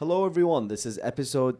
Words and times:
Hello, 0.00 0.24
everyone. 0.24 0.68
This 0.68 0.86
is 0.86 0.98
episode 1.02 1.58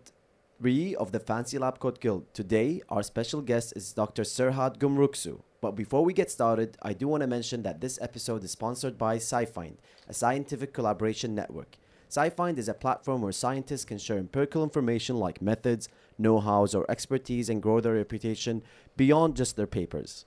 three 0.58 0.94
of 0.94 1.12
the 1.12 1.20
Fancy 1.20 1.58
Lab 1.58 1.78
Coat 1.78 2.00
Guild. 2.00 2.24
Today, 2.32 2.80
our 2.88 3.02
special 3.02 3.42
guest 3.42 3.74
is 3.76 3.92
Dr. 3.92 4.22
Serhat 4.22 4.78
Gumrukcu. 4.78 5.42
But 5.60 5.72
before 5.72 6.02
we 6.06 6.14
get 6.14 6.30
started, 6.30 6.78
I 6.80 6.94
do 6.94 7.06
want 7.06 7.20
to 7.20 7.26
mention 7.26 7.62
that 7.64 7.82
this 7.82 7.98
episode 8.00 8.42
is 8.42 8.52
sponsored 8.52 8.96
by 8.96 9.18
SciFind, 9.18 9.74
a 10.08 10.14
scientific 10.14 10.72
collaboration 10.72 11.34
network. 11.34 11.76
SciFind 12.08 12.56
is 12.56 12.66
a 12.66 12.72
platform 12.72 13.20
where 13.20 13.30
scientists 13.30 13.84
can 13.84 13.98
share 13.98 14.16
empirical 14.16 14.62
information 14.62 15.18
like 15.18 15.42
methods, 15.42 15.90
know-hows, 16.16 16.74
or 16.74 16.90
expertise 16.90 17.50
and 17.50 17.62
grow 17.62 17.78
their 17.78 17.92
reputation 17.92 18.62
beyond 18.96 19.36
just 19.36 19.56
their 19.56 19.66
papers. 19.66 20.24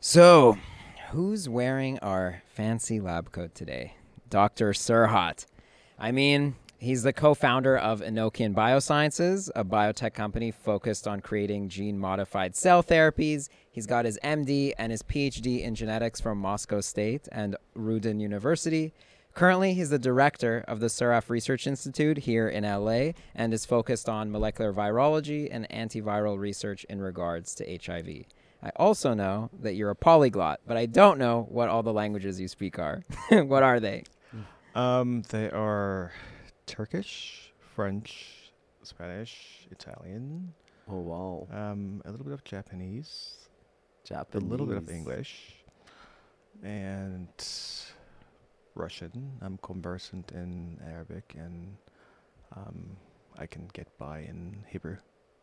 So, 0.00 0.56
who's 1.10 1.46
wearing 1.46 1.98
our 1.98 2.42
fancy 2.46 3.00
lab 3.00 3.32
coat 3.32 3.54
today? 3.54 3.96
Dr. 4.30 4.72
Serhat. 4.72 5.44
I 5.98 6.10
mean, 6.10 6.54
he's 6.78 7.02
the 7.02 7.12
co 7.12 7.34
founder 7.34 7.76
of 7.76 8.00
Enochian 8.00 8.54
Biosciences, 8.54 9.50
a 9.54 9.64
biotech 9.64 10.14
company 10.14 10.50
focused 10.50 11.06
on 11.06 11.20
creating 11.20 11.68
gene 11.68 11.98
modified 11.98 12.56
cell 12.56 12.82
therapies. 12.82 13.48
He's 13.70 13.86
got 13.86 14.04
his 14.04 14.18
MD 14.24 14.72
and 14.78 14.90
his 14.90 15.02
PhD 15.02 15.62
in 15.62 15.74
genetics 15.74 16.20
from 16.20 16.38
Moscow 16.38 16.80
State 16.80 17.28
and 17.30 17.56
RUDN 17.76 18.20
University. 18.20 18.94
Currently, 19.34 19.74
he's 19.74 19.90
the 19.90 19.98
director 19.98 20.64
of 20.66 20.80
the 20.80 20.88
Seraph 20.88 21.30
Research 21.30 21.66
Institute 21.66 22.18
here 22.18 22.48
in 22.48 22.64
LA 22.64 23.12
and 23.34 23.54
is 23.54 23.64
focused 23.64 24.08
on 24.08 24.32
molecular 24.32 24.72
virology 24.72 25.48
and 25.50 25.68
antiviral 25.68 26.38
research 26.38 26.84
in 26.88 27.00
regards 27.00 27.54
to 27.56 27.78
HIV. 27.84 28.24
I 28.60 28.70
also 28.74 29.14
know 29.14 29.50
that 29.60 29.74
you're 29.74 29.90
a 29.90 29.94
polyglot, 29.94 30.60
but 30.66 30.76
I 30.76 30.86
don't 30.86 31.18
know 31.18 31.46
what 31.50 31.68
all 31.68 31.84
the 31.84 31.92
languages 31.92 32.40
you 32.40 32.48
speak 32.48 32.80
are. 32.80 33.04
what 33.30 33.62
are 33.62 33.78
they? 33.78 34.02
Um, 34.74 35.22
they 35.30 35.48
are 35.50 36.12
Turkish, 36.68 37.52
French, 37.74 38.52
Spanish, 38.82 39.66
Italian, 39.70 40.52
Oh, 40.90 41.00
wow. 41.00 41.48
um, 41.50 42.02
a 42.04 42.10
little 42.10 42.24
bit 42.24 42.34
of 42.34 42.44
Japanese, 42.44 43.48
Japanese. 44.04 44.46
a 44.46 44.50
little 44.50 44.66
bit 44.66 44.76
of 44.76 44.88
English, 44.90 45.64
and 46.62 47.28
Russian. 48.74 49.32
I'm 49.40 49.58
conversant 49.62 50.32
in 50.32 50.78
Arabic, 50.86 51.34
and 51.38 51.76
um, 52.56 52.96
I 53.38 53.46
can 53.46 53.68
get 53.72 53.88
by 53.98 54.20
in 54.20 54.64
Hebrew. 54.68 54.96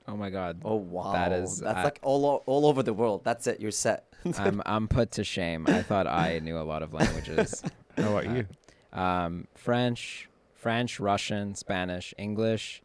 Oh 0.07 0.15
my 0.15 0.29
God. 0.29 0.61
Oh, 0.63 0.75
wow. 0.75 1.13
That 1.13 1.31
is- 1.31 1.59
That's 1.59 1.77
I- 1.79 1.83
like 1.83 1.99
all, 2.03 2.25
o- 2.25 2.43
all 2.45 2.67
over 2.67 2.83
the 2.83 2.93
world. 2.93 3.23
That's 3.23 3.47
it. 3.47 3.59
You're 3.59 3.71
set. 3.71 4.05
I'm, 4.37 4.61
I'm 4.65 4.87
put 4.87 5.11
to 5.13 5.23
shame. 5.23 5.65
I 5.67 5.81
thought 5.81 6.05
I 6.05 6.39
knew 6.39 6.57
a 6.59 6.61
lot 6.61 6.83
of 6.83 6.93
languages. 6.93 7.63
How 7.97 8.09
about 8.17 8.27
Uh, 8.27 8.33
you? 8.33 8.99
Um, 8.99 9.47
French, 9.55 10.29
French, 10.65 10.99
Russian, 10.99 11.53
Spanish, 11.53 12.11
English, 12.17 12.81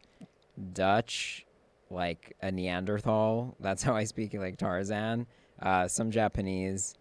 Dutch, 0.73 1.47
like 1.89 2.37
a 2.39 2.51
Neanderthal. 2.51 3.55
That's 3.59 3.81
how 3.81 3.95
I 3.95 4.03
speak, 4.03 4.35
like 4.35 4.57
Tarzan. 4.57 5.25
Uh, 5.59 5.87
some 5.87 6.11
Japanese, 6.11 6.93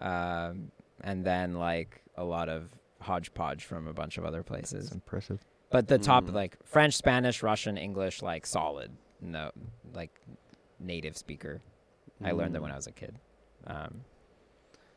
um, 0.00 0.72
and 1.02 1.22
then 1.22 1.52
like 1.56 2.00
a 2.16 2.24
lot 2.24 2.48
of 2.48 2.70
hodgepodge 3.02 3.66
from 3.66 3.86
a 3.86 3.92
bunch 3.92 4.16
of 4.16 4.24
other 4.24 4.40
It's 4.40 4.48
places. 4.48 4.90
impressive. 4.92 5.44
But 5.68 5.88
the 5.88 5.98
top, 5.98 6.24
Mm. 6.24 6.32
like 6.32 6.56
French, 6.64 6.94
Spanish, 6.94 7.42
Russian, 7.42 7.76
English, 7.76 8.22
like 8.22 8.46
solid. 8.46 8.90
No, 9.20 9.50
like 9.92 10.18
native 10.80 11.14
speaker. 11.18 11.60
I 12.24 12.32
learned 12.32 12.54
that 12.54 12.60
Mm. 12.60 12.62
when 12.62 12.72
I 12.72 12.76
was 12.76 12.86
a 12.86 12.92
kid. 12.92 13.18
Um, 13.66 14.06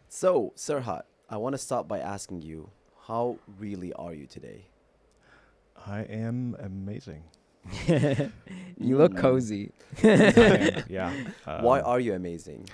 So, 0.08 0.53
Serhat, 0.56 1.03
I 1.30 1.36
want 1.36 1.56
to 1.56 1.58
start 1.58 1.89
by 1.89 2.00
asking 2.00 2.41
you, 2.41 2.69
how 3.08 3.38
really 3.59 3.91
are 3.91 4.13
you 4.13 4.28
today? 4.28 4.67
I 5.86 6.02
am 6.02 6.55
amazing. 6.59 7.23
you 8.80 8.97
look 8.97 9.14
Mm. 9.14 9.16
cozy. 9.16 9.72
I 10.03 10.83
yeah. 10.88 11.14
Why 11.55 11.80
Um, 11.80 11.81
are 11.81 12.00
you 12.00 12.14
amazing? 12.14 12.69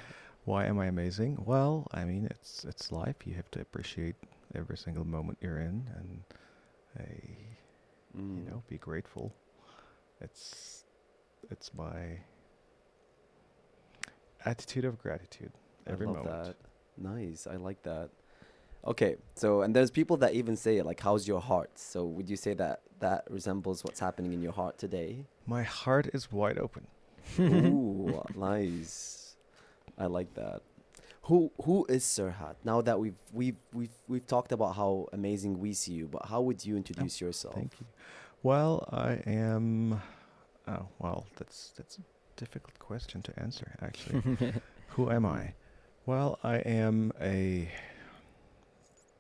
Why 0.46 0.66
am 0.66 0.80
I 0.80 0.88
amazing? 0.88 1.44
Well, 1.46 1.88
I 1.92 2.04
mean, 2.06 2.26
it's 2.26 2.66
it's 2.66 2.92
life. 2.92 3.16
You 3.26 3.36
have 3.36 3.50
to 3.52 3.62
appreciate 3.62 4.16
every 4.56 4.78
single 4.78 5.06
moment 5.06 5.38
you're 5.42 5.60
in, 5.60 5.88
and 5.98 6.24
uh, 7.00 7.04
you 8.36 8.44
Mm. 8.44 8.48
know, 8.50 8.64
be 8.68 8.78
grateful. 8.78 9.34
It's 10.22 10.84
it's 11.50 11.74
my 11.74 12.20
attitude 14.46 14.86
of 14.86 14.98
gratitude 15.00 15.52
every 15.88 16.08
I 16.08 16.10
love 16.10 16.24
moment. 16.24 16.44
that. 16.46 16.56
Nice. 16.98 17.48
I 17.48 17.56
like 17.58 17.84
that. 17.84 18.10
Okay, 18.86 19.18
so 19.36 19.62
and 19.62 19.76
there's 19.76 19.92
people 19.92 20.18
that 20.18 20.34
even 20.34 20.56
say 20.56 20.78
it 20.78 20.86
like, 20.86 21.00
"How's 21.00 21.28
your 21.28 21.40
heart?" 21.42 21.72
So 21.76 22.04
would 22.06 22.30
you 22.30 22.36
say 22.36 22.54
that 22.56 22.82
that 23.00 23.26
resembles 23.30 23.84
what's 23.84 24.00
happening 24.00 24.34
in 24.34 24.42
your 24.42 24.54
heart 24.54 24.78
today? 24.78 25.26
My 25.46 25.64
heart 25.64 26.08
is 26.14 26.32
wide 26.32 26.58
open. 26.58 26.88
Ooh, 27.40 28.24
nice. 28.36 29.36
I 29.98 30.08
like 30.08 30.34
that. 30.34 30.62
Who 31.24 31.52
who 31.64 31.86
is 31.88 32.04
Serhat? 32.04 32.56
Now 32.64 32.82
that 32.82 33.00
we've 33.00 33.20
we've 33.32 33.58
we've 33.72 33.94
we've 34.08 34.26
talked 34.26 34.52
about 34.52 34.76
how 34.76 35.08
amazing 35.14 35.60
we 35.60 35.74
see 35.74 35.94
you, 35.94 36.08
but 36.08 36.26
how 36.26 36.42
would 36.42 36.66
you 36.66 36.76
introduce 36.76 37.22
yourself? 37.22 37.54
Thank 37.54 37.74
you. 37.80 37.86
Well, 38.42 38.88
I 38.92 39.22
am. 39.28 40.02
Oh, 40.68 40.88
well, 40.98 41.28
that's 41.38 41.72
that's 41.78 41.98
a 41.98 42.02
difficult 42.38 42.80
question 42.80 43.22
to 43.22 43.40
answer. 43.40 43.76
Actually, 43.82 44.54
who 44.88 45.12
am 45.12 45.26
I? 45.26 45.54
Well, 46.08 46.40
I 46.44 46.56
am 46.58 47.14
a. 47.22 47.70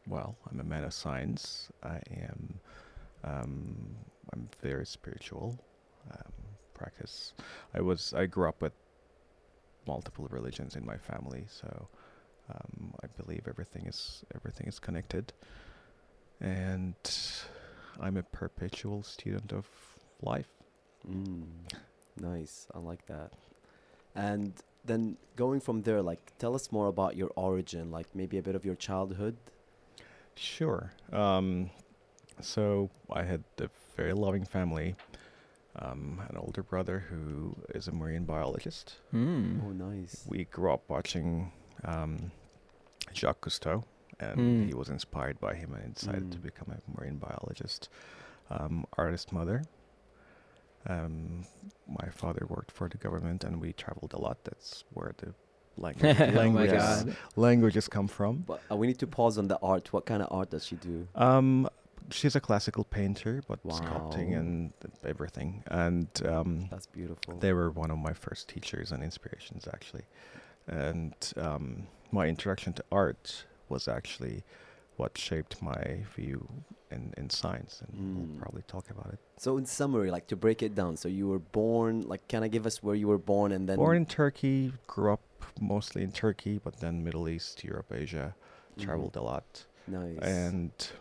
Well, 0.07 0.35
I'm 0.49 0.59
a 0.59 0.63
man 0.63 0.83
of 0.83 0.93
science. 0.93 1.69
I 1.83 1.99
am. 2.11 2.59
Um, 3.23 3.95
I'm 4.33 4.49
very 4.61 4.85
spiritual. 4.85 5.57
Um, 6.11 6.31
practice. 6.73 7.33
I 7.73 7.81
was. 7.81 8.13
I 8.13 8.25
grew 8.25 8.49
up 8.49 8.61
with 8.61 8.73
multiple 9.87 10.27
religions 10.29 10.75
in 10.75 10.85
my 10.85 10.97
family, 10.97 11.45
so 11.47 11.87
um, 12.49 12.93
I 13.03 13.07
believe 13.21 13.47
everything 13.47 13.85
is 13.85 14.23
everything 14.35 14.67
is 14.67 14.79
connected. 14.79 15.33
And 16.39 16.95
I'm 17.99 18.17
a 18.17 18.23
perpetual 18.23 19.03
student 19.03 19.53
of 19.53 19.67
life. 20.21 20.49
Mm, 21.07 21.45
nice. 22.19 22.67
I 22.73 22.79
like 22.79 23.05
that. 23.05 23.31
And 24.15 24.53
then 24.83 25.17
going 25.35 25.59
from 25.59 25.83
there, 25.83 26.01
like, 26.01 26.33
tell 26.39 26.55
us 26.55 26.71
more 26.71 26.87
about 26.87 27.15
your 27.15 27.31
origin, 27.35 27.91
like 27.91 28.07
maybe 28.15 28.37
a 28.37 28.41
bit 28.41 28.55
of 28.55 28.65
your 28.65 28.75
childhood. 28.75 29.37
Sure. 30.41 30.91
Um, 31.13 31.69
so 32.39 32.89
I 33.11 33.21
had 33.23 33.43
a 33.59 33.69
very 33.95 34.13
loving 34.13 34.43
family. 34.45 34.95
Um, 35.75 36.21
an 36.29 36.35
older 36.35 36.63
brother 36.63 36.99
who 37.09 37.55
is 37.75 37.87
a 37.87 37.91
marine 37.91 38.25
biologist. 38.25 38.95
Hmm. 39.11 39.59
Oh, 39.63 39.71
nice. 39.71 40.25
We 40.27 40.45
grew 40.45 40.73
up 40.73 40.83
watching 40.89 41.51
um, 41.85 42.31
Jacques 43.13 43.41
Cousteau, 43.41 43.83
and 44.19 44.39
Mm. 44.39 44.67
he 44.67 44.73
was 44.73 44.89
inspired 44.89 45.39
by 45.39 45.53
him 45.55 45.73
and 45.73 45.93
decided 45.95 46.31
to 46.31 46.39
Mm. 46.39 46.43
become 46.43 46.71
a 46.71 46.81
marine 46.99 47.17
biologist. 47.17 47.89
Um, 48.49 48.85
artist 48.97 49.31
mother. 49.31 49.63
Um, 50.87 51.45
my 51.87 52.09
father 52.09 52.45
worked 52.49 52.71
for 52.71 52.89
the 52.89 52.97
government, 52.97 53.43
and 53.43 53.61
we 53.61 53.71
traveled 53.73 54.13
a 54.13 54.19
lot. 54.19 54.43
That's 54.43 54.83
where 54.93 55.13
the 55.17 55.33
language, 55.77 56.15
oh 56.19 56.25
my 56.27 56.33
languages, 56.33 57.03
god. 57.03 57.15
languages 57.35 57.87
come 57.87 58.07
from. 58.07 58.37
But 58.47 58.61
uh, 58.71 58.75
we 58.75 58.87
need 58.87 58.99
to 58.99 59.07
pause 59.07 59.37
on 59.37 59.47
the 59.47 59.59
art. 59.61 59.91
What 59.93 60.05
kind 60.05 60.21
of 60.21 60.27
art 60.31 60.49
does 60.51 60.65
she 60.65 60.75
do? 60.75 61.07
Um, 61.15 61.69
she's 62.11 62.35
a 62.35 62.41
classical 62.41 62.83
painter, 62.83 63.41
but 63.47 63.63
sculpting 63.67 64.37
and 64.37 64.73
everything. 65.05 65.63
And 65.67 66.07
um, 66.25 66.67
That's 66.71 66.87
beautiful. 66.87 67.37
they 67.39 67.53
were 67.53 67.71
one 67.71 67.91
of 67.91 67.97
my 67.97 68.13
first 68.13 68.47
teachers 68.49 68.91
and 68.91 69.03
inspirations, 69.03 69.67
actually. 69.71 70.03
And 70.67 71.13
um, 71.37 71.87
my 72.11 72.27
introduction 72.27 72.73
to 72.73 72.83
art 72.91 73.45
was 73.69 73.87
actually 73.87 74.43
what 74.97 75.17
shaped 75.17 75.61
my 75.61 76.03
view 76.15 76.47
in, 76.91 77.13
in 77.17 77.29
science, 77.29 77.81
and 77.81 77.97
Mm. 77.97 78.15
we'll 78.29 78.39
probably 78.41 78.61
talk 78.67 78.89
about 78.91 79.07
it. 79.13 79.19
So 79.37 79.57
in 79.57 79.65
summary, 79.65 80.11
like 80.11 80.27
to 80.27 80.35
break 80.35 80.61
it 80.61 80.75
down, 80.75 80.97
so 80.97 81.07
you 81.07 81.27
were 81.27 81.39
born, 81.39 82.01
like, 82.01 82.27
can 82.27 82.43
I 82.43 82.49
give 82.49 82.65
us 82.67 82.83
where 82.83 82.93
you 82.93 83.07
were 83.07 83.17
born 83.17 83.51
and 83.53 83.67
then 83.67 83.77
Born 83.77 83.97
in 83.97 84.05
Turkey, 84.05 84.73
grew 84.87 85.13
up 85.13 85.21
mostly 85.59 86.03
in 86.03 86.11
Turkey, 86.11 86.57
but 86.57 86.77
then 86.79 87.03
Middle 87.03 87.27
East, 87.29 87.63
Europe, 87.63 87.91
Asia, 87.91 88.35
Mhm. 88.77 88.83
traveled 88.83 89.15
a 89.15 89.21
lot. 89.21 89.65
Nice. 89.87 90.17
and 90.21 90.91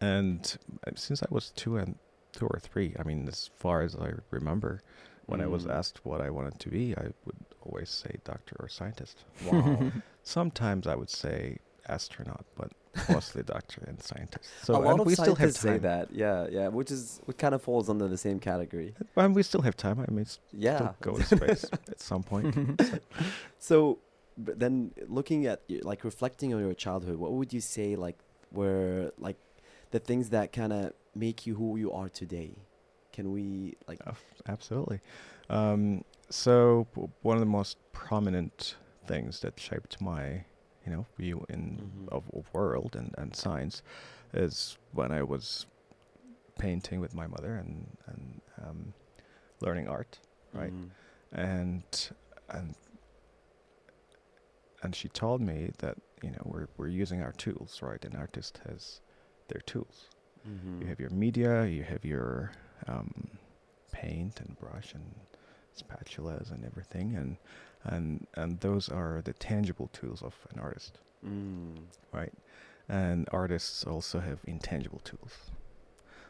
and 0.00 0.58
since 0.96 1.22
I 1.22 1.26
was 1.30 1.50
two 1.50 1.76
and 1.76 1.98
two 2.32 2.46
or 2.46 2.58
three, 2.58 2.94
I 2.98 3.02
mean, 3.04 3.28
as 3.28 3.50
far 3.54 3.82
as 3.82 3.94
I 3.94 4.12
remember, 4.30 4.80
when 5.26 5.40
I 5.40 5.46
was 5.46 5.64
Mm. 5.64 5.70
asked 5.70 6.04
what 6.04 6.20
I 6.20 6.30
wanted 6.30 6.58
to 6.60 6.68
be, 6.70 6.96
I 6.96 7.12
would 7.24 7.36
always 7.60 7.90
say 7.90 8.18
doctor 8.24 8.56
or 8.58 8.68
scientist. 8.68 9.24
wow. 9.46 9.92
Sometimes 10.22 10.86
I 10.86 10.94
would 10.96 11.10
say 11.10 11.58
astronaut, 11.88 12.44
but 12.56 12.72
mostly 13.08 13.42
doctor 13.42 13.82
and 13.86 14.00
scientist. 14.02 14.48
So 14.62 14.74
a 14.74 14.78
lot 14.78 15.00
of 15.00 15.06
we 15.06 15.14
still 15.14 15.34
have 15.34 15.52
scientists 15.52 15.60
say 15.60 15.78
that. 15.78 16.12
Yeah, 16.12 16.46
yeah, 16.50 16.68
which 16.68 16.90
is 16.90 17.20
what 17.24 17.38
kind 17.38 17.54
of 17.54 17.62
falls 17.62 17.88
under 17.88 18.08
the 18.08 18.18
same 18.18 18.38
category. 18.38 18.94
And 19.16 19.34
we 19.34 19.42
still 19.42 19.62
have 19.62 19.76
time. 19.76 20.04
I 20.06 20.10
mean, 20.10 20.26
Yeah. 20.52 20.92
go 21.00 21.16
to 21.16 21.24
space 21.24 21.64
at 21.88 22.00
some 22.00 22.22
point. 22.22 22.54
So, 23.58 23.98
but 24.36 24.58
then 24.58 24.92
looking 25.08 25.46
at 25.46 25.62
like 25.82 26.04
reflecting 26.04 26.52
on 26.54 26.60
your 26.60 26.74
childhood, 26.74 27.16
what 27.16 27.32
would 27.32 27.52
you 27.52 27.60
say 27.60 27.96
like 27.96 28.18
were 28.50 29.12
like 29.18 29.36
the 29.92 29.98
things 30.00 30.30
that 30.30 30.52
kind 30.52 30.72
of 30.72 30.92
make 31.14 31.46
you 31.46 31.54
who 31.54 31.76
you 31.76 31.92
are 31.92 32.08
today? 32.08 32.56
Can 33.12 33.30
we 33.30 33.76
like? 33.86 34.00
Uh, 34.06 34.12
Absolutely. 34.48 35.00
Um, 35.50 36.04
so 36.30 36.86
one 37.22 37.36
of 37.36 37.40
the 37.40 37.46
most 37.46 37.76
prominent 37.92 38.74
things 39.06 39.40
that 39.40 39.60
shaped 39.60 40.00
my, 40.00 40.44
you 40.84 40.92
know, 40.92 41.06
view 41.16 41.44
in 41.48 41.78
Mhm. 41.78 42.08
of, 42.10 42.24
of 42.34 42.52
world 42.54 42.96
and, 42.96 43.14
and 43.18 43.34
science 43.36 43.82
is 44.34 44.76
when 44.92 45.12
I 45.12 45.22
was 45.22 45.66
painting 46.58 47.00
with 47.00 47.14
my 47.14 47.26
mother 47.26 47.54
and 47.56 47.96
and 48.06 48.40
um, 48.64 48.94
learning 49.60 49.88
art, 49.88 50.18
right? 50.52 50.72
Mhm. 50.72 50.90
And 51.32 52.10
and 52.48 52.74
and 54.82 54.94
she 54.96 55.08
told 55.08 55.40
me 55.40 55.70
that 55.78 55.96
you 56.22 56.30
know 56.30 56.42
we're 56.44 56.68
we're 56.76 56.88
using 56.88 57.22
our 57.22 57.32
tools, 57.32 57.80
right? 57.82 58.04
An 58.04 58.16
artist 58.16 58.60
has 58.68 59.00
their 59.48 59.60
tools. 59.60 60.08
Mhm. 60.48 60.80
You 60.82 60.86
have 60.88 61.00
your 61.00 61.10
media, 61.10 61.64
you 61.66 61.84
have 61.84 62.04
your 62.04 62.52
um, 62.88 63.38
paint 63.92 64.40
and 64.40 64.58
brush 64.58 64.92
and 64.94 65.14
spatulas 65.76 66.50
and 66.50 66.64
everything, 66.64 67.14
and 67.14 67.36
and 67.84 68.26
and 68.34 68.60
those 68.60 68.88
are 68.88 69.20
the 69.24 69.32
tangible 69.32 69.88
tools 69.92 70.22
of 70.22 70.34
an 70.52 70.60
artist, 70.60 70.98
Mm. 71.24 71.76
right? 72.12 72.32
And 72.88 73.28
artists 73.32 73.84
also 73.84 74.20
have 74.20 74.40
intangible 74.44 75.00
tools. 75.04 75.50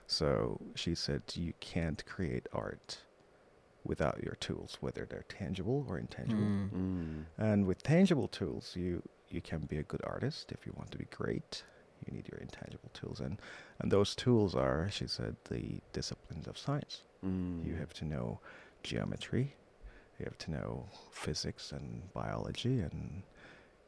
So 0.06 0.60
she 0.74 0.94
said 0.94 1.22
you 1.34 1.54
can't 1.60 2.04
create 2.06 2.46
art 2.52 2.98
without 3.84 4.22
your 4.22 4.34
tools, 4.36 4.76
whether 4.80 5.06
they're 5.06 5.24
tangible 5.28 5.86
or 5.88 5.98
intangible. 5.98 6.42
Mm. 6.42 6.70
Mm. 6.70 7.24
And 7.38 7.66
with 7.66 7.82
tangible 7.82 8.28
tools, 8.28 8.76
you 8.76 9.02
you 9.28 9.40
can 9.40 9.60
be 9.60 9.78
a 9.78 9.82
good 9.82 10.02
artist. 10.04 10.52
If 10.52 10.66
you 10.66 10.72
want 10.76 10.90
to 10.90 10.98
be 10.98 11.06
great, 11.06 11.64
you 12.04 12.12
need 12.14 12.28
your 12.28 12.38
intangible 12.40 12.90
tools, 12.92 13.20
and 13.20 13.40
and 13.78 13.90
those 13.90 14.14
tools 14.14 14.54
are, 14.54 14.88
she 14.90 15.06
said, 15.06 15.36
the 15.48 15.80
disciplines 15.92 16.46
of 16.46 16.58
science. 16.58 17.02
Mm. 17.24 17.64
You 17.66 17.76
have 17.76 17.94
to 17.94 18.04
know 18.04 18.40
geometry, 18.82 19.54
you 20.22 20.26
have 20.26 20.38
to 20.38 20.50
know 20.52 20.86
physics 21.10 21.72
and 21.72 22.12
biology 22.14 22.78
and 22.80 23.22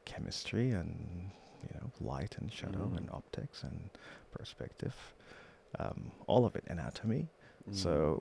chemistry 0.04 0.70
and 0.72 1.30
you 1.62 1.68
know 1.80 1.90
light 2.00 2.36
and 2.40 2.52
shadow 2.52 2.90
Mm. 2.92 2.96
and 2.98 3.10
optics 3.10 3.62
and 3.62 3.90
perspective, 4.32 4.96
um, 5.78 6.10
all 6.26 6.44
of 6.44 6.56
it, 6.56 6.64
anatomy. 6.68 7.28
Mm. 7.70 7.74
So, 7.76 8.20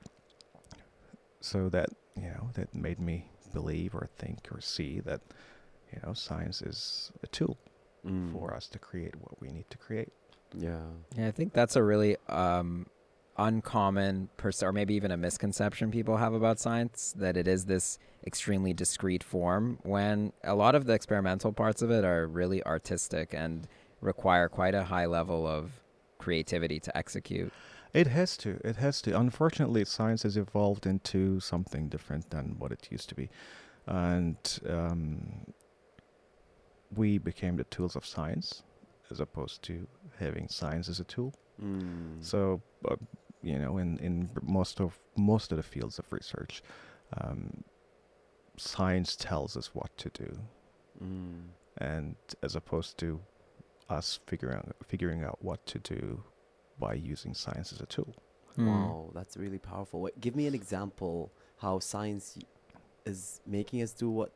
so 1.41 1.69
that 1.69 1.89
you 2.15 2.29
know 2.29 2.49
that 2.53 2.73
made 2.75 2.99
me 2.99 3.25
believe 3.53 3.95
or 3.95 4.07
think 4.17 4.47
or 4.51 4.61
see 4.61 4.99
that 5.01 5.21
you 5.91 5.99
know 6.05 6.13
science 6.13 6.61
is 6.61 7.11
a 7.23 7.27
tool 7.27 7.57
Mm. 8.05 8.33
for 8.33 8.53
us 8.53 8.67
to 8.67 8.77
create 8.79 9.15
what 9.15 9.39
we 9.41 9.47
need 9.49 9.69
to 9.69 9.77
create. 9.77 10.09
Yeah. 10.53 10.81
Yeah, 11.17 11.29
I 11.29 11.31
think 11.31 11.53
that's 11.53 11.77
a 11.77 11.83
really 11.83 12.17
um, 12.27 12.85
uncommon, 13.37 14.29
pers- 14.37 14.63
or 14.63 14.71
maybe 14.71 14.93
even 14.93 15.11
a 15.11 15.17
misconception 15.17 15.91
people 15.91 16.17
have 16.17 16.33
about 16.33 16.59
science 16.59 17.13
that 17.17 17.35
it 17.35 17.47
is 17.47 17.65
this 17.65 17.97
extremely 18.25 18.73
discrete 18.73 19.23
form. 19.23 19.79
When 19.83 20.33
a 20.43 20.55
lot 20.55 20.75
of 20.75 20.85
the 20.85 20.93
experimental 20.93 21.51
parts 21.51 21.81
of 21.81 21.91
it 21.91 22.05
are 22.05 22.27
really 22.27 22.63
artistic 22.63 23.33
and 23.33 23.67
require 24.01 24.49
quite 24.49 24.75
a 24.75 24.83
high 24.83 25.05
level 25.05 25.47
of 25.47 25.81
creativity 26.17 26.79
to 26.79 26.97
execute. 26.97 27.51
It 27.93 28.07
has 28.07 28.37
to. 28.37 28.59
It 28.63 28.77
has 28.77 29.01
to. 29.03 29.17
Unfortunately, 29.17 29.85
science 29.85 30.23
has 30.23 30.35
evolved 30.35 30.85
into 30.85 31.39
something 31.39 31.89
different 31.89 32.29
than 32.31 32.55
what 32.57 32.71
it 32.71 32.87
used 32.89 33.09
to 33.09 33.15
be, 33.15 33.29
and 33.85 34.37
um, 34.67 35.53
we 36.95 37.19
became 37.19 37.55
the 37.57 37.65
tools 37.65 37.95
of 37.95 38.03
science 38.05 38.63
as 39.11 39.19
opposed 39.19 39.61
to 39.63 39.87
having 40.19 40.47
science 40.47 40.89
as 40.89 40.99
a 40.99 41.03
tool. 41.03 41.33
Mm. 41.63 42.23
So, 42.23 42.61
uh, 42.89 42.95
you 43.43 43.59
know, 43.59 43.77
in 43.77 43.97
in 43.99 44.29
most 44.41 44.79
of 44.79 44.99
most 45.15 45.51
of 45.51 45.57
the 45.57 45.63
fields 45.63 45.99
of 45.99 46.05
research, 46.11 46.63
um, 47.21 47.63
science 48.57 49.15
tells 49.15 49.57
us 49.57 49.73
what 49.73 49.95
to 49.97 50.09
do, 50.09 50.37
Mm. 51.03 51.49
and 51.77 52.15
as 52.41 52.55
opposed 52.55 52.97
to 52.99 53.19
us 53.89 54.19
figuring 54.27 54.57
out 54.57 54.75
figuring 54.87 55.23
out 55.23 55.37
what 55.43 55.65
to 55.65 55.79
do 55.79 56.23
by 56.79 56.93
using 56.93 57.33
science 57.33 57.73
as 57.73 57.81
a 57.81 57.85
tool. 57.85 58.13
Hmm. 58.55 58.67
Wow, 58.67 59.11
that's 59.13 59.35
really 59.37 59.57
powerful. 59.59 60.01
Wait, 60.01 60.19
give 60.19 60.35
me 60.35 60.45
an 60.47 60.53
example 60.55 61.31
how 61.57 61.79
science 61.79 62.37
is 63.05 63.41
making 63.45 63.81
us 63.81 63.91
do 63.93 64.09
what, 64.09 64.31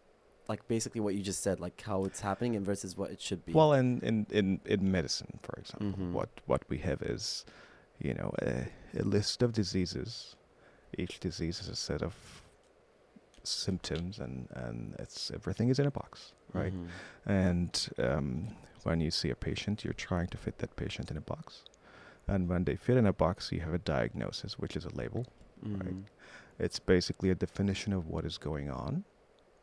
like 0.47 0.67
basically 0.67 1.01
what 1.01 1.13
you 1.15 1.21
just 1.21 1.41
said, 1.43 1.59
like 1.59 1.79
how 1.81 2.03
it's 2.05 2.19
happening 2.21 2.55
and 2.55 2.65
versus 2.65 2.97
what 2.97 3.11
it 3.11 3.21
should 3.21 3.45
be. 3.45 3.53
Well, 3.53 3.73
in, 3.73 3.99
in, 4.01 4.25
in, 4.31 4.59
in 4.65 4.91
medicine, 4.91 5.39
for 5.43 5.53
example, 5.59 5.93
Mhm. 5.99 6.11
what, 6.13 6.29
what 6.47 6.63
we 6.69 6.79
have 6.79 7.01
is, 7.03 7.45
you 7.99 8.13
know, 8.15 8.33
a, 8.41 8.67
a 8.97 9.03
list 9.03 9.43
of 9.43 9.53
diseases. 9.53 10.35
Each 10.97 11.19
disease 11.19 11.59
is 11.61 11.69
a 11.69 11.75
set 11.75 12.01
of 12.01 12.13
symptoms, 13.43 14.19
and, 14.19 14.47
and 14.51 14.95
it's 14.99 15.31
everything 15.31 15.69
is 15.69 15.79
in 15.79 15.85
a 15.87 15.91
box, 15.91 16.33
right? 16.53 16.73
Mhm. 16.73 16.87
And 17.25 17.89
um, 17.99 18.47
when 18.83 18.99
you 18.99 19.11
see 19.11 19.29
a 19.29 19.35
patient, 19.35 19.83
you're 19.83 19.93
trying 19.93 20.27
to 20.27 20.37
fit 20.37 20.57
that 20.59 20.75
patient 20.75 21.11
in 21.11 21.17
a 21.17 21.21
box. 21.21 21.63
And 22.27 22.49
when 22.49 22.65
they 22.65 22.75
fit 22.75 22.97
in 22.97 23.05
a 23.05 23.13
box, 23.13 23.51
you 23.51 23.61
have 23.61 23.73
a 23.73 23.77
diagnosis, 23.79 24.59
which 24.59 24.75
is 24.75 24.85
a 24.85 24.89
label. 24.95 25.25
right. 25.63 25.93
Mhm. 25.95 26.03
It's 26.59 26.79
basically 26.79 27.29
a 27.31 27.35
definition 27.35 27.93
of 27.93 28.07
what 28.07 28.25
is 28.25 28.37
going 28.37 28.69
on 28.69 29.03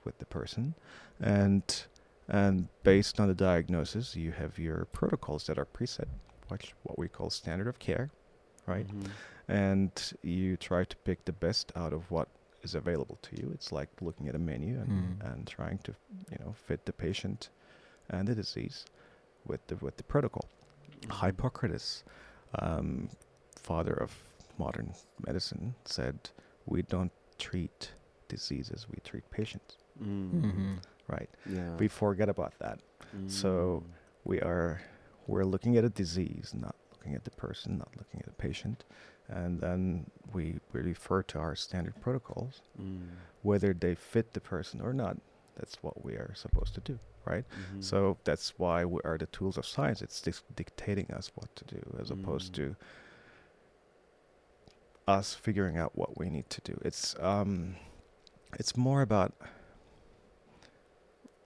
with 0.05 0.19
the 0.19 0.27
person, 0.27 0.75
and 1.21 1.87
and 2.29 2.69
based 2.83 3.21
on 3.21 3.29
the 3.29 3.35
diagnosis, 3.35 4.17
you 4.17 4.33
have 4.33 4.59
your 4.59 4.87
protocols 4.87 5.47
that 5.47 5.59
are 5.59 5.67
preset, 5.67 6.09
which 6.49 6.75
what 6.83 6.99
we 6.99 7.07
call 7.09 7.29
standard 7.31 7.69
of 7.69 7.79
care, 7.79 8.11
right? 8.67 8.87
Mhm. 8.89 9.11
And 9.49 10.13
you 10.23 10.57
try 10.57 10.85
to 10.85 10.97
pick 11.05 11.25
the 11.25 11.33
best 11.33 11.73
out 11.77 11.93
of 11.93 12.11
what 12.11 12.29
is 12.63 12.75
available 12.75 13.19
to 13.23 13.37
you. 13.41 13.51
It's 13.53 13.71
like 13.73 13.91
looking 14.01 14.29
at 14.29 14.35
a 14.35 14.39
menu 14.39 14.81
and, 14.81 14.91
Mm. 15.21 15.33
and 15.33 15.47
trying 15.47 15.79
to 15.79 15.95
you 16.31 16.39
know 16.41 16.53
fit 16.53 16.87
the 16.87 16.93
patient 16.93 17.51
and 18.09 18.27
the 18.29 18.35
disease 18.35 18.87
with 19.47 19.67
the 19.67 19.77
with 19.77 19.97
the 19.99 20.05
protocol. 20.05 20.47
Mhm. 21.03 21.21
Hippocrates, 21.27 22.05
um, 22.59 23.11
father 23.57 23.93
of 23.95 24.11
modern 24.59 24.95
medicine, 25.27 25.75
said, 25.85 26.31
"We 26.67 26.81
don't 26.83 27.13
treat 27.39 27.93
diseases; 28.29 28.87
we 28.89 28.97
treat 29.05 29.29
patients." 29.31 29.77
Mm. 30.01 30.31
Mhm. 30.43 30.79
Right? 31.07 31.29
Yeah. 31.45 31.77
We 31.77 31.89
forget 31.89 32.29
about 32.31 32.59
that. 32.61 32.81
so- 33.29 33.83
Mm. 33.87 33.91
We 34.25 34.41
are 34.41 34.81
we're 35.27 35.45
looking 35.45 35.77
at 35.77 35.85
a 35.85 35.89
disease, 35.91 36.53
not 36.55 36.75
looking 37.05 37.15
at 37.17 37.25
the 37.25 37.31
person, 37.31 37.77
not 37.79 37.89
looking 37.99 38.21
at 38.21 38.27
the 38.27 38.33
patient, 38.33 38.85
and 39.29 39.61
then 39.61 40.07
we, 40.33 40.59
we 40.73 40.81
refer 40.81 41.23
to 41.23 41.39
our 41.39 41.55
standard 41.55 41.95
protocols, 42.01 42.63
Mm. 42.81 43.09
whether 43.43 43.75
they 43.75 43.95
fit 43.95 44.33
the 44.33 44.41
person 44.41 44.81
or 44.81 44.93
not. 44.93 45.17
That's 45.57 45.77
what 45.83 46.05
we 46.05 46.15
are 46.15 46.33
supposed 46.35 46.75
to 46.75 46.81
do, 46.81 46.99
right? 47.27 47.45
Mhm. 47.49 47.85
So 47.85 48.17
that's 48.25 48.59
why 48.59 48.85
we 48.85 49.01
are 49.05 49.19
the 49.19 49.27
tools 49.27 49.57
of 49.59 49.67
science. 49.67 50.03
It's 50.03 50.21
dis- 50.21 50.43
dictating 50.57 51.11
us 51.13 51.31
what 51.35 51.55
to 51.57 51.65
do, 51.67 51.97
as 52.01 52.11
opposed 52.11 52.53
Mm. 52.53 52.57
to 52.57 52.77
us 55.07 55.35
figuring 55.35 55.77
out 55.77 55.95
what 55.95 56.17
we 56.19 56.31
need 56.31 56.49
to 56.51 56.61
do. 56.63 56.79
It's 56.83 57.15
um, 57.21 57.77
it's 58.59 58.77
more 58.77 59.03
about, 59.03 59.35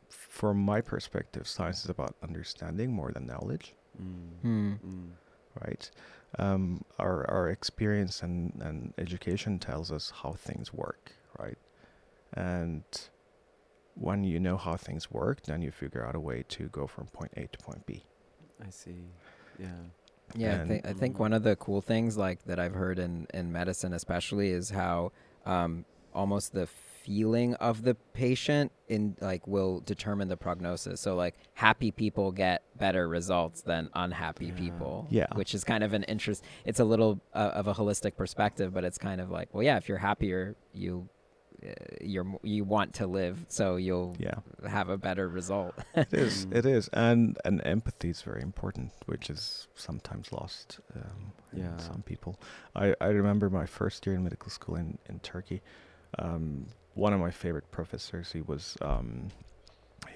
from 0.09 0.59
my 0.59 0.81
perspective, 0.81 1.49
science 1.49 1.83
is 1.85 1.91
about 1.91 2.15
understanding 2.23 2.93
more 2.93 3.11
than 3.13 3.27
knowledge, 3.27 3.75
Mm. 4.01 4.31
Hmm. 4.43 4.73
Mm. 4.75 5.11
Right? 5.65 5.91
Um, 6.39 6.85
our 6.99 7.29
our 7.31 7.49
experience 7.49 8.23
and, 8.23 8.53
and 8.61 8.93
education 8.99 9.59
tells 9.59 9.91
us 9.91 10.13
how 10.23 10.33
things 10.33 10.73
work, 10.75 11.13
right? 11.39 11.59
And 12.35 12.83
when 13.95 14.25
you 14.25 14.39
know 14.39 14.57
how 14.57 14.77
things 14.77 15.11
work, 15.11 15.43
then 15.43 15.63
you 15.63 15.71
figure 15.71 16.05
out 16.07 16.15
a 16.15 16.21
way 16.21 16.45
to 16.51 16.69
go 16.69 16.87
from 16.87 17.07
point 17.07 17.33
A 17.37 17.47
to 17.47 17.59
point 17.59 17.87
B. 17.87 18.05
I 18.65 18.71
see. 18.71 19.05
Yeah. 19.59 19.69
Yeah, 20.35 20.51
I, 20.51 20.55
And- 20.57 20.69
think 20.69 20.87
I 20.87 20.93
think 20.93 21.19
one 21.19 21.33
of 21.33 21.43
the 21.43 21.57
cool 21.57 21.81
things 21.81 22.19
like 22.19 22.45
that 22.45 22.59
I've 22.59 22.75
heard 22.75 22.99
in 22.99 23.27
in 23.33 23.51
medicine, 23.51 23.95
especially, 23.95 24.51
is 24.51 24.71
how 24.71 25.13
um, 25.47 25.87
almost 26.15 26.53
the 26.53 26.67
feeling 27.13 27.55
of 27.55 27.83
the 27.83 27.95
patient 28.13 28.71
in 28.89 29.17
like 29.21 29.47
will 29.47 29.81
determine 29.81 30.29
the 30.29 30.37
prognosis. 30.37 31.01
So 31.01 31.15
like 31.17 31.35
happy 31.55 31.91
people 31.91 32.33
get 32.33 32.63
better 32.77 33.09
results 33.09 33.63
than 33.63 33.89
unhappy 33.95 34.47
Yeah. 34.47 34.55
people. 34.65 35.07
Yeah. 35.11 35.27
which 35.35 35.55
is 35.55 35.65
kind 35.65 35.83
of 35.83 35.95
an 35.95 36.03
interest. 36.05 36.45
It's 36.67 36.81
a 36.81 36.85
little 36.85 37.21
uh, 37.35 37.53
of 37.61 37.67
a 37.67 37.75
holistic 37.75 38.15
perspective, 38.17 38.75
but 38.75 38.85
it's 38.85 38.99
kind 38.99 39.21
of 39.23 39.31
like, 39.31 39.49
well, 39.55 39.63
yeah, 39.63 39.79
if 39.79 39.89
you're 39.89 39.99
happier, 40.11 40.55
you 40.75 41.09
uh, 41.67 41.71
you're 42.13 42.39
you 42.43 42.63
want 42.65 42.95
to 43.01 43.07
live, 43.21 43.37
so 43.49 43.65
you'll 43.77 44.15
Yeah, 44.19 44.39
have 44.69 44.89
a 44.91 44.99
better 44.99 45.27
result. 45.41 45.75
it 45.95 46.13
is. 46.13 46.47
It 46.61 46.67
is, 46.67 46.89
and 46.93 47.37
and 47.45 47.61
empathy 47.65 48.11
is 48.11 48.23
very 48.23 48.43
important, 48.43 48.93
which 49.07 49.29
is 49.35 49.67
sometimes 49.75 50.27
lost. 50.33 50.69
Um, 50.95 51.33
Yeah. 51.53 51.73
in 51.73 51.79
some 51.91 52.03
people. 52.13 52.33
I 52.85 52.87
I 53.07 53.09
remember 53.21 53.47
my 53.51 53.67
first 53.67 54.07
year 54.07 54.15
in 54.19 54.23
medical 54.23 54.51
school 54.59 54.77
in 54.83 54.99
in 55.11 55.19
Turkey. 55.33 55.61
Um, 56.19 56.67
one 56.99 57.13
of 57.13 57.21
my 57.21 57.31
favorite 57.31 57.71
professors. 57.71 58.33
He 58.33 58.43
was 58.43 58.77
um, 58.83 59.29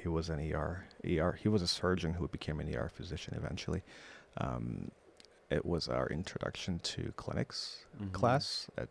he 0.03 0.09
was 0.09 0.29
an 0.31 0.41
ER 0.53 0.85
ER. 1.07 1.33
He 1.43 1.49
was 1.49 1.63
a 1.63 1.69
surgeon 1.69 2.13
who 2.15 2.27
became 2.29 2.59
an 2.61 2.75
ER 2.75 2.91
physician 2.93 3.35
eventually. 3.37 3.83
Um, 4.39 4.91
it 5.51 5.65
was 5.65 5.87
our 5.89 6.09
introduction 6.09 6.79
to 6.95 7.13
clinics 7.17 7.85
Mhm. 8.01 8.13
class 8.13 8.71
at 8.79 8.89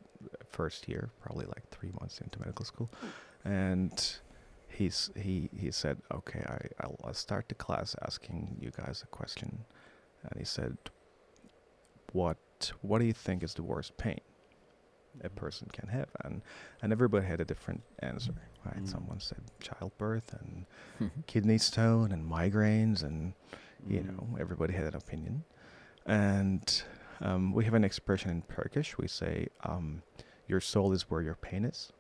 first 0.50 0.88
year, 0.88 1.10
probably 1.20 1.46
like 1.48 1.68
three 1.70 1.92
months 2.00 2.22
into 2.22 2.40
medical 2.40 2.66
school, 2.66 2.90
and 3.44 3.94
he's 4.70 5.12
he 5.16 5.50
he 5.64 5.70
said, 5.72 5.98
"Okay, 6.12 6.42
I 6.56 6.60
I'll, 6.82 6.98
I'll 7.04 7.14
start 7.14 7.50
the 7.50 7.56
class 7.56 7.96
asking 8.08 8.58
you 8.64 8.72
guys 8.72 9.02
a 9.04 9.08
question," 9.08 9.66
and 10.24 10.34
he 10.40 10.46
said, 10.46 10.78
"What 12.14 12.38
what 12.82 13.00
do 13.00 13.06
you 13.06 13.14
think 13.14 13.44
is 13.44 13.54
the 13.56 13.64
worst 13.64 13.98
pain 13.98 14.22
a 15.24 15.30
person 15.30 15.68
can 15.74 15.90
have?" 15.90 16.10
and 16.24 16.42
and 16.82 16.92
everybody 16.92 17.26
had 17.26 17.40
a 17.42 17.46
different 17.46 17.84
answer. 18.00 18.34
Right? 18.66 18.84
Mm. 18.84 18.88
Someone 18.92 19.20
said 19.20 19.42
childbirth 19.60 20.34
and 20.40 20.66
kidney 21.28 21.58
stone 21.58 22.12
and 22.12 22.30
migraines 22.30 23.04
and 23.04 23.34
you 23.88 24.00
Mm. 24.02 24.08
know 24.12 24.38
everybody 24.40 24.74
had 24.74 24.86
an 24.86 24.96
opinion 24.96 25.44
and 26.06 26.84
um, 27.22 27.52
we 27.54 27.66
have 27.66 27.74
an 27.74 27.84
expression 27.84 28.30
in 28.30 28.42
turkish 28.44 28.98
we 28.98 29.08
say 29.08 29.48
um, 29.64 30.04
your 30.48 30.60
soul 30.62 30.92
is 30.94 31.10
where 31.10 31.22
your 31.22 31.36
pain 31.36 31.66
is 31.66 31.92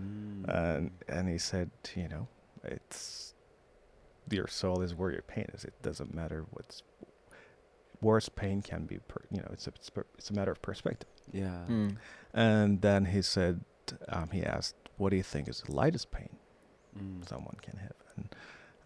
Mm. 0.00 0.44
and 0.48 0.90
and 1.08 1.28
he 1.28 1.38
said 1.38 1.70
you 1.94 2.08
know 2.08 2.28
it's 2.64 3.34
your 4.30 4.46
soul 4.46 4.82
is 4.82 4.94
where 4.94 5.10
your 5.10 5.22
pain 5.22 5.46
is 5.54 5.64
it 5.64 5.74
doesn't 5.82 6.14
matter 6.14 6.44
what's 6.50 6.82
worse 8.02 8.28
pain 8.28 8.60
can 8.62 8.84
be 8.86 8.98
per, 9.08 9.22
you 9.30 9.38
know 9.38 9.48
it's 9.52 9.66
a 9.66 9.70
it's, 9.70 9.90
per- 9.90 10.06
it's 10.18 10.30
a 10.30 10.34
matter 10.34 10.50
of 10.52 10.60
perspective 10.62 11.08
yeah. 11.32 11.64
Mm. 11.68 11.96
and 12.34 12.80
then 12.82 13.04
he 13.06 13.22
said 13.22 13.60
um, 14.08 14.30
he 14.30 14.42
asked 14.44 14.74
what 14.96 15.10
do 15.10 15.16
you 15.16 15.22
think 15.22 15.48
is 15.48 15.62
the 15.66 15.72
lightest 15.72 16.10
pain 16.10 16.30
Mm. 16.98 17.28
someone 17.28 17.56
can 17.60 17.76
have 17.78 17.92
and 18.16 18.34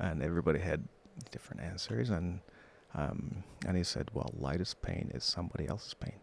and 0.00 0.23
everybody 0.23 0.59
had 0.59 0.82
different 1.30 1.62
answers 1.62 2.11
and 2.11 2.40
um, 2.94 3.44
and 3.66 3.76
he 3.76 3.85
said 3.85 4.11
well 4.12 4.30
lightest 4.37 4.82
pain 4.82 5.11
is 5.14 5.23
somebody 5.23 5.68
else's 5.68 5.94
pain 5.94 6.18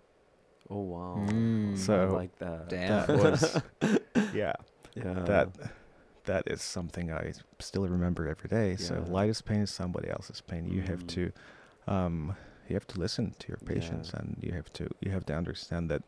Oh 0.70 0.82
wow. 0.82 1.16
Mm. 1.30 1.74
I 1.74 1.78
So- 1.78 2.12
like 2.14 2.38
that. 2.40 2.68
Damn. 2.68 3.08
that 3.08 3.18
was 3.24 3.62
yeah 4.34 4.52
Yeah. 4.96 5.14
that 5.32 5.48
that 6.26 6.44
is 6.48 6.62
something 6.62 7.10
i 7.10 7.32
still 7.60 7.88
remember 7.88 8.28
every 8.28 8.50
day 8.50 8.76
so 8.76 9.02
lightest 9.08 9.46
pain 9.46 9.62
is 9.62 9.72
somebody 9.72 10.10
else's 10.10 10.42
pain 10.42 10.68
you 10.68 10.82
have 10.82 11.04
Mm. 11.06 11.08
to 11.16 11.32
um 11.88 12.36
you 12.70 12.76
have 12.76 12.88
to 12.88 13.00
listen 13.00 13.36
to 13.40 13.48
your 13.50 13.58
patients 13.66 14.12
Yeah. 14.14 14.20
and 14.22 14.38
you 14.42 14.52
have 14.54 14.72
to 14.74 14.88
you 15.02 15.12
have 15.12 15.26
to 15.28 15.34
understand 15.36 15.90
that 15.92 16.04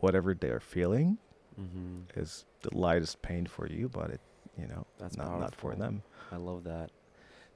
whatever 0.00 0.34
they're 0.34 0.60
feeling 0.60 1.18
Mm-hmm. 1.60 2.20
is 2.20 2.44
the 2.62 2.72
lightest 2.76 3.20
pain 3.20 3.44
for 3.46 3.66
you 3.66 3.88
but 3.88 4.10
it 4.10 4.20
you 4.56 4.68
know 4.68 4.86
That's 4.98 5.16
not 5.16 5.40
not 5.40 5.54
for 5.56 5.74
them 5.74 6.02
I 6.30 6.36
love 6.36 6.62
that. 6.64 6.90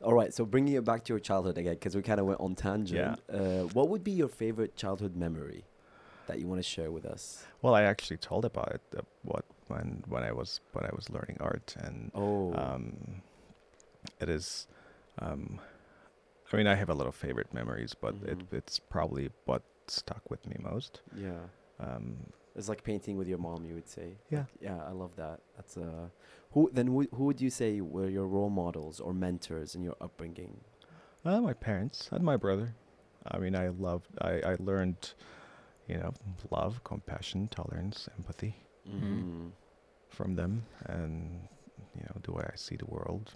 All 0.03 0.15
right, 0.15 0.35
so 0.35 0.45
bringing 0.45 0.75
it 0.75 0.85
back 0.85 1.05
to 1.05 1.13
your 1.13 1.21
childhood 1.21 1.57
again, 1.59 1.75
because 1.75 1.95
we 1.95 2.03
kind 2.03 2.19
of 2.19 2.27
went 2.27 2.41
on 2.41 2.57
tangent. 2.57 3.21
Uh, 3.33 3.65
what 3.77 3.89
would 3.91 4.03
be 4.03 4.11
your 4.11 4.27
favorite 4.29 4.75
childhood 4.75 5.15
memory 5.15 5.63
that 6.27 6.41
you 6.41 6.49
want 6.49 6.59
to 6.59 6.63
share 6.69 6.91
with 6.91 7.05
us? 7.05 7.45
Well, 7.61 7.75
I 7.77 7.83
actually 7.83 8.17
told 8.17 8.45
about 8.45 8.73
it 8.73 8.81
uh, 8.99 9.03
what 9.23 9.45
when 9.69 10.03
when 10.09 10.25
I 10.25 10.33
was 10.33 10.61
when 10.73 10.85
I 10.85 10.91
was 10.97 11.09
learning 11.11 11.37
art, 11.39 11.77
and 11.79 12.11
Oh, 12.17 12.53
um, 12.55 13.23
it 14.21 14.29
is. 14.29 14.67
Um, 15.21 15.61
I 16.53 16.57
mean, 16.57 16.67
I 16.67 16.75
have 16.75 16.91
a 16.91 16.95
lot 16.95 17.07
of 17.07 17.15
favorite 17.15 17.53
memories, 17.55 17.95
but 17.95 18.15
it, 18.25 18.39
Mhm. 18.39 18.53
it's 18.53 18.79
probably 18.79 19.31
what 19.47 19.63
stuck 19.89 20.31
with 20.31 20.47
me 20.47 20.57
most. 20.61 21.01
yeah. 21.17 21.49
Um, 21.81 22.33
It's 22.55 22.69
like 22.69 22.83
painting 22.85 23.17
with 23.17 23.29
your 23.29 23.39
mom, 23.39 23.65
you 23.65 23.75
would 23.75 23.89
say. 23.89 24.19
Yeah. 24.31 24.41
Like, 24.41 24.49
yeah, 24.61 24.79
I 24.85 24.93
love 24.93 25.17
that. 25.17 25.41
That's 25.57 25.77
uh, 25.77 26.09
who 26.53 26.71
then? 26.73 26.87
Who, 26.89 27.07
who 27.15 27.25
would 27.25 27.41
you 27.41 27.51
say 27.51 27.81
were 27.81 28.09
your 28.11 28.27
role 28.27 28.51
models 28.51 29.01
or 29.01 29.15
mentors 29.15 29.75
in 29.75 29.83
your 29.83 29.97
upbringing? 30.01 30.61
uh, 31.25 31.41
my 31.41 31.55
parents 31.55 32.09
and 32.13 32.23
my 32.25 32.37
brother. 32.37 32.75
I 33.27 33.39
mean, 33.39 33.55
I 33.57 33.69
loved. 33.69 34.09
I 34.21 34.33
I 34.53 34.57
learned, 34.59 35.15
you 35.89 35.97
know, 35.97 36.13
love, 36.51 36.83
compassion, 36.85 37.49
tolerance, 37.49 38.09
empathy 38.19 38.55
Mm-hmm. 38.89 39.49
from 40.09 40.35
them, 40.37 40.65
and 40.87 41.49
you 41.97 42.03
know, 42.03 42.21
the 42.23 42.33
way 42.33 42.45
I 42.53 42.57
see 42.57 42.77
the 42.77 42.87
world. 42.87 43.33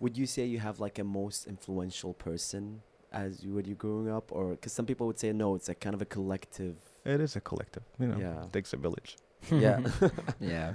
Would 0.00 0.16
you 0.18 0.26
say 0.26 0.44
you 0.46 0.58
have 0.58 0.80
like 0.80 0.98
a 0.98 1.04
most 1.04 1.46
influential 1.46 2.12
person 2.14 2.82
as 3.12 3.42
you 3.44 3.54
when 3.54 3.66
you 3.66 3.74
growing 3.74 4.08
up, 4.10 4.30
or 4.32 4.50
because 4.50 4.72
some 4.72 4.86
people 4.86 5.06
would 5.08 5.18
say 5.18 5.32
no, 5.32 5.54
it's 5.56 5.68
like 5.68 5.80
kind 5.80 5.94
of 5.94 6.02
a 6.02 6.06
collective. 6.06 6.76
It 7.04 7.20
is 7.20 7.36
a 7.36 7.40
collective, 7.40 7.82
you 7.98 8.06
know. 8.08 8.18
Yeah. 8.18 8.44
It 8.44 8.52
takes 8.52 8.72
a 8.72 8.76
village. 8.76 9.16
Yeah. 9.50 9.80
yeah. 10.40 10.74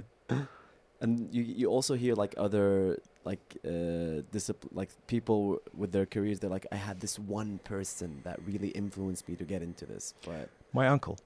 and 1.00 1.32
you 1.34 1.42
you 1.42 1.66
also 1.68 1.94
hear 1.94 2.14
like 2.14 2.34
other 2.36 2.98
like 3.24 3.56
uh 3.64 4.22
discipl- 4.36 4.70
like 4.72 4.90
people 5.06 5.60
with 5.74 5.90
their 5.92 6.06
careers 6.06 6.38
they're 6.40 6.50
like 6.58 6.66
i 6.72 6.76
had 6.76 7.00
this 7.00 7.18
one 7.18 7.58
person 7.64 8.20
that 8.24 8.38
really 8.46 8.68
influenced 8.68 9.28
me 9.28 9.34
to 9.36 9.44
get 9.44 9.60
into 9.62 9.84
this 9.86 10.14
but 10.24 10.48
My 10.72 10.86
uncle. 10.88 11.16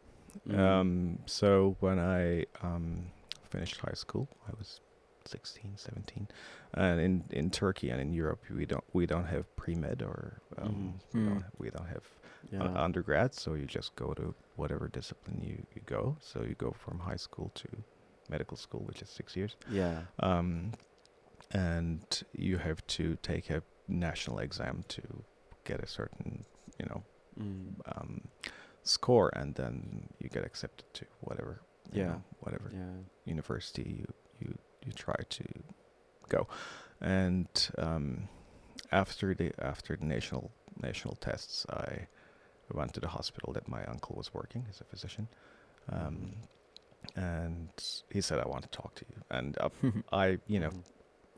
mm, 0.49 0.59
Um, 0.59 1.19
so 1.26 1.76
when 1.80 1.99
I 1.99 2.47
um, 2.62 2.87
finished 3.50 3.76
high 3.87 3.95
school, 4.04 4.28
I 4.49 4.52
was 4.59 4.80
16, 5.26 5.76
17, 5.76 6.28
and 6.74 7.00
in, 7.00 7.24
in 7.30 7.50
Turkey 7.50 7.90
and 7.90 8.00
in 8.00 8.12
Europe, 8.12 8.40
we 8.54 8.66
don't 8.66 8.84
we 8.92 9.06
don't 9.06 9.26
have 9.26 9.44
pre 9.56 9.74
med 9.74 10.02
or 10.02 10.40
um, 10.58 10.68
Mhm. 10.70 11.00
we 11.14 11.20
Mm. 11.20 11.26
don't 11.28 11.44
we 11.58 11.70
don't 11.70 11.88
have 11.88 12.04
yeah 12.52 12.62
uh, 12.64 12.84
undergrad. 12.84 13.34
So 13.34 13.54
you 13.54 13.66
just 13.66 13.94
go 13.96 14.14
to 14.14 14.34
whatever 14.56 14.88
discipline 14.88 15.40
you, 15.42 15.66
you 15.74 15.82
go. 15.86 16.16
So 16.20 16.42
you 16.42 16.54
go 16.54 16.72
from 16.72 16.98
high 17.00 17.16
school 17.18 17.50
to 17.54 17.68
medical 18.28 18.56
school, 18.56 18.80
which 18.84 19.02
is 19.02 19.08
six 19.10 19.36
years, 19.36 19.56
yeah 19.68 20.02
um, 20.20 20.72
and 21.52 22.22
you 22.32 22.58
have 22.58 22.86
to 22.86 23.16
take 23.22 23.50
a 23.50 23.62
national 23.88 24.38
exam 24.38 24.84
to 24.88 25.02
get 25.64 25.80
a 25.80 25.86
certain 25.86 26.44
you 26.78 26.86
know 26.86 27.02
mm, 27.40 27.72
um, 27.86 28.20
score, 28.82 29.30
and 29.36 29.54
then 29.54 30.08
you 30.18 30.28
get 30.28 30.44
accepted 30.44 30.86
to 30.94 31.04
whatever, 31.20 31.60
you 31.92 32.00
Yeah. 32.00 32.06
know, 32.12 32.22
whatever 32.40 32.70
yeah 32.72 33.02
university 33.26 33.82
you 34.00 34.06
you 34.84 34.92
try 34.92 35.16
to 35.28 35.44
go, 36.28 36.46
and 37.00 37.49
um, 37.78 38.28
after 38.92 39.34
the 39.34 39.52
after 39.58 39.96
the 39.96 40.04
national 40.06 40.50
national 40.82 41.16
tests, 41.16 41.66
I 41.70 42.06
went 42.72 42.94
to 42.94 43.00
the 43.00 43.08
hospital 43.08 43.52
that 43.54 43.68
my 43.68 43.84
uncle 43.87 44.14
was 44.16 44.32
working 44.32 44.64
as 44.70 44.80
a 44.80 44.84
physician, 44.84 45.28
um, 45.92 46.34
and 47.16 47.68
he 48.10 48.20
said, 48.20 48.38
"I 48.38 48.49
want 48.49 48.62
to 48.62 48.68
talk 48.70 48.94
to 48.96 49.04
you," 49.10 49.22
and 49.30 49.56
uh, 49.58 49.68
I, 50.12 50.38
you 50.46 50.60
know, 50.60 50.70
Mhm. 50.70 50.84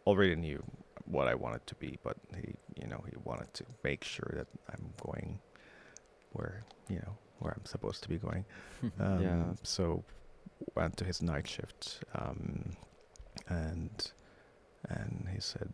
already 0.06 0.34
knew 0.36 0.62
what 1.04 1.28
I 1.28 1.34
wanted 1.34 1.66
to 1.66 1.74
be, 1.76 1.98
but 2.02 2.16
he, 2.34 2.54
you 2.80 2.86
know, 2.86 3.02
he 3.10 3.16
wanted 3.24 3.52
to 3.54 3.64
make 3.84 4.04
sure 4.04 4.30
that 4.34 4.46
I'm 4.70 4.92
going 5.04 5.40
where, 6.32 6.64
you 6.88 6.96
know, 6.96 7.16
where 7.40 7.52
I'm 7.52 7.66
supposed 7.66 8.02
to 8.04 8.08
be 8.08 8.18
going. 8.18 8.44
Um, 9.00 9.20
Yeah. 9.22 9.52
So 9.62 10.04
went 10.74 10.96
to 10.98 11.04
his 11.04 11.22
night 11.22 11.46
shift, 11.48 12.04
um, 12.14 12.76
and 13.48 14.12
and 14.88 15.28
he 15.32 15.40
said, 15.40 15.72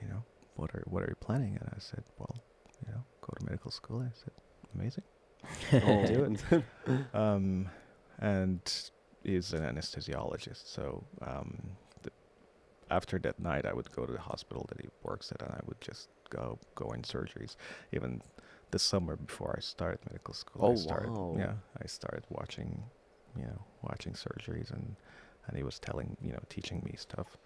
you 0.00 0.08
know, 0.08 0.24
what 0.54 0.70
are 0.74 0.82
what 0.86 1.02
are 1.02 1.08
you 1.08 1.16
planning? 1.20 1.56
And 1.60 1.68
I 1.74 1.78
said, 1.78 2.04
well, 2.18 2.42
you 2.84 2.92
know, 2.92 3.04
go 3.20 3.32
to 3.38 3.44
medical 3.44 3.70
school. 3.70 4.00
I 4.00 4.10
said, 4.12 4.34
amazing. 4.74 5.04
do 6.04 6.24
it. 6.24 6.64
Um, 7.14 7.68
and 8.18 8.60
he's 9.22 9.52
an 9.52 9.62
anesthesiologist, 9.62 10.66
so 10.66 11.04
um, 11.22 11.76
the, 12.02 12.10
after 12.90 13.18
that 13.20 13.38
night, 13.38 13.66
I 13.66 13.72
would 13.74 13.90
go 13.92 14.06
to 14.06 14.12
the 14.12 14.20
hospital 14.20 14.64
that 14.68 14.80
he 14.80 14.88
works 15.02 15.32
at, 15.32 15.42
and 15.42 15.52
I 15.52 15.60
would 15.66 15.80
just 15.80 16.08
go 16.30 16.58
go 16.74 16.90
in 16.92 17.02
surgeries. 17.02 17.56
Even 17.92 18.22
the 18.70 18.78
summer 18.78 19.16
before 19.16 19.54
I 19.56 19.60
started 19.60 20.00
medical 20.08 20.34
school, 20.34 20.66
I 20.66 20.68
Oh, 20.68 20.74
started, 20.74 21.12
wow. 21.12 21.36
yeah, 21.36 21.54
I 21.82 21.86
started 21.86 22.24
watching, 22.28 22.84
you 23.36 23.44
know, 23.44 23.64
watching 23.82 24.14
surgeries, 24.14 24.70
and 24.70 24.96
and 25.46 25.56
he 25.56 25.62
was 25.62 25.78
telling, 25.78 26.16
you 26.20 26.32
know, 26.32 26.42
teaching 26.48 26.82
me 26.84 26.94
stuff. 26.96 27.36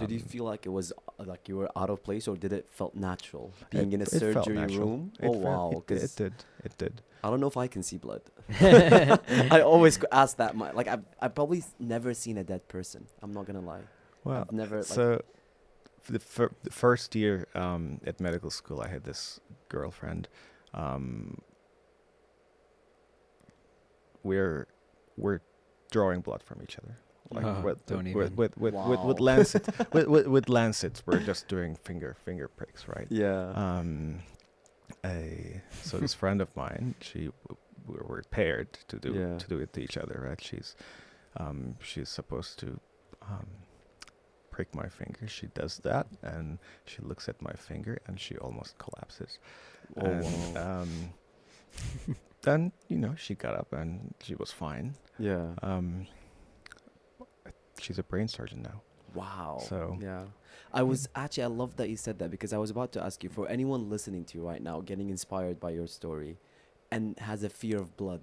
did 0.00 0.10
you 0.10 0.20
Um, 0.24 0.24
feel 0.34 0.44
like 0.52 0.62
it 0.70 0.72
was 0.80 0.88
uh, 0.92 1.24
like 1.32 1.42
you 1.48 1.56
were 1.60 1.70
out 1.80 1.90
of 1.94 1.98
place 2.08 2.24
or 2.30 2.34
did 2.44 2.52
it 2.58 2.64
felt 2.80 2.94
natural 3.10 3.46
being 3.74 3.90
it- 3.92 3.96
in 3.96 4.00
a 4.06 4.06
surgery 4.22 4.64
room 4.78 5.12
It 5.20 5.28
oh 5.28 5.32
felt- 5.32 5.44
wow 5.48 5.66
it, 5.88 6.02
it 6.06 6.12
did, 6.22 6.34
it 6.66 6.74
did. 6.82 6.94
i 7.24 7.26
don't 7.30 7.40
know 7.42 7.50
if 7.54 7.58
i 7.66 7.68
can 7.74 7.82
see 7.88 7.98
blood 8.06 8.22
i 9.56 9.60
always 9.72 9.94
ask 10.22 10.32
that 10.42 10.52
my 10.60 10.68
like 10.78 10.88
i've, 10.92 11.04
I've 11.22 11.34
probably 11.38 11.60
never 11.94 12.10
seen 12.24 12.36
a 12.44 12.44
dead 12.52 12.62
person 12.76 13.00
i'm 13.22 13.32
not 13.38 13.44
gonna 13.48 13.66
lie 13.74 13.84
Well, 14.26 14.40
i've 14.42 14.56
never 14.62 14.76
like 14.78 14.86
so 14.98 15.06
for 16.04 16.12
the, 16.16 16.22
fir- 16.34 16.54
the 16.68 16.74
first 16.84 17.08
year 17.22 17.36
um, 17.64 17.82
at 18.10 18.16
medical 18.28 18.50
school, 18.60 18.78
I 18.86 18.88
had 18.94 19.04
this 19.10 19.40
girlfriend. 19.74 20.28
Um, 20.82 21.40
we're 24.22 24.66
we're 25.16 25.40
drawing 25.90 26.20
blood 26.20 26.42
from 26.42 26.60
each 26.62 26.76
other. 26.78 26.98
Like 27.30 27.44
Oh, 27.44 27.60
with, 27.64 27.86
don't 27.86 27.98
with, 27.98 28.06
even. 28.08 28.36
with, 28.36 28.56
with, 28.58 28.74
with, 28.74 29.00
with 29.04 29.20
lancet 29.20 29.66
with, 29.92 30.06
with, 30.08 30.26
with 30.26 30.48
lancets 30.48 31.02
we're 31.06 31.20
just 31.20 31.48
doing 31.48 31.74
finger 31.74 32.14
finger 32.24 32.48
pricks 32.48 32.86
right 32.86 33.06
yeah 33.10 33.50
um 33.54 34.20
a 35.04 35.60
so 35.82 35.96
this 35.98 36.12
friend 36.14 36.40
of 36.42 36.54
mine 36.54 36.94
she 37.00 37.30
we 37.86 37.96
were 37.98 38.22
paired 38.30 38.72
to 38.88 38.98
do 38.98 39.12
Yeah. 39.14 39.38
to 39.38 39.48
do 39.48 39.58
it 39.58 39.72
to 39.72 39.80
each 39.80 39.96
other 39.96 40.22
right 40.28 40.40
she's 40.40 40.76
um 41.38 41.76
she's 41.82 42.08
supposed 42.10 42.58
to 42.60 42.78
um 43.22 43.46
prick 44.50 44.74
my 44.74 44.88
finger 44.88 45.26
she 45.26 45.46
does 45.48 45.78
that 45.78 46.06
and 46.22 46.58
she 46.84 47.00
looks 47.02 47.28
at 47.28 47.40
my 47.42 47.52
finger 47.54 47.98
and 48.06 48.20
she 48.20 48.36
almost 48.36 48.76
collapses 48.78 49.38
oh 49.96 50.04
and 50.04 50.54
wow 50.54 50.82
um 50.82 50.90
then 52.42 52.70
you 52.88 52.98
know 52.98 53.14
she 53.16 53.34
got 53.34 53.54
up 53.54 53.72
and 53.72 54.14
she 54.22 54.34
was 54.34 54.50
fine. 54.50 54.94
Yeah. 55.18 55.54
Um, 55.62 56.06
she's 57.80 57.98
a 57.98 58.02
brain 58.02 58.28
surgeon 58.28 58.62
now. 58.62 58.82
Wow. 59.14 59.58
So- 59.68 59.96
yeah, 60.00 60.24
I 60.72 60.82
was 60.82 61.08
actually 61.14 61.44
I 61.44 61.46
love 61.46 61.76
that 61.76 61.88
you 61.88 61.96
said 61.96 62.18
that 62.18 62.30
because 62.30 62.52
I 62.52 62.58
was 62.58 62.70
about 62.70 62.92
to 62.92 63.02
ask 63.02 63.22
you 63.22 63.30
for 63.30 63.48
anyone 63.48 63.88
listening 63.90 64.24
to 64.26 64.38
you 64.38 64.46
right 64.46 64.62
now, 64.62 64.80
getting 64.80 65.08
inspired 65.10 65.60
by 65.60 65.70
your 65.70 65.86
story, 65.86 66.38
and 66.90 67.16
has 67.20 67.42
a 67.44 67.48
fear 67.48 67.78
of 67.78 67.96
blood, 67.96 68.22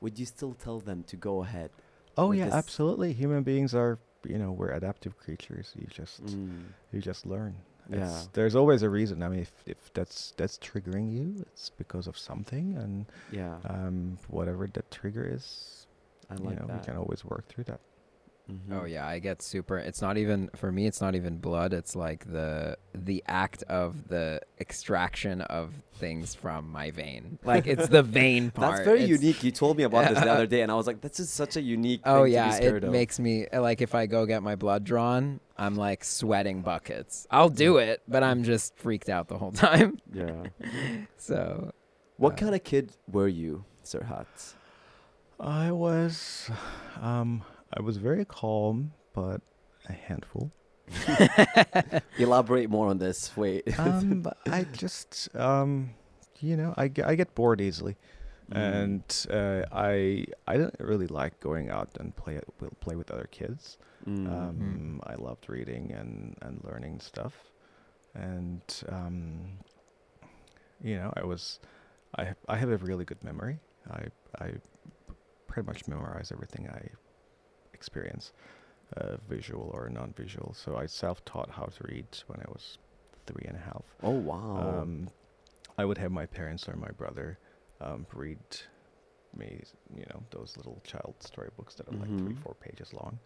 would 0.00 0.18
you 0.18 0.26
still 0.26 0.54
tell 0.54 0.80
them 0.80 1.04
to 1.08 1.16
go 1.16 1.42
ahead? 1.42 1.70
Oh 2.16 2.32
yeah, 2.32 2.46
this- 2.46 2.54
absolutely. 2.54 3.12
Human 3.12 3.42
beings 3.42 3.74
are 3.74 3.98
you 4.26 4.38
know 4.38 4.52
we're 4.52 4.70
adaptive 4.70 5.18
creatures. 5.18 5.72
You 5.78 5.86
just 5.90 6.24
Mm. 6.24 6.64
you 6.92 7.00
just 7.00 7.26
learn. 7.26 7.54
Yeah. 7.90 8.22
There's 8.32 8.56
always 8.56 8.82
a 8.82 8.88
reason. 8.88 9.22
I 9.22 9.28
mean, 9.28 9.40
if, 9.40 9.52
if 9.66 9.92
that's 9.92 10.32
that's 10.38 10.56
triggering 10.56 11.12
you, 11.12 11.44
it's 11.52 11.68
because 11.68 12.06
of 12.06 12.16
something, 12.16 12.76
and 12.78 13.04
Yeah. 13.30 13.58
um, 13.68 14.16
whatever 14.28 14.66
that 14.68 14.90
trigger 14.90 15.26
is, 15.30 15.86
I 16.30 16.36
you 16.36 16.44
like 16.44 16.58
know, 16.60 16.66
that. 16.68 16.78
we 16.80 16.84
can 16.86 16.96
always 16.96 17.26
work 17.26 17.44
through 17.46 17.64
that. 17.64 17.80
Mhm. 18.50 18.78
Oh 18.78 18.84
yeah, 18.84 19.06
I 19.06 19.20
get 19.20 19.40
super. 19.40 19.78
It's 19.78 20.02
not 20.02 20.18
even 20.18 20.50
for 20.54 20.70
me. 20.70 20.86
It's 20.86 21.00
not 21.00 21.14
even 21.14 21.38
blood. 21.38 21.72
It's 21.72 21.96
like 21.96 22.30
the 22.30 22.76
the 22.94 23.24
act 23.26 23.62
of 23.70 24.08
the 24.08 24.42
extraction 24.60 25.40
of 25.40 25.72
things 25.94 26.34
from 26.34 26.70
my 26.70 26.90
vein. 26.90 27.38
Like 27.42 27.66
it's 27.66 27.88
the 27.88 28.02
vein 28.20 28.50
part. 28.50 28.72
That's 28.76 28.84
very 28.84 29.04
It's- 29.04 29.18
unique. 29.22 29.42
You 29.42 29.50
told 29.50 29.78
me 29.78 29.84
about 29.84 30.10
this 30.10 30.20
the 30.22 30.30
other 30.30 30.46
day, 30.54 30.60
and 30.60 30.70
I 30.70 30.74
was 30.74 30.86
like, 30.86 31.00
"This 31.00 31.18
is 31.20 31.30
such 31.30 31.56
a 31.56 31.62
unique." 31.62 32.02
Oh 32.04 32.24
thing 32.24 32.34
yeah, 32.34 32.44
to 32.44 32.50
be 32.50 32.56
scared 32.56 32.84
it 32.84 32.86
of. 32.88 32.92
makes 32.92 33.18
me 33.18 33.46
like 33.50 33.80
if 33.80 33.94
I 33.94 34.04
go 34.04 34.26
get 34.26 34.42
my 34.42 34.56
blood 34.56 34.84
drawn, 34.84 35.40
I'm 35.56 35.74
like 35.76 36.04
sweating 36.04 36.60
buckets. 36.60 37.26
I'll 37.30 37.48
do 37.48 37.78
it, 37.78 38.02
but 38.06 38.22
I'm 38.22 38.44
just 38.44 38.76
freaked 38.76 39.08
out 39.08 39.28
the 39.28 39.38
whole 39.38 39.52
time. 39.52 40.00
Yeah. 40.12 40.44
So 41.16 41.72
What 42.18 42.34
Uh, 42.34 42.36
kind 42.36 42.54
of 42.54 42.62
kid 42.62 42.92
were 43.10 43.26
you, 43.28 43.64
Serhat? 43.84 44.26
I 45.40 45.72
was, 45.72 46.50
um, 47.00 47.42
I 47.76 47.80
was 47.82 47.96
very 47.96 48.24
calm, 48.24 48.92
but 49.12 49.40
a 49.88 49.92
handful. 49.92 50.50
Elaborate 52.18 52.70
more 52.70 52.88
on 52.88 52.98
this. 52.98 53.36
Wait. 53.36 53.78
um, 53.78 54.20
but 54.22 54.36
I 54.46 54.64
just, 54.64 55.34
um, 55.34 55.90
you 56.40 56.56
know, 56.56 56.74
I, 56.76 56.84
I 57.04 57.14
get 57.14 57.34
bored 57.34 57.60
easily, 57.60 57.96
Mm. 58.52 58.56
and 58.58 59.26
uh, 59.30 59.64
I 59.72 60.26
I 60.46 60.58
didn't 60.58 60.76
really 60.78 61.06
like 61.06 61.40
going 61.40 61.70
out 61.70 61.88
and 61.98 62.14
play 62.14 62.38
play 62.80 62.94
with 62.94 63.10
other 63.10 63.26
kids. 63.30 63.78
Mm. 64.06 64.28
Um, 64.28 65.00
I 65.06 65.14
loved 65.14 65.48
reading 65.48 65.92
and, 65.92 66.36
and 66.42 66.60
learning 66.62 67.00
stuff, 67.00 67.32
and 68.14 68.60
um, 68.90 69.58
you 70.82 70.96
know, 70.96 71.10
I 71.16 71.24
was, 71.24 71.58
I 72.16 72.24
have, 72.24 72.36
I 72.46 72.56
have 72.58 72.68
a 72.68 72.76
really 72.76 73.06
good 73.06 73.24
memory. 73.24 73.60
I 73.90 74.08
I 74.38 74.50
pretty 75.48 75.66
much 75.66 75.88
memorize 75.88 76.30
everything 76.30 76.68
I 76.68 76.90
experience, 77.88 78.32
uh, 78.96 79.16
visual 79.28 79.70
or 79.74 79.88
non-visual. 79.90 80.54
So 80.54 80.76
I 80.76 80.86
self-taught 80.86 81.50
how 81.50 81.66
to 81.66 81.80
read 81.84 82.06
when 82.28 82.40
I 82.40 82.48
was 82.48 82.78
three 83.26 83.44
and 83.46 83.56
a 83.56 83.60
half. 83.60 83.84
oh 84.02 84.10
wow. 84.30 84.80
Um, 84.82 85.08
I 85.76 85.84
would 85.84 85.98
have 85.98 86.12
my 86.12 86.26
parents 86.26 86.68
or 86.68 86.76
my 86.76 86.92
brother 86.96 87.38
um, 87.80 88.06
read 88.14 88.38
me, 89.36 89.62
you 89.94 90.06
know, 90.10 90.22
those 90.30 90.56
little 90.56 90.80
child 90.84 91.14
storybooks 91.20 91.74
that 91.74 91.88
are 91.88 91.98
like 92.00 92.16
three, 92.22 92.32
Mhm. 92.32 92.42
four 92.42 92.54
pages 92.54 92.92
long, 92.94 93.18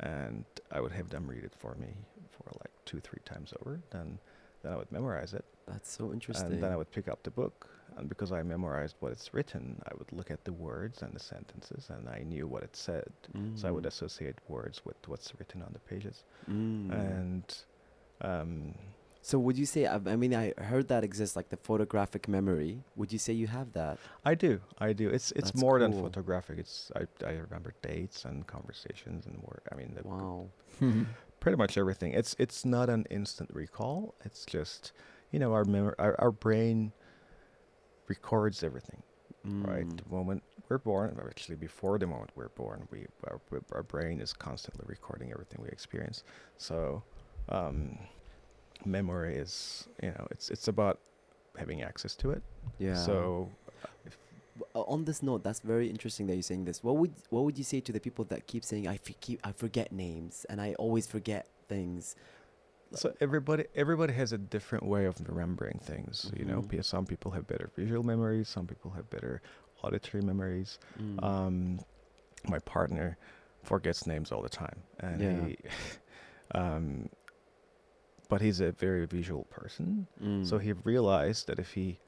and 0.00 0.44
I 0.70 0.80
would 0.80 0.92
have 0.92 1.08
them 1.08 1.26
read 1.26 1.44
it 1.44 1.54
for 1.56 1.74
me 1.76 1.90
for 2.34 2.50
like 2.62 2.72
two, 2.84 3.00
three 3.00 3.22
times 3.24 3.54
over. 3.60 3.80
Then, 3.90 4.18
then 4.62 4.72
I 4.72 4.76
would 4.76 4.90
memorize 4.92 5.32
it, 5.32 5.44
That's 5.66 5.90
so 5.90 6.12
interesting. 6.12 6.52
and 6.52 6.62
then 6.62 6.72
I 6.72 6.76
would 6.76 6.90
pick 6.90 7.06
up 7.08 7.22
the 7.22 7.30
book, 7.30 7.68
and 7.96 8.08
because 8.08 8.32
I 8.32 8.42
memorized 8.42 8.96
what 9.00 9.12
it's 9.12 9.32
written, 9.34 9.80
I 9.90 9.92
would 9.98 10.12
look 10.12 10.30
at 10.30 10.44
the 10.44 10.52
words 10.52 11.02
and 11.02 11.12
the 11.14 11.20
sentences, 11.20 11.88
and 11.90 12.08
I 12.08 12.22
knew 12.22 12.46
what 12.46 12.62
it 12.62 12.74
said. 12.76 13.10
So 13.54 13.68
I 13.68 13.70
would 13.70 13.84
Mm. 13.84 13.88
associate 13.94 14.36
words 14.48 14.84
with 14.84 14.96
what's 15.08 15.32
written 15.38 15.62
on 15.62 15.72
the 15.72 15.78
pages, 15.80 16.24
Mm. 16.48 16.90
and 16.92 17.44
um, 18.20 18.74
So 19.24 19.38
would 19.38 19.56
you 19.56 19.66
say? 19.66 19.86
I 19.86 19.94
I 20.14 20.16
mean, 20.16 20.34
I 20.34 20.52
heard 20.70 20.88
that 20.88 21.04
exists, 21.04 21.36
like 21.36 21.48
the 21.50 21.56
photographic 21.56 22.26
memory. 22.26 22.82
Would 22.96 23.12
you 23.12 23.18
say 23.18 23.32
you 23.32 23.46
have 23.46 23.72
that? 23.72 23.98
I 24.24 24.34
do, 24.34 24.60
I 24.78 24.92
do. 24.92 25.08
It's 25.10 25.30
it's 25.32 25.50
That's 25.52 25.60
more 25.64 25.78
than 25.78 25.92
photographic. 25.92 26.58
It's 26.58 26.90
I 26.96 27.02
I 27.24 27.32
remember 27.46 27.72
dates 27.82 28.24
and 28.24 28.44
conversations 28.46 29.26
and 29.26 29.36
work. 29.42 29.64
I 29.70 29.74
mean, 29.76 29.94
the, 29.94 30.02
Wow. 30.08 30.48
pretty 31.40 31.56
much 31.56 31.78
everything. 31.78 32.12
It's 32.20 32.34
it's 32.38 32.64
not 32.64 32.88
an 32.90 33.06
instant 33.10 33.50
recall. 33.54 34.14
It's 34.24 34.44
just 34.44 34.92
you 35.30 35.38
know 35.38 35.52
our 35.52 35.64
mem- 35.64 35.94
our, 36.00 36.14
our 36.20 36.32
brain 36.32 36.92
records 38.08 38.62
everything. 38.62 39.02
Right, 39.44 39.86
Mm. 39.88 39.96
the 39.96 40.08
moment 40.08 40.44
we're 40.68 40.78
born, 40.78 41.18
actually 41.28 41.56
before 41.56 41.98
the 41.98 42.06
moment 42.06 42.30
we're 42.36 42.50
born, 42.50 42.86
we 42.92 43.06
our, 43.26 43.40
our 43.72 43.82
brain 43.82 44.20
is 44.20 44.32
constantly 44.32 44.84
recording 44.86 45.32
everything 45.32 45.58
we 45.60 45.68
experience. 45.68 46.22
So, 46.58 47.02
um, 47.48 47.98
memory 48.84 49.34
is 49.36 49.88
you 50.00 50.10
know 50.10 50.26
it's 50.30 50.48
it's 50.50 50.68
about 50.68 51.00
having 51.58 51.82
access 51.82 52.14
to 52.16 52.30
it. 52.30 52.42
Yeah. 52.78 52.94
So 52.94 53.50
uh, 54.76 54.82
on 54.82 55.04
this 55.04 55.22
note, 55.22 55.42
that's 55.42 55.60
very 55.60 55.88
interesting 55.88 56.26
that 56.28 56.34
you're 56.34 56.42
saying 56.42 56.64
this. 56.66 56.84
What 56.84 56.96
would 56.98 57.12
what 57.30 57.42
would 57.44 57.58
you 57.58 57.64
say 57.64 57.80
to 57.80 57.92
the 57.92 58.00
people 58.00 58.24
that 58.26 58.46
keep 58.46 58.64
saying 58.64 58.86
I 58.86 58.98
keep 58.98 59.40
I 59.44 59.50
forget 59.50 59.90
names 59.90 60.46
and 60.48 60.60
I 60.60 60.74
always 60.74 61.06
forget 61.08 61.48
things? 61.68 62.14
So 62.94 63.14
everybody 63.20 63.64
everybody 63.74 64.12
has 64.14 64.32
a 64.32 64.38
different 64.38 64.84
way 64.84 65.06
of 65.06 65.16
remembering 65.28 65.78
things. 65.82 66.30
You 66.36 66.44
know, 66.44 66.62
Mhm. 66.62 66.84
Some 66.84 67.06
people 67.06 67.30
have 67.32 67.46
better 67.46 67.70
visual 67.74 68.02
memories, 68.02 68.48
some 68.48 68.66
people 68.66 68.90
have 68.92 69.08
better 69.10 69.40
auditory 69.82 70.22
memories. 70.22 70.78
Mm. 70.98 71.22
Um, 71.24 71.80
my 72.48 72.58
partner 72.60 73.16
forgets 73.62 74.06
names 74.06 74.32
all 74.32 74.42
the 74.42 74.48
time, 74.48 74.82
and 74.98 75.20
Yeah. 75.22 75.46
he, 75.46 75.56
um, 76.54 77.08
but 78.28 78.40
he's 78.40 78.60
a 78.60 78.72
very 78.72 79.06
visual 79.06 79.44
person. 79.44 80.06
So 80.44 80.58
Mm. 80.58 80.62
he 80.62 80.72
realized 80.72 81.46
that 81.48 81.58
if 81.58 81.72
he, 81.74 82.00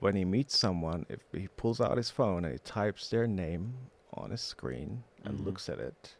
when 0.00 0.14
he 0.16 0.24
meets 0.24 0.56
someone, 0.58 1.06
if 1.08 1.20
he 1.32 1.48
pulls 1.48 1.80
out 1.80 1.96
his 1.96 2.10
phone 2.10 2.44
and 2.44 2.52
he 2.52 2.58
types 2.58 3.08
their 3.10 3.26
name 3.26 3.90
on 4.14 4.32
a 4.32 4.36
screen 4.36 5.04
and 5.24 5.38
Mhm. 5.40 5.44
looks 5.46 5.68
at 5.68 5.78
it, 5.78 6.16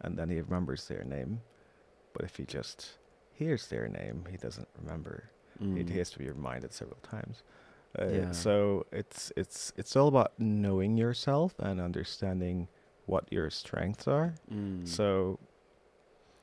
and 0.00 0.18
then 0.18 0.28
he 0.30 0.40
remembers 0.40 0.88
their 0.88 1.04
name, 1.04 1.42
but 2.12 2.24
if 2.24 2.36
he 2.36 2.44
just 2.44 2.98
hears 3.42 3.66
their 3.68 3.88
name, 3.88 4.24
he 4.30 4.36
doesn't 4.36 4.68
remember. 4.80 5.30
Mm. 5.62 5.88
has 5.90 6.10
to 6.10 6.18
be 6.18 6.28
reminded 6.28 6.72
several 6.72 6.98
times. 7.02 7.42
Uh, 7.98 8.06
Yeah. 8.06 8.32
So 8.32 8.86
it's 8.90 9.32
it's 9.36 9.72
it's 9.76 9.96
all 9.96 10.08
about 10.08 10.32
knowing 10.38 10.96
yourself 10.96 11.54
and 11.58 11.80
understanding 11.80 12.68
what 13.06 13.24
your 13.30 13.50
strengths 13.50 14.08
are. 14.08 14.34
Mm. 14.52 14.86
So 14.88 15.38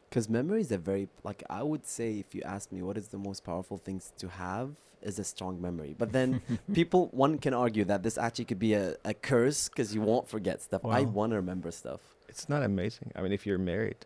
Because 0.10 0.30
memory 0.30 0.62
is 0.62 0.72
a 0.72 0.78
very 0.78 1.10
like 1.24 1.44
I 1.50 1.64
would 1.64 1.86
say 1.86 2.20
if 2.20 2.34
you 2.36 2.42
ask 2.44 2.72
me 2.72 2.82
what 2.82 2.98
is 2.98 3.08
the 3.10 3.18
most 3.18 3.44
powerful 3.44 3.78
things 3.78 4.14
to 4.18 4.28
have 4.30 4.76
is 5.02 5.18
a 5.18 5.24
strong 5.24 5.62
memory. 5.62 5.96
But 5.98 6.12
then 6.12 6.42
people 6.74 7.10
one 7.12 7.38
can 7.40 7.54
argue 7.54 7.86
that 7.86 8.04
this 8.04 8.18
actually 8.18 8.46
could 8.46 8.60
be 8.60 8.74
a, 8.74 8.96
a 9.04 9.14
curse 9.14 9.70
because 9.70 9.94
you 9.96 10.02
won't 10.02 10.28
forget 10.28 10.62
stuff. 10.62 10.86
I 10.86 11.02
want 11.02 11.32
to 11.32 11.38
remember 11.38 11.72
stuff. 11.72 12.02
it's 12.28 12.48
not 12.48 12.62
amazing. 12.64 13.12
I 13.16 13.22
mean, 13.24 13.32
if 13.32 13.46
you're 13.48 13.58
married, 13.58 14.06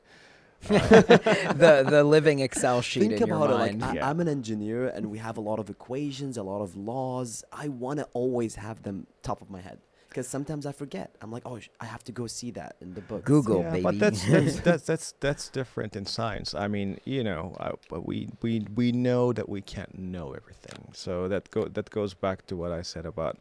the 0.68 1.86
the 1.90 2.04
living 2.04 2.40
Excel 2.40 2.82
sheet 2.82 3.02
Think 3.02 3.14
in 3.22 3.28
your 3.28 3.38
about 3.38 3.50
it 3.50 3.54
mind. 3.58 3.82
like 3.82 3.92
I, 3.92 3.94
Yeah. 3.96 4.10
I'm 4.10 4.20
an 4.20 4.28
engineer 4.28 4.88
and 4.88 5.08
we 5.08 5.18
have 5.20 5.38
a 5.38 5.42
lot 5.42 5.60
of 5.60 5.70
equations, 5.70 6.38
a 6.38 6.44
lot 6.44 6.62
of 6.62 6.76
laws. 6.76 7.44
I 7.52 7.68
want 7.68 8.00
to 8.00 8.08
always 8.14 8.56
have 8.56 8.84
them 8.84 9.08
top 9.22 9.42
of 9.42 9.50
my 9.50 9.62
head 9.62 9.80
because 10.10 10.28
sometimes 10.28 10.66
I 10.66 10.72
forget. 10.72 11.16
I'm 11.22 11.32
like, 11.32 11.42
oh, 11.46 11.58
sh- 11.60 11.70
I 11.82 11.86
have 11.86 12.04
to 12.06 12.12
go 12.12 12.28
see 12.28 12.52
that 12.52 12.76
in 12.82 12.94
the 12.94 13.02
book. 13.02 13.26
Google, 13.26 13.62
yeah, 13.62 13.72
baby. 13.72 13.84
but 13.84 14.00
that's 14.00 14.24
that's, 14.30 14.60
that's 14.68 14.84
that's 14.86 15.12
that's 15.20 15.50
different 15.50 15.96
in 15.96 16.06
science. 16.06 16.54
I 16.54 16.68
mean, 16.68 17.00
you 17.06 17.24
know, 17.24 17.56
I, 17.60 17.72
but 17.90 18.06
we 18.06 18.30
we 18.42 18.66
we 18.76 18.92
know 18.92 19.34
that 19.34 19.50
we 19.50 19.62
can't 19.62 19.98
know 19.98 20.34
everything. 20.34 20.90
So 20.94 21.28
that 21.30 21.50
go 21.52 21.66
that 21.66 21.90
goes 21.90 22.14
back 22.14 22.46
to 22.48 22.56
what 22.56 22.72
I 22.72 22.84
said 22.84 23.06
about 23.06 23.38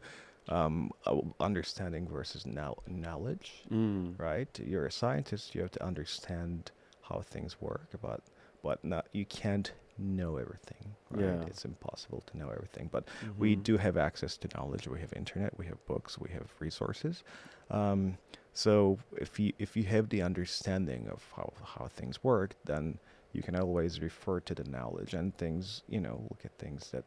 um, 0.49 0.91
uh, 1.05 1.19
understanding 1.39 2.07
versus 2.07 2.45
now 2.45 2.75
knowledge. 2.87 3.63
Mm. 3.71 4.19
right? 4.19 4.49
You're 4.61 4.85
a 4.87 4.91
scientist. 4.91 5.55
You 5.55 5.61
have 5.61 5.71
to 5.71 5.83
understand 5.85 6.71
how 7.13 7.21
things 7.21 7.61
work, 7.61 7.89
but 8.01 8.21
but 8.63 8.83
not 8.83 9.07
you 9.13 9.25
can't 9.25 9.73
know 9.97 10.37
everything. 10.37 10.95
Right? 11.11 11.37
Yeah. 11.37 11.47
It's 11.47 11.65
impossible 11.65 12.23
to 12.27 12.37
know 12.37 12.49
everything. 12.49 12.89
But 12.91 13.07
we 13.37 13.55
Mhm. 13.55 13.63
do 13.69 13.77
have 13.77 13.97
access 13.97 14.37
to 14.39 14.49
knowledge. 14.55 14.87
We 14.87 14.99
have 15.01 15.13
internet. 15.13 15.57
We 15.57 15.67
have 15.67 15.85
books. 15.85 16.17
We 16.19 16.29
have 16.31 16.51
resources. 16.59 17.23
Um, 17.71 18.17
so 18.53 18.99
if 19.17 19.39
you 19.39 19.53
if 19.59 19.77
you 19.77 19.83
have 19.83 20.09
the 20.09 20.21
understanding 20.23 21.09
of 21.09 21.23
how 21.35 21.53
how 21.63 21.87
things 21.87 22.23
work, 22.23 22.55
then 22.65 22.99
you 23.33 23.43
can 23.43 23.55
always 23.55 24.01
refer 24.01 24.39
to 24.41 24.55
the 24.55 24.63
knowledge 24.65 25.13
and 25.13 25.37
things. 25.37 25.83
You 25.87 26.01
know, 26.01 26.27
look 26.29 26.45
at 26.45 26.53
things 26.57 26.91
that 26.91 27.05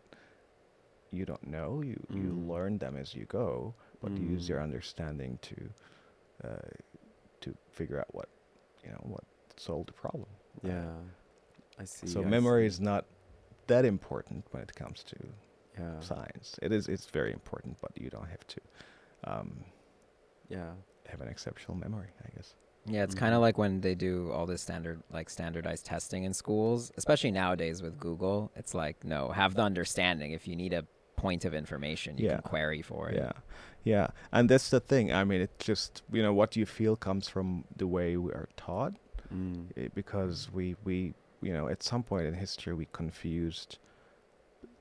you 1.11 1.25
don't 1.25 1.47
know. 1.47 1.83
You 1.83 1.97
you 2.11 2.33
Mm. 2.33 2.49
learn 2.49 2.79
them 2.79 2.97
as 2.97 3.14
you 3.14 3.27
go, 3.27 3.75
but 4.01 4.19
use 4.19 4.49
Mm. 4.49 4.51
your 4.51 4.62
understanding 4.62 5.38
to 5.42 5.71
uh, 6.45 6.71
to 7.42 7.57
figure 7.71 8.01
out 8.01 8.14
what 8.14 8.29
you 8.85 8.90
know 8.90 9.01
what 9.03 9.25
solved 9.61 9.88
the 9.88 9.92
problem. 9.92 10.29
Yeah, 10.62 10.87
I 11.79 11.85
see. 11.85 12.07
so 12.07 12.21
I 12.23 12.25
memory 12.25 12.64
see. 12.64 12.66
is 12.75 12.81
not 12.81 13.05
that 13.66 13.85
important 13.85 14.45
when 14.51 14.62
it 14.62 14.75
comes 14.75 15.03
to 15.05 15.16
Yeah. 15.79 16.01
science. 16.01 16.59
It 16.62 16.73
is 16.73 16.88
it's 16.88 17.07
very 17.07 17.33
important, 17.33 17.79
but 17.81 17.90
you 18.01 18.11
don't 18.11 18.29
have 18.29 18.47
to 18.47 18.61
um, 19.25 19.64
Yeah. 20.49 20.73
have 21.07 21.21
an 21.21 21.29
exceptional 21.29 21.77
memory, 21.77 22.09
I 22.25 22.29
guess. 22.37 22.55
Yeah, 22.88 23.03
it's 23.03 23.14
kind 23.14 23.33
Mhm. 23.33 23.37
of 23.37 23.42
like 23.42 23.59
when 23.59 23.81
they 23.81 23.95
do 23.97 24.31
all 24.31 24.47
this 24.47 24.62
standard, 24.62 25.03
like 25.11 25.29
standardized 25.29 25.85
testing 25.85 26.23
in 26.25 26.33
schools, 26.33 26.92
especially 26.97 27.33
nowadays 27.33 27.83
with 27.83 27.99
Google. 27.99 28.53
It's 28.55 28.75
like, 28.75 29.03
no, 29.05 29.31
have 29.31 29.55
the 29.55 29.62
understanding. 29.62 30.31
If 30.33 30.47
you 30.47 30.55
need 30.55 30.73
a 30.73 30.87
point 31.16 31.45
of 31.45 31.53
information, 31.55 32.16
you 32.19 32.27
Yeah. 32.27 32.35
can 32.35 32.42
query 32.42 32.83
for 32.83 33.09
it. 33.11 33.16
Yeah, 33.16 33.33
yeah, 33.83 34.09
and 34.31 34.49
that's 34.49 34.71
the 34.71 34.79
thing. 34.81 35.12
I 35.12 35.25
mean, 35.25 35.40
it 35.40 35.59
just 35.59 36.03
you 36.12 36.23
know 36.23 36.33
what 36.33 36.55
you 36.57 36.64
feel 36.66 36.95
comes 36.97 37.29
from 37.29 37.64
the 37.75 37.87
way 37.88 38.16
we 38.16 38.31
are 38.33 38.49
taught, 38.57 38.95
Mm. 39.33 39.69
eh, 39.77 39.89
because 39.95 40.51
we 40.53 40.77
we 40.85 41.15
you 41.43 41.53
know 41.53 41.69
at 41.69 41.83
some 41.83 42.03
point 42.03 42.27
in 42.27 42.35
history 42.35 42.73
we 42.75 42.87
confused 42.93 43.79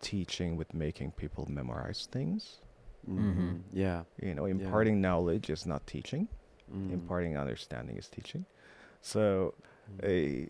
teaching 0.01 0.55
with 0.57 0.73
making 0.73 1.11
people 1.11 1.45
memorize 1.49 2.07
things. 2.11 2.59
Mhm. 3.07 3.61
Yeah. 3.71 4.03
You 4.21 4.33
know, 4.35 4.45
Yeah. 4.45 4.51
imparting 4.51 5.01
knowledge 5.01 5.49
is 5.49 5.65
not 5.65 5.85
teaching. 5.87 6.27
Mm. 6.71 6.91
Imparting 6.91 7.37
understanding 7.37 7.97
is 7.97 8.09
teaching. 8.09 8.45
So, 9.01 9.53
Mm. 9.91 10.03
a 10.03 10.49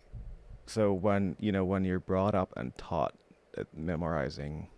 so 0.67 0.93
when 0.93 1.35
you 1.39 1.51
know 1.51 1.63
when 1.65 1.83
you're 1.85 1.99
brought 1.99 2.33
up 2.35 2.51
and 2.57 2.75
taught 2.77 3.13
that 3.53 3.67
memorizing 3.73 4.69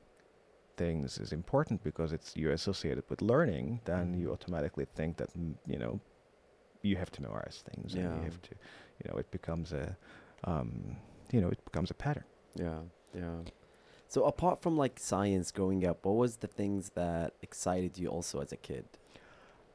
things 0.76 1.18
is 1.18 1.32
important 1.32 1.84
because 1.84 2.12
it's 2.12 2.36
you 2.36 2.52
associate 2.52 2.98
it 2.98 3.06
with 3.10 3.22
learning, 3.22 3.82
then 3.86 4.14
you 4.14 4.28
Mhm. 4.28 4.34
automatically 4.34 4.86
think 4.96 5.18
that 5.18 5.30
mm, 5.38 5.56
you 5.66 5.78
know 5.80 6.00
you 6.82 6.96
have 6.98 7.12
to 7.12 7.22
memorize 7.22 7.64
things 7.70 7.96
and 7.96 8.04
you 8.18 8.24
have 8.26 8.42
to 8.42 8.56
you 9.04 9.12
know 9.12 9.18
it 9.18 9.30
becomes 9.32 9.74
a 9.74 9.96
um, 10.44 10.98
you 11.32 11.42
know 11.42 11.50
it 11.50 11.64
becomes 11.66 11.92
a 11.92 11.94
pattern. 11.94 12.24
Yeah, 12.56 12.80
yeah. 13.16 13.38
So 14.08 14.24
apart 14.26 14.62
from 14.62 14.78
like 14.78 15.00
science 15.00 15.52
growing 15.52 15.86
up, 15.86 16.06
what 16.06 16.16
was 16.16 16.38
the 16.38 16.48
things 16.48 16.92
that 16.96 17.34
excited 17.42 17.98
you 17.98 18.08
also 18.08 18.40
as 18.42 18.52
a 18.52 18.58
kid? 18.58 18.86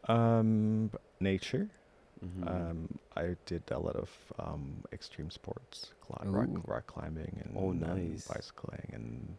Um, 0.08 0.90
nature. 1.20 1.68
Mhm. 2.24 2.46
Um, 2.48 2.98
I 3.16 3.37
did 3.46 3.62
a 3.72 3.78
lot 3.78 3.96
of 3.96 4.08
um, 4.38 4.85
extreme 4.92 5.30
sports, 5.30 5.92
cli- 6.00 6.28
rock, 6.28 6.48
rock 6.66 6.87
climbing, 6.87 7.42
and 7.44 7.56
Oh, 7.56 7.70
um, 7.70 7.80
nice. 7.80 8.26
bicycling, 8.28 8.90
and 8.94 9.37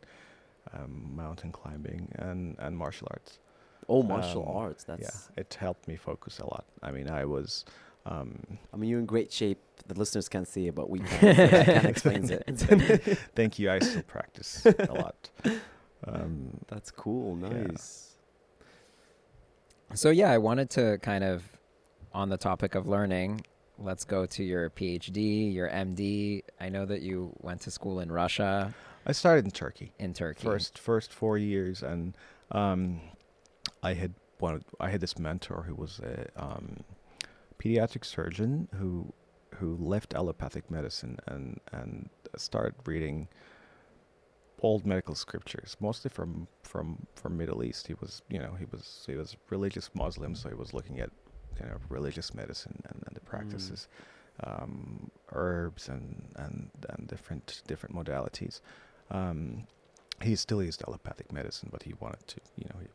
um, 0.74 1.16
mountain 1.16 1.52
climbing, 1.52 2.10
and, 2.16 2.58
and 2.60 2.78
martial 2.78 3.08
arts. 3.12 3.40
oh, 3.88 4.04
martial 4.04 4.44
um, 4.50 4.56
arts. 4.58 4.84
That's. 4.84 5.02
yeah, 5.02 5.42
it 5.42 5.54
helped 5.60 5.88
me 5.88 5.96
focus 5.96 6.40
a 6.40 6.46
lot. 6.46 6.66
I 6.82 6.92
mean, 6.92 7.10
I 7.10 7.24
was. 7.26 7.64
Um, 8.06 8.58
I 8.74 8.78
mean, 8.78 8.90
you're 8.90 9.00
in 9.00 9.06
great 9.16 9.32
shape. 9.32 9.60
The 9.88 9.96
listeners 9.96 10.30
can't 10.30 10.48
see 10.48 10.68
it, 10.68 10.76
but 10.76 10.90
we 10.90 11.00
can. 11.00 11.36
so 11.36 11.48
that 11.48 11.66
kind 11.66 11.78
of 11.80 11.86
explains 11.86 12.30
it. 12.32 12.44
thank 13.36 13.60
you. 13.60 13.70
I 13.70 13.80
still 13.80 14.02
practice 14.04 14.66
a 14.66 14.94
lot. 14.94 15.30
Um, 16.08 16.60
That's 16.68 16.92
cool. 16.92 17.38
Yeah. 17.42 17.50
Nice. 17.64 18.16
So 19.94 20.10
yeah, 20.10 20.32
I 20.32 20.38
wanted 20.38 20.70
to 20.72 20.98
kind 21.00 21.24
of, 21.24 21.44
on 22.14 22.30
the 22.30 22.38
topic 22.38 22.76
of 22.76 22.88
learning, 22.88 23.42
let's 23.78 24.06
go 24.06 24.26
to 24.26 24.44
your 24.44 24.70
PhD, 24.70 25.54
your 25.54 25.70
MD. 25.70 26.44
I 26.60 26.70
know 26.70 26.86
that 26.86 27.02
you 27.02 27.34
went 27.42 27.62
to 27.62 27.72
school 27.72 28.00
in 28.00 28.12
Russia, 28.12 28.74
I 29.06 29.12
started 29.12 29.46
in 29.46 29.52
Turkey. 29.52 29.92
in 30.00 30.14
Turkey. 30.14 30.44
first 30.44 30.78
first 30.78 31.12
four 31.12 31.38
years 31.38 31.84
and 31.84 32.16
um 32.52 33.02
i 33.82 33.94
had 33.94 34.14
one 34.40 34.64
i 34.80 34.90
had 34.90 35.02
this 35.02 35.18
mentor 35.20 35.64
who 35.68 35.76
was 35.76 36.00
a 36.00 36.28
um 36.42 36.84
pediatric 37.64 38.04
surgeon 38.04 38.68
who 38.80 39.12
who 39.56 39.78
left 39.80 40.14
allopathic 40.14 40.70
medicine 40.70 41.18
and 41.28 41.60
and 41.72 42.10
started 42.36 42.74
reading 42.86 43.28
old 44.62 44.86
medical 44.86 45.16
scriptures 45.16 45.78
mostly 45.80 46.10
from 46.10 46.48
from 46.64 47.06
from 47.16 47.38
middle 47.38 47.64
east. 47.64 47.88
He 47.88 47.94
was 47.96 48.22
you 48.30 48.40
know 48.40 48.54
he 48.58 48.66
was 48.72 49.04
he 49.08 49.16
was 49.16 49.36
religious 49.50 49.90
muslim 49.94 50.36
so 50.36 50.50
he 50.50 50.56
was 50.56 50.74
looking 50.74 51.00
at 51.00 51.12
you 51.60 51.66
know 51.66 51.78
religious 51.90 52.34
medicine 52.34 52.82
and, 52.90 53.04
and 53.06 53.16
the 53.16 53.22
practices 53.22 53.88
um 54.44 55.12
herbs 55.32 55.90
and 55.90 56.06
and 56.38 56.70
and 56.90 57.08
different 57.08 57.62
different 57.68 57.96
modalities. 57.96 58.62
Um 59.12 59.68
he 60.22 60.36
still 60.36 60.64
used 60.64 60.82
allopathic 60.88 61.32
medicine, 61.34 61.70
but 61.72 61.84
he 61.84 61.94
wanted 62.00 62.26
to, 62.28 62.38
you 62.56 62.66
know, 62.70 62.80
he 62.80 62.88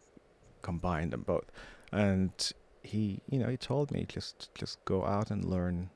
combine 0.62 1.10
them 1.10 1.22
both. 1.22 1.44
And 1.92 2.32
he, 2.88 3.20
you 3.28 3.38
know, 3.38 3.48
he 3.48 3.56
told 3.56 3.90
me 3.90 4.04
just 4.08 4.48
just 4.54 4.82
go 4.84 5.04
out 5.04 5.30
and 5.30 5.44
learn 5.44 5.90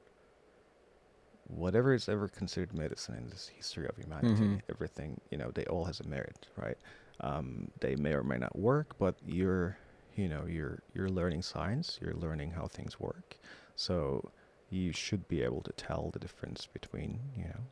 whatever 1.48 1.92
is 1.94 2.08
ever 2.08 2.28
considered 2.28 2.72
medicine 2.74 3.14
in 3.16 3.28
this 3.30 3.48
history 3.48 3.86
of 3.88 3.96
humanity. 3.96 4.44
Mhm. 4.44 4.60
Everything, 4.68 5.20
you 5.30 5.38
know, 5.38 5.50
they 5.50 5.64
all 5.64 5.84
has 5.86 6.00
a 6.00 6.06
merit, 6.08 6.48
right? 6.56 6.78
Um, 7.20 7.70
they 7.80 7.94
may 7.96 8.14
or 8.14 8.22
may 8.22 8.38
not 8.38 8.58
work, 8.58 8.96
but 8.98 9.14
you're, 9.24 9.76
you 10.16 10.28
know, 10.28 10.44
you're 10.46 10.82
you're 10.94 11.08
learning 11.20 11.42
science. 11.42 11.98
You're 12.00 12.14
learning 12.26 12.50
how 12.52 12.66
things 12.66 13.00
work. 13.00 13.36
So 13.76 14.30
you 14.70 14.92
should 14.92 15.28
be 15.28 15.42
able 15.42 15.62
to 15.62 15.72
tell 15.72 16.10
the 16.12 16.18
difference 16.18 16.66
between, 16.66 17.20
you 17.36 17.44
know, 17.44 17.62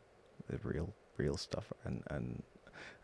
the 0.48 0.58
real 0.66 0.94
real 1.16 1.36
stuff 1.36 1.72
and 1.84 2.02
and 2.10 2.42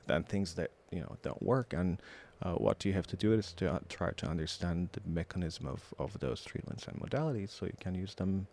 then 0.07 0.23
things 0.25 0.55
that 0.55 0.71
you 0.91 1.01
know 1.01 1.17
don't 1.23 1.43
work 1.43 1.73
and 1.75 2.01
uh, 2.43 2.55
what 2.55 2.85
you 2.85 2.93
have 2.93 3.07
to 3.07 3.17
do 3.17 3.33
is 3.33 3.53
to 3.55 3.71
uh, 3.73 3.79
try 3.89 4.11
to 4.13 4.27
understand 4.27 4.89
the 4.93 5.01
mechanism 5.07 5.67
of, 5.67 5.95
of 5.99 6.19
those 6.21 6.43
treatments 6.45 6.87
and 6.87 7.01
modalities 7.01 7.51
so 7.51 7.67
you 7.67 7.73
can 7.81 7.95
use 7.95 8.15
them 8.17 8.47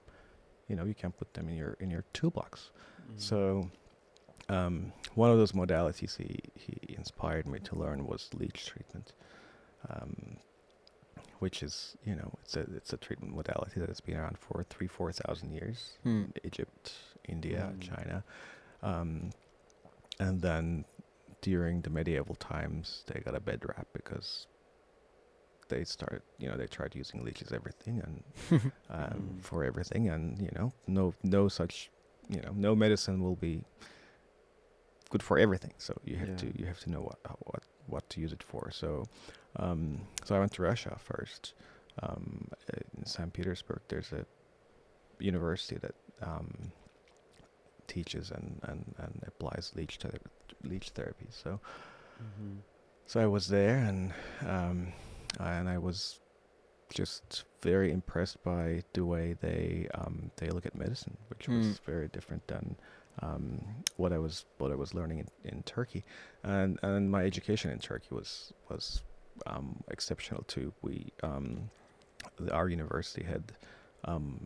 you 0.70 0.76
know 0.76 0.86
you 0.86 0.94
can 0.96 1.12
put 1.12 1.34
them 1.34 1.50
in 1.50 1.56
your 1.56 1.74
in 1.80 1.90
your 1.92 2.04
toolbox 2.14 2.72
Mm. 3.12 3.20
so 3.20 3.70
um, 4.50 4.94
one 5.16 5.30
of 5.32 5.38
those 5.38 5.52
modalities 5.52 6.16
he, 6.18 6.40
he 6.56 6.96
inspired 6.96 7.46
me 7.46 7.60
to 7.60 7.76
learn 7.76 8.08
was 8.08 8.30
leech 8.34 8.66
treatment 8.68 9.12
um, 9.90 10.38
which 11.40 11.62
is 11.62 11.98
you 12.06 12.16
know 12.16 12.32
it's 12.44 12.56
a 12.56 12.62
it's 12.78 12.94
a 12.94 12.98
treatment 12.98 13.36
modality 13.36 13.80
that 13.82 13.90
has 13.90 14.00
been 14.00 14.16
around 14.16 14.38
for 14.38 14.64
three 14.70 14.88
four 14.88 15.12
thousand 15.12 15.52
years 15.52 15.98
Hmm. 16.04 16.26
Egypt, 16.46 16.94
India, 17.28 17.74
Mm. 17.76 17.82
China, 17.82 18.24
um, 18.82 19.30
and 20.20 20.42
then 20.42 20.86
during 21.44 21.82
the 21.82 21.90
medieval 21.90 22.36
times 22.36 23.04
they 23.08 23.20
got 23.20 23.36
a 23.36 23.40
bad 23.40 23.62
rap 23.68 23.88
because 23.94 24.48
they 25.70 25.84
started, 25.84 26.22
you 26.40 26.48
know, 26.50 26.58
they 26.58 26.68
tried 26.68 26.94
using 26.96 27.24
leeches 27.24 27.52
everything 27.52 27.96
and 28.06 28.16
um, 28.90 29.22
Mm. 29.40 29.44
for 29.44 29.64
everything, 29.64 30.10
and 30.14 30.26
you 30.42 30.52
know, 30.58 30.74
no 30.88 31.14
no 31.24 31.48
such, 31.60 31.90
you 32.36 32.42
know, 32.44 32.54
no 32.56 32.76
medicine 32.76 33.18
will 33.26 33.36
be 33.50 33.64
good 35.10 35.24
for 35.24 35.38
everything. 35.38 35.74
So 35.78 35.94
you 36.10 36.16
have 36.18 36.30
Yeah. 36.30 36.42
to 36.44 36.48
you 36.60 36.66
have 36.72 36.80
to 36.86 36.90
know 36.94 37.02
what 37.10 37.20
what 37.50 37.64
what 37.88 38.04
to 38.12 38.22
use 38.22 38.34
it 38.34 38.44
for. 38.52 38.72
So 38.72 38.90
um, 39.64 39.82
so 40.26 40.36
I 40.36 40.40
went 40.40 40.54
to 40.54 40.62
Russia 40.64 40.96
first. 41.12 41.54
Um, 42.02 42.48
in 42.98 43.06
St. 43.06 43.32
Petersburg, 43.34 43.82
there's 43.88 44.12
a 44.12 44.26
university 45.20 45.78
that 45.86 45.96
um, 46.22 46.72
teaches 47.88 48.32
and, 48.32 48.60
and, 48.64 48.96
and 48.98 49.24
applies 49.28 49.72
leech 49.76 49.98
ther- 49.98 50.20
leech 50.64 50.90
therapy. 50.90 51.28
So 51.30 51.60
Mhm. 52.22 52.58
so 53.06 53.20
I 53.20 53.26
was 53.28 53.48
there 53.48 53.78
and 53.78 54.14
um, 54.48 54.94
and 55.40 55.68
I 55.70 55.78
was 55.78 56.20
just 56.90 57.46
very 57.62 57.92
impressed 57.92 58.44
by 58.44 58.84
the 58.94 59.04
way 59.06 59.34
they 59.42 59.88
um, 59.96 60.32
they 60.38 60.50
look 60.50 60.66
at 60.66 60.76
medicine, 60.76 61.18
which 61.30 61.48
was 61.50 61.66
Mm. 61.66 61.80
very 61.86 62.08
different 62.08 62.48
than 62.48 62.76
um, 63.22 63.84
what 63.98 64.12
I 64.14 64.18
was 64.20 64.46
what 64.58 64.72
I 64.72 64.76
was 64.76 64.94
learning 64.94 65.20
in, 65.20 65.28
in 65.44 65.64
Turkey, 65.64 66.04
and 66.44 66.80
and 66.84 67.10
my 67.12 67.24
education 67.26 67.72
in 67.72 67.80
Turkey 67.80 68.10
was 68.12 68.54
was 68.70 69.02
um, 69.48 69.84
exceptional 69.90 70.44
too. 70.44 70.74
We 70.82 71.12
um, 71.24 71.70
the- 72.38 72.54
our 72.54 72.70
university 72.70 73.24
had 73.24 73.54
um, 74.06 74.46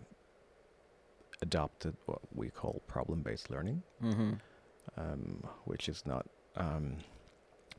adopted 1.42 1.96
what 2.06 2.20
we 2.36 2.50
call 2.50 2.82
problem 2.88 3.22
based 3.22 3.50
learning 3.50 3.84
Mm-hmm. 4.04 4.34
um, 4.98 5.44
which 5.66 5.90
is 5.90 6.04
not, 6.06 6.26
um, 6.56 6.98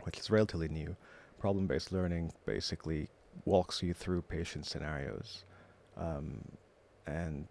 which 0.03 0.19
is 0.19 0.31
relatively 0.31 0.69
new. 0.69 0.97
Problem-based 1.39 1.93
learning 1.93 2.33
basically 2.47 3.09
walks 3.45 3.83
you 3.83 3.95
through 3.95 4.23
patient 4.23 4.67
scenarios, 4.67 5.45
um, 5.97 6.41
and 7.07 7.47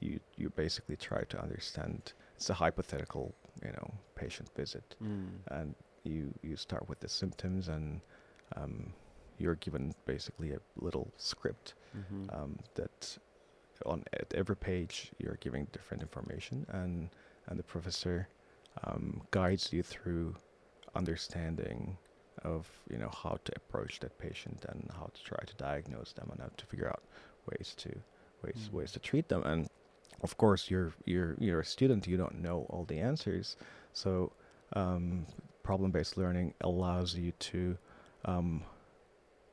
you 0.00 0.18
you 0.36 0.50
basically 0.50 0.96
try 0.96 1.22
to 1.24 1.40
understand. 1.40 2.12
It's 2.36 2.50
a 2.50 2.54
hypothetical, 2.54 3.34
you 3.64 3.70
know, 3.72 3.94
patient 4.16 4.48
visit, 4.56 4.96
Mm. 5.02 5.28
and 5.48 5.74
you 6.04 6.34
you 6.42 6.56
start 6.56 6.88
with 6.88 6.98
the 7.00 7.08
symptoms, 7.08 7.68
and 7.68 8.00
um, 8.56 8.92
you're 9.38 9.56
given 9.56 9.94
basically 10.04 10.52
a 10.52 10.60
little 10.76 11.12
script 11.16 11.74
Mhm. 11.96 12.34
um, 12.34 12.58
that 12.74 13.18
on 13.86 14.04
at 14.12 14.32
every 14.34 14.56
page 14.56 15.10
you're 15.18 15.38
giving 15.40 15.66
different 15.72 16.02
information 16.02 16.66
and 16.70 17.10
and 17.46 17.58
the 17.58 17.62
professor 17.62 18.28
um, 18.84 19.22
guides 19.30 19.72
you 19.72 19.82
through 19.82 20.34
understanding 20.94 21.96
of 22.44 22.68
you 22.90 22.98
know 22.98 23.10
how 23.22 23.38
to 23.44 23.52
approach 23.56 24.00
that 24.00 24.16
patient 24.18 24.64
and 24.68 24.88
how 24.96 25.08
to 25.12 25.22
try 25.24 25.38
to 25.44 25.54
diagnose 25.56 26.12
them 26.12 26.28
and 26.30 26.40
how 26.40 26.50
to 26.56 26.66
figure 26.66 26.88
out 26.88 27.02
ways 27.50 27.74
to 27.76 27.90
ways 28.42 28.68
Mm. 28.70 28.72
ways 28.72 28.92
to 28.92 29.00
treat 29.00 29.28
them 29.28 29.42
and 29.44 29.68
of 30.22 30.36
course 30.36 30.70
you're 30.70 30.92
you're 31.04 31.34
you're 31.38 31.60
a 31.60 31.64
student 31.64 32.06
you 32.06 32.16
don't 32.16 32.36
know 32.40 32.66
all 32.70 32.84
the 32.84 32.98
answers 33.00 33.56
so 33.92 34.32
um, 34.74 35.26
problem 35.62 35.90
based 35.90 36.16
learning 36.16 36.54
allows 36.60 37.14
you 37.14 37.32
to 37.32 37.76
um, 38.24 38.62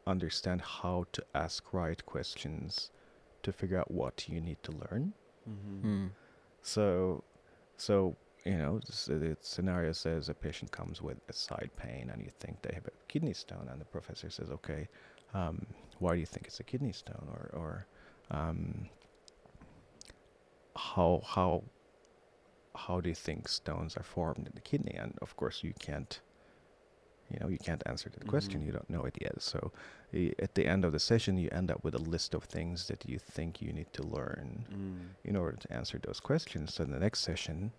understand 0.07 0.61
how 0.61 1.05
to 1.11 1.23
ask 1.33 1.73
right 1.73 2.05
questions 2.05 2.91
to 3.45 3.53
figure 3.53 3.79
out 3.79 3.89
what 3.91 4.27
you 4.27 4.41
need 4.41 4.61
to 4.63 4.71
learn. 4.71 5.13
Mm-hmm. 5.49 5.87
Mm. 5.87 6.09
So, 6.61 7.23
so 7.77 8.15
you 8.45 8.57
know, 8.57 8.79
s- 8.89 9.05
the 9.05 9.37
scenario 9.39 9.91
says 9.91 10.29
a 10.29 10.33
patient 10.33 10.71
comes 10.71 11.01
with 11.01 11.17
a 11.29 11.33
side 11.33 11.71
pain, 11.77 12.09
and 12.11 12.21
you 12.21 12.31
think 12.39 12.61
they 12.61 12.73
have 12.73 12.87
a 12.87 12.91
kidney 13.07 13.33
stone, 13.33 13.67
and 13.71 13.79
the 13.79 13.85
professor 13.85 14.29
says, 14.29 14.49
"Okay, 14.51 14.87
um, 15.33 15.65
why 15.99 16.13
do 16.13 16.19
you 16.19 16.25
think 16.25 16.47
it's 16.47 16.59
a 16.59 16.63
kidney 16.63 16.91
stone?" 16.91 17.27
Or, 17.31 17.49
or 17.53 17.87
um, 18.31 18.89
how 20.75 21.21
how 21.25 21.63
how 22.75 22.99
do 23.01 23.09
you 23.09 23.15
think 23.15 23.47
stones 23.47 23.95
are 23.97 24.03
formed 24.03 24.47
in 24.47 24.53
the 24.55 24.61
kidney? 24.61 24.95
And 24.97 25.17
of 25.21 25.35
course, 25.37 25.63
you 25.63 25.73
can't. 25.79 26.19
You 27.31 27.39
know, 27.39 27.47
you 27.49 27.57
can't 27.57 27.81
answer 27.87 28.09
that 28.09 28.27
question. 28.27 28.61
Mhm. 28.61 28.65
You 28.67 28.71
don't 28.73 28.89
know 28.89 29.03
it 29.05 29.17
yet. 29.19 29.41
So, 29.41 29.71
y- 30.13 30.33
at 30.39 30.53
the 30.55 30.65
end 30.67 30.85
of 30.85 30.91
the 30.91 30.99
session, 30.99 31.37
you 31.37 31.49
end 31.51 31.71
up 31.71 31.83
with 31.83 31.95
a 31.95 31.99
list 32.13 32.35
of 32.35 32.43
things 32.43 32.87
that 32.87 33.07
you 33.09 33.17
think 33.17 33.61
you 33.61 33.73
need 33.73 33.91
to 33.93 34.03
learn 34.03 34.65
Mm. 34.69 35.15
in 35.29 35.35
order 35.35 35.57
to 35.57 35.73
answer 35.73 35.97
those 35.99 36.19
questions. 36.19 36.73
So 36.75 36.83
in 36.83 36.91
the 36.91 36.99
next 36.99 37.19
session, 37.21 37.71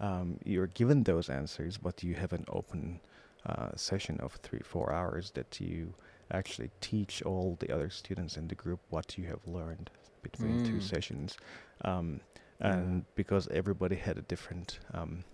um, 0.00 0.38
you're 0.44 0.66
given 0.66 1.04
those 1.04 1.28
answers, 1.30 1.78
but 1.78 2.02
you 2.02 2.14
have 2.14 2.32
an 2.32 2.44
open 2.48 3.00
uh, 3.46 3.74
session 3.74 4.20
of 4.20 4.34
three, 4.42 4.60
four 4.62 4.92
hours 4.92 5.30
that 5.30 5.60
you 5.60 5.94
actually 6.30 6.70
teach 6.80 7.22
all 7.22 7.56
the 7.60 7.72
other 7.74 7.88
students 7.88 8.36
in 8.36 8.48
the 8.48 8.54
group 8.54 8.80
what 8.90 9.16
you 9.16 9.24
have 9.24 9.46
learned 9.46 9.88
between 10.22 10.62
two 10.62 10.76
Mm. 10.76 10.82
sessions. 10.82 11.36
Um, 11.82 12.20
Yeah. 12.60 12.74
and 12.76 13.04
because 13.14 13.48
everybody 13.48 13.96
had 13.96 14.18
a 14.18 14.22
different 14.22 14.78
um, 14.92 15.24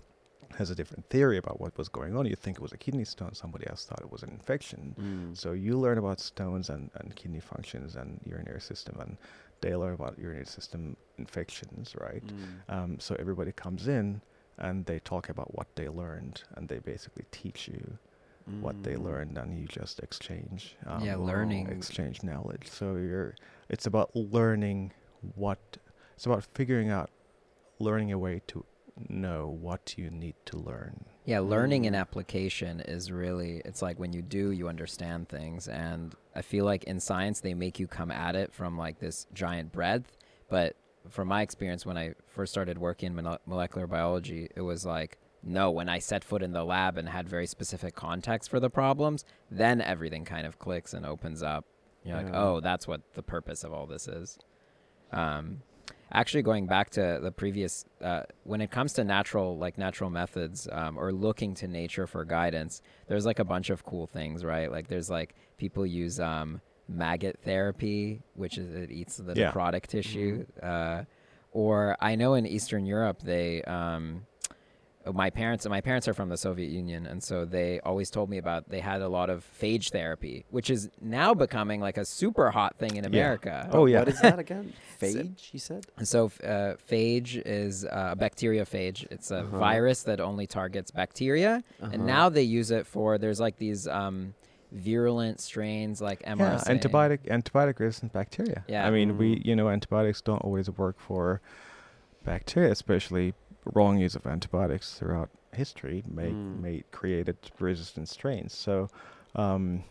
has 0.59 0.71
a 0.71 0.75
different 0.75 1.09
theory 1.11 1.37
about 1.39 1.61
what 1.61 1.77
was 1.77 1.89
going 1.89 2.17
on, 2.17 2.27
you 2.27 2.37
think 2.37 2.57
it 2.57 2.63
was 2.63 2.73
a 2.73 2.79
kidney 2.79 3.05
stone, 3.05 3.35
somebody 3.35 3.67
else 3.69 3.85
thought 3.85 4.01
it 4.01 4.11
was 4.11 4.23
an 4.23 4.31
infection. 4.31 4.95
Mm. 4.99 5.37
So 5.37 5.53
you 5.53 5.79
learn 5.79 5.99
about 5.99 6.21
stones 6.21 6.71
and, 6.71 6.91
and 6.95 7.15
kidney 7.17 7.41
functions 7.41 7.97
and 7.97 8.21
urinary 8.25 8.61
system, 8.61 8.99
and 9.01 9.19
they 9.61 9.75
learn 9.75 9.95
about 9.95 10.19
urinary 10.19 10.47
system 10.47 10.97
infections, 11.19 11.95
right? 12.01 12.23
Mm. 12.27 12.75
Um, 12.75 13.01
so 13.01 13.17
everybody 13.19 13.53
comes 13.53 13.89
in 13.89 14.23
and 14.59 14.87
they 14.87 14.99
talk 15.01 15.29
about 15.29 15.55
what 15.55 15.67
they 15.75 15.89
learned, 15.89 16.43
and 16.55 16.69
they 16.69 16.79
basically 16.79 17.25
teach 17.31 17.69
you 17.69 17.99
what 18.61 18.83
they 18.85 18.95
Mm. 18.95 19.05
learned, 19.05 19.39
and 19.39 19.59
you 19.59 19.67
just 19.67 19.99
exchange. 20.01 20.77
Um, 20.87 21.03
Yeah, 21.05 21.17
learning. 21.17 21.67
exchange 21.69 22.23
knowledge. 22.23 22.69
So 22.69 22.95
you're, 22.95 23.35
it's 23.69 23.87
about 23.87 24.15
learning 24.15 24.93
what, 25.35 25.59
it's 26.15 26.25
about 26.27 26.45
figuring 26.55 26.89
out, 26.89 27.11
learning 27.81 28.13
a 28.13 28.19
way 28.19 28.41
to 28.47 28.65
know 29.09 29.47
what 29.61 29.97
you 29.99 30.11
need 30.11 30.35
to 30.47 30.59
learn. 30.59 31.05
Yeah, 31.25 31.41
learning 31.41 31.87
and 31.87 31.97
application 31.97 32.81
is 32.81 33.11
really 33.13 33.61
it's 33.65 33.83
like 33.83 33.99
when 33.99 34.13
you 34.13 34.23
do 34.23 34.51
you 34.53 34.69
understand 34.69 35.29
things 35.29 35.69
and 35.69 36.15
I 36.35 36.43
feel 36.43 36.65
like 36.65 36.85
in 36.85 37.01
science 37.01 37.41
they 37.41 37.55
make 37.55 37.79
you 37.79 37.87
come 37.87 38.11
at 38.11 38.37
it 38.37 38.53
from 38.53 38.79
like 38.79 38.99
this 38.99 39.27
giant 39.35 39.73
breadth, 39.73 40.17
but 40.49 40.77
from 41.11 41.29
my 41.29 41.43
experience 41.43 41.85
when 41.85 41.99
I 41.99 42.15
first 42.27 42.53
started 42.53 42.79
working 42.79 43.17
in 43.17 43.37
molecular 43.47 43.87
biology, 43.87 44.49
it 44.55 44.63
was 44.63 44.85
like 44.87 45.19
no, 45.43 45.71
when 45.71 45.89
I 45.89 46.01
set 46.01 46.25
foot 46.25 46.43
in 46.43 46.53
the 46.53 46.65
lab 46.65 46.99
and 46.99 47.09
had 47.09 47.29
very 47.29 47.47
specific 47.47 47.95
context 47.95 48.51
for 48.51 48.59
the 48.59 48.71
problems, 48.71 49.25
then 49.49 49.81
everything 49.81 50.25
kind 50.25 50.45
of 50.45 50.59
clicks 50.59 50.93
and 50.93 51.07
opens 51.07 51.41
up. 51.41 51.65
You're 52.05 52.17
like, 52.17 52.35
"Oh, 52.35 52.61
that's 52.61 52.89
what 52.89 53.03
the 53.15 53.23
purpose 53.23 53.63
of 53.63 53.73
all 53.73 53.87
this 53.87 54.09
is." 54.09 54.39
Um 55.13 55.63
actually 56.13 56.43
going 56.43 56.67
back 56.67 56.91
to 56.91 57.19
the 57.23 57.33
previous 57.33 57.85
uh, 58.01 58.23
when 58.45 58.61
it 58.61 58.71
comes 58.71 58.93
to 58.95 59.05
natural 59.05 59.59
like 59.59 59.77
natural 59.79 60.11
methods 60.11 60.69
um, 60.73 60.97
or 60.99 61.13
looking 61.13 61.55
to 61.55 61.67
nature 61.67 62.07
for 62.07 62.25
guidance 62.25 62.81
there's 63.09 63.27
like 63.27 63.39
a 63.39 63.45
bunch 63.45 63.71
of 63.71 63.85
cool 63.85 64.07
things 64.07 64.45
right 64.45 64.71
like 64.71 64.87
there's 64.89 65.11
like 65.11 65.35
people 65.59 65.85
use 65.85 66.21
um, 66.21 66.61
maggot 66.89 67.39
therapy 67.43 68.23
which 68.35 68.57
is 68.59 68.73
it 68.75 68.91
eats 68.91 69.17
the 69.17 69.35
Yeah. 69.35 69.51
necrotic 69.51 69.87
tissue 69.87 70.45
uh, 70.63 71.03
or 71.51 71.97
i 72.01 72.15
know 72.15 72.35
in 72.35 72.47
eastern 72.47 72.87
europe 72.87 73.21
they 73.23 73.63
um, 73.63 74.27
my 75.13 75.31
parents 75.31 75.67
my 75.69 75.81
parents 75.81 76.09
are 76.09 76.15
from 76.15 76.29
the 76.29 76.37
Soviet 76.37 76.71
Union 76.71 77.07
and 77.07 77.23
so 77.23 77.45
they 77.45 77.81
always 77.81 78.11
told 78.11 78.29
me 78.31 78.39
about 78.39 78.69
they 78.69 78.81
had 78.81 79.01
a 79.03 79.09
lot 79.09 79.31
of 79.31 79.45
phage 79.61 79.91
therapy 79.91 80.45
which 80.51 80.69
is 80.71 80.91
now 81.01 81.33
becoming 81.35 81.81
like 81.81 81.97
a 81.99 82.05
super 82.05 82.51
hot 82.51 82.77
thing 82.79 82.97
in 82.97 83.05
America. 83.05 83.69
Oh, 83.73 83.87
yeah. 83.87 84.01
What 84.01 84.09
is 84.09 84.21
that 84.21 84.39
again? 84.39 84.73
Phage, 85.01 85.41
he 85.41 85.59
said? 85.59 85.87
And 85.99 86.09
So, 86.09 86.27
uh, 86.43 86.75
phage 86.91 87.43
is 87.45 87.85
uh, 87.85 88.15
a 88.15 88.17
bacteriophage. 88.17 89.07
It's 89.11 89.31
a 89.31 89.39
Uh-huh. 89.41 89.59
virus 89.59 90.03
that 90.05 90.21
only 90.21 90.47
targets 90.47 90.91
bacteria. 90.91 91.63
Uh-huh. 91.83 91.91
And 91.93 92.07
now 92.07 92.29
they 92.31 92.43
use 92.43 92.71
it 92.71 92.87
for, 92.87 93.19
there's 93.19 93.39
like 93.41 93.59
these 93.59 93.87
um, 93.87 94.35
virulent 94.73 95.41
strains 95.41 96.01
like 96.01 96.23
MRSA. 96.23 96.39
Yeah, 96.39 96.57
MRSA. 96.57 96.81
antibiotic 96.81 97.19
antibiotic 97.31 97.79
resistant 97.79 98.13
bacteria. 98.13 98.65
Yeah. 98.69 98.87
I 98.87 98.91
mean, 98.91 99.17
we 99.19 99.37
Mm. 99.37 99.45
you 99.45 99.55
know 99.57 99.69
antibiotics 99.69 100.21
don't 100.23 100.43
always 100.43 100.69
work 100.71 100.99
for 100.99 101.41
bacteria, 102.25 102.73
especially 102.73 103.35
wrong 103.75 103.99
use 103.99 104.15
of 104.17 104.27
antibiotics 104.27 104.99
throughout 104.99 105.31
history 105.53 106.05
may 106.09 106.31
Mm. 106.33 106.61
may 106.61 106.85
created 106.93 107.37
resistant 107.59 108.09
strains. 108.09 108.55
So, 108.55 108.89
um, 109.35 109.85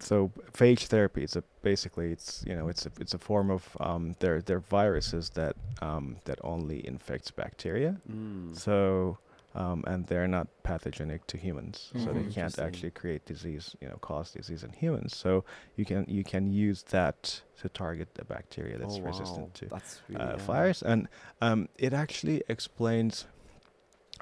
so 0.00 0.30
phage 0.52 0.86
therapy 0.86 1.22
is 1.24 1.36
a 1.36 1.42
basically 1.62 2.12
it's 2.12 2.44
you 2.46 2.54
know 2.54 2.68
it's 2.68 2.84
a 2.86 2.90
it's 3.00 3.14
a 3.14 3.18
form 3.18 3.50
of 3.50 3.76
um 3.80 4.14
they're 4.18 4.42
they're 4.42 4.60
viruses 4.60 5.30
that 5.30 5.56
um 5.80 6.16
that 6.24 6.38
only 6.42 6.86
infects 6.86 7.30
bacteria. 7.30 8.00
Mm. 8.10 8.56
So, 8.56 9.18
um, 9.54 9.84
and 9.86 10.06
they're 10.06 10.26
not 10.28 10.48
pathogenic 10.62 11.26
to 11.28 11.36
humans, 11.36 11.92
so 11.96 12.12
Mhm. 12.12 12.24
they 12.26 12.32
can't 12.34 12.58
actually 12.58 12.90
create 12.90 13.24
disease, 13.24 13.76
you 13.80 13.88
know, 13.88 13.96
cause 14.00 14.32
disease 14.32 14.64
in 14.64 14.72
humans. 14.72 15.16
So 15.16 15.44
you 15.76 15.84
can 15.84 16.04
you 16.08 16.24
can 16.24 16.50
use 16.50 16.82
that 16.90 17.42
to 17.60 17.68
target 17.68 18.08
the 18.14 18.24
bacteria 18.24 18.78
that's 18.78 18.98
oh, 18.98 19.02
wow. 19.02 19.06
resistant 19.06 19.54
to 19.54 19.66
That's 19.70 20.00
really, 20.08 20.20
uh, 20.20 20.72
and 20.82 21.08
um, 21.40 21.68
it 21.78 21.92
actually 21.92 22.42
explains 22.48 23.26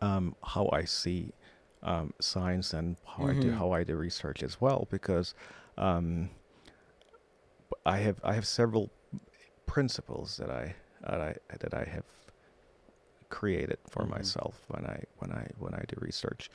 um, 0.01 0.37
how 0.45 0.68
I 0.73 0.85
see 0.85 1.33
um, 1.83 2.12
science 2.21 2.73
and 2.73 2.97
how 3.05 3.25
I 3.27 3.35
do 3.35 3.51
Mhm. 3.51 3.59
how 3.59 3.73
I 3.73 3.85
do 3.85 3.97
research 3.97 4.42
as 4.42 4.61
well, 4.61 4.87
because 4.90 5.35
um, 5.79 6.31
I 7.87 7.99
have 7.99 8.21
I 8.23 8.35
have 8.35 8.47
several 8.47 8.90
principles 9.66 10.37
that 10.37 10.51
I 10.51 10.75
that 11.01 11.21
I 11.21 11.35
that 11.61 11.75
I 11.75 11.85
have 11.85 12.05
created 13.40 13.79
for 13.92 14.03
Mhm. 14.05 14.11
myself 14.16 14.55
when 14.73 14.85
I 14.95 14.99
when 15.21 15.31
I 15.33 15.45
when 15.62 15.75
I 15.75 15.83
do 15.92 15.97
research 16.11 16.51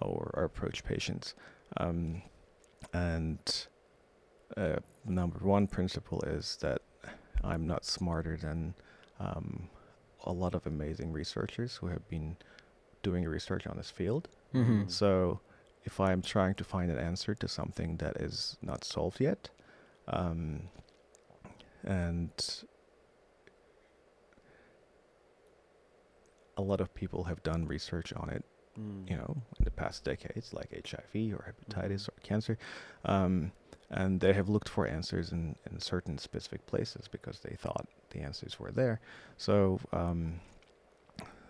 or, 0.00 0.30
or 0.34 0.44
approach 0.44 0.78
patients. 0.92 1.34
Um, 1.76 2.22
and 2.92 3.40
uh, 4.56 4.78
number 5.04 5.38
one 5.56 5.66
principle 5.66 6.20
is 6.38 6.56
that 6.64 6.80
I'm 7.44 7.66
not 7.66 7.84
smarter 7.84 8.36
than 8.36 8.74
um, 9.26 9.68
a 10.24 10.32
lot 10.32 10.54
of 10.54 10.66
amazing 10.66 11.12
researchers 11.12 11.76
who 11.78 11.86
have 11.88 12.04
been 12.08 12.36
doing 13.02 13.24
research 13.38 13.66
on 13.66 13.76
this 13.76 13.90
field. 13.90 14.28
Mhm. 14.54 14.90
So 14.90 15.40
if 15.84 15.98
I'm 16.00 16.22
trying 16.22 16.54
to 16.60 16.64
find 16.64 16.90
an 16.90 16.98
answer 16.98 17.34
to 17.34 17.48
something 17.48 17.96
that 17.98 18.16
is 18.26 18.56
not 18.62 18.84
solved 18.84 19.20
yet, 19.20 19.50
um, 20.06 20.68
and 21.84 22.64
a 26.56 26.62
lot 26.62 26.80
of 26.80 26.92
people 26.94 27.24
have 27.24 27.42
done 27.42 27.66
research 27.66 28.12
on 28.14 28.28
it, 28.30 28.44
Mm. 28.78 29.10
you 29.10 29.16
know, 29.16 29.42
in 29.58 29.64
the 29.64 29.70
past 29.70 30.02
decades, 30.04 30.54
like 30.54 30.70
HIV 30.72 31.32
or 31.34 31.44
hepatitis 31.52 32.04
Mhm. 32.04 32.08
or 32.08 32.14
cancer, 32.22 32.56
um, 33.04 33.52
and 33.90 34.20
they 34.20 34.32
have 34.32 34.48
looked 34.48 34.68
for 34.68 34.86
answers 34.86 35.30
in, 35.32 35.56
in 35.70 35.78
certain 35.80 36.16
specific 36.18 36.64
places 36.66 37.06
because 37.08 37.40
they 37.40 37.54
thought 37.54 37.86
the 38.10 38.20
answers 38.20 38.58
were 38.58 38.72
there. 38.72 39.00
So, 39.36 39.78
um, 39.92 40.40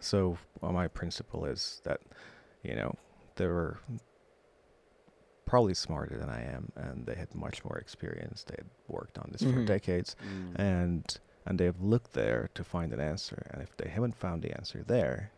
so 0.00 0.36
uh, 0.62 0.72
my 0.72 0.88
principle 0.88 1.44
is 1.44 1.80
that, 1.84 2.00
you 2.64 2.74
know, 2.74 2.94
they 3.36 3.46
were 3.46 3.78
probably 5.44 5.74
smarter 5.74 6.16
than 6.18 6.28
I 6.28 6.42
am, 6.42 6.72
and 6.74 7.06
they 7.06 7.14
had 7.14 7.34
much 7.34 7.64
more 7.64 7.78
experience. 7.78 8.44
They 8.44 8.54
had 8.58 8.70
worked 8.88 9.18
on 9.18 9.28
this 9.32 9.42
for 9.42 9.60
Mhm. 9.60 9.66
decades, 9.66 10.16
Mm. 10.24 10.58
and 10.58 11.20
and 11.46 11.58
they've 11.58 11.80
looked 11.80 12.12
there 12.12 12.50
to 12.54 12.62
find 12.64 12.92
an 12.92 13.00
answer. 13.00 13.46
And 13.50 13.62
if 13.62 13.76
they 13.76 13.88
haven't 13.88 14.16
found 14.16 14.42
the 14.42 14.52
answer 14.56 14.82
there, 14.86 15.32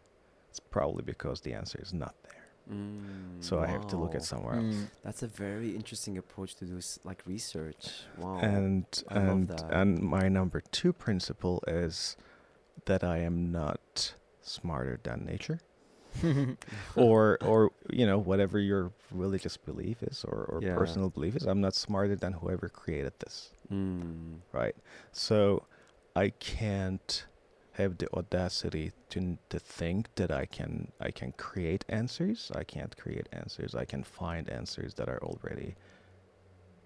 it's 0.50 0.60
probably 0.60 1.02
because 1.02 1.40
the 1.40 1.54
answer 1.54 1.78
is 1.82 1.92
not 1.92 2.14
there. 2.22 2.30
Mm, 2.72 3.42
So 3.44 3.60
I 3.60 3.66
have 3.66 3.86
to 3.88 3.96
look 3.96 4.14
at 4.14 4.22
somewhere 4.22 4.54
else. 4.56 4.74
Mm. 4.74 4.86
That's 5.02 5.22
a 5.22 5.26
very 5.28 5.74
interesting 5.76 6.16
approach 6.18 6.54
to 6.56 6.64
do 6.64 6.78
s- 6.78 6.98
like 7.04 7.22
research. 7.26 8.04
Wow. 8.18 8.38
And 8.38 8.86
I 9.08 9.14
love 9.18 9.28
and 9.28 9.48
that. 9.48 9.70
and 9.70 9.98
my 10.00 10.28
number 10.28 10.62
two 10.70 10.92
principle 10.94 11.62
is 11.66 12.16
that 12.86 13.02
I 13.04 13.18
am 13.18 13.50
not 13.52 14.14
smarter 14.40 14.98
than 15.02 15.24
nature, 15.26 15.60
or 16.96 17.38
or 17.42 17.70
you 17.90 18.06
know 18.06 18.18
whatever 18.18 18.58
your 18.58 18.92
religious 19.10 19.56
belief 19.56 20.02
is 20.02 20.24
or, 20.24 20.44
or 20.50 20.60
Yeah. 20.62 20.74
personal 20.76 21.10
belief 21.10 21.36
is. 21.36 21.44
I'm 21.44 21.60
not 21.60 21.74
smarter 21.74 22.16
than 22.16 22.32
whoever 22.34 22.68
created 22.68 23.12
this. 23.18 23.50
Mm. 23.72 24.38
right? 24.52 24.76
So 25.12 25.64
I 26.16 26.31
can't 26.31 27.27
have 27.72 27.98
the 27.98 28.09
audacity 28.14 28.92
to 29.11 29.37
to 29.48 29.59
think 29.59 30.14
that 30.14 30.31
I 30.31 30.46
can 30.46 30.92
I 31.00 31.11
can 31.11 31.33
create 31.33 31.85
answers. 31.88 32.53
I 32.55 32.64
can't 32.64 32.96
create 32.96 33.29
answers. 33.33 33.74
I 33.74 33.85
can 33.85 34.05
find 34.05 34.48
answers 34.48 34.94
that 34.94 35.09
are 35.09 35.22
already 35.22 35.74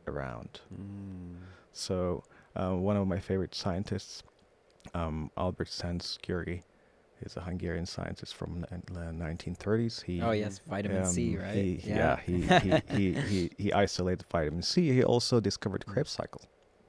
around. 0.07 0.61
Mm. 0.75 1.37
So 1.73 2.25
uh, 2.57 2.73
one 2.73 2.97
of 2.97 3.07
my 3.07 3.21
favorite 3.21 3.55
scientists, 3.55 4.23
um, 4.95 5.31
Albert 5.37 5.69
Szent-Györgyi, 5.69 6.63
is 7.21 7.37
a 7.37 7.41
Hungarian 7.41 7.85
scientist 7.85 8.35
from 8.35 8.63
the 8.63 9.01
1930s. 9.13 10.03
He 10.03 10.23
Oh 10.23 10.31
yes, 10.31 10.61
vitamin 10.67 11.05
C, 11.05 11.37
um, 11.37 11.43
right? 11.43 11.55
He, 11.55 11.81
yeah, 11.85 12.19
he, 12.21 12.41
he, 12.41 12.83
he, 12.97 13.13
he, 13.13 13.51
he 13.59 13.73
isolated 13.85 14.25
vitamin 14.31 14.63
C. 14.63 14.91
He 14.91 15.05
also 15.05 15.39
discovered 15.41 15.85
Krebs 15.85 16.11
cycle. 16.11 16.41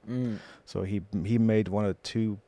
Mm. 0.08 0.38
So 0.64 0.82
he 0.82 1.02
he 1.24 1.38
made 1.38 1.68
one 1.68 1.84
of 1.84 1.90
the 1.96 2.02
two 2.02 2.38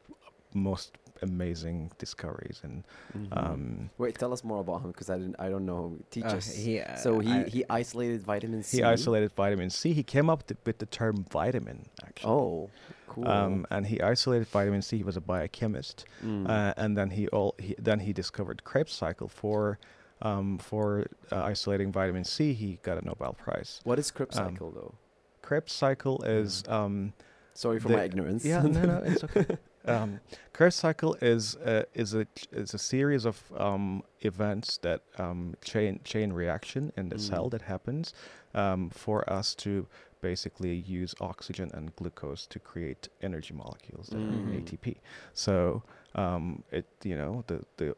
most 0.54 0.92
amazing 1.22 1.90
discoveries. 1.98 2.60
And 2.64 2.84
Mhm. 3.16 3.28
um, 3.36 3.90
Wait, 3.98 4.16
tell 4.18 4.32
us 4.32 4.42
more 4.42 4.60
about 4.60 4.82
him 4.82 4.90
because 4.90 5.08
I 5.08 5.16
didn't. 5.18 5.36
I 5.38 5.48
don't 5.48 5.64
know. 5.64 5.96
Teach 6.10 6.24
Uh, 6.24 6.36
us. 6.38 6.52
he, 6.52 6.80
uh, 6.80 6.96
so 6.96 7.20
he 7.20 7.30
I- 7.32 7.44
he 7.48 7.64
isolated 7.70 8.22
vitamin 8.22 8.62
C. 8.62 8.78
he 8.78 8.82
isolated 8.82 9.32
vitamin 9.32 9.70
C. 9.70 9.92
He 9.92 10.02
came 10.02 10.28
up 10.28 10.46
th- 10.46 10.58
with 10.66 10.78
the 10.78 10.86
term 10.86 11.24
vitamin, 11.30 11.86
actually. 12.04 12.30
Oh, 12.32 12.70
cool. 13.08 13.28
Um, 13.28 13.66
and 13.70 13.86
he 13.86 14.00
isolated 14.00 14.48
vitamin 14.48 14.82
C. 14.82 14.96
He 14.98 15.04
was 15.04 15.16
a 15.16 15.20
biochemist, 15.20 16.04
Mm. 16.24 16.48
uh, 16.48 16.74
and 16.76 16.96
then 16.98 17.10
he 17.10 17.28
all 17.28 17.54
he, 17.58 17.76
then 17.78 18.00
he 18.00 18.12
discovered 18.12 18.64
Krebs 18.64 18.92
cycle 18.92 19.28
for 19.28 19.78
um, 20.22 20.58
for 20.58 21.06
uh, 21.30 21.42
isolating 21.42 21.92
vitamin 21.92 22.24
C. 22.24 22.52
He 22.52 22.78
got 22.82 22.96
a 22.98 23.04
Nobel 23.04 23.32
Prize. 23.34 23.80
what 23.84 23.98
is 23.98 24.10
Krebs 24.10 24.36
um, 24.38 24.50
cycle 24.54 24.70
though? 24.72 24.94
Krebs 25.42 25.72
cycle 25.72 26.22
is 26.24 26.62
um, 26.68 27.12
Sorry 27.54 27.78
for 27.80 27.88
the- 27.88 27.96
my 27.96 28.04
ignorance. 28.04 28.44
yeah 28.44 28.62
no 28.62 28.82
no 28.84 29.02
it's 29.04 29.24
okay. 29.24 29.46
Um, 29.84 30.20
Krebs 30.52 30.76
cycle 30.76 31.16
is 31.20 31.56
uh, 31.56 31.82
is 31.92 32.14
a 32.14 32.24
is 32.52 32.72
a 32.72 32.78
series 32.78 33.24
of 33.24 33.36
um, 33.56 34.04
events 34.20 34.78
that 34.82 35.00
um, 35.18 35.56
chain 35.64 35.98
chain 36.04 36.32
reaction 36.32 36.92
in 36.96 37.08
the 37.08 37.18
cell 37.18 37.46
Mm. 37.46 37.50
that 37.50 37.62
happens 37.62 38.14
um, 38.54 38.90
for 38.90 39.28
us 39.28 39.56
to 39.56 39.88
basically 40.20 40.76
use 41.00 41.16
oxygen 41.20 41.68
and 41.74 41.96
glucose 41.96 42.46
to 42.46 42.60
create 42.60 43.08
energy 43.22 43.54
molecules 43.54 44.06
that 44.10 44.20
Mm. 44.20 44.32
are 44.32 44.60
ATP. 44.60 44.98
So 45.34 45.82
um, 46.14 46.62
it 46.70 46.86
you 47.02 47.16
know 47.16 47.42
the 47.48 47.58
the 47.76 47.96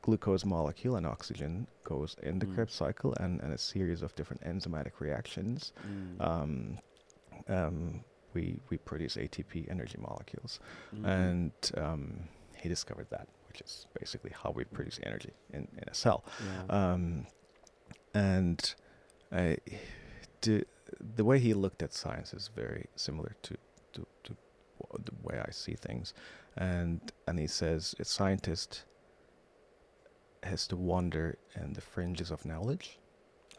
glucose 0.00 0.46
molecule 0.46 0.96
and 0.96 1.06
oxygen 1.06 1.66
goes 1.84 2.16
in 2.22 2.38
the 2.38 2.46
Mm. 2.46 2.54
Krebs 2.54 2.72
cycle 2.72 3.12
and, 3.20 3.42
and 3.42 3.52
a 3.52 3.58
series 3.58 4.00
of 4.00 4.14
different 4.14 4.42
enzymatic 4.42 5.00
reactions 5.00 5.74
Mm. 5.86 6.20
um, 6.28 6.78
um, 7.48 8.04
we 8.34 8.60
we 8.70 8.76
produce 8.78 9.16
ATP 9.16 9.68
energy 9.70 9.98
molecules, 9.98 10.60
Mhm. 10.94 11.06
and 11.06 11.52
um, 11.76 12.28
he 12.56 12.68
discovered 12.68 13.08
that, 13.10 13.26
which 13.48 13.60
is 13.60 13.86
basically 13.98 14.30
how 14.42 14.50
we 14.50 14.64
produce 14.64 15.00
energy 15.02 15.32
in, 15.52 15.66
in 15.76 15.88
a 15.88 15.94
cell. 15.94 16.24
yeah. 16.46 16.92
Um, 16.92 17.26
and 18.14 18.74
I, 19.32 19.56
the 20.42 20.64
the 21.16 21.24
way 21.24 21.38
he 21.38 21.54
looked 21.54 21.82
at 21.82 21.92
science 21.92 22.34
is 22.34 22.48
very 22.54 22.86
similar 22.96 23.36
to 23.42 23.56
to, 23.92 24.06
to 24.24 24.36
the 25.04 25.12
way 25.22 25.40
I 25.46 25.50
see 25.52 25.74
things, 25.74 26.14
and 26.56 27.00
and 27.26 27.38
he 27.38 27.46
says 27.46 27.94
a 27.98 28.04
scientist 28.04 28.84
has 30.42 30.66
to 30.68 30.76
wander 30.76 31.36
in 31.54 31.74
the 31.74 31.80
fringes 31.80 32.30
of 32.30 32.44
knowledge. 32.44 32.98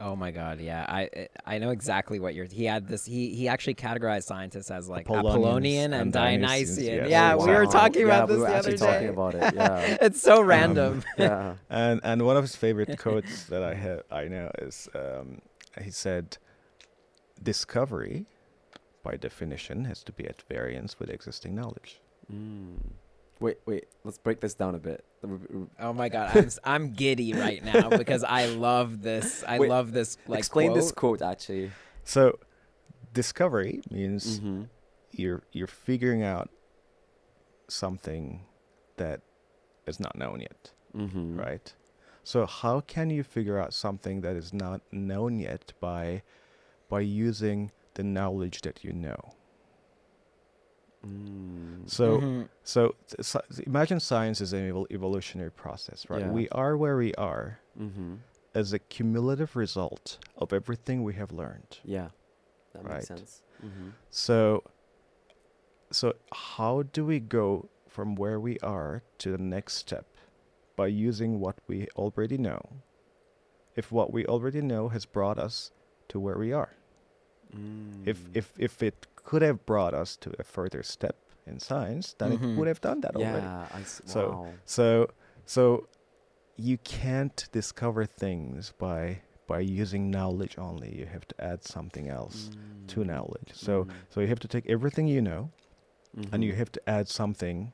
Oh 0.03 0.15
my 0.15 0.31
god, 0.31 0.59
yeah. 0.59 0.85
I 0.89 1.27
I 1.45 1.59
know 1.59 1.69
exactly 1.69 2.19
what 2.19 2.33
you're 2.33 2.45
he 2.45 2.65
had 2.65 2.87
this 2.87 3.05
he 3.05 3.35
he 3.35 3.47
actually 3.47 3.75
categorized 3.75 4.23
scientists 4.23 4.71
as 4.71 4.89
like 4.89 5.05
Apollonians 5.05 5.29
Apollonian 5.35 5.93
and, 5.93 6.01
and 6.01 6.13
Dionysians, 6.13 6.75
Dionysian. 6.77 6.95
yes. 6.95 7.09
Yeah, 7.09 7.35
Oh, 7.37 7.45
we 7.45 7.53
were 7.53 7.65
wow. 7.65 7.71
talking 7.71 8.01
yeah, 8.07 8.15
about 8.15 8.27
this 8.27 8.37
we 8.37 8.41
were 8.41 8.47
the 8.49 8.55
actually 8.55 8.73
other 8.73 8.85
talking 8.85 9.07
day. 9.07 9.13
about 9.13 9.35
it. 9.35 9.55
Yeah. 9.55 9.97
it's 10.01 10.21
so 10.21 10.41
random. 10.41 11.03
yeah. 11.17 11.55
And 11.69 12.01
and 12.03 12.25
one 12.25 12.35
of 12.35 12.43
his 12.43 12.55
favorite 12.55 12.97
quotes 12.97 13.43
that 13.45 13.61
I 13.63 13.75
have 13.75 14.01
I 14.11 14.23
know 14.27 14.49
is 14.59 14.89
um, 14.95 15.41
he 15.81 15.91
said, 15.91 16.37
"Discovery, 17.41 18.25
by 19.03 19.15
definition, 19.17 19.85
has 19.85 20.03
to 20.03 20.11
be 20.11 20.25
at 20.25 20.41
variance 20.49 20.99
with 20.99 21.09
existing 21.09 21.55
knowledge." 21.55 21.99
Mm. 22.31 22.77
Wait, 23.41 23.57
wait. 23.65 23.85
Let's 24.05 24.17
break 24.19 24.39
this 24.39 24.53
down 24.53 24.75
a 24.75 24.79
bit. 24.79 25.03
R- 25.23 25.31
r- 25.31 25.67
Oh 25.89 25.93
my 25.93 26.07
god, 26.09 26.35
I'm 26.37 26.45
s- 26.45 26.59
I'm 26.63 26.93
giddy 26.93 27.33
right 27.33 27.61
now 27.63 27.89
because 28.01 28.23
I 28.23 28.45
love 28.45 29.01
this. 29.01 29.43
I 29.47 29.59
Wait, 29.59 29.69
love 29.69 29.91
this 29.91 30.17
like 30.27 30.39
Explain 30.39 30.73
this 30.73 30.91
quote. 30.91 31.19
quote 31.19 31.31
actually. 31.31 31.71
So, 32.03 32.39
discovery 33.13 33.81
means 33.91 34.39
Mm-hmm. 34.39 34.63
you're 35.11 35.41
you're 35.51 35.67
figuring 35.67 36.23
out 36.23 36.49
something 37.67 38.41
that 38.97 39.21
is 39.87 39.99
not 39.99 40.15
known 40.15 40.41
yet, 40.41 40.71
Mm-hmm. 40.95 41.39
right? 41.39 41.73
So 42.23 42.45
how 42.45 42.81
can 42.81 43.09
you 43.09 43.23
figure 43.23 43.57
out 43.57 43.73
something 43.73 44.21
that 44.21 44.35
is 44.35 44.53
not 44.53 44.81
known 44.91 45.39
yet 45.39 45.73
by 45.79 46.21
by 46.89 46.99
using 47.01 47.71
the 47.95 48.03
knowledge 48.03 48.61
that 48.61 48.83
you 48.83 48.93
know? 48.93 49.33
Mm. 51.05 51.89
So 51.89 52.19
Mhm. 52.19 52.49
So, 52.63 52.95
sci- 53.19 53.63
imagine 53.65 53.99
science 53.99 54.39
is 54.41 54.53
an 54.53 54.69
evol- 54.71 54.91
evolutionary 54.91 55.51
process, 55.51 56.09
right? 56.09 56.21
Yeah. 56.21 56.31
We 56.31 56.47
are 56.49 56.77
where 56.77 56.95
we 56.97 57.13
are 57.15 57.59
Mm-hmm. 57.79 58.15
as 58.53 58.71
a 58.73 58.79
cumulative 58.79 59.55
result 59.55 60.19
of 60.37 60.53
everything 60.53 61.03
we 61.03 61.13
have 61.15 61.31
learned. 61.31 61.79
Yeah. 61.83 62.09
That 62.73 62.83
Right. 62.83 62.93
makes 62.95 63.07
sense. 63.07 63.41
Mm-hmm. 63.65 63.89
So, 64.09 64.63
so 65.91 66.13
how 66.31 66.83
do 66.83 67.05
we 67.05 67.19
go 67.19 67.69
from 67.87 68.15
where 68.15 68.39
we 68.39 68.57
are 68.59 69.01
to 69.19 69.31
the 69.31 69.37
next 69.37 69.73
step 69.75 70.05
by 70.75 70.87
using 70.87 71.39
what 71.39 71.57
we 71.67 71.87
already 71.95 72.37
know? 72.37 72.61
If 73.75 73.91
what 73.91 74.11
we 74.13 74.25
already 74.25 74.61
know 74.61 74.89
has 74.89 75.05
brought 75.05 75.37
us 75.39 75.71
to 76.09 76.19
where 76.19 76.37
we 76.37 76.53
are, 76.53 76.75
if 78.05 78.17
Mm. 78.19 78.31
if 78.33 78.53
if 78.59 78.81
it 78.83 79.07
could 79.23 79.41
have 79.41 79.65
brought 79.65 79.93
us 79.93 80.17
to 80.17 80.31
a 80.39 80.43
further 80.43 80.83
step 80.83 81.15
in 81.45 81.59
science, 81.59 82.13
then 82.17 82.37
Mhm. 82.37 82.53
it 82.53 82.57
would 82.57 82.67
have 82.67 82.81
done 82.81 83.01
that 83.01 83.15
already. 83.15 83.45
yeah, 83.45 83.67
I 83.73 83.81
s- 83.81 84.01
So- 84.05 84.29
wow. 84.31 84.53
So 84.65 85.07
so 85.45 85.87
you 86.57 86.77
can't 86.79 87.47
discover 87.51 88.05
things 88.05 88.73
by 88.77 89.21
by 89.47 89.59
using 89.59 90.09
knowledge 90.09 90.57
only. 90.57 90.95
You 90.97 91.07
have 91.07 91.27
to 91.27 91.35
add 91.43 91.63
something 91.63 92.07
else 92.07 92.49
to 92.87 93.01
Mm. 93.01 93.07
knowledge. 93.07 93.51
So 93.53 93.83
Mm. 93.85 93.91
so 94.09 94.21
you 94.21 94.27
have 94.27 94.39
to 94.39 94.47
take 94.47 94.65
everything 94.69 95.07
you 95.07 95.21
know 95.21 95.51
and 96.31 96.43
you 96.43 96.53
Mhm. 96.53 96.57
have 96.57 96.71
to 96.73 96.81
add 96.89 97.07
something 97.09 97.73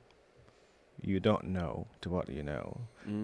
you 1.02 1.20
don't 1.20 1.44
know 1.44 1.88
to 2.02 2.10
what 2.10 2.30
you 2.30 2.42
know 2.44 2.82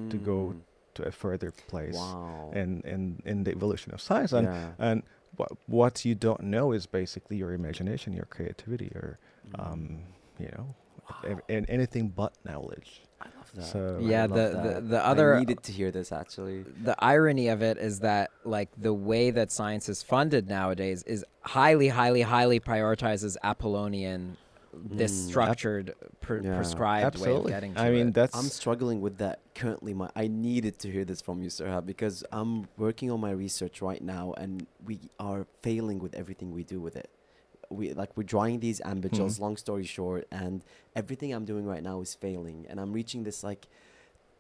to 0.10 0.18
go 0.18 0.38
Mm. 0.54 0.62
to 0.94 1.04
a 1.08 1.12
further 1.12 1.50
place 1.52 1.96
Wow. 1.96 2.52
in, 2.54 2.82
in, 2.82 3.20
in 3.26 3.44
the 3.46 3.52
evolution 3.52 3.94
of 3.96 4.00
science. 4.02 4.32
And 4.32 4.46
yeah. 4.48 4.72
and 4.78 5.04
what 5.36 5.52
what 5.68 6.06
you 6.06 6.16
don't 6.16 6.42
know 6.42 6.72
is 6.72 6.86
basically 6.86 7.38
your 7.38 7.54
imagination, 7.54 8.14
your 8.14 8.26
creativity, 8.26 8.92
or 8.96 9.20
Mm. 9.52 9.72
um, 9.72 10.00
you 10.40 10.48
know, 10.58 10.74
Wow. 11.10 11.16
ev- 11.32 11.42
and 11.50 11.66
anything 11.70 12.08
but 12.10 12.34
knowledge. 12.46 13.02
I 13.20 13.26
love 13.38 13.52
that. 13.56 13.64
so- 13.66 14.00
Yeah, 14.02 14.22
love 14.26 14.30
the- 14.32 14.58
the- 14.58 14.70
that. 14.74 14.90
the 14.90 14.98
I 15.00 15.06
other- 15.06 15.40
needed 15.40 15.64
to 15.64 15.72
hear 15.72 15.92
this 15.92 16.12
actually. 16.12 16.64
the 16.64 16.96
irony 17.00 17.48
of 17.50 17.62
it 17.62 17.78
is 17.78 18.00
that 18.00 18.32
like 18.46 18.70
the 18.78 18.94
way 18.94 19.32
that 19.32 19.52
science 19.52 19.90
is 19.90 20.02
funded 20.02 20.48
nowadays 20.48 21.04
is 21.04 21.26
highly 21.42 21.90
highly 21.90 22.22
highly 22.22 22.60
prioritizes 22.60 23.36
apollonian 23.44 24.38
this 24.76 25.12
Mm. 25.12 25.28
structured 25.30 25.94
pre- 26.22 26.44
Yeah. 26.44 26.56
prescribed 26.56 27.20
way 27.20 27.34
of 27.36 27.46
getting 27.48 27.74
to 27.76 27.80
I 27.82 27.92
mean, 27.92 28.08
it. 28.10 28.14
that's 28.14 28.36
I'm 28.36 28.46
struggling 28.46 29.02
with 29.02 29.18
that 29.18 29.40
currently. 29.56 29.94
My 29.94 30.10
I 30.16 30.28
needed 30.28 30.80
to 30.80 30.92
hear 30.92 31.06
this 31.06 31.22
from 31.22 31.42
you, 31.44 31.50
Serhat, 31.50 31.86
because 31.86 32.24
I'm 32.32 32.68
working 32.78 33.12
on 33.12 33.20
my 33.20 33.32
research 33.32 33.82
right 33.82 34.02
now, 34.04 34.34
and 34.34 34.66
we 34.86 35.00
are 35.20 35.46
failing 35.62 36.00
with 36.00 36.16
everything 36.16 36.52
we 36.52 36.64
do 36.64 36.80
with 36.82 36.96
it. 36.96 37.10
We 37.70 37.94
like 37.94 38.16
we're 38.18 38.24
drawing 38.24 38.60
these 38.60 38.80
ambigels. 38.82 39.38
Mhm. 39.38 39.40
Long 39.40 39.58
story 39.58 39.84
short, 39.86 40.28
and 40.32 40.64
everything 40.96 41.34
I'm 41.34 41.46
doing 41.46 41.66
right 41.66 41.84
now 41.84 42.02
is 42.02 42.14
failing, 42.14 42.66
and 42.70 42.80
I'm 42.80 42.94
reaching 42.94 43.24
this 43.24 43.44
like 43.44 43.68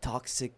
toxic 0.01 0.53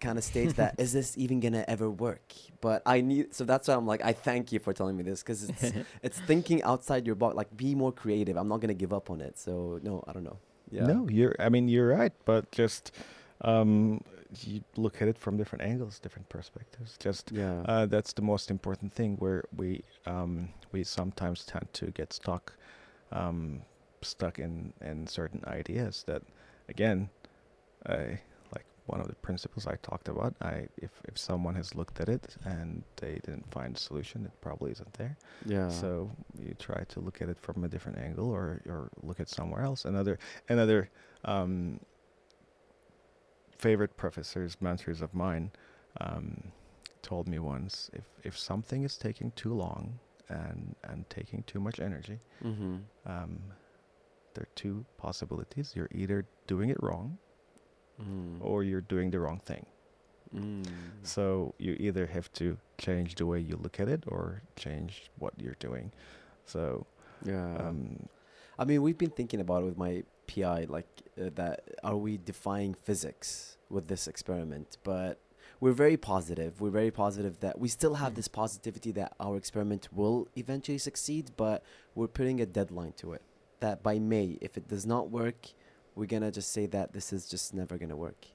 kind 0.00 0.18
of 0.18 0.24
stage 0.24 0.54
that 0.54 0.74
is 0.78 0.92
this 0.92 1.16
even 1.16 1.40
gonna 1.40 1.64
ever 1.68 1.90
work? 1.90 2.32
But 2.60 2.82
I 2.86 3.00
need 3.00 3.34
so 3.34 3.44
that's 3.44 3.68
why 3.68 3.74
I'm 3.74 3.86
like 3.86 4.04
I 4.04 4.12
thank 4.12 4.52
you 4.52 4.58
for 4.58 4.72
telling 4.72 4.96
me 4.96 5.02
this 5.02 5.22
because 5.22 5.44
it's 5.48 5.72
it's 6.02 6.18
thinking 6.20 6.62
outside 6.62 7.06
your 7.06 7.14
box. 7.16 7.34
Like 7.36 7.56
be 7.56 7.74
more 7.74 7.92
creative. 7.92 8.36
I'm 8.36 8.48
not 8.48 8.60
gonna 8.60 8.74
give 8.74 8.92
up 8.92 9.10
on 9.10 9.20
it. 9.20 9.38
So 9.38 9.78
no, 9.82 10.02
I 10.06 10.12
don't 10.12 10.24
know. 10.24 10.38
Yeah. 10.70 10.86
No, 10.86 11.08
you're. 11.08 11.34
I 11.38 11.48
mean, 11.48 11.68
you're 11.68 11.88
right, 11.88 12.12
but 12.24 12.50
just 12.50 12.90
um, 13.42 14.00
you 14.40 14.62
look 14.76 15.00
at 15.00 15.08
it 15.08 15.16
from 15.18 15.36
different 15.36 15.62
angles, 15.64 15.98
different 15.98 16.28
perspectives. 16.28 16.96
Just 16.98 17.30
Yeah. 17.30 17.62
uh, 17.66 17.86
that's 17.86 18.12
the 18.12 18.22
most 18.22 18.50
important 18.50 18.92
thing. 18.92 19.16
Where 19.18 19.44
we 19.56 19.84
um, 20.06 20.48
we 20.72 20.82
sometimes 20.84 21.44
tend 21.44 21.72
to 21.74 21.86
get 21.92 22.12
stuck, 22.12 22.54
um, 23.12 23.62
stuck 24.02 24.38
in 24.38 24.72
in 24.80 25.06
certain 25.06 25.42
ideas 25.46 26.02
that, 26.06 26.22
again, 26.68 27.10
I 27.86 28.20
one 28.86 29.00
of 29.00 29.08
the 29.08 29.14
principles 29.16 29.66
I 29.66 29.76
talked 29.82 30.08
about. 30.08 30.34
I 30.40 30.68
if 30.76 30.90
if 31.08 31.16
someone 31.18 31.54
has 31.56 31.74
looked 31.74 32.00
at 32.00 32.08
it 32.08 32.36
and 32.44 32.82
they 32.96 33.14
didn't 33.26 33.50
find 33.50 33.76
a 33.76 33.78
solution, 33.78 34.24
it 34.26 34.32
probably 34.40 34.70
isn't 34.72 34.92
there. 34.94 35.16
yeah. 35.44 35.68
So 35.68 36.10
you 36.38 36.54
try 36.58 36.84
to 36.88 37.00
look 37.00 37.20
at 37.22 37.28
it 37.28 37.38
from 37.38 37.64
a 37.64 37.68
different 37.68 37.98
angle, 37.98 38.30
or 38.30 38.60
or 38.68 38.90
look 39.02 39.20
at 39.20 39.28
somewhere 39.28 39.62
else. 39.62 39.84
Another 39.84 40.18
another 40.48 40.88
um, 41.24 41.80
favorite 43.58 43.96
professors, 43.96 44.56
mentors 44.60 45.00
of 45.02 45.14
mine, 45.14 45.50
um, 46.00 46.52
told 47.02 47.28
me 47.28 47.38
once 47.38 47.90
if 47.92 48.04
if 48.24 48.38
something 48.38 48.82
is 48.84 48.96
taking 48.96 49.30
too 49.32 49.52
long 49.54 49.98
and 50.28 50.74
and 50.84 51.08
taking 51.10 51.42
too 51.44 51.60
much 51.60 51.80
energy, 51.80 52.18
Mm-hmm. 52.44 52.76
um, 53.06 53.38
there 54.34 54.42
are 54.42 54.54
two 54.54 54.84
possibilities. 54.98 55.72
You're 55.74 55.88
either 55.92 56.26
doing 56.46 56.68
it 56.70 56.76
wrong 56.82 57.18
Mm. 58.00 58.38
or 58.40 58.62
you're 58.62 58.82
doing 58.82 59.10
the 59.10 59.18
wrong 59.18 59.40
thing. 59.44 59.64
Mm. 60.34 60.66
So 61.02 61.54
you 61.58 61.76
either 61.78 62.06
have 62.06 62.30
to 62.34 62.58
change 62.78 63.14
the 63.14 63.24
way 63.26 63.40
you 63.40 63.56
look 63.56 63.80
at 63.80 63.88
it 63.88 64.04
or 64.06 64.42
change 64.56 65.10
what 65.18 65.32
you're 65.38 65.56
doing. 65.60 65.92
So 66.44 66.86
Yeah. 67.24 67.56
um, 67.56 68.08
I 68.58 68.64
mean, 68.64 68.82
we've 68.82 68.98
been 68.98 69.10
thinking 69.10 69.40
about 69.40 69.62
it 69.62 69.66
with 69.66 69.78
my 69.78 70.04
PI, 70.26 70.66
like 70.68 70.86
uh, 71.20 71.30
that. 71.36 71.60
Are 71.84 71.96
we 71.96 72.18
defying 72.18 72.74
physics 72.74 73.56
with 73.70 73.88
this 73.88 74.06
experiment? 74.06 74.76
But 74.82 75.18
we're 75.60 75.72
very 75.72 75.96
positive. 75.96 76.60
We're 76.60 76.70
very 76.82 76.90
positive 76.90 77.40
that 77.40 77.58
we 77.58 77.68
still 77.68 77.94
have 77.94 78.14
this 78.14 78.28
positivity 78.28 78.92
that 78.92 79.14
our 79.20 79.36
experiment 79.36 79.88
will 79.92 80.28
eventually 80.36 80.78
succeed. 80.78 81.30
But 81.36 81.62
we're 81.94 82.08
putting 82.08 82.40
a 82.40 82.46
deadline 82.46 82.92
to 82.98 83.12
it. 83.14 83.22
That 83.60 83.82
by 83.82 83.98
May, 83.98 84.36
if 84.40 84.56
it 84.58 84.68
does 84.68 84.84
not 84.84 85.10
work, 85.10 85.48
we're 85.96 86.06
gonna 86.06 86.30
just 86.30 86.52
say 86.52 86.66
that 86.66 86.92
this 86.92 87.12
is 87.12 87.26
just 87.26 87.52
never 87.54 87.76
gonna 87.78 87.96
work. 87.96 88.26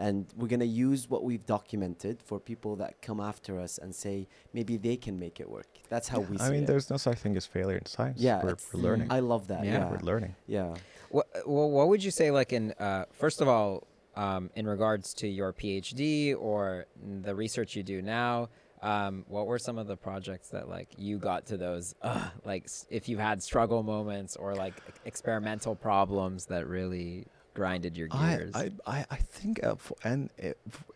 And 0.00 0.26
we're 0.36 0.46
gonna 0.46 0.64
use 0.64 1.10
what 1.10 1.24
we've 1.24 1.44
documented 1.44 2.22
for 2.22 2.38
people 2.38 2.76
that 2.76 3.02
come 3.02 3.18
after 3.20 3.58
us 3.58 3.78
and 3.78 3.92
say 3.92 4.28
maybe 4.54 4.76
they 4.76 4.96
can 4.96 5.18
make 5.18 5.40
it 5.40 5.50
work. 5.50 5.66
That's 5.88 6.06
how 6.06 6.20
yeah, 6.20 6.26
we 6.30 6.38
see 6.38 6.44
I 6.44 6.50
mean, 6.50 6.62
it. 6.62 6.66
there's 6.66 6.88
no 6.88 6.96
such 6.96 7.18
thing 7.18 7.36
as 7.36 7.44
failure 7.46 7.76
in 7.76 7.86
science. 7.86 8.20
Yeah, 8.20 8.42
we're, 8.44 8.56
we're 8.72 8.80
learning. 8.80 9.08
I 9.10 9.18
love 9.18 9.48
that. 9.48 9.64
Yeah. 9.64 9.72
Yeah, 9.78 9.90
We're 9.90 9.98
learning. 9.98 10.36
yeah. 10.46 10.74
What, 11.10 11.26
well, 11.46 11.70
what 11.70 11.88
would 11.88 12.04
you 12.04 12.10
say, 12.12 12.30
like, 12.30 12.52
in 12.52 12.72
uh, 12.78 13.06
first 13.12 13.40
of 13.40 13.48
all, 13.48 13.88
um, 14.14 14.50
in 14.54 14.66
regards 14.68 15.14
to 15.14 15.26
your 15.26 15.52
PhD 15.52 16.34
or 16.38 16.86
the 17.22 17.34
research 17.34 17.74
you 17.74 17.82
do 17.82 18.00
now? 18.00 18.50
Um, 18.82 19.24
what 19.28 19.46
were 19.46 19.58
some 19.58 19.78
of 19.78 19.86
the 19.86 19.96
projects 19.96 20.48
that 20.48 20.68
like 20.68 20.88
you 20.96 21.18
got 21.18 21.46
to 21.46 21.56
those 21.56 21.94
uh, 22.02 22.28
like 22.44 22.68
if 22.90 23.08
you 23.08 23.18
had 23.18 23.42
struggle 23.42 23.82
moments 23.82 24.36
or 24.36 24.54
like 24.54 24.74
experimental 25.04 25.74
problems 25.74 26.46
that 26.46 26.66
really 26.66 27.26
grinded 27.54 27.96
your 27.96 28.08
gears? 28.08 28.54
I, 28.54 28.70
I, 28.86 29.04
I 29.10 29.16
think, 29.16 29.64
uh, 29.64 29.74
and 30.04 30.30
uh, 30.42 30.50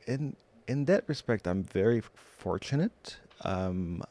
in 0.07 0.37
in 0.68 0.85
that 0.87 1.05
respect, 1.09 1.47
I'm 1.47 1.64
very 1.64 2.03
fortunate. 2.14 3.16
Um, 3.43 4.03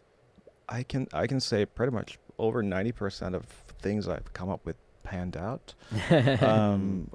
I 0.68 0.84
can 0.84 1.08
I 1.14 1.28
can 1.28 1.40
say 1.40 1.66
pretty 1.66 1.94
much 1.94 2.20
over 2.38 2.62
ninety 2.62 2.92
percent 2.92 3.36
of 3.36 3.46
things 3.82 4.08
I've 4.08 4.34
come 4.34 4.50
up 4.50 4.66
with 4.66 4.76
panned 5.04 5.38
out, 5.38 5.74
um, 6.42 7.10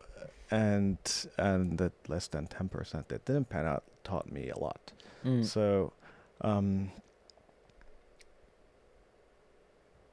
and 0.50 0.98
and 1.38 1.78
that 1.78 1.92
less 2.08 2.28
than 2.28 2.46
ten 2.46 2.68
percent 2.68 3.08
that 3.08 3.24
didn't 3.24 3.48
pan 3.50 3.66
out 3.66 3.84
taught 4.04 4.30
me 4.30 4.50
a 4.50 4.58
lot. 4.58 4.92
Mm. 5.24 5.44
So, 5.44 5.92
um, 6.40 6.90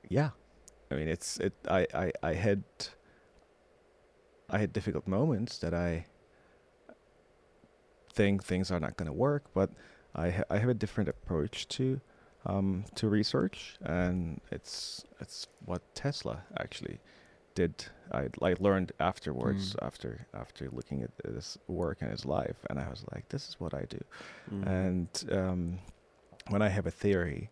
yeah, 0.10 0.30
I 0.92 0.96
mean, 0.96 1.08
it's 1.08 1.38
it. 1.40 1.54
I 1.70 1.88
I 1.94 2.12
I 2.22 2.34
had 2.34 2.64
I 4.50 4.58
had 4.60 4.74
difficult 4.74 5.08
moments 5.08 5.58
that 5.60 5.74
I 5.74 6.06
think 8.14 8.44
things 8.44 8.72
are 8.72 8.80
not 8.80 8.96
going 8.98 9.08
to 9.08 9.14
work, 9.14 9.44
but 9.54 9.72
I 10.16 10.30
ha- 10.30 10.44
I 10.50 10.58
have 10.60 10.70
a 10.70 10.74
different 10.76 11.10
approach 11.10 11.68
to 11.70 12.00
um 12.46 12.86
to 12.96 13.08
research, 13.10 13.78
and 13.82 14.42
it's 14.52 15.04
it's 15.20 15.48
what 15.66 15.82
Tesla 15.96 16.44
actually 16.58 17.00
did. 17.56 17.86
I 18.12 18.28
I 18.42 18.56
learned 18.60 18.92
afterwards 19.00 19.74
Mm. 19.76 19.86
after 19.88 20.28
after 20.34 20.70
looking 20.70 21.02
at 21.04 21.12
his 21.34 21.58
work 21.68 22.02
and 22.02 22.12
his 22.12 22.26
life, 22.26 22.58
and 22.70 22.78
I 22.80 22.90
was 22.90 23.04
like, 23.14 23.30
this 23.30 23.48
is 23.50 23.60
what 23.60 23.74
I 23.74 23.86
do. 23.86 24.00
Mm. 24.52 24.68
And 24.68 25.10
um, 25.32 25.80
when 26.50 26.62
I 26.62 26.70
have 26.70 26.86
a 26.88 26.92
theory, 26.92 27.50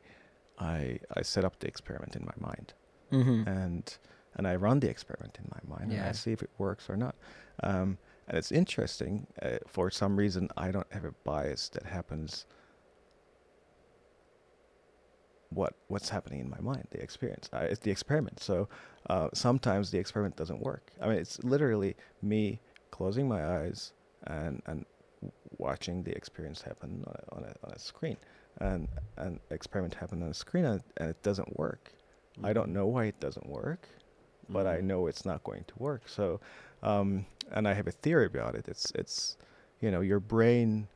I 0.59 0.99
I 1.15 1.21
set 1.21 1.43
up 1.45 1.59
the 1.59 1.67
experiment 1.67 2.15
in 2.15 2.23
my 2.25 2.33
mind, 2.49 2.73
Mhm. 3.11 3.47
and 3.47 3.97
and 4.35 4.47
I 4.47 4.55
run 4.55 4.79
the 4.79 4.89
experiment 4.89 5.37
in 5.39 5.49
my 5.51 5.75
mind, 5.77 5.91
and 5.91 6.01
I 6.01 6.11
see 6.13 6.31
if 6.31 6.41
it 6.41 6.49
works 6.57 6.89
or 6.89 6.95
not. 6.97 7.15
Um, 7.63 7.97
and 8.27 8.37
it's 8.37 8.51
interesting. 8.51 9.27
Uh, 9.41 9.57
for 9.67 9.89
some 9.91 10.15
reason, 10.15 10.49
I 10.55 10.71
don't 10.71 10.91
have 10.93 11.03
a 11.05 11.11
bias 11.23 11.69
that 11.69 11.83
happens. 11.83 12.45
What 15.49 15.73
what's 15.87 16.09
happening 16.09 16.39
in 16.39 16.49
my 16.49 16.61
mind? 16.61 16.87
The 16.91 17.01
experience. 17.01 17.49
I, 17.51 17.63
it's 17.65 17.81
the 17.81 17.91
experiment. 17.91 18.39
So 18.39 18.69
uh, 19.09 19.29
sometimes 19.33 19.91
the 19.91 19.97
experiment 19.99 20.37
doesn't 20.37 20.61
work. 20.61 20.91
I 21.01 21.07
mean, 21.09 21.17
it's 21.17 21.43
literally 21.43 21.97
me 22.21 22.61
closing 22.91 23.27
my 23.27 23.45
eyes 23.59 23.91
and 24.27 24.61
and 24.65 24.85
watching 25.57 26.03
the 26.03 26.11
experience 26.15 26.61
happen 26.61 27.03
on 27.05 27.15
a, 27.15 27.35
on 27.35 27.43
a, 27.43 27.53
on 27.67 27.71
a 27.73 27.79
screen, 27.79 28.17
and 28.61 28.87
an 29.17 29.39
experiment 29.49 29.95
happen 29.95 30.21
on 30.23 30.29
the 30.29 30.33
screen, 30.35 30.65
and, 30.65 30.81
and 30.97 31.09
it 31.09 31.21
doesn't 31.23 31.57
work. 31.59 31.91
I 32.43 32.53
don't 32.53 32.71
know 32.71 32.85
why 32.87 33.05
it 33.05 33.19
doesn't 33.19 33.47
work, 33.47 33.87
but 34.47 34.65
I 34.65 34.77
Mhm. 34.77 34.83
know 34.83 35.07
it's 35.07 35.25
not 35.25 35.43
going 35.43 35.65
to 35.65 35.73
work. 35.77 36.03
So, 36.07 36.39
um, 36.81 37.25
and 37.51 37.67
I 37.67 37.73
have 37.73 37.87
a 37.87 37.91
theory 37.91 38.25
about 38.27 38.55
it. 38.55 38.67
It's 38.67 38.91
it's, 38.95 39.37
you 39.81 39.91
know, 39.91 40.01
your 40.01 40.19
brain 40.19 40.87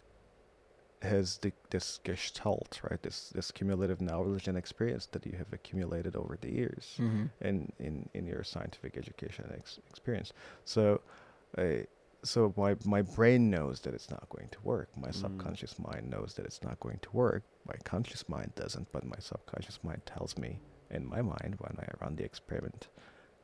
has 1.02 1.38
the, 1.40 1.52
this 1.70 2.00
gestalt, 2.04 2.80
right? 2.90 3.02
This 3.02 3.30
this 3.30 3.52
cumulative 3.52 4.02
knowledge 4.02 4.48
and 4.48 4.58
experience 4.58 5.06
that 5.08 5.26
you 5.26 5.34
have 5.38 5.52
accumulated 5.54 6.16
over 6.16 6.38
the 6.40 6.52
years 6.52 6.96
Mhm. 7.00 7.30
in 7.42 7.72
in 7.80 8.10
in 8.14 8.26
your 8.28 8.44
scientific 8.44 8.98
education 8.98 9.52
ex- 9.56 9.80
experience. 9.90 10.34
So, 10.64 11.02
uh, 11.58 11.84
so 12.24 12.54
my 12.58 12.76
my 12.86 13.02
brain 13.02 13.50
knows 13.52 13.82
that 13.82 13.94
it's 13.94 14.10
not 14.10 14.28
going 14.30 14.50
to 14.50 14.60
work. 14.64 14.90
My 14.98 15.10
Mm. 15.10 15.16
subconscious 15.16 15.78
mind 15.78 16.10
knows 16.10 16.34
that 16.36 16.46
it's 16.46 16.64
not 16.64 16.80
going 16.80 17.00
to 17.00 17.12
work. 17.12 17.44
My 17.68 17.76
conscious 17.84 18.28
mind 18.30 18.54
doesn't, 18.56 18.92
but 18.92 19.04
my 19.06 19.18
subconscious 19.20 19.80
mind 19.84 20.02
tells 20.06 20.38
me 20.38 20.60
in 20.92 21.06
my 21.06 21.22
mind 21.22 21.56
when 21.60 21.76
I 21.80 21.88
run 22.04 22.16
the 22.16 22.24
experiment 22.24 22.88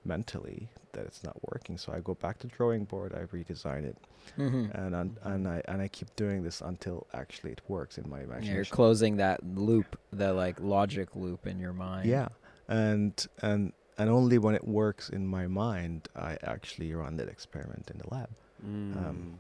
mentally 0.04 0.70
that 0.94 1.06
it's 1.06 1.24
not 1.24 1.38
working. 1.52 1.78
So 1.78 1.94
I 1.94 2.00
go 2.00 2.16
back 2.16 2.40
to 2.40 2.48
drawing 2.48 2.86
board. 2.86 3.14
I 3.14 3.24
redesign 3.36 3.84
it, 3.86 3.98
Mhm. 4.38 4.74
and 4.74 4.96
un- 4.96 5.18
and 5.24 5.48
I 5.48 5.62
and 5.66 5.82
I 5.82 5.88
keep 5.88 6.16
doing 6.16 6.44
this 6.44 6.62
until 6.62 7.08
actually 7.14 7.52
it 7.54 7.62
works 7.68 7.98
in 7.98 8.10
my 8.10 8.20
Yeah, 8.20 8.24
imagination. 8.26 8.56
you're 8.56 8.66
closing 8.66 9.18
that 9.18 9.44
loop, 9.44 10.00
the 10.12 10.34
like 10.34 10.60
logic 10.60 11.16
loop 11.16 11.46
in 11.48 11.60
your 11.60 11.74
mind. 11.74 12.10
Yeah, 12.10 12.30
and 12.68 13.14
and 13.42 13.74
and 13.98 14.10
only 14.10 14.38
when 14.38 14.56
it 14.56 14.68
works 14.68 15.10
in 15.10 15.28
my 15.28 15.48
mind, 15.48 16.08
I 16.16 16.38
actually 16.44 16.94
run 16.94 17.18
that 17.18 17.28
experiment 17.28 17.90
in 17.92 17.98
the 18.00 18.08
lab, 18.10 18.30
Mm. 18.66 18.98
um, 18.98 19.40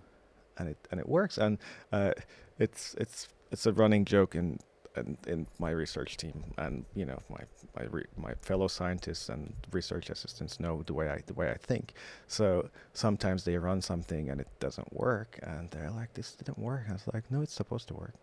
and 0.58 0.70
it 0.70 0.78
and 0.92 1.00
it 1.00 1.08
works. 1.10 1.38
And 1.38 1.58
uh, 1.92 2.14
it's 2.60 2.94
it's 2.96 3.28
it's 3.52 3.66
a 3.66 3.74
running 3.74 4.06
joke 4.06 4.36
in 4.36 4.60
in, 4.96 5.18
in 5.28 5.48
my 5.60 5.72
research 5.72 6.18
team, 6.18 6.44
and 6.58 6.86
you 6.96 7.06
know 7.06 7.20
my 7.30 7.42
my 7.76 7.86
re- 7.90 8.06
my 8.18 8.34
fellow 8.42 8.68
scientists 8.68 9.30
and 9.30 9.54
research 9.72 10.10
assistants 10.10 10.60
know 10.60 10.84
the 10.84 10.94
way 10.94 11.10
I 11.10 11.22
the 11.26 11.34
way 11.34 11.52
I 11.52 11.58
think. 11.58 11.94
So 12.28 12.70
sometimes 12.94 13.44
they 13.44 13.58
run 13.58 13.82
something 13.82 14.30
and 14.30 14.42
it 14.42 14.48
doesn't 14.60 14.94
work, 14.94 15.40
and 15.44 15.70
they're 15.72 15.92
like, 15.92 16.14
"This 16.14 16.34
didn't 16.34 16.60
work." 16.60 16.86
I 16.90 16.94
was 16.94 17.08
like, 17.14 17.30
"No, 17.32 17.42
it's 17.42 17.54
supposed 17.54 17.88
to 17.90 17.94
work." 17.94 18.16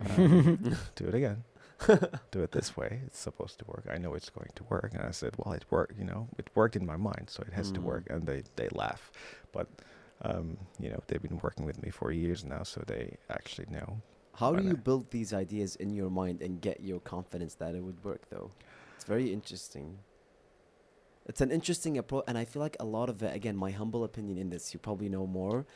Um, 0.00 0.76
do 0.96 1.06
it 1.06 1.14
again. 1.14 1.44
do 2.30 2.42
it 2.42 2.52
this 2.52 2.76
way. 2.76 3.00
It's 3.06 3.18
supposed 3.18 3.58
to 3.58 3.64
work. 3.66 3.86
I 3.90 3.98
know 3.98 4.14
it's 4.14 4.30
going 4.30 4.50
to 4.54 4.64
work. 4.64 4.92
And 4.94 5.02
I 5.02 5.10
said, 5.10 5.34
well, 5.36 5.54
it 5.54 5.64
worked. 5.70 5.98
You 5.98 6.04
know, 6.04 6.28
it 6.38 6.48
worked 6.54 6.76
in 6.76 6.86
my 6.86 6.96
mind, 6.96 7.28
so 7.28 7.42
it 7.46 7.52
has 7.52 7.70
to 7.72 7.80
work. 7.80 8.08
Mm. 8.08 8.14
And 8.14 8.26
they 8.26 8.42
they 8.56 8.68
laugh, 8.70 9.10
but 9.52 9.66
um, 10.22 10.56
you 10.78 10.90
know, 10.90 11.02
they've 11.06 11.22
been 11.22 11.40
working 11.42 11.66
with 11.66 11.82
me 11.82 11.90
for 11.90 12.10
years 12.10 12.44
now, 12.44 12.62
so 12.62 12.82
they 12.86 13.16
actually 13.28 13.66
know. 13.70 14.00
How 14.36 14.54
do 14.54 14.64
you 14.64 14.76
build 14.76 15.10
these 15.10 15.32
ideas 15.32 15.76
in 15.76 15.94
your 15.94 16.10
mind 16.10 16.42
and 16.42 16.60
get 16.60 16.80
your 16.80 17.00
confidence 17.00 17.54
that 17.56 17.74
it 17.74 17.82
would 17.82 18.02
work, 18.04 18.22
though? 18.30 18.50
It's 18.96 19.04
very 19.04 19.32
interesting. 19.32 19.98
It's 21.26 21.40
an 21.40 21.50
interesting 21.50 21.96
approach, 21.98 22.24
and 22.26 22.36
I 22.36 22.44
feel 22.44 22.60
like 22.60 22.76
a 22.80 22.84
lot 22.84 23.08
of 23.08 23.22
it, 23.22 23.34
again, 23.34 23.56
my 23.56 23.70
humble 23.70 24.04
opinion 24.04 24.36
in 24.36 24.50
this, 24.50 24.74
you 24.74 24.80
probably 24.80 25.08
know 25.08 25.26
more. 25.26 25.66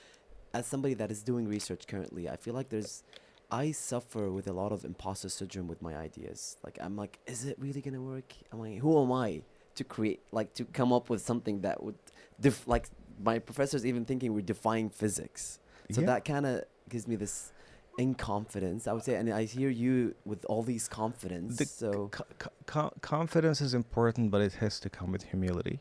As 0.52 0.66
somebody 0.66 0.94
that 0.94 1.10
is 1.10 1.22
doing 1.22 1.46
research 1.46 1.86
currently, 1.86 2.28
I 2.28 2.36
feel 2.36 2.52
like 2.52 2.68
there's, 2.68 3.02
I 3.50 3.70
suffer 3.70 4.30
with 4.30 4.46
a 4.48 4.52
lot 4.52 4.72
of 4.72 4.84
imposter 4.84 5.28
syndrome 5.28 5.68
with 5.68 5.80
my 5.80 5.96
ideas. 5.96 6.56
Like, 6.64 6.78
I'm 6.80 6.96
like, 6.96 7.18
is 7.26 7.44
it 7.44 7.58
really 7.58 7.80
gonna 7.80 8.02
work? 8.02 8.34
I'm 8.52 8.58
like, 8.58 8.78
who 8.78 9.00
am 9.02 9.12
I 9.12 9.42
to 9.76 9.84
create, 9.84 10.20
like, 10.32 10.52
to 10.54 10.64
come 10.64 10.92
up 10.92 11.08
with 11.08 11.22
something 11.22 11.60
that 11.60 11.82
would, 11.82 11.94
def- 12.40 12.66
like, 12.66 12.88
my 13.22 13.38
professor's 13.38 13.86
even 13.86 14.04
thinking 14.04 14.34
we're 14.34 14.40
defying 14.42 14.90
physics. 14.90 15.60
So 15.90 16.00
Yeah. 16.00 16.08
that 16.08 16.24
kind 16.24 16.44
of 16.44 16.64
gives 16.88 17.06
me 17.08 17.16
this 17.16 17.52
inconfidence, 17.98 18.86
I 18.88 18.92
would 18.94 19.04
say. 19.04 19.14
And 19.16 19.32
I 19.32 19.44
hear 19.44 19.70
you 19.70 20.14
with 20.24 20.44
all 20.46 20.62
these 20.62 20.88
confidence. 20.88 21.56
The 21.58 21.66
so, 21.66 22.08
Co- 22.08 22.24
co- 22.38 22.50
co- 22.66 22.92
confidence 23.00 23.60
is 23.60 23.74
important, 23.74 24.30
but 24.30 24.40
it 24.40 24.54
has 24.54 24.80
to 24.80 24.88
come 24.90 25.10
with 25.12 25.24
humility, 25.24 25.80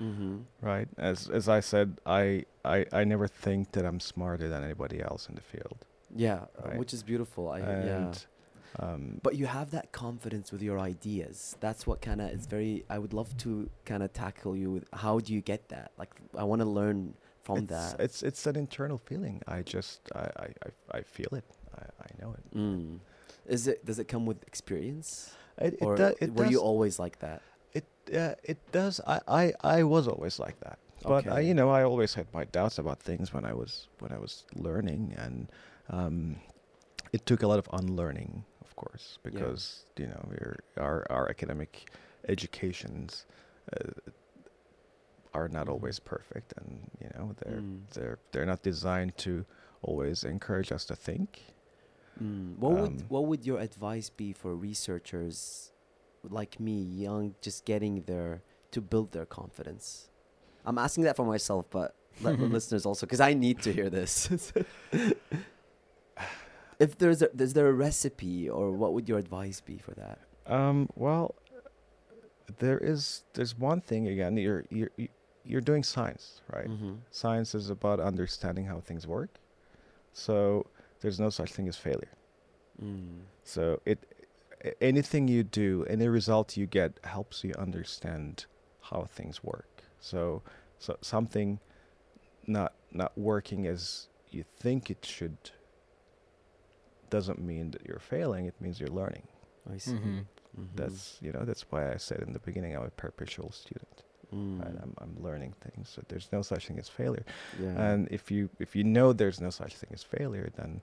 mm-hmm. 0.00 0.36
right? 0.60 0.88
As 0.96 1.28
as 1.28 1.48
I 1.48 1.60
said, 1.60 1.88
I 2.06 2.44
I, 2.64 2.86
I 2.92 3.04
never 3.04 3.26
think 3.28 3.72
that 3.72 3.84
I'm 3.84 4.00
smarter 4.00 4.48
than 4.48 4.62
anybody 4.64 4.98
else 5.02 5.28
in 5.28 5.34
the 5.34 5.46
field. 5.52 5.78
yeah, 6.14 6.34
uh, 6.34 6.68
Right. 6.68 6.78
which 6.78 6.92
is 6.94 7.02
beautiful. 7.02 7.42
I 7.50 7.58
yeah. 7.58 8.12
um, 8.78 9.20
But 9.22 9.34
you 9.40 9.46
have 9.46 9.68
that 9.72 9.88
confidence 10.04 10.52
with 10.52 10.62
your 10.68 10.78
ideas. 10.92 11.56
That's 11.60 11.82
what 11.88 11.98
kind 12.08 12.20
of 12.20 12.30
is 12.30 12.46
very. 12.46 12.84
I 12.88 12.98
would 13.02 13.12
love 13.20 13.30
to 13.44 13.50
kind 13.84 14.02
of 14.04 14.12
tackle 14.12 14.54
you 14.56 14.68
with 14.74 14.84
how 14.92 15.14
do 15.24 15.28
you 15.36 15.42
get 15.52 15.62
that? 15.74 15.88
Like, 15.98 16.12
I 16.42 16.44
want 16.50 16.60
to 16.62 16.70
learn 16.80 17.14
from 17.42 17.58
it's, 17.58 17.68
that? 17.74 18.00
It's 18.06 18.22
it's 18.22 18.46
an 18.46 18.56
internal 18.56 18.98
feeling. 18.98 19.36
I 19.56 19.62
just 19.62 20.00
I, 20.14 20.26
I, 20.44 20.48
I 20.98 21.00
feel 21.02 21.32
it. 21.40 21.44
I, 21.78 21.82
I 22.04 22.08
know 22.22 22.34
it. 22.34 22.56
Mm. 22.56 22.98
Is 23.46 23.66
it 23.68 23.84
does 23.84 23.98
it 23.98 24.06
come 24.08 24.26
with 24.26 24.42
experience, 24.46 25.34
It, 25.58 25.74
it, 25.74 25.82
or 25.82 25.96
do- 25.96 26.14
it 26.20 26.32
were 26.34 26.44
does. 26.44 26.52
you 26.52 26.60
always 26.60 26.98
like 26.98 27.18
that? 27.20 27.42
It 27.72 27.84
uh, 28.14 28.34
it 28.42 28.58
does. 28.72 29.00
I, 29.06 29.20
I 29.28 29.52
I 29.78 29.82
was 29.84 30.08
always 30.08 30.38
like 30.38 30.58
that. 30.60 30.78
But 31.02 31.28
I, 31.28 31.40
you 31.40 31.54
know, 31.54 31.68
I 31.70 31.84
always 31.84 32.14
had 32.14 32.26
my 32.34 32.44
doubts 32.44 32.78
about 32.78 32.98
things 33.00 33.32
when 33.32 33.44
I 33.44 33.52
was 33.52 33.86
when 34.00 34.10
I 34.12 34.18
was 34.18 34.44
learning, 34.56 35.14
and 35.18 35.46
um, 35.90 36.36
it 37.12 37.24
took 37.26 37.42
a 37.42 37.46
lot 37.46 37.58
of 37.60 37.68
unlearning, 37.72 38.44
of 38.64 38.74
course, 38.74 39.18
Yeah. 39.22 39.30
because 39.30 39.84
you 39.96 40.06
know 40.08 40.20
we're, 40.28 40.56
our 40.78 41.06
our 41.10 41.28
academic 41.28 41.90
educations 42.28 43.26
uh, 43.72 43.90
are 45.34 45.48
not 45.48 45.66
Mhm. 45.66 45.72
always 45.72 45.98
perfect, 46.00 46.54
and 46.56 46.90
you 47.00 47.10
know 47.14 47.34
they're 47.40 47.60
Mm. 47.60 47.80
they're 47.94 48.18
they're 48.32 48.46
not 48.46 48.62
designed 48.62 49.16
to 49.18 49.44
always 49.82 50.24
encourage 50.24 50.72
us 50.72 50.84
to 50.86 50.96
think. 50.96 51.54
Mm. 52.22 52.56
What 52.58 52.72
would 52.72 52.90
Um, 53.02 53.06
what 53.08 53.26
would 53.26 53.44
your 53.46 53.60
advice 53.60 54.08
be 54.10 54.32
for 54.32 54.54
researchers 54.56 55.72
like 56.22 56.58
me, 56.58 56.80
young, 56.82 57.34
just 57.40 57.64
getting 57.64 58.02
there 58.02 58.42
to 58.72 58.80
build 58.80 59.12
their 59.12 59.26
confidence? 59.26 60.08
I'm 60.64 60.78
asking 60.78 61.04
that 61.04 61.16
for 61.16 61.24
myself, 61.26 61.66
but 61.70 61.94
let 62.22 62.38
the 62.38 62.46
listeners 62.56 62.86
also, 62.86 63.06
because 63.06 63.20
I 63.20 63.34
need 63.34 63.60
to 63.62 63.72
hear 63.72 63.88
this. 63.90 64.28
if 66.78 66.98
there's 66.98 67.22
a, 67.22 67.30
is 67.40 67.52
there 67.54 67.68
a 67.68 67.72
recipe, 67.72 68.48
or 68.48 68.70
what 68.72 68.92
would 68.94 69.08
your 69.08 69.18
advice 69.18 69.60
be 69.60 69.78
for 69.78 69.92
that? 69.94 70.18
Um, 70.46 70.88
well, 70.94 71.34
there 72.58 72.78
is 72.78 73.24
there's 73.34 73.58
one 73.58 73.80
thing 73.80 74.08
again. 74.08 74.36
You're 74.36 74.64
you're 74.70 74.90
you- 74.96 75.08
you're 75.48 75.60
doing 75.60 75.84
science, 75.84 76.40
right? 76.52 76.66
Mm-hmm. 76.68 76.94
Science 77.12 77.54
is 77.54 77.70
about 77.70 78.00
understanding 78.00 78.64
how 78.66 78.80
things 78.80 79.06
work. 79.06 79.30
So 80.12 80.66
there's 81.00 81.20
no 81.20 81.30
such 81.30 81.52
thing 81.52 81.68
as 81.68 81.76
failure. 81.76 82.12
Mm. 82.82 83.20
So 83.44 83.80
it 83.84 84.04
anything 84.80 85.28
you 85.28 85.42
do, 85.42 85.84
any 85.88 86.08
result 86.08 86.56
you 86.56 86.66
get 86.66 86.98
helps 87.04 87.44
you 87.44 87.52
understand 87.58 88.46
how 88.82 89.04
things 89.04 89.42
work. 89.42 89.82
So 90.00 90.42
so 90.78 90.96
something 91.00 91.60
not 92.46 92.74
not 92.92 93.16
working 93.16 93.66
as 93.66 94.08
you 94.30 94.44
think 94.58 94.90
it 94.90 95.04
should 95.04 95.36
doesn't 97.10 97.38
mean 97.40 97.70
that 97.70 97.86
you're 97.86 97.98
failing. 98.00 98.46
It 98.46 98.60
means 98.60 98.80
you're 98.80 98.88
learning. 98.88 99.28
I 99.72 99.78
see. 99.78 99.92
Mhm. 99.92 100.26
Mhm. 100.58 100.68
That's 100.74 101.18
you 101.20 101.32
know 101.32 101.44
that's 101.44 101.70
why 101.70 101.92
I 101.92 101.96
said 101.96 102.20
in 102.20 102.32
the 102.32 102.38
beginning 102.40 102.74
I'm 102.76 102.82
a 102.82 102.90
perpetual 102.90 103.52
student. 103.52 104.02
Mm. 104.34 104.60
Right? 104.60 104.76
I'm 104.82 104.94
I'm 104.98 105.16
learning 105.22 105.54
things. 105.64 105.88
So 105.88 106.02
there's 106.08 106.28
no 106.32 106.42
such 106.42 106.66
thing 106.66 106.78
as 106.78 106.88
failure. 106.88 107.24
yeah. 107.60 107.80
And 107.92 108.08
if 108.10 108.30
you 108.30 108.48
if 108.58 108.74
you 108.76 108.84
know 108.84 109.12
there's 109.12 109.40
no 109.40 109.50
such 109.50 109.74
thing 109.76 109.90
as 109.92 110.02
failure, 110.02 110.50
then 110.56 110.80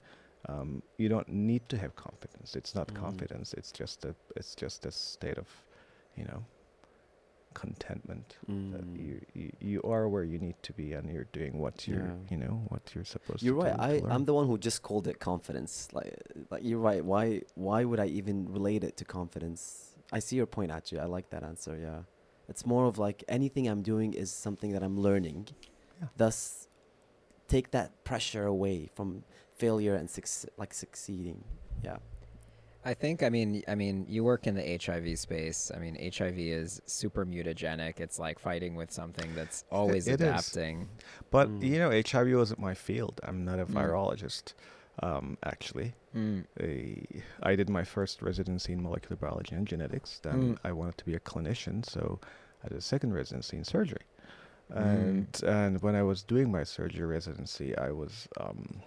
um, 0.50 0.82
you 0.98 1.08
don't 1.10 1.28
need 1.30 1.68
to 1.70 1.78
have 1.78 1.96
confidence. 1.96 2.56
It's 2.56 2.74
not 2.76 2.88
Mm. 2.88 2.96
confidence. 2.96 3.54
It's 3.54 3.72
just 3.72 4.06
a 4.06 4.16
it's 4.36 4.56
just 4.56 4.86
a 4.86 4.92
state 4.92 5.38
of, 5.38 5.48
you 6.18 6.26
know, 6.26 6.44
contentment. 7.54 8.38
That 8.48 8.82
Mm. 8.86 8.98
you, 9.08 9.22
you 9.34 9.52
you 9.60 9.82
are 9.84 10.08
where 10.10 10.24
you 10.24 10.40
need 10.40 10.56
to 10.64 10.74
be, 10.74 10.94
and 10.94 11.10
you're 11.14 11.30
doing 11.40 11.60
what 11.60 11.88
you're 11.88 12.08
Yeah. 12.08 12.32
you 12.32 12.38
know 12.38 12.56
what 12.70 12.84
you're 12.96 13.06
supposed 13.06 13.40
to 13.40 13.46
do. 13.46 13.52
You're 13.52 13.62
to 13.64 13.70
right. 13.70 13.80
I 13.80 14.00
to 14.00 14.08
I'm 14.14 14.26
the 14.26 14.34
one 14.34 14.48
who 14.48 14.58
just 14.58 14.82
called 14.82 15.08
it 15.08 15.20
confidence. 15.20 15.88
Like 15.94 16.14
like 16.50 16.64
you're 16.64 16.80
right. 16.92 17.04
Why 17.06 17.42
why 17.56 17.84
would 17.86 18.00
I 18.00 18.08
even 18.08 18.52
relate 18.52 18.84
it 18.84 18.98
to 18.98 19.06
confidence? 19.06 19.62
I 20.12 20.20
see 20.20 20.36
your 20.36 20.48
point 20.48 20.72
actually. 20.72 21.00
I 21.00 21.06
like 21.06 21.30
that 21.30 21.44
answer. 21.44 21.78
Yeah. 21.78 22.02
It's 22.50 22.66
more 22.66 22.86
of 22.86 22.98
like 22.98 23.24
anything 23.28 23.68
I'm 23.68 23.82
doing 23.82 24.14
is 24.14 24.32
something 24.32 24.72
that 24.74 24.84
I'm 24.84 25.00
learning. 25.00 25.48
Yeah. 26.02 26.08
Thus 26.18 26.68
take 27.48 27.72
that 27.72 28.04
pressure 28.04 28.46
away 28.46 28.90
from 28.96 29.24
failure 29.56 29.96
and 29.96 30.10
suc- 30.10 30.50
like 30.58 30.74
succeeding. 30.74 31.44
Yeah. 31.84 31.98
I 32.86 32.94
think 32.94 33.24
I 33.24 33.30
mean 33.30 33.64
I 33.68 33.76
mean 33.76 34.06
you 34.10 34.24
work 34.26 34.46
in 34.46 34.56
the 34.56 34.78
HIV 34.84 35.18
space. 35.18 35.72
I 35.74 35.80
mean 35.80 35.96
HIV 35.96 36.38
is 36.38 36.82
super 36.86 37.26
mutagenic. 37.26 38.00
It's 38.02 38.20
like 38.20 38.40
fighting 38.40 38.76
with 38.76 38.92
something 38.92 39.34
that's 39.36 39.64
always 39.72 40.08
it 40.08 40.20
is. 40.20 40.28
adapting. 40.28 40.90
But 41.32 41.48
Mm. 41.50 41.64
you 41.64 41.80
know, 41.80 41.92
HIV 41.92 42.36
wasn't 42.36 42.60
my 42.60 42.74
field. 42.74 43.22
I'm 43.24 43.46
not 43.46 43.60
a 43.60 43.66
Mm. 43.66 43.74
Um, 45.02 45.38
actually. 45.44 45.94
Mm. 46.16 46.46
I 47.42 47.56
did 47.56 47.70
my 47.70 47.84
first 47.84 48.22
residency 48.22 48.74
in 48.74 48.84
molecular 48.84 49.16
biology 49.16 49.56
and 49.56 49.68
genetics. 49.68 50.20
Then 50.20 50.54
Mm. 50.56 50.58
I 50.64 50.72
wanted 50.72 50.98
to 51.00 51.06
be 51.06 51.16
a 51.16 51.20
clinician, 51.20 51.84
so 51.86 52.20
I 52.64 52.68
did 52.70 52.78
a 52.78 52.82
second 52.82 53.14
residency 53.14 53.58
in 53.58 53.64
surgery. 53.64 54.06
Mm. 54.72 54.78
And 54.78 55.44
and 55.48 55.82
when 55.82 55.96
I 55.96 56.04
was 56.04 56.24
doing 56.24 56.52
my 56.52 56.64
surgery 56.64 57.06
residency, 57.08 57.76
I 57.78 57.92
was 57.92 58.28
um, 58.40 58.82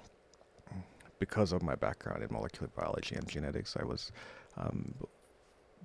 because 1.18 1.52
of 1.52 1.62
my 1.62 1.74
background 1.74 2.22
in 2.22 2.28
molecular 2.30 2.68
biology 2.76 3.14
and 3.16 3.26
genetics, 3.28 3.76
I 3.76 3.84
was 3.84 4.12
um, 4.57 4.94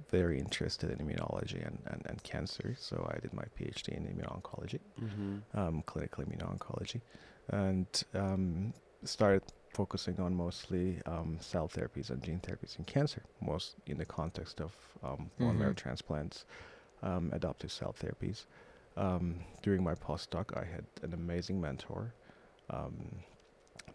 very 0.09 0.37
interested 0.39 0.89
in 0.91 0.97
immunology 1.05 1.65
and, 1.65 1.79
and, 1.85 2.01
and 2.05 2.21
cancer. 2.23 2.75
So 2.77 3.09
I 3.15 3.19
did 3.19 3.33
my 3.33 3.45
PhD 3.57 3.89
in 3.89 4.03
immuno-oncology 4.07 4.79
Mm-hmm. 5.01 5.59
um, 5.59 5.83
clinical 5.85 6.23
immuno-oncology, 6.25 7.01
and 7.49 7.87
um, 8.13 8.73
started 9.03 9.43
focusing 9.73 10.19
on 10.19 10.35
mostly 10.35 11.01
um, 11.05 11.37
cell 11.39 11.67
therapies 11.69 12.09
and 12.09 12.21
gene 12.23 12.39
therapies 12.39 12.77
in 12.77 12.85
cancer, 12.85 13.23
most 13.41 13.75
in 13.87 13.97
the 13.97 14.05
context 14.05 14.59
of 14.61 14.73
um, 15.03 15.31
bone 15.39 15.57
marrow 15.57 15.73
Mhm. 15.73 15.75
transplants, 15.75 16.45
um, 17.01 17.29
adoptive 17.33 17.71
cell 17.71 17.93
therapies. 17.99 18.45
Um, 18.97 19.39
during 19.61 19.83
my 19.83 19.95
postdoc, 19.95 20.55
I 20.57 20.65
had 20.65 20.85
an 21.01 21.13
amazing 21.13 21.61
mentor, 21.61 22.13
um, 22.69 23.23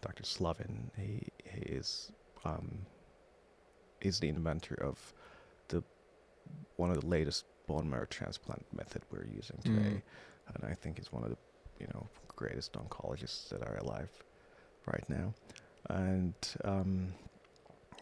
Dr. 0.01 0.23
Slavin. 0.23 0.91
He, 0.97 1.27
he 1.43 1.61
is 1.61 2.11
um, 2.45 2.85
is 4.01 4.19
the 4.19 4.29
inventor 4.29 4.75
of 4.75 5.13
the 5.69 5.83
one 6.75 6.91
of 6.91 6.99
the 7.01 7.05
latest 7.07 7.45
bone 7.67 7.89
marrow 7.89 8.05
transplant 8.05 8.65
method 8.73 9.01
we're 9.11 9.25
using 9.25 9.57
Mm. 9.65 9.75
today 9.75 10.03
and 10.53 10.63
I 10.65 10.73
think 10.75 10.97
he's 10.97 11.11
one 11.11 11.23
of 11.23 11.29
the 11.31 11.37
you 11.79 11.87
know 11.93 12.07
greatest 12.35 12.73
oncologists 12.73 13.49
that 13.49 13.61
are 13.63 13.77
alive 13.77 14.11
right 14.85 15.03
now. 15.09 15.33
And 15.89 16.33
um, 16.63 17.13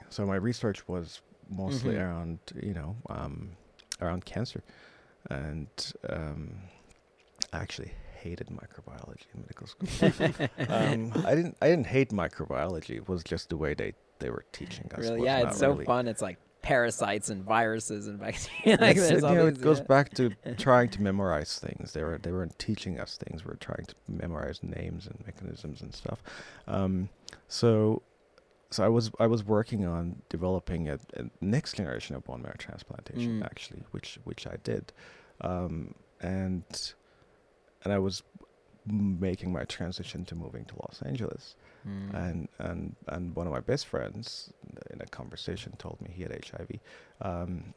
so 0.09 0.25
my 0.25 0.35
research 0.35 0.87
was 0.87 1.21
mostly 1.49 1.95
Mhm. 1.95 2.01
around 2.01 2.39
you 2.61 2.73
know 2.73 2.95
um, 3.09 3.51
around 4.01 4.25
cancer, 4.25 4.63
and 5.29 5.67
um, 6.09 6.55
I 7.53 7.57
actually 7.59 7.91
hated 8.17 8.47
microbiology 8.47 9.25
in 9.33 9.41
medical 9.41 9.67
school. 9.67 9.89
um, 10.69 11.13
I 11.25 11.35
didn't 11.35 11.57
I 11.61 11.67
didn't 11.69 11.87
hate 11.87 12.09
microbiology. 12.09 12.95
It 12.97 13.07
was 13.07 13.23
just 13.23 13.49
the 13.49 13.57
way 13.57 13.73
they 13.73 13.93
they 14.19 14.29
were 14.29 14.45
teaching 14.51 14.89
us. 14.93 14.99
Really? 15.01 15.23
Yeah, 15.23 15.47
it's 15.47 15.59
so 15.59 15.71
really- 15.71 15.85
fun. 15.85 16.07
It's 16.07 16.21
like 16.21 16.37
parasites 16.61 17.29
and 17.29 17.43
viruses 17.43 18.07
and 18.07 18.19
bacteria. 18.19 18.77
like 18.81 18.97
it, 18.97 19.21
know, 19.21 19.45
it 19.45 19.61
goes 19.61 19.81
back 19.81 20.11
to 20.15 20.31
trying 20.57 20.89
to 20.89 21.01
memorize 21.01 21.59
things. 21.59 21.93
They 21.93 22.03
were 22.03 22.17
they 22.17 22.31
weren't 22.31 22.57
teaching 22.57 22.99
us 22.99 23.17
things. 23.17 23.45
We 23.45 23.51
are 23.51 23.57
trying 23.57 23.85
to 23.85 23.95
memorize 24.07 24.61
names 24.63 25.05
and 25.05 25.23
mechanisms 25.27 25.81
and 25.81 25.93
stuff. 25.93 26.23
Um, 26.67 27.09
so, 27.47 28.01
so 28.71 28.83
I 28.83 28.87
was 28.89 29.11
I 29.19 29.27
was 29.27 29.43
working 29.43 29.85
on 29.85 30.21
developing 30.29 30.89
a, 30.89 30.99
a 31.15 31.25
next 31.41 31.73
generation 31.77 32.15
of 32.15 32.23
bone 32.25 32.41
marrow 32.41 32.55
transplantation, 32.57 33.39
Mm. 33.41 33.45
actually, 33.45 33.83
which 33.91 34.19
which 34.23 34.45
I 34.47 34.57
did, 34.63 34.91
um, 35.41 35.93
and 36.21 36.63
and 37.83 37.93
I 37.93 37.99
was 37.99 38.23
making 38.87 39.51
my 39.51 39.63
transition 39.63 40.25
to 40.25 40.35
moving 40.35 40.63
to 40.65 40.75
Los 40.75 41.01
Angeles 41.03 41.55
Mm. 41.87 42.13
and 42.15 42.49
and 42.59 42.95
and 43.07 43.35
one 43.35 43.45
of 43.47 43.53
my 43.53 43.59
best 43.59 43.85
friends 43.87 44.51
in 44.91 45.01
a 45.01 45.05
conversation 45.05 45.73
told 45.77 46.01
me 46.01 46.09
he 46.11 46.23
had 46.23 46.31
HIV. 46.45 46.79
Um, 47.21 47.73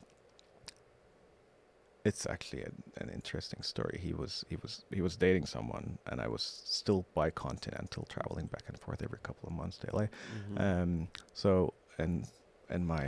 it's 2.09 2.25
actually 2.35 2.63
a, 2.63 2.73
an 3.03 3.09
interesting 3.19 3.63
story. 3.73 3.97
He 4.09 4.13
was 4.23 4.33
he 4.53 4.57
was 4.63 4.73
he 4.97 5.03
was 5.07 5.15
dating 5.17 5.47
someone, 5.47 5.87
and 6.09 6.17
I 6.27 6.29
was 6.35 6.43
still 6.79 7.01
bicontinental, 7.15 8.03
traveling 8.17 8.47
back 8.55 8.65
and 8.71 8.77
forth 8.85 9.01
every 9.03 9.21
couple 9.29 9.45
of 9.49 9.55
months 9.61 9.77
to 9.79 9.87
LA. 9.97 10.07
Mm-hmm. 10.07 10.57
Um, 10.67 10.91
so 11.43 11.51
and 12.03 12.15
and 12.73 12.83
my 12.87 13.05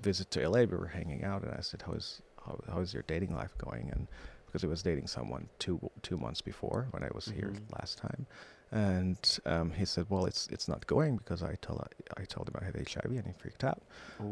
visit 0.00 0.30
to 0.32 0.48
LA, 0.48 0.60
we 0.60 0.76
were 0.76 0.86
hanging 0.98 1.24
out, 1.24 1.42
and 1.42 1.52
I 1.52 1.60
said, 1.60 1.82
"How's 1.86 2.22
how, 2.44 2.58
how's 2.72 2.92
your 2.94 3.04
dating 3.06 3.34
life 3.34 3.54
going?" 3.58 3.90
And 3.92 4.08
because 4.46 4.64
I 4.64 4.68
was 4.68 4.82
dating 4.82 5.06
someone 5.08 5.48
two 5.58 5.78
two 6.02 6.16
months 6.16 6.40
before 6.40 6.88
when 6.92 7.02
I 7.02 7.10
was 7.14 7.26
here 7.26 7.50
Mhm. 7.54 7.72
last 7.78 7.98
time, 7.98 8.26
and 8.70 9.38
um, 9.46 9.70
he 9.72 9.84
said, 9.84 10.06
"Well, 10.08 10.24
it's 10.26 10.46
it's 10.48 10.68
not 10.68 10.86
going 10.86 11.16
because 11.16 11.42
I 11.42 11.54
told 11.66 11.78
I 12.16 12.24
told 12.24 12.48
him 12.48 12.54
I 12.60 12.64
had 12.64 12.76
HIV, 12.76 13.10
and 13.20 13.26
he 13.26 13.32
freaked 13.32 13.64
out." 13.64 13.82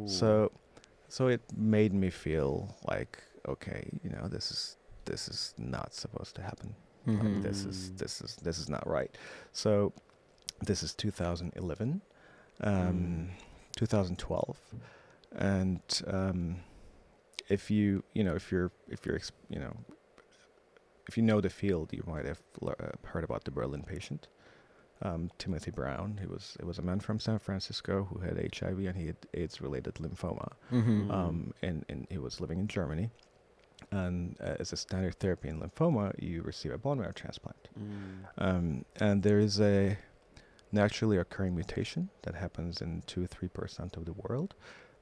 So 0.07 0.53
so 1.15 1.29
it 1.29 1.41
made 1.57 1.93
me 1.93 2.11
feel 2.11 2.53
like 2.93 3.15
okay, 3.49 3.83
you 4.05 4.11
know, 4.15 4.29
this 4.29 4.51
is 4.51 4.77
this 5.05 5.29
is 5.29 5.55
not 5.59 5.95
supposed 5.95 6.35
to 6.37 6.43
happen. 6.43 6.71
Like, 7.07 7.17
Mhm. 7.35 7.43
this 7.43 7.65
is 7.67 7.79
Mm. 7.95 7.99
this 7.99 8.21
is 8.25 8.37
this 8.47 8.59
is 8.63 8.69
not 8.69 8.85
right. 8.99 9.13
So 9.53 9.93
this 10.69 10.83
is 10.83 10.95
2011, 10.95 12.01
um, 12.61 13.31
2012, 13.77 14.57
and 15.33 15.83
um, 16.07 16.57
if 17.49 17.71
you 17.71 18.05
you 18.15 18.25
know 18.27 18.35
if 18.37 18.53
you're 18.53 18.71
if 18.89 19.05
you're 19.07 19.21
you 19.49 19.59
know 19.59 19.75
if 21.09 21.17
you 21.17 21.23
know 21.23 21.41
the 21.41 21.51
field, 21.51 21.93
you 21.93 22.05
might 22.07 22.25
have 22.27 22.41
l- 22.63 22.75
uh, 22.79 22.93
heard 23.13 23.25
about 23.25 23.43
the 23.45 23.51
Berlin 23.51 23.83
patient, 23.83 24.29
um, 25.03 25.31
Timothy 25.39 25.71
Brown. 25.71 26.19
He 26.21 26.27
was 26.27 26.57
it 26.61 26.67
was 26.67 26.79
a 26.79 26.83
man 26.83 27.01
from 27.01 27.19
San 27.19 27.39
Francisco 27.39 28.05
who 28.11 28.19
had 28.21 28.37
HIV 28.59 28.79
and 28.87 28.97
he 28.97 29.07
had 29.07 29.17
AIDS-related 29.35 29.95
lymphoma, 29.95 30.53
Mm-hmm. 30.73 31.11
um, 31.11 31.53
and 31.63 31.85
and 31.89 32.07
he 32.11 32.19
was 32.19 32.41
living 32.41 32.59
in 32.61 32.69
Germany. 32.69 33.11
And 33.91 34.37
uh, 34.41 34.55
as 34.61 34.73
a 34.73 34.77
standard 34.77 35.17
therapy 35.19 35.49
in 35.49 35.61
lymphoma, 35.61 36.13
you 36.23 36.43
receive 36.43 36.73
a 36.73 36.79
bone 36.79 36.99
marrow 37.01 37.13
transplant. 37.13 37.69
Mm. 37.79 38.25
Um, 38.39 38.85
and 39.01 39.23
there 39.23 39.39
is 39.41 39.61
a 39.61 39.99
naturally 40.71 41.19
occurring 41.19 41.55
mutation 41.55 42.09
that 42.23 42.35
happens 42.35 42.81
in 42.81 43.03
2 43.07 43.27
3% 43.27 43.97
of 43.97 44.05
the 44.07 44.13
world 44.15 44.55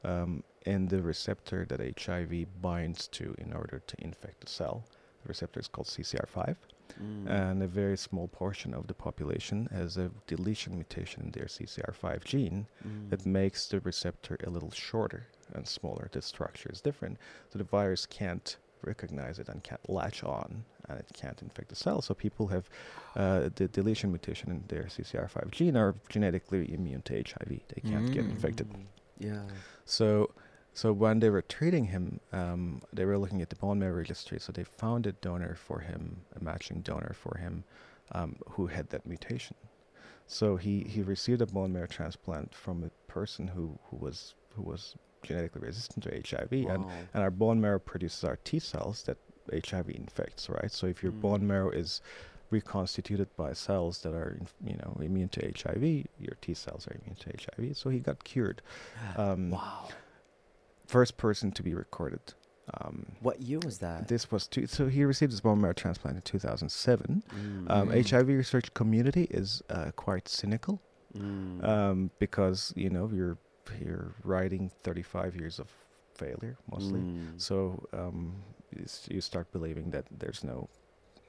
um, 0.03 0.42
in 0.66 0.88
the 0.88 1.01
receptor 1.03 1.64
that 1.66 1.80
HIV 2.03 2.61
binds 2.61 3.07
to 3.09 3.34
in 3.38 3.53
order 3.53 3.80
to 3.86 3.94
infect 4.01 4.40
the 4.40 4.48
cell. 4.48 4.84
The 5.22 5.28
receptor 5.28 5.61
is 5.61 5.68
called 5.68 5.86
CCR5, 5.86 6.57
Mm. 6.99 7.28
and 7.28 7.62
a 7.62 7.66
very 7.66 7.97
small 7.97 8.28
portion 8.28 8.74
of 8.74 8.86
the 8.86 8.95
population 8.95 9.68
has 9.72 9.97
a 9.97 10.11
deletion 10.26 10.74
mutation 10.74 11.22
in 11.22 11.30
their 11.32 11.47
CCR5 11.47 12.24
gene 12.24 12.66
that 13.11 13.20
Mm. 13.20 13.26
makes 13.26 13.66
the 13.68 13.80
receptor 13.80 14.36
a 14.47 14.51
little 14.51 14.70
shorter 14.70 15.26
and 15.55 15.66
smaller. 15.66 16.09
The 16.12 16.22
structure 16.22 16.70
is 16.72 16.80
different, 16.80 17.18
so 17.51 17.59
the 17.59 17.64
virus 17.64 18.07
can't 18.07 18.57
recognize 18.82 19.38
it 19.38 19.49
and 19.49 19.62
can't 19.62 19.88
latch 19.91 20.24
on, 20.24 20.64
and 20.88 20.99
it 20.99 21.07
can't 21.12 21.43
infect 21.43 21.68
the 21.68 21.76
cell. 21.76 22.01
So 22.01 22.14
people 22.14 22.47
have 22.49 22.68
uh, 23.16 23.51
the 23.55 23.68
deletion 23.68 24.11
mutation 24.11 24.51
in 24.51 24.64
their 24.68 24.84
CCR5 24.84 25.51
gene 25.51 25.76
are 25.76 25.95
genetically 26.09 26.72
immune 26.72 27.03
to 27.03 27.14
HIV. 27.14 27.61
They 27.74 27.80
can't 27.91 28.11
get 28.12 28.24
Mm. 28.24 28.30
infected. 28.30 28.68
Mm. 28.70 28.86
Yeah. 29.18 29.43
So, 29.84 30.30
so 30.72 30.92
when 30.92 31.20
they 31.20 31.30
were 31.30 31.42
treating 31.42 31.86
him, 31.86 32.20
um, 32.32 32.80
they 32.92 33.04
were 33.04 33.18
looking 33.18 33.42
at 33.42 33.50
the 33.50 33.56
bone 33.56 33.78
marrow 33.78 33.96
registry. 33.96 34.38
So 34.38 34.52
they 34.52 34.64
found 34.64 35.06
a 35.06 35.12
donor 35.12 35.54
for 35.56 35.80
him, 35.80 36.22
a 36.34 36.42
matching 36.42 36.80
donor 36.80 37.12
for 37.14 37.38
him, 37.38 37.64
um, 38.12 38.36
who 38.50 38.66
had 38.68 38.88
that 38.90 39.04
mutation. 39.06 39.56
So 40.26 40.56
he, 40.56 40.84
he 40.84 41.02
received 41.02 41.42
a 41.42 41.46
bone 41.46 41.72
marrow 41.72 41.86
transplant 41.88 42.54
from 42.54 42.84
a 42.84 42.90
person 43.12 43.48
who, 43.48 43.78
who 43.90 43.96
was 43.96 44.34
who 44.54 44.62
was 44.62 44.94
genetically 45.22 45.60
resistant 45.62 46.04
to 46.04 46.10
HIV, 46.36 46.52
and 46.52 46.84
Wow. 46.84 46.90
and 47.14 47.22
our 47.22 47.30
bone 47.30 47.60
marrow 47.60 47.78
produces 47.80 48.24
our 48.24 48.36
T 48.44 48.58
cells 48.60 49.02
that 49.04 49.18
HIV 49.52 49.90
infects, 49.90 50.48
right? 50.48 50.70
So 50.70 50.86
if 50.86 51.02
your 51.02 51.12
Mm. 51.12 51.20
bone 51.20 51.46
marrow 51.46 51.70
is 51.70 52.00
reconstituted 52.50 53.28
by 53.36 53.52
cells 53.52 54.00
that 54.02 54.12
are, 54.12 54.40
you 54.64 54.76
know, 54.76 54.96
immune 55.00 55.28
to 55.30 55.40
HIV, 55.46 55.82
your 56.18 56.36
T 56.40 56.54
cells 56.54 56.86
are 56.88 56.96
immune 57.00 57.16
to 57.16 57.30
HIV. 57.30 57.76
So 57.76 57.90
he 57.90 57.98
got 58.00 58.22
cured. 58.24 58.62
Um, 59.16 59.50
wow. 59.50 59.88
First 60.91 61.16
person 61.16 61.53
to 61.53 61.62
be 61.62 61.74
recorded. 61.74 62.24
Um, 62.74 62.97
What 63.20 63.36
year 63.43 63.61
was 63.64 63.78
that? 63.78 64.07
this 64.09 64.30
was 64.32 64.47
two, 64.47 64.66
so 64.66 64.82
he 64.97 65.05
received 65.05 65.32
his 65.32 65.41
bone 65.41 65.61
marrow 65.61 65.72
transplant 65.84 66.16
in 66.16 66.22
2007. 66.22 67.22
Mm. 67.34 67.70
Um. 67.74 67.86
HIV 68.11 68.28
research 68.28 68.68
community 68.74 69.24
is 69.41 69.62
uh, 69.76 69.91
quite 70.07 70.28
cynical 70.28 70.76
Mm. 71.16 71.64
um, 71.72 72.11
because 72.20 72.72
you 72.82 72.88
know 72.97 73.11
you're 73.12 73.36
you're 73.84 74.14
writing 74.22 74.70
35 74.84 75.34
years 75.41 75.59
of 75.59 75.68
failure 76.14 76.57
mostly. 76.72 77.01
Mm. 77.01 77.41
So 77.49 77.55
um, 77.93 78.20
you, 78.76 78.84
you 79.14 79.20
start 79.20 79.47
believing 79.53 79.91
that 79.91 80.05
there's 80.22 80.43
no, 80.45 80.68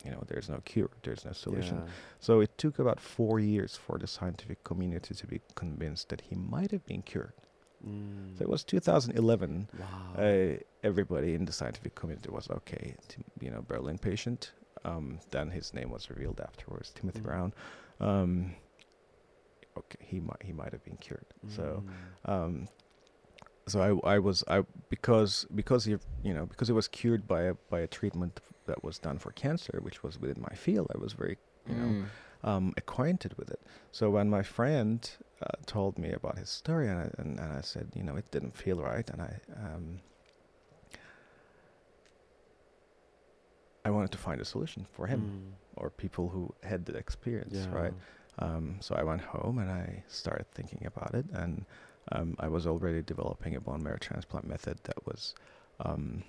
you 0.06 0.12
know, 0.12 0.22
there's 0.28 0.50
no 0.50 0.60
cure, 0.72 0.90
there's 1.04 1.26
no 1.26 1.34
solution. 1.34 1.78
Yeah. 1.78 1.92
So 2.20 2.42
it 2.42 2.52
took 2.58 2.78
about 2.80 3.00
four 3.00 3.40
years 3.40 3.76
for 3.86 3.98
the 3.98 4.08
scientific 4.08 4.64
community 4.64 5.14
to 5.22 5.26
be 5.28 5.40
convinced 5.56 6.10
that 6.10 6.22
he 6.30 6.36
might 6.36 6.72
have 6.72 6.86
been 6.86 7.02
cured. 7.12 7.34
Mm. 7.88 8.38
So 8.38 8.44
it 8.44 8.50
was 8.50 8.64
2011. 8.64 9.70
Wow. 9.80 9.86
Uh, 10.18 10.58
everybody 10.84 11.34
in 11.36 11.46
the 11.46 11.52
scientific 11.52 11.96
community 11.96 12.30
was 12.30 12.50
okay. 12.50 12.96
Tim, 13.08 13.24
you 13.40 13.50
know, 13.52 13.62
Berlin 13.68 13.98
patient. 13.98 14.52
Um, 14.86 15.20
then 15.32 15.50
his 15.52 15.74
name 15.74 15.90
was 15.92 16.10
revealed 16.10 16.40
afterwards, 16.42 16.92
Timothy 16.92 17.20
Mm. 17.20 17.24
Brown. 17.24 17.54
Um, 18.00 18.56
okay, 19.78 19.98
he 20.02 20.20
might 20.20 20.42
he 20.44 20.54
might 20.54 20.72
have 20.72 20.84
been 20.84 20.98
cured. 20.98 21.26
So 21.48 21.84
Mm. 22.26 22.32
um, 22.32 22.68
so 23.68 23.80
I, 24.04 24.16
I 24.16 24.20
was 24.20 24.44
I 24.48 24.64
because 24.90 25.46
because 25.54 25.86
he 25.86 25.98
you 26.24 26.34
know 26.34 26.46
because 26.46 26.70
it 26.70 26.74
was 26.74 26.88
cured 26.88 27.28
by 27.28 27.42
a 27.44 27.54
by 27.70 27.80
a 27.82 27.88
treatment 27.88 28.40
that 28.66 28.84
was 28.84 29.00
done 29.00 29.18
for 29.20 29.32
cancer, 29.32 29.80
which 29.82 30.04
was 30.04 30.20
within 30.20 30.42
my 30.42 30.56
field. 30.56 30.88
I 30.96 30.98
was 30.98 31.14
very 31.14 31.38
you 31.68 31.76
know 31.76 31.92
Mm. 31.92 32.06
um, 32.44 32.74
acquainted 32.78 33.38
with 33.38 33.50
it. 33.52 33.62
So 33.92 34.10
when 34.10 34.30
my 34.30 34.42
friend 34.44 35.00
uh, 35.42 35.58
told 35.66 35.98
me 35.98 36.12
about 36.14 36.38
his 36.38 36.50
story, 36.50 36.88
and 36.88 37.00
I, 37.00 37.10
and, 37.18 37.40
and 37.40 37.54
I 37.54 37.62
said, 37.62 37.92
you 37.96 38.04
know, 38.04 38.16
it 38.16 38.30
didn't 38.32 38.56
feel 38.58 38.82
right, 38.82 39.10
and 39.10 39.22
I 39.22 39.40
um, 39.58 40.02
I 43.84 43.90
wanted 43.90 44.12
to 44.12 44.18
find 44.18 44.40
a 44.42 44.46
solution 44.46 44.86
for 44.92 45.08
him 45.08 45.20
Mm. 45.20 45.54
or 45.76 45.90
people 45.90 46.30
who 46.30 46.54
had 46.64 46.86
the 46.86 46.96
experience, 46.98 47.56
Yeah. 47.56 47.72
right? 47.72 47.94
Um, 48.40 48.78
so 48.82 48.96
I 48.96 49.04
went 49.04 49.22
home 49.22 49.58
and 49.58 49.70
I 49.72 50.04
started 50.08 50.46
thinking 50.54 50.86
about 50.86 51.14
it, 51.16 51.26
and 51.34 51.66
um, 52.12 52.36
I 52.40 52.48
was 52.48 52.68
already 52.68 53.02
developing 53.02 53.56
a 53.56 53.62
bone 53.62 53.84
marrow 53.84 53.98
transplant 54.00 54.48
method 54.48 54.80
that 54.84 55.06
was 55.06 55.34
um, 55.80 56.24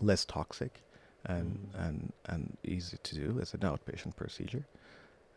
less 0.00 0.24
toxic 0.24 0.82
and 1.24 1.58
Mm. 1.74 1.74
and 1.74 2.12
and 2.26 2.56
easy 2.64 2.96
to 3.02 3.14
do 3.14 3.38
as 3.40 3.52
an 3.54 3.60
outpatient 3.60 4.16
procedure. 4.16 4.66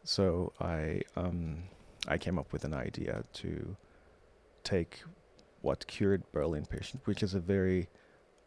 So 0.04 0.54
I 0.60 1.02
um, 1.16 1.64
I 2.08 2.18
came 2.18 2.40
up 2.40 2.52
with 2.54 2.64
an 2.66 2.74
idea 2.74 3.24
to 3.34 3.76
take 4.64 5.04
what 5.62 5.86
cured 5.88 6.24
Berlin 6.32 6.66
patient, 6.66 7.02
which 7.06 7.22
is 7.24 7.34
a 7.34 7.40
very 7.40 7.88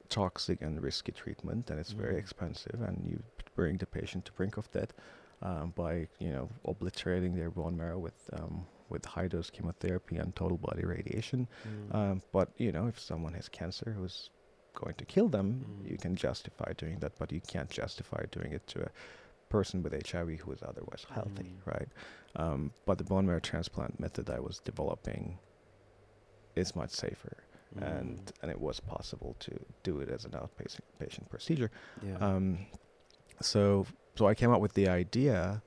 toxic 0.08 0.60
and 0.60 0.82
risky 0.82 1.12
treatment, 1.12 1.70
and 1.70 1.78
it's 1.78 1.92
very 1.92 2.14
Mm. 2.14 2.18
expensive, 2.18 2.80
and 2.82 3.06
you 3.06 3.22
bring 3.54 3.76
the 3.78 3.86
patient 3.86 4.24
to 4.24 4.32
brink 4.32 4.56
of 4.56 4.70
death 4.72 4.92
um, 5.42 5.70
by 5.76 6.08
you 6.18 6.30
know 6.32 6.48
obliterating 6.64 7.34
their 7.36 7.50
bone 7.50 7.76
marrow 7.76 7.98
with 7.98 8.28
um, 8.32 8.66
with 8.88 9.04
high 9.04 9.28
dose 9.28 9.50
chemotherapy 9.50 10.16
and 10.16 10.34
total 10.36 10.58
body 10.58 10.84
radiation. 10.84 11.48
Mm. 11.66 11.94
Um, 11.94 12.22
but 12.32 12.48
you 12.58 12.72
know, 12.72 12.86
if 12.86 12.98
someone 12.98 13.34
has 13.34 13.48
cancer 13.48 13.92
who's 13.96 14.30
going 14.74 14.94
to 14.96 15.04
kill 15.04 15.28
them, 15.28 15.64
Mm. 15.64 15.90
you 15.90 15.96
can 15.96 16.16
justify 16.16 16.72
doing 16.76 16.98
that, 16.98 17.12
but 17.18 17.30
you 17.32 17.40
can't 17.40 17.70
justify 17.70 18.24
doing 18.32 18.52
it 18.52 18.66
to 18.68 18.82
a 18.86 18.90
person 19.56 19.76
with 19.84 19.92
HIV 20.10 20.30
who 20.42 20.50
is 20.56 20.62
otherwise 20.70 21.02
healthy, 21.16 21.50
Mm. 21.54 21.66
right? 21.74 21.90
Um, 22.42 22.60
but 22.86 22.96
the 22.98 23.04
bone 23.12 23.26
marrow 23.26 23.40
transplant 23.52 23.92
method 24.04 24.26
I 24.38 24.40
was 24.48 24.56
developing 24.70 25.22
is 26.62 26.74
much 26.80 26.90
safer, 27.04 27.36
and 27.90 28.18
Mm. 28.26 28.32
and 28.42 28.48
it 28.54 28.60
was 28.68 28.76
possible 28.80 29.32
to 29.46 29.52
do 29.88 29.92
it 30.02 30.08
as 30.16 30.22
an 30.28 30.32
outpatient 30.42 30.86
patient 31.02 31.26
procedure. 31.34 31.70
yeah. 32.08 32.18
Um, 32.26 32.46
so 33.52 33.86
so 34.18 34.22
I 34.32 34.34
came 34.40 34.52
up 34.54 34.60
with 34.66 34.74
the 34.80 34.88
idea 35.02 35.62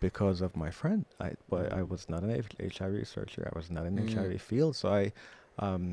because 0.00 0.38
of 0.46 0.50
my 0.64 0.70
friend. 0.80 1.04
I 1.26 1.28
but 1.52 1.66
I 1.78 1.80
Mm. 1.82 1.88
was 1.94 2.02
not 2.12 2.20
an 2.26 2.30
HIV 2.76 2.92
researcher. 3.02 3.42
I 3.52 3.54
was 3.60 3.68
not 3.76 3.84
in 3.88 3.94
the 3.96 4.02
Mm. 4.02 4.14
HIV 4.14 4.40
field. 4.50 4.72
So 4.76 4.86
I 5.00 5.12
um, 5.66 5.84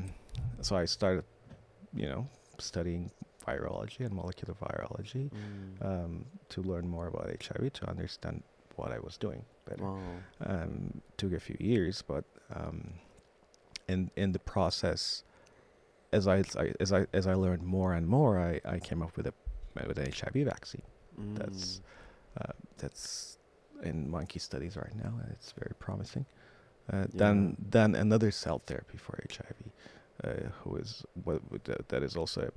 so 0.66 0.72
I 0.82 0.86
started, 0.86 1.24
you 2.02 2.08
know, 2.12 2.22
studying 2.58 3.10
virology 3.46 4.00
and 4.06 4.12
molecular 4.14 4.54
virology 4.54 5.30
Mm. 5.30 5.84
um, 5.88 6.26
to 6.48 6.62
learn 6.62 6.88
more 6.88 7.06
about 7.08 7.26
HIV 7.42 7.72
to 7.74 7.88
understand 7.88 8.42
what 8.76 8.90
I 8.92 8.98
was 8.98 9.16
doing 9.18 9.44
better. 9.68 9.84
wow. 9.84 9.98
Um, 10.40 11.00
took 11.16 11.32
a 11.32 11.40
few 11.40 11.56
years, 11.58 12.02
but 12.02 12.24
um, 12.54 12.94
in 13.88 14.10
in 14.16 14.32
the 14.32 14.38
process, 14.38 15.24
as 16.12 16.26
I, 16.26 16.38
I 16.62 16.72
as 16.80 16.92
I 16.92 17.06
as 17.12 17.26
I 17.26 17.34
learned 17.34 17.62
more 17.62 17.94
and 17.94 18.06
more, 18.06 18.38
I, 18.38 18.60
I 18.64 18.78
came 18.78 19.02
up 19.02 19.16
with 19.16 19.26
a 19.26 19.34
with 19.88 19.98
an 19.98 20.10
HIV 20.12 20.44
vaccine. 20.54 20.82
That's 21.38 21.80
Mm. 21.80 21.80
uh, 22.40 22.52
that's 22.78 23.38
in 23.82 24.10
monkey 24.10 24.38
studies 24.38 24.76
right 24.76 24.94
now, 25.04 25.12
and 25.22 25.30
it's 25.32 25.52
very 25.52 25.74
promising. 25.78 26.26
Uh, 26.92 26.96
Yeah. 26.96 27.06
Then 27.22 27.56
then 27.70 27.94
another 27.94 28.30
cell 28.30 28.58
therapy 28.66 28.98
for 28.98 29.14
HIV, 29.30 29.56
uh, 30.24 30.48
who 30.60 30.76
is 30.76 31.04
what, 31.24 31.40
that 31.88 32.02
is 32.02 32.16
also 32.16 32.40
a 32.42 32.52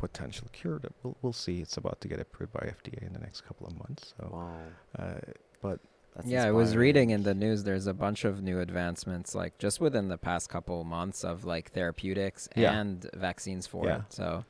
potential 0.00 0.46
cure. 0.52 0.78
That 0.80 0.92
we'll 1.02 1.16
we'll 1.22 1.32
see. 1.32 1.60
It's 1.60 1.76
about 1.76 2.00
to 2.02 2.08
get 2.08 2.18
approved 2.20 2.52
by 2.52 2.60
FDA 2.60 3.06
in 3.06 3.12
the 3.12 3.20
next 3.20 3.42
couple 3.42 3.66
of 3.66 3.78
months. 3.78 4.14
So, 4.18 4.28
wow. 4.32 4.52
uh, 4.98 5.20
but 5.62 5.78
That's 6.16 6.26
yeah, 6.28 6.46
I 6.46 6.50
was 6.52 6.74
reading 6.76 7.10
in 7.10 7.22
the 7.22 7.34
news. 7.34 7.62
There's 7.64 7.86
a 7.86 7.94
bunch 7.94 8.24
of 8.24 8.42
new 8.42 8.58
advancements, 8.60 9.34
like 9.34 9.58
just 9.58 9.80
within 9.80 10.08
the 10.08 10.18
past 10.18 10.48
couple 10.48 10.82
months 10.84 11.22
of 11.24 11.44
like 11.44 11.70
therapeutics 11.72 12.48
Yeah. 12.56 12.72
and 12.80 13.08
vaccines 13.14 13.66
for 13.66 13.86
Yeah. 13.86 13.98
it. 13.98 14.02
So 14.08 14.44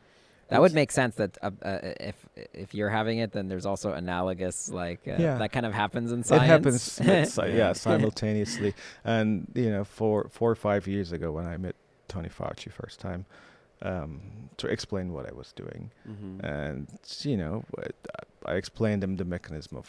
that 0.48 0.60
would 0.60 0.72
make 0.74 0.90
sense. 0.92 1.14
That 1.16 1.36
uh, 1.42 1.50
uh, 1.62 1.78
if 2.00 2.16
if 2.54 2.74
you're 2.74 2.90
having 2.90 3.18
it, 3.18 3.30
then 3.32 3.48
there's 3.48 3.66
also 3.66 3.92
analogous 3.92 4.68
like 4.70 5.00
uh, 5.06 5.16
Yeah. 5.18 5.36
that 5.38 5.52
kind 5.52 5.66
of 5.66 5.72
happens 5.74 6.12
in 6.12 6.22
science. 6.24 6.44
it 6.44 6.46
happens, 6.54 6.82
si- 6.82 7.04
yeah, 7.48 7.56
Yeah. 7.62 7.72
simultaneously. 7.88 8.74
And 9.04 9.46
you 9.54 9.70
know, 9.70 9.84
four 9.84 10.28
four 10.30 10.50
or 10.50 10.56
five 10.68 10.86
years 10.86 11.12
ago, 11.12 11.30
when 11.32 11.46
I 11.46 11.56
met 11.56 11.74
Tony 12.08 12.28
Fauci 12.28 12.70
first 12.72 12.98
time, 13.00 13.26
um, 13.82 14.20
to 14.58 14.66
explain 14.66 15.12
what 15.12 15.26
I 15.30 15.32
was 15.34 15.52
doing, 15.52 15.90
Mhm. 16.06 16.40
and 16.44 16.88
you 17.22 17.36
know 17.36 17.64
I 18.46 18.54
explained 18.54 19.02
him 19.04 19.16
the 19.16 19.24
mechanism 19.24 19.76
of 19.76 19.88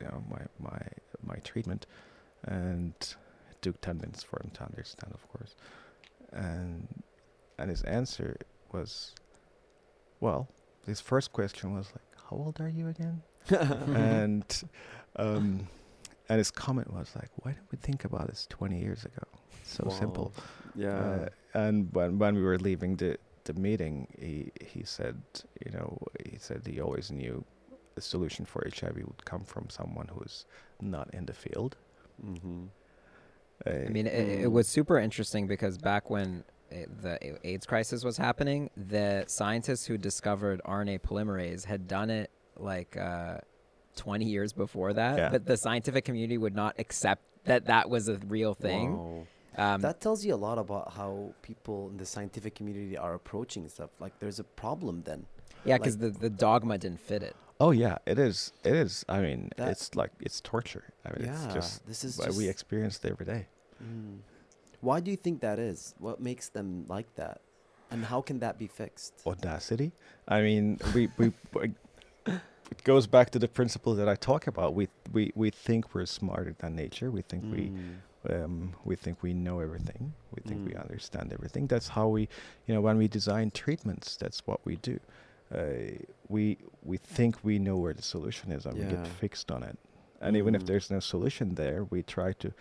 you 0.00 0.06
know 0.06 0.22
my 0.30 0.42
my 0.58 0.80
my 1.22 1.36
treatment, 1.44 1.86
and 2.44 2.94
it 3.50 3.62
took 3.62 3.80
ten 3.80 3.96
minutes 3.98 4.22
for 4.22 4.38
him 4.42 4.50
to 4.54 4.62
understand, 4.64 5.12
of 5.14 5.26
course, 5.28 5.54
and 6.32 6.88
and 7.58 7.70
his 7.70 7.82
answer 7.84 8.36
was, 8.72 9.14
well, 10.20 10.48
his 10.86 11.00
first 11.00 11.32
question 11.32 11.74
was 11.74 11.86
like, 11.92 12.04
how 12.30 12.36
old 12.36 12.60
are 12.60 12.68
you 12.68 12.88
again? 12.88 13.22
and 13.94 14.62
um, 15.16 15.68
and 16.28 16.38
his 16.38 16.50
comment 16.50 16.92
was 16.92 17.14
like, 17.14 17.30
why 17.36 17.52
didn't 17.52 17.70
we 17.70 17.78
think 17.78 18.04
about 18.04 18.26
this 18.28 18.46
20 18.50 18.78
years 18.78 19.04
ago? 19.04 19.22
It's 19.62 19.72
so 19.76 19.88
simple. 19.88 20.32
Yeah. 20.74 20.98
Uh, 20.98 21.28
and 21.62 21.76
when 21.96 22.10
when 22.22 22.32
we 22.38 22.42
were 22.50 22.58
leaving 22.68 22.92
the 23.02 23.12
the 23.48 23.54
meeting, 23.66 23.96
he 24.24 24.34
he 24.72 24.82
said, 24.96 25.16
you 25.64 25.70
know, 25.76 25.88
he 26.30 26.36
said 26.46 26.58
he 26.66 26.80
always 26.86 27.10
knew 27.18 27.36
the 27.96 28.00
solution 28.12 28.44
for 28.44 28.60
HIV 28.78 28.96
would 29.10 29.24
come 29.32 29.44
from 29.52 29.64
someone 29.78 30.08
who's 30.14 30.36
not 30.80 31.06
in 31.18 31.24
the 31.30 31.36
field. 31.44 31.72
mm-hmm. 32.24 32.64
Uh, 33.66 33.70
I 33.70 33.88
mean, 33.88 34.06
it, 34.06 34.28
it 34.44 34.48
Mm. 34.48 34.52
was 34.58 34.66
super 34.68 34.98
interesting 34.98 35.46
because 35.54 35.74
back 35.78 36.10
when 36.10 36.28
it, 36.70 36.88
the 37.04 37.14
AIDS 37.50 37.64
crisis 37.66 38.04
was 38.04 38.16
happening, 38.18 38.68
the 38.76 39.24
scientists 39.28 39.86
who 39.88 39.96
discovered 39.96 40.60
RNA 40.78 40.98
polymerase 41.00 41.64
had 41.64 41.88
done 41.88 42.10
it 42.10 42.28
like 42.58 42.92
uh, 42.98 43.38
20 43.96 44.26
years 44.26 44.52
before 44.52 44.92
that, 44.92 45.16
Yeah. 45.18 45.30
but 45.30 45.46
the 45.46 45.56
scientific 45.56 46.04
community 46.04 46.36
would 46.36 46.54
not 46.54 46.74
accept 46.78 47.22
that 47.44 47.64
that 47.72 47.88
was 47.88 48.08
a 48.08 48.18
real 48.28 48.52
thing. 48.52 48.88
Wow. 48.98 49.26
Um, 49.58 49.80
that 49.80 50.00
tells 50.00 50.24
you 50.24 50.34
a 50.34 50.36
lot 50.48 50.58
about 50.58 50.92
how 50.92 51.32
people 51.42 51.88
in 51.90 51.96
the 51.96 52.04
scientific 52.06 52.54
community 52.54 52.96
are 52.96 53.14
approaching 53.14 53.68
stuff. 53.68 53.90
Like, 53.98 54.18
there's 54.20 54.38
a 54.38 54.44
problem 54.44 55.02
then. 55.04 55.26
yeah, 55.64 55.78
because 55.78 55.96
the, 55.98 56.10
the 56.10 56.28
dogma 56.30 56.76
didn't 56.78 57.00
fit 57.00 57.22
it. 57.22 57.34
oh 57.58 57.70
yeah, 57.70 57.96
it 58.06 58.18
is. 58.18 58.52
It 58.64 58.74
is. 58.74 59.04
I 59.08 59.20
mean, 59.20 59.50
That- 59.56 59.70
it's 59.72 59.94
like 59.94 60.10
it's 60.20 60.40
torture. 60.42 60.84
I 61.06 61.08
mean, 61.18 61.24
yeah, 61.28 61.44
it's 61.44 61.54
just 61.54 61.86
this 61.86 62.04
is 62.04 62.18
what 62.18 62.26
just. 62.26 62.38
we 62.38 62.48
experience 62.48 62.94
it 63.02 63.10
every 63.10 63.26
day. 63.34 63.46
Mm. 63.82 64.18
Why 64.80 65.00
do 65.00 65.10
you 65.10 65.16
think 65.16 65.40
that 65.40 65.58
is? 65.58 65.94
What 65.98 66.20
makes 66.20 66.50
them 66.50 66.84
like 66.88 67.08
that, 67.16 67.40
and 67.90 68.04
how 68.04 68.20
can 68.20 68.40
that 68.40 68.58
be 68.58 68.66
fixed? 68.66 69.14
audacity. 69.26 69.92
I 70.28 70.42
mean, 70.42 70.78
we 70.94 71.08
we. 71.18 71.32
we 71.54 71.72
it 72.74 72.82
goes 72.82 73.06
back 73.06 73.30
to 73.30 73.38
the 73.38 73.46
principle 73.48 73.94
that 73.94 74.08
I 74.08 74.16
talk 74.16 74.46
about. 74.48 74.74
We 74.74 74.88
we 75.12 75.32
we 75.34 75.50
think 75.50 75.94
we're 75.94 76.04
smarter 76.06 76.54
than 76.58 76.74
nature. 76.76 77.10
We 77.10 77.22
think 77.22 77.44
we 77.44 77.70
Mm. 77.70 77.94
Um, 78.30 78.74
we 78.84 78.96
think 78.96 79.22
we 79.22 79.32
know 79.34 79.60
everything. 79.60 80.12
We 80.34 80.42
think 80.48 80.64
we 80.66 80.72
Mm. 80.72 80.82
understand 80.82 81.32
everything. 81.32 81.66
That's 81.68 81.88
how 81.88 82.08
we, 82.08 82.28
you 82.66 82.74
know, 82.74 82.80
when 82.80 82.96
we 82.98 83.08
design 83.08 83.50
treatments, 83.50 84.16
that's 84.16 84.46
what 84.46 84.60
we 84.64 84.76
do. 84.76 84.98
Uh, 85.54 86.02
we 86.28 86.58
we 86.82 86.96
think 86.98 87.36
we 87.44 87.58
know 87.58 87.76
where 87.76 87.94
the 87.94 88.02
solution 88.02 88.52
is, 88.52 88.66
and 88.66 88.74
we 88.74 88.84
get 88.96 89.06
fixed 89.06 89.50
on 89.52 89.62
it. 89.62 89.78
And 90.20 90.36
even 90.36 90.54
if 90.54 90.62
Mm. 90.62 90.66
there's 90.66 90.90
no 90.90 91.00
solution 91.00 91.54
there, 91.54 91.84
we 91.84 92.02
try 92.02 92.32
to, 92.34 92.52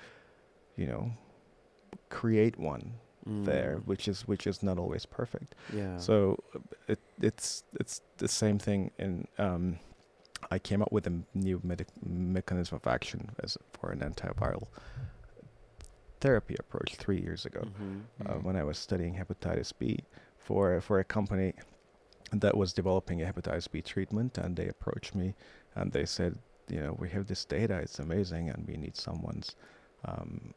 you 0.75 0.85
know, 0.87 1.11
create 2.09 2.57
one 2.59 2.93
there, 3.25 3.77
Mm. 3.79 3.85
which 3.87 4.07
is 4.07 4.27
which 4.27 4.45
is 4.47 4.61
not 4.61 4.77
always 4.77 5.05
perfect. 5.05 5.55
Yeah. 5.73 5.97
So 5.97 6.37
it 6.87 6.99
it's 7.21 7.63
it's 7.79 8.01
the 8.17 8.27
same 8.27 8.59
thing 8.59 8.91
in 8.99 9.27
um, 9.39 9.79
I 10.51 10.59
came 10.59 10.81
up 10.83 10.91
with 10.91 11.07
a 11.07 11.23
new 11.33 11.59
medic- 11.63 12.05
mechanism 12.05 12.75
of 12.75 12.85
action 12.87 13.31
as 13.43 13.57
for 13.73 13.89
an 13.91 13.99
antiviral 14.01 14.67
therapy 16.25 16.55
approach 16.59 16.95
three 16.95 17.21
years 17.27 17.45
ago 17.45 17.63
Mhm. 17.65 18.03
uh, 18.25 18.33
Mhm. 18.33 18.43
when 18.45 18.55
I 18.55 18.63
was 18.63 18.77
studying 18.77 19.13
hepatitis 19.15 19.71
B 19.79 19.81
for 20.37 20.81
for 20.81 20.99
a 20.99 21.03
company 21.17 21.53
that 22.43 22.55
was 22.61 22.73
developing 22.73 23.21
a 23.21 23.25
hepatitis 23.31 23.67
B 23.71 23.81
treatment, 23.81 24.37
and 24.37 24.55
they 24.57 24.67
approached 24.75 25.13
me 25.21 25.35
and 25.75 25.91
they 25.91 26.05
said, 26.05 26.33
you 26.73 26.79
know, 26.81 26.93
we 27.03 27.09
have 27.15 27.25
this 27.27 27.45
data, 27.45 27.75
it's 27.85 27.99
amazing, 27.99 28.49
and 28.49 28.65
we 28.67 28.75
need 28.77 28.95
someone's 28.97 29.55
um, 30.09 30.53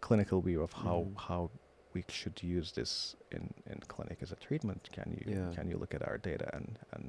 clinical 0.00 0.38
view 0.42 0.60
of 0.62 0.72
how 0.84 0.98
Mhm. 1.06 1.18
how 1.28 1.50
we 1.94 2.04
should 2.08 2.38
use 2.42 2.72
this 2.72 3.16
in, 3.36 3.44
in 3.72 3.78
clinic 3.94 4.18
as 4.22 4.32
a 4.32 4.36
treatment. 4.36 4.80
Can 4.92 5.08
you 5.18 5.24
Yeah. 5.32 5.50
can 5.56 5.66
you 5.70 5.76
look 5.78 5.94
at 5.94 6.02
our 6.08 6.18
data 6.18 6.48
and 6.56 6.78
and 6.94 7.04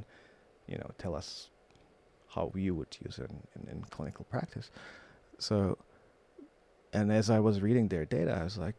you 0.71 0.77
know 0.77 0.89
tell 0.97 1.13
us 1.21 1.49
how 2.35 2.51
you 2.55 2.73
would 2.79 2.93
use 3.07 3.19
it 3.23 3.29
in, 3.31 3.39
in, 3.55 3.63
in 3.73 3.81
clinical 3.95 4.25
practice? 4.33 4.71
So, 5.39 5.77
and 6.97 7.11
as 7.11 7.29
I 7.29 7.39
was 7.39 7.61
reading 7.61 7.87
their 7.87 8.05
data, 8.05 8.35
I 8.39 8.43
was 8.43 8.57
like, 8.57 8.75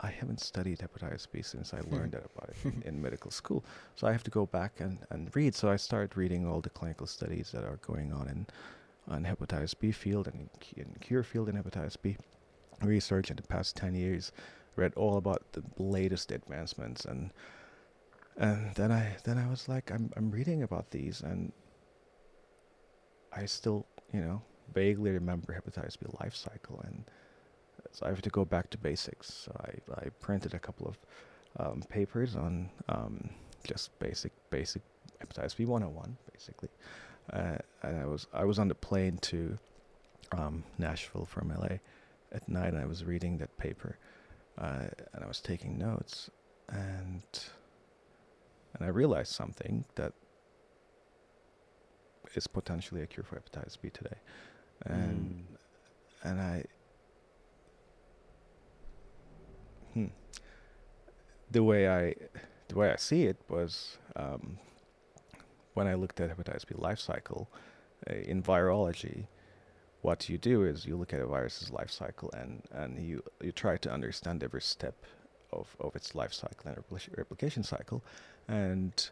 I 0.00 0.10
haven't 0.10 0.40
studied 0.40 0.78
hepatitis 0.78 1.26
B 1.30 1.42
since 1.42 1.74
I 1.74 1.78
hmm. 1.78 1.94
learned 1.94 2.14
about 2.14 2.50
it 2.50 2.56
in, 2.64 2.82
in 2.86 3.02
medical 3.02 3.30
school. 3.30 3.64
So 3.96 4.06
I 4.06 4.12
have 4.12 4.22
to 4.24 4.30
go 4.30 4.46
back 4.46 4.80
and, 4.80 4.98
and 5.10 5.34
read. 5.34 5.54
So 5.54 5.68
I 5.68 5.76
started 5.76 6.16
reading 6.16 6.46
all 6.46 6.60
the 6.60 6.70
clinical 6.70 7.06
studies 7.06 7.50
that 7.52 7.64
are 7.64 7.78
going 7.78 8.12
on 8.12 8.28
in 8.28 8.46
on 9.06 9.24
hepatitis 9.24 9.74
B 9.78 9.92
field 9.92 10.28
and 10.28 10.48
in, 10.76 10.82
in 10.82 10.96
cure 11.00 11.22
field 11.22 11.48
in 11.48 11.56
hepatitis 11.56 11.96
B 12.00 12.16
research 12.82 13.30
in 13.30 13.36
the 13.36 13.42
past 13.42 13.76
10 13.76 13.94
years 13.94 14.32
read 14.76 14.94
all 14.94 15.18
about 15.18 15.42
the 15.52 15.62
latest 15.76 16.32
advancements 16.32 17.04
and 17.04 17.30
and 18.38 18.74
then 18.76 18.90
I 18.90 19.16
then 19.24 19.36
I 19.36 19.46
was 19.46 19.68
like 19.68 19.90
I'm 19.90 20.10
I'm 20.16 20.30
reading 20.30 20.62
about 20.62 20.90
these 20.90 21.20
and 21.20 21.52
I 23.30 23.44
still 23.44 23.86
you 24.10 24.22
know 24.22 24.40
vaguely 24.72 25.10
remember 25.10 25.52
hepatitis 25.52 25.98
B 26.00 26.06
life 26.20 26.34
cycle 26.34 26.80
and 26.86 27.04
so 27.92 28.06
I 28.06 28.08
have 28.08 28.22
to 28.22 28.30
go 28.30 28.44
back 28.44 28.70
to 28.70 28.78
basics. 28.78 29.32
So 29.44 29.52
I, 29.60 30.04
I 30.06 30.08
printed 30.20 30.54
a 30.54 30.58
couple 30.58 30.86
of 30.86 30.98
um, 31.58 31.82
papers 31.88 32.36
on 32.36 32.70
um, 32.88 33.30
just 33.66 33.96
basic 33.98 34.32
basic 34.50 34.82
hepatitis 35.20 35.56
B 35.56 35.64
101 35.64 36.16
basically. 36.32 36.68
Uh, 37.32 37.56
and 37.82 37.98
I 37.98 38.06
was 38.06 38.26
I 38.32 38.44
was 38.44 38.58
on 38.58 38.68
the 38.68 38.74
plane 38.74 39.18
to 39.18 39.58
um, 40.36 40.64
Nashville 40.78 41.24
from 41.24 41.48
LA 41.48 41.78
at 42.32 42.48
night 42.48 42.72
and 42.74 42.78
I 42.78 42.86
was 42.86 43.04
reading 43.04 43.38
that 43.38 43.56
paper 43.56 43.98
uh, 44.58 44.86
and 45.12 45.24
I 45.24 45.26
was 45.28 45.40
taking 45.40 45.78
notes 45.78 46.30
and 46.68 47.22
and 48.74 48.84
I 48.84 48.88
realized 48.88 49.32
something 49.32 49.84
that 49.94 50.12
is 52.34 52.46
potentially 52.46 53.02
a 53.02 53.06
cure 53.06 53.24
for 53.24 53.36
hepatitis 53.40 53.80
B 53.80 53.90
today. 53.90 54.16
And 54.84 55.46
Mm. 56.24 56.28
and 56.30 56.40
I 56.40 56.64
hmm, 59.94 60.06
the 61.50 61.62
way 61.62 61.88
I 61.88 62.14
the 62.68 62.76
way 62.76 62.90
I 62.90 62.96
see 62.96 63.24
it 63.24 63.38
was 63.48 63.98
um, 64.16 64.58
when 65.74 65.86
I 65.86 65.94
looked 65.94 66.20
at 66.20 66.36
hepatitis 66.36 66.66
B 66.66 66.74
life 66.76 66.98
cycle 66.98 67.48
uh, 68.08 68.14
in 68.14 68.42
virology 68.42 69.26
what 70.04 70.28
you 70.28 70.36
do 70.36 70.64
is 70.64 70.84
you 70.84 70.96
look 70.96 71.14
at 71.14 71.20
a 71.20 71.26
virus's 71.26 71.70
life 71.70 71.90
cycle 71.90 72.30
and, 72.36 72.62
and 72.72 72.98
you, 72.98 73.22
you 73.40 73.50
try 73.50 73.78
to 73.78 73.90
understand 73.90 74.44
every 74.44 74.60
step 74.60 75.06
of, 75.50 75.74
of 75.80 75.96
its 75.96 76.14
life 76.14 76.34
cycle 76.34 76.66
and 76.66 76.76
repli- 76.76 77.16
replication 77.16 77.62
cycle 77.62 78.04
and 78.46 79.10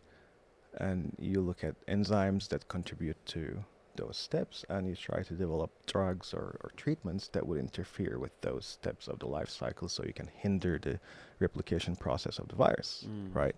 and 0.79 1.17
you 1.19 1.41
look 1.41 1.65
at 1.65 1.75
enzymes 1.87 2.49
that 2.49 2.69
contribute 2.69 3.17
to 3.25 3.65
those 3.97 4.17
steps 4.17 4.65
and 4.69 4.87
you 4.89 4.97
try 4.97 5.23
to 5.23 5.35
develop 5.35 5.71
drugs 5.87 6.33
or, 6.33 6.57
or 6.65 6.71
treatments 6.77 7.29
that 7.29 7.47
would 7.47 7.59
interfere 7.59 8.19
with 8.19 8.33
those 8.41 8.65
steps 8.65 9.07
of 9.09 9.19
the 9.19 9.27
life 9.27 9.49
cycle 9.51 9.89
so 9.89 10.03
you 10.05 10.13
can 10.13 10.29
hinder 10.29 10.79
the 10.81 10.99
replication 11.41 11.95
process 11.97 12.39
of 12.39 12.49
the 12.49 12.57
virus 12.57 13.05
Mm. 13.09 13.35
right 13.35 13.57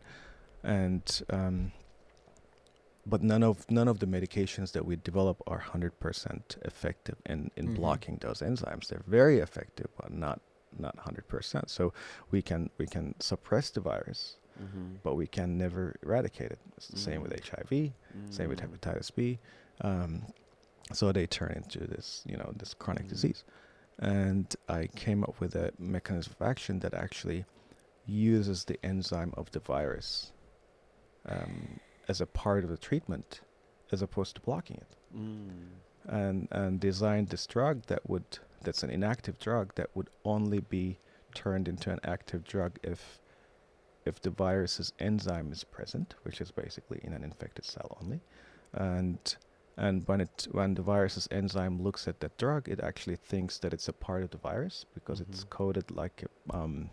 and 0.62 1.22
um, 1.30 1.72
but 3.06 3.22
none 3.22 3.42
of 3.42 3.70
none 3.70 3.86
of 3.88 3.98
the 3.98 4.06
medications 4.06 4.72
that 4.72 4.84
we 4.86 4.96
develop 4.96 5.42
are 5.46 5.60
100% 5.60 6.56
effective 6.62 7.16
in, 7.26 7.50
in 7.56 7.68
Mhm. 7.68 7.74
blocking 7.76 8.16
those 8.20 8.40
enzymes 8.40 8.88
they're 8.88 9.04
very 9.06 9.38
effective 9.38 9.88
but 9.96 10.10
not 10.12 10.40
not 10.76 10.96
100% 10.96 11.68
so 11.70 11.92
we 12.32 12.42
can 12.42 12.70
we 12.78 12.86
can 12.86 13.14
suppress 13.20 13.70
the 13.70 13.80
virus 13.80 14.38
Mhm. 14.60 14.96
but 15.04 15.14
we 15.14 15.26
can 15.26 15.56
never 15.58 15.94
eradicate 16.02 16.50
it 16.50 16.58
it's 16.76 16.88
the 16.88 16.98
same 16.98 17.20
with 17.22 17.32
Mm. 17.32 17.48
hiv 17.50 17.92
same 18.30 18.48
with 18.48 18.60
Mm. 18.60 18.68
hepatitis 18.70 19.14
B. 19.14 19.38
Um, 19.80 20.26
so 20.92 21.12
they 21.12 21.26
turn 21.26 21.52
into 21.52 21.80
this, 21.86 22.22
you 22.26 22.36
know, 22.36 22.52
this 22.56 22.74
chronic 22.74 23.04
Mhm. 23.04 23.08
disease. 23.08 23.44
And 23.98 24.54
I 24.68 24.88
came 24.88 25.22
up 25.24 25.40
with 25.40 25.54
a 25.54 25.72
mechanism 25.78 26.34
of 26.38 26.46
action 26.46 26.80
that 26.80 26.94
actually 26.94 27.44
uses 28.06 28.64
the 28.64 28.78
enzyme 28.84 29.32
of 29.36 29.50
the 29.52 29.60
virus 29.60 30.32
um, 31.26 31.80
as 32.06 32.20
a 32.20 32.26
part 32.26 32.64
of 32.64 32.70
the 32.70 32.76
treatment, 32.76 33.40
as 33.90 34.02
opposed 34.02 34.34
to 34.34 34.42
blocking 34.42 34.76
it. 34.76 34.96
Mm. 35.16 35.68
And 36.06 36.48
and 36.50 36.78
designed 36.80 37.28
this 37.28 37.46
drug 37.46 37.86
that 37.86 38.08
would 38.10 38.38
that's 38.60 38.82
an 38.82 38.90
inactive 38.90 39.38
drug 39.38 39.74
that 39.76 39.88
would 39.96 40.10
only 40.24 40.60
be 40.60 40.98
turned 41.34 41.66
into 41.66 41.90
an 41.90 42.00
active 42.04 42.44
drug 42.44 42.78
if 42.82 43.20
if 44.04 44.20
the 44.20 44.28
virus's 44.30 44.92
enzyme 44.98 45.50
is 45.50 45.64
present, 45.64 46.14
which 46.24 46.42
is 46.42 46.50
basically 46.50 47.00
in 47.02 47.14
an 47.14 47.24
infected 47.24 47.64
cell 47.64 47.96
only, 48.02 48.20
and 48.74 49.36
and 49.76 50.06
when 50.06 50.20
it 50.20 50.46
when 50.52 50.74
the 50.74 50.82
virus's 50.82 51.28
enzyme 51.30 51.82
looks 51.82 52.06
at 52.08 52.20
that 52.20 52.36
drug, 52.38 52.68
it 52.68 52.80
actually 52.80 53.16
thinks 53.16 53.58
that 53.58 53.72
it's 53.74 53.88
a 53.88 53.92
part 53.92 54.22
of 54.22 54.30
the 54.30 54.38
virus 54.38 54.84
because 54.94 55.20
it's 55.20 55.44
Mhm. 55.44 55.50
coded 55.50 55.90
like 55.90 56.24
um, 56.50 56.90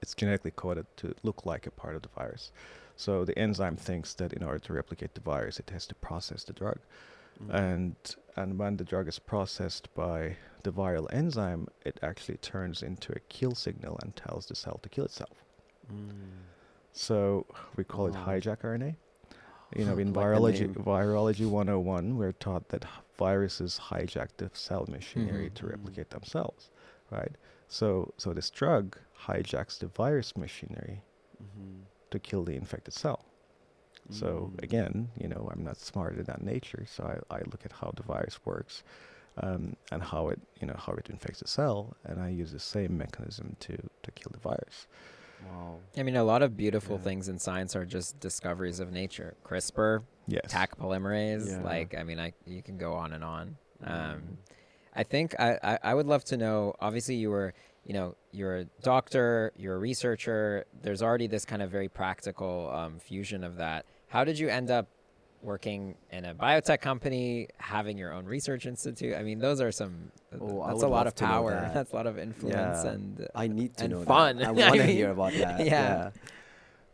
it's 0.00 0.14
genetically 0.14 0.50
coded 0.50 0.86
to 0.96 1.14
look 1.22 1.46
like 1.46 1.66
a 1.66 1.70
part 1.70 1.94
of 1.96 2.02
the 2.02 2.08
virus. 2.08 2.52
So 2.96 3.24
the 3.24 3.38
enzyme 3.38 3.76
thinks 3.76 4.14
that 4.14 4.32
in 4.32 4.42
order 4.42 4.58
to 4.58 4.72
replicate 4.72 5.14
the 5.14 5.20
virus, 5.20 5.58
it 5.60 5.70
has 5.70 5.86
to 5.86 5.94
process 5.94 6.44
the 6.44 6.52
drug 6.52 6.78
Mm. 7.40 7.54
and 7.54 7.96
and 8.36 8.58
when 8.58 8.76
the 8.76 8.84
drug 8.84 9.08
is 9.08 9.18
processed 9.18 9.92
by 9.94 10.36
the 10.64 10.70
viral 10.72 11.06
enzyme, 11.12 11.66
it 11.84 11.98
actually 12.02 12.36
turns 12.38 12.82
into 12.82 13.12
a 13.12 13.20
kill 13.28 13.54
signal 13.54 13.98
and 14.02 14.14
tells 14.16 14.46
the 14.46 14.54
cell 14.54 14.78
to 14.82 14.88
kill 14.88 15.04
itself. 15.06 15.44
Mm. 15.90 16.10
So 16.92 17.46
we 17.76 17.84
call 17.84 18.06
it 18.08 18.14
hijack 18.14 18.60
RNA, 18.64 18.96
You 19.76 19.84
know, 19.86 19.96
in 19.98 20.12
Like 20.12 20.26
virology, 20.26 20.68
virology 20.74 21.46
101, 21.48 22.16
we're 22.16 22.32
taught 22.32 22.68
that 22.68 22.84
viruses 23.18 23.80
hijack 23.90 24.28
the 24.36 24.50
cell 24.52 24.86
machinery 24.88 25.50
Mhm. 25.50 25.54
to 25.54 25.66
replicate 25.66 26.10
themselves, 26.10 26.70
right? 27.10 27.36
So, 27.68 28.12
so 28.18 28.32
this 28.34 28.50
drug 28.50 28.98
hijacks 29.26 29.78
the 29.78 29.88
virus 29.88 30.36
machinery 30.36 31.02
Mhm. 31.42 31.84
to 32.10 32.18
kill 32.18 32.44
the 32.44 32.54
infected 32.56 32.94
cell. 32.94 33.24
So 34.10 34.52
Mm. 34.52 34.62
again, 34.62 35.10
you 35.16 35.28
know, 35.28 35.48
I'm 35.52 35.64
not 35.64 35.78
smarter 35.78 36.22
than 36.22 36.40
nature, 36.44 36.84
so 36.86 37.04
I, 37.30 37.36
I 37.36 37.38
look 37.50 37.64
at 37.64 37.72
how 37.72 37.92
the 37.96 38.02
virus 38.02 38.44
works 38.44 38.82
um, 39.38 39.76
and 39.90 40.02
how 40.02 40.28
it, 40.28 40.40
you 40.60 40.66
know, 40.66 40.76
how 40.76 40.92
it 40.94 41.08
infects 41.08 41.40
the 41.40 41.48
cell, 41.48 41.96
and 42.04 42.20
I 42.20 42.28
use 42.28 42.52
the 42.52 42.58
same 42.60 42.98
mechanism 42.98 43.56
to 43.60 43.76
to 44.02 44.10
kill 44.12 44.30
the 44.32 44.40
virus. 44.40 44.86
Wow. 45.50 45.78
I 45.96 46.02
mean, 46.02 46.16
a 46.16 46.24
lot 46.24 46.42
of 46.42 46.56
beautiful 46.56 46.96
Yeah. 46.96 47.02
things 47.02 47.28
in 47.28 47.38
science 47.38 47.74
are 47.76 47.84
just 47.84 48.18
discoveries 48.20 48.80
of 48.80 48.92
nature. 48.92 49.34
CRISPR, 49.44 50.02
Yes. 50.26 50.44
Taq 50.52 50.76
polymerase. 50.78 51.48
Yeah. 51.48 51.62
Like, 51.62 51.94
I 51.96 52.02
mean, 52.04 52.20
I 52.20 52.32
you 52.46 52.62
can 52.62 52.78
go 52.78 52.94
on 52.94 53.12
and 53.12 53.24
on. 53.24 53.56
Mm. 53.84 53.90
Um, 54.14 54.38
I 54.94 55.02
think 55.02 55.34
I, 55.40 55.58
I, 55.62 55.78
I 55.82 55.94
would 55.94 56.06
love 56.06 56.24
to 56.26 56.36
know. 56.36 56.74
Obviously, 56.80 57.14
you 57.16 57.30
were 57.30 57.54
you 57.84 57.94
know 57.94 58.14
you're 58.30 58.56
a 58.58 58.64
doctor, 58.82 59.52
you're 59.56 59.74
a 59.74 59.78
researcher. 59.78 60.64
There's 60.82 61.02
already 61.02 61.26
this 61.26 61.44
kind 61.44 61.62
of 61.62 61.70
very 61.70 61.88
practical 61.88 62.70
um, 62.72 62.98
fusion 62.98 63.42
of 63.42 63.56
that. 63.56 63.84
How 64.08 64.22
did 64.24 64.38
you 64.38 64.48
end 64.48 64.70
up 64.70 64.88
working 65.42 65.96
in 66.10 66.24
a 66.24 66.34
biotech 66.34 66.80
company, 66.80 67.48
having 67.58 67.98
your 67.98 68.12
own 68.12 68.24
research 68.24 68.66
institute? 68.66 69.14
I 69.16 69.22
mean, 69.22 69.38
those 69.38 69.60
are 69.60 69.72
some. 69.72 70.12
Oh, 70.40 70.66
that's 70.66 70.82
a 70.82 70.88
lot 70.88 71.06
of 71.06 71.14
power. 71.16 71.50
that. 71.52 71.74
That's 71.78 71.92
a 71.92 71.96
lot 71.96 72.06
of 72.06 72.18
influence 72.18 72.84
Yeah. 72.84 72.90
and. 72.92 73.26
I 73.34 73.46
need 73.48 73.76
to 73.78 73.84
and 73.84 73.92
know 73.92 74.04
fun. 74.04 74.38
that. 74.38 74.46
I 74.46 74.50
I 74.50 74.52
want 74.52 74.74
to 74.76 74.86
hear 74.86 75.10
about 75.10 75.32
that. 75.34 75.66
yeah. 75.74 76.10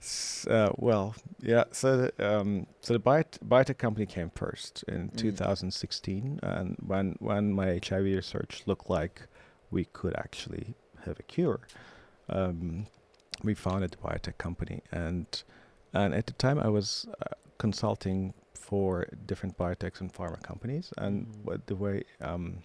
S- 0.00 0.46
Uh, 0.48 0.70
well, 0.76 1.14
yeah. 1.40 1.64
So, 1.72 1.96
the, 1.96 2.10
um, 2.38 2.66
so 2.80 2.92
the 2.94 3.00
biot- 3.00 3.38
biotech 3.46 3.78
company 3.78 4.06
came 4.06 4.30
first 4.30 4.84
in 4.88 5.10
Mm. 5.10 5.16
2016, 5.16 6.40
and 6.42 6.76
when 6.86 7.16
when 7.18 7.52
my 7.52 7.78
HIV 7.86 8.04
research 8.04 8.62
looked 8.66 8.88
like 8.88 9.22
we 9.70 9.84
could 9.86 10.14
actually 10.16 10.74
have 11.04 11.18
a 11.18 11.22
cure, 11.24 11.60
um, 12.28 12.86
we 13.42 13.54
founded 13.54 13.90
the 13.92 13.96
biotech 13.98 14.38
company, 14.38 14.82
and 14.92 15.26
and 15.92 16.14
at 16.14 16.26
the 16.26 16.32
time 16.34 16.58
I 16.58 16.68
was 16.68 17.06
uh, 17.22 17.34
consulting 17.58 18.34
for 18.54 19.06
different 19.26 19.56
biotechs 19.56 20.00
and 20.00 20.12
pharma 20.12 20.40
companies, 20.42 20.92
and 20.98 21.26
what 21.44 21.66
the 21.66 21.76
way 21.76 22.04
um, 22.20 22.62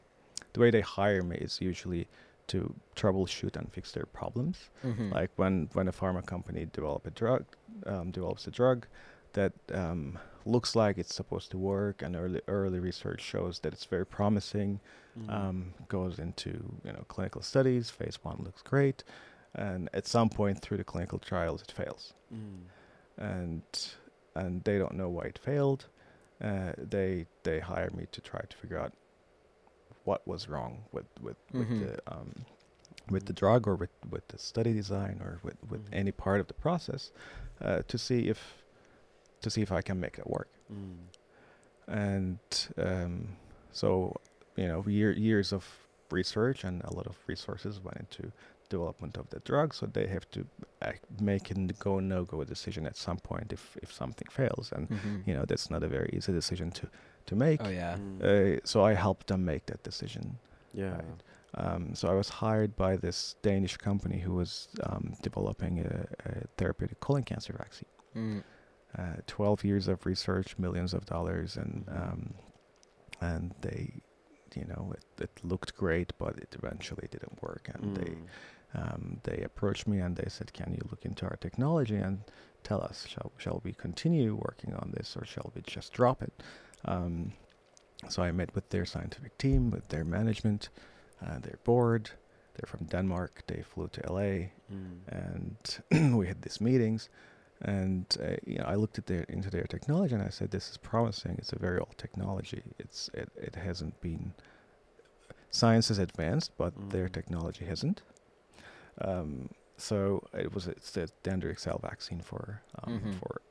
the 0.53 0.59
way 0.59 0.69
they 0.71 0.81
hire 0.81 1.23
me 1.23 1.35
is 1.37 1.59
usually 1.61 2.07
to 2.47 2.73
troubleshoot 2.95 3.55
and 3.55 3.71
fix 3.71 3.91
their 3.93 4.05
problems 4.05 4.69
Mhm. 4.83 5.13
like 5.13 5.31
when 5.37 5.69
when 5.73 5.87
a 5.87 5.91
pharma 5.93 6.23
company 6.25 6.65
develop 6.73 7.07
a 7.07 7.11
drug 7.11 7.43
um, 7.85 8.11
develops 8.11 8.47
a 8.47 8.51
drug 8.51 8.85
that 9.31 9.53
um, 9.73 10.19
looks 10.45 10.75
like 10.75 10.97
it's 10.97 11.15
supposed 11.15 11.49
to 11.51 11.57
work 11.57 12.01
and 12.01 12.15
early 12.15 12.41
early 12.47 12.79
research 12.79 13.21
shows 13.21 13.59
that 13.61 13.71
it's 13.73 13.85
very 13.85 14.05
promising 14.05 14.79
Mhm. 15.17 15.29
um, 15.29 15.73
goes 15.87 16.19
into 16.19 16.49
you 16.83 16.91
know 16.91 17.03
clinical 17.07 17.41
studies 17.41 17.89
phase 17.89 18.17
one 18.23 18.39
looks 18.43 18.61
great 18.61 19.03
and 19.55 19.89
at 19.93 20.05
some 20.05 20.29
point 20.29 20.59
through 20.61 20.77
the 20.77 20.83
clinical 20.93 21.19
trials 21.19 21.61
it 21.61 21.71
fails 21.71 22.13
Mm. 22.33 22.63
and 23.17 23.63
and 24.35 24.63
they 24.63 24.77
don't 24.77 24.95
know 24.95 25.09
why 25.09 25.23
it 25.25 25.37
failed 25.37 25.87
uh, 26.43 26.73
they 26.77 27.25
they 27.43 27.59
hire 27.59 27.89
me 27.93 28.05
to 28.11 28.19
try 28.21 28.41
to 28.49 28.57
figure 28.57 28.77
out 28.79 28.93
what 30.03 30.27
was 30.27 30.49
wrong 30.49 30.83
with 30.91 31.05
with, 31.21 31.37
Mhm. 31.53 31.59
with 31.59 31.79
the 31.79 31.99
um, 32.13 32.45
with 33.09 33.25
the 33.25 33.33
drug 33.33 33.67
or 33.67 33.75
with, 33.75 33.89
with 34.09 34.25
the 34.29 34.37
study 34.37 34.73
design 34.73 35.21
or 35.21 35.39
with, 35.43 35.57
with 35.69 35.89
Mhm. 35.89 35.93
any 36.01 36.11
part 36.11 36.39
of 36.39 36.47
the 36.47 36.53
process 36.53 37.11
uh, 37.61 37.81
to 37.87 37.97
see 37.97 38.27
if 38.29 38.63
to 39.41 39.49
see 39.49 39.61
if 39.61 39.71
I 39.71 39.81
can 39.81 39.99
make 39.99 40.17
it 40.17 40.27
work 40.27 40.49
Mm. 40.71 41.07
and 41.87 42.39
um, 42.77 43.35
so 43.71 44.15
you 44.55 44.67
know 44.67 44.83
year, 44.87 45.11
years 45.11 45.51
of 45.51 45.65
research 46.11 46.63
and 46.63 46.81
a 46.83 46.93
lot 46.93 47.07
of 47.07 47.17
resources 47.27 47.79
went 47.81 47.97
into 47.97 48.31
development 48.75 49.13
of 49.21 49.25
the 49.33 49.39
drug 49.49 49.67
so 49.77 49.83
they 49.97 50.07
have 50.15 50.25
to 50.35 50.41
act, 50.89 51.03
make 51.31 51.45
a 51.53 51.55
go 51.87 51.93
no 52.13 52.19
go 52.31 52.37
decision 52.55 52.83
at 52.91 52.95
some 53.07 53.19
point 53.29 53.47
if 53.57 53.63
if 53.83 53.89
something 54.01 54.29
fails 54.39 54.65
and 54.75 54.83
Mhm. 54.89 55.15
you 55.27 55.33
know 55.37 55.45
that's 55.49 55.67
not 55.73 55.81
a 55.83 55.89
very 55.97 56.09
easy 56.17 56.31
decision 56.41 56.67
to 56.79 56.85
to 57.29 57.33
make 57.45 57.61
Oh 57.67 57.71
yeah. 57.81 57.95
Mm. 57.97 58.21
uh, 58.29 58.59
so 58.71 58.77
I 58.91 58.93
helped 59.05 59.25
them 59.31 59.41
make 59.53 59.63
that 59.71 59.81
decision 59.89 60.25
yeah. 60.83 60.95
right. 60.97 61.21
um, 61.63 61.83
so 61.99 62.03
I 62.13 62.15
was 62.21 62.29
hired 62.43 62.71
by 62.85 62.93
this 63.05 63.35
Danish 63.49 63.75
company 63.89 64.19
who 64.25 64.33
was 64.41 64.51
um, 64.89 65.05
developing 65.29 65.73
a, 65.91 65.93
a 66.29 66.33
therapeutic 66.59 66.99
colon 67.05 67.23
cancer 67.31 67.53
vaccine 67.63 67.91
Mm. 68.15 68.43
uh, 68.99 69.17
12 69.25 69.63
years 69.69 69.87
of 69.87 69.97
research, 70.05 70.49
millions 70.65 70.93
of 70.93 71.01
dollars, 71.15 71.57
and 71.61 71.73
Mhm. 71.85 72.01
um, 72.01 72.21
and 73.29 73.45
they, 73.61 73.83
you 74.59 74.65
know, 74.71 74.83
it, 74.97 75.05
it 75.25 75.33
looked 75.51 75.71
great, 75.83 76.09
but 76.23 76.33
it 76.45 76.51
eventually 76.59 77.07
didn't 77.15 77.37
work. 77.47 77.63
And 77.73 77.83
they 77.97 78.11
Mm. 78.11 78.27
Um, 78.75 79.19
they 79.23 79.41
approached 79.43 79.87
me 79.87 79.99
and 79.99 80.15
they 80.15 80.29
said, 80.29 80.53
"Can 80.53 80.73
you 80.73 80.81
look 80.89 81.05
into 81.05 81.25
our 81.25 81.37
technology 81.37 81.95
and 81.97 82.23
tell 82.63 82.81
us 82.81 83.05
shall 83.07 83.31
shall 83.37 83.61
we 83.63 83.73
continue 83.73 84.35
working 84.35 84.73
on 84.73 84.91
this 84.95 85.15
or 85.17 85.25
shall 85.25 85.51
we 85.55 85.61
just 85.61 85.93
drop 85.93 86.21
it?" 86.21 86.33
Um, 86.85 87.33
so 88.09 88.23
I 88.23 88.31
met 88.31 88.53
with 88.55 88.69
their 88.69 88.85
scientific 88.85 89.37
team, 89.37 89.69
with 89.71 89.87
their 89.89 90.03
management, 90.05 90.69
uh, 91.25 91.39
their 91.39 91.59
board. 91.63 92.09
They're 92.55 92.67
from 92.67 92.85
Denmark. 92.87 93.43
They 93.47 93.61
flew 93.63 93.87
to 93.89 94.01
LA 94.13 94.49
Mm. 94.71 94.99
and 95.91 96.15
we 96.17 96.27
had 96.27 96.41
these 96.41 96.61
meetings 96.61 97.09
and 97.61 98.05
uh, 98.21 98.35
you 98.45 98.57
know, 98.57 98.65
I 98.65 98.75
looked 98.75 98.97
at 98.97 99.05
their 99.05 99.23
into 99.29 99.49
their 99.49 99.63
technology 99.67 100.15
and 100.15 100.23
I 100.23 100.29
said 100.29 100.49
this 100.51 100.69
is 100.71 100.77
promising 100.77 101.35
it's 101.37 101.53
a 101.53 101.59
very 101.59 101.79
old 101.79 101.97
technology 101.97 102.63
it's 102.79 103.09
it, 103.13 103.29
it 103.35 103.55
hasn't 103.55 103.99
been 104.01 104.33
science 105.49 105.87
has 105.89 105.99
advanced 105.99 106.51
but 106.57 106.73
their 106.89 107.07
Mm. 107.07 107.13
technology 107.13 107.65
hasn't 107.65 108.01
um, 109.01 109.49
so 109.77 110.21
it 110.33 110.53
was 110.53 110.67
it's 110.67 110.91
the 110.91 111.09
dendritic 111.23 111.59
cell 111.59 111.79
vaccine 111.81 112.21
for 112.21 112.61
um, 112.83 113.01
Mhm. 113.03 113.13
for 113.19 113.41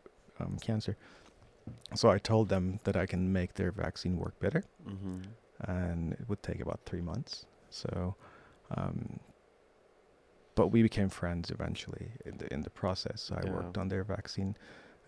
um, 0.40 0.57
cancer 0.61 0.97
so 1.95 2.09
I 2.11 2.18
told 2.18 2.49
them 2.49 2.78
that 2.84 2.97
I 2.97 3.07
can 3.07 3.32
make 3.32 3.55
their 3.55 3.70
vaccine 3.70 4.16
work 4.18 4.38
better 4.40 4.64
Mhm. 4.86 5.22
and 5.61 6.12
it 6.14 6.28
would 6.28 6.43
take 6.43 6.61
about 6.61 6.80
three 6.86 7.01
months. 7.03 7.47
So, 7.70 8.16
um, 8.76 9.20
but 10.55 10.68
we 10.68 10.82
became 10.82 11.09
friends 11.09 11.51
eventually 11.51 12.12
in 12.24 12.38
the 12.38 12.53
in 12.53 12.62
the 12.62 12.70
process. 12.70 13.22
So 13.22 13.34
I 13.36 13.45
worked 13.51 13.78
on 13.78 13.88
their 13.88 14.05
vaccine 14.05 14.57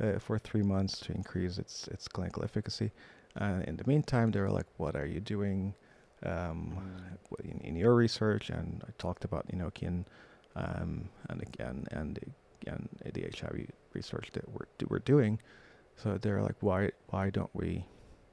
uh, 0.00 0.18
for 0.18 0.38
three 0.38 0.62
months 0.62 0.98
to 1.00 1.12
increase 1.12 1.58
its 1.58 1.88
its 1.88 2.08
clinical 2.08 2.42
efficacy. 2.44 2.92
And 3.36 3.64
in 3.64 3.76
the 3.76 3.84
meantime, 3.86 4.30
they 4.30 4.40
were 4.40 4.50
like, 4.50 4.66
"What 4.76 4.94
are 4.96 5.06
you 5.06 5.20
doing 5.20 5.74
um, 6.24 6.78
Mm. 7.40 7.44
in, 7.44 7.60
in 7.60 7.76
your 7.76 7.94
research?" 7.94 8.50
And 8.50 8.82
I 8.86 8.90
talked 8.98 9.24
about 9.24 9.46
Enochian 9.48 10.04
um, 10.56 11.08
and 11.28 11.42
again 11.42 11.86
and 11.90 12.18
again 12.62 12.88
the 13.12 13.22
HIV 13.38 13.70
research 13.92 14.30
that 14.32 14.48
we're 14.48 14.66
do, 14.78 14.86
we're 14.88 14.98
doing. 15.00 15.40
So 15.96 16.18
they're 16.18 16.42
like, 16.42 16.56
"Why 16.60 16.90
why 17.10 17.30
don't 17.30 17.50
we, 17.54 17.86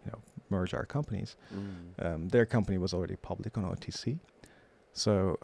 you 0.05 0.11
know, 0.11 0.19
merge 0.49 0.73
our 0.73 0.85
companies?" 0.85 1.35
Mm. 1.53 2.05
um, 2.05 2.29
their 2.29 2.45
company 2.45 2.77
was 2.77 2.93
already 2.93 3.15
public 3.17 3.57
on 3.57 3.63
OTC, 3.65 4.19
so 4.93 5.37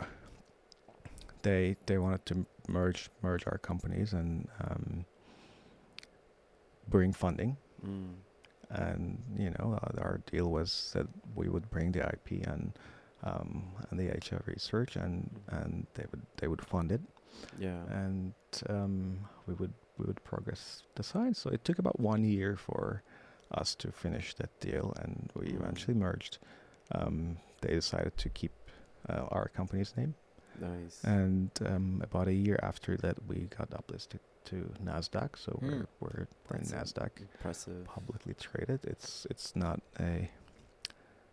they 1.44 1.76
they 1.86 1.98
wanted 1.98 2.26
to 2.28 2.46
merge 2.68 3.10
merge 3.22 3.46
our 3.48 3.58
companies 3.58 4.14
and 4.14 4.48
um, 4.62 5.06
bring 6.90 7.14
funding. 7.14 7.58
Mm. 7.86 8.16
And 8.70 9.24
you 9.38 9.50
know, 9.52 9.80
uh, 9.82 10.02
our 10.02 10.20
deal 10.32 10.50
was 10.52 10.92
that 10.94 11.08
we 11.36 11.48
would 11.50 11.70
bring 11.70 11.92
the 11.94 12.06
IP 12.06 12.46
and 12.48 12.78
um, 13.24 13.72
and 13.90 14.00
the 14.00 14.08
HR 14.10 14.44
research, 14.46 14.96
and 14.96 15.40
and 15.48 15.88
they 15.94 16.06
would 16.12 16.22
they 16.38 16.48
would 16.48 16.62
fund 16.66 16.92
it, 16.92 17.02
Yeah. 17.58 17.84
and 17.90 18.34
um, 18.70 19.20
we 19.48 19.54
would 19.54 19.74
we 19.98 20.06
would 20.06 20.24
progress 20.24 20.84
the 20.96 21.04
science. 21.04 21.40
So 21.40 21.50
it 21.50 21.64
took 21.64 21.80
about 21.80 22.00
one 22.00 22.24
year 22.24 22.56
for 22.58 23.04
us 23.52 23.74
to 23.76 23.92
finish 23.92 24.36
that 24.36 24.52
deal, 24.60 24.94
and 25.02 25.32
we 25.34 25.48
Mm. 25.48 25.62
eventually 25.62 25.96
merged. 25.96 26.38
Um, 26.92 27.38
they 27.62 27.74
decided 27.74 28.18
to 28.18 28.30
keep 28.30 28.52
uh, 29.10 29.26
our 29.32 29.48
company's 29.48 29.96
name, 29.98 30.16
nice. 30.60 31.02
and 31.04 31.50
um, 31.66 32.02
about 32.04 32.28
a 32.28 32.34
year 32.34 32.60
after 32.62 32.98
that, 32.98 33.18
we 33.28 33.48
got 33.58 33.70
uplisted 33.72 34.20
to 34.50 34.70
Nasdaq. 34.84 35.38
So 35.38 35.52
Hmm. 35.60 35.68
we're 35.68 35.86
we're, 36.00 36.28
we're 36.50 36.58
in 36.58 36.66
Nasdaq, 36.66 37.12
Impressive. 37.22 37.86
publicly 37.86 38.34
traded. 38.34 38.80
It's 38.86 39.28
it's 39.30 39.56
not 39.56 39.82
a 40.00 40.30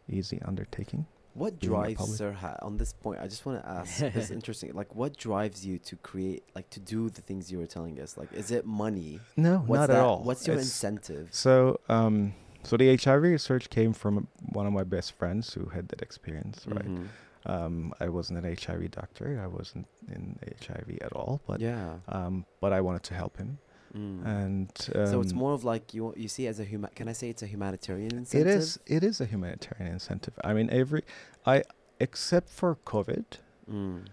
easy 0.08 0.40
undertaking. 0.44 1.06
What 1.34 1.58
drives 1.58 2.20
Serhat 2.20 2.62
on 2.62 2.76
this 2.76 2.92
point? 2.92 3.18
I 3.20 3.26
just 3.26 3.44
want 3.44 3.60
to 3.60 3.68
ask. 3.68 4.00
it's 4.00 4.30
interesting. 4.38 4.72
Like, 4.72 4.94
what 4.94 5.16
drives 5.16 5.66
you 5.66 5.78
to 5.80 5.96
create, 5.96 6.44
like, 6.54 6.70
to 6.70 6.78
do 6.78 7.10
the 7.10 7.22
things 7.22 7.50
you 7.50 7.58
were 7.58 7.66
telling 7.66 7.98
us? 8.00 8.16
Like, 8.16 8.32
is 8.32 8.52
it 8.52 8.64
money? 8.66 9.18
No, 9.36 9.58
What's 9.66 9.80
not 9.80 9.86
that, 9.88 9.96
at 9.96 10.02
all. 10.04 10.22
What's 10.22 10.46
your 10.46 10.54
It's- 10.54 10.66
incentive? 10.68 11.28
So, 11.32 11.80
um, 11.88 12.34
so 12.62 12.76
the 12.76 12.94
HIV 12.94 13.22
research 13.22 13.68
came 13.68 13.92
from 13.92 14.28
one 14.52 14.64
of 14.68 14.72
my 14.72 14.84
best 14.84 15.10
friends 15.12 15.52
who 15.54 15.64
had 15.70 15.88
that 15.88 16.02
experience, 16.02 16.64
right? 16.68 16.86
Mhm. 16.86 17.08
Um, 17.46 17.92
I 18.00 18.08
wasn't 18.08 18.44
an 18.44 18.56
HIV 18.56 18.90
doctor. 18.92 19.40
I 19.42 19.46
wasn't 19.46 19.86
in 20.08 20.38
HIV 20.66 20.98
at 21.02 21.12
all, 21.12 21.40
but 21.46 21.60
yeah. 21.60 21.96
um, 22.08 22.46
but 22.60 22.72
I 22.72 22.80
wanted 22.80 23.02
to 23.04 23.14
help 23.14 23.36
him. 23.36 23.58
Mm. 23.94 24.26
and 24.26 24.68
so 24.76 25.20
it's 25.20 25.30
um, 25.30 25.38
more 25.38 25.52
of 25.52 25.62
like 25.62 25.94
you 25.94 26.12
you 26.16 26.26
see 26.26 26.48
as 26.48 26.58
a 26.58 26.64
human. 26.64 26.90
Can 26.96 27.08
I 27.08 27.12
say 27.12 27.28
it's 27.28 27.44
a 27.44 27.46
humanitarian 27.46 28.12
incentive? 28.16 28.48
It 28.48 28.56
is. 28.58 28.78
It 28.86 29.04
is 29.04 29.20
a 29.20 29.24
humanitarian 29.24 29.92
incentive. 29.92 30.34
I 30.42 30.52
mean, 30.52 30.68
every, 30.70 31.02
I 31.46 31.62
except 32.00 32.48
for 32.48 32.74
COVID, 32.84 33.24
Mm. 33.70 34.06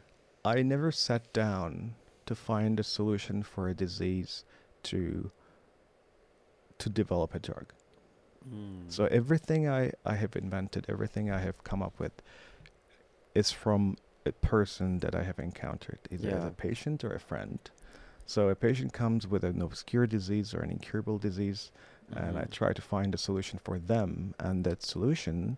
I 0.43 0.61
never 0.61 0.91
sat 0.91 1.31
down 1.33 1.95
to 2.25 2.35
find 2.35 2.79
a 2.79 2.83
solution 2.83 3.43
for 3.43 3.67
a 3.67 3.73
disease 3.73 4.43
to 4.83 5.31
to 6.77 6.89
develop 6.89 7.35
a 7.35 7.39
drug. 7.39 7.73
Mm. 8.49 8.91
So 8.91 9.05
everything 9.05 9.69
I, 9.69 9.91
I 10.03 10.15
have 10.15 10.35
invented, 10.35 10.87
everything 10.89 11.29
I 11.29 11.39
have 11.39 11.63
come 11.63 11.83
up 11.83 11.99
with 11.99 12.23
is 13.33 13.51
from 13.51 13.97
a 14.25 14.31
person 14.31 14.99
that 14.99 15.15
I 15.15 15.23
have 15.23 15.39
encountered, 15.39 15.99
either 16.11 16.29
as 16.29 16.45
a 16.45 16.51
patient 16.51 17.03
or 17.03 17.13
a 17.13 17.19
friend. 17.19 17.59
So 18.25 18.49
a 18.49 18.55
patient 18.55 18.93
comes 18.93 19.27
with 19.27 19.43
an 19.43 19.61
obscure 19.61 20.05
disease 20.07 20.53
or 20.53 20.59
an 20.61 20.69
incurable 20.71 21.17
disease, 21.17 21.71
and 22.13 22.37
I 22.37 22.43
Mhm. 22.43 22.51
try 22.51 22.73
to 22.73 22.81
find 22.81 23.13
a 23.13 23.17
solution 23.17 23.59
for 23.59 23.79
them, 23.79 24.35
and 24.39 24.63
that 24.65 24.83
solution 24.83 25.57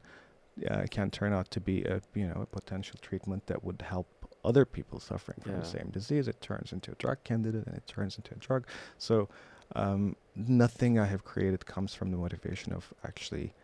uh, 0.70 0.86
can 0.92 1.10
turn 1.10 1.34
out 1.34 1.50
to 1.50 1.60
be 1.60 1.84
a 1.84 2.00
you 2.14 2.28
know 2.28 2.42
a 2.42 2.46
potential 2.46 2.98
treatment 3.02 3.48
that 3.48 3.64
would 3.64 3.82
help 3.82 4.08
other 4.46 4.66
people 4.66 5.00
suffering 5.00 5.40
from 5.42 5.58
the 5.58 5.66
same 5.66 5.90
disease. 5.90 6.28
It 6.28 6.42
turns 6.42 6.72
into 6.72 6.92
a 6.92 6.96
drug 6.96 7.24
candidate, 7.24 7.66
and 7.66 7.76
it 7.76 7.88
turns 7.88 8.18
into 8.18 8.34
a 8.36 8.38
drug. 8.38 8.68
So 8.98 9.30
um, 9.76 10.16
nothing 10.36 11.00
I 11.00 11.06
have 11.06 11.24
created 11.24 11.66
comes 11.66 11.96
from 11.96 12.12
the 12.12 12.18
motivation 12.18 12.72
of 12.72 12.94
actually 13.04 13.56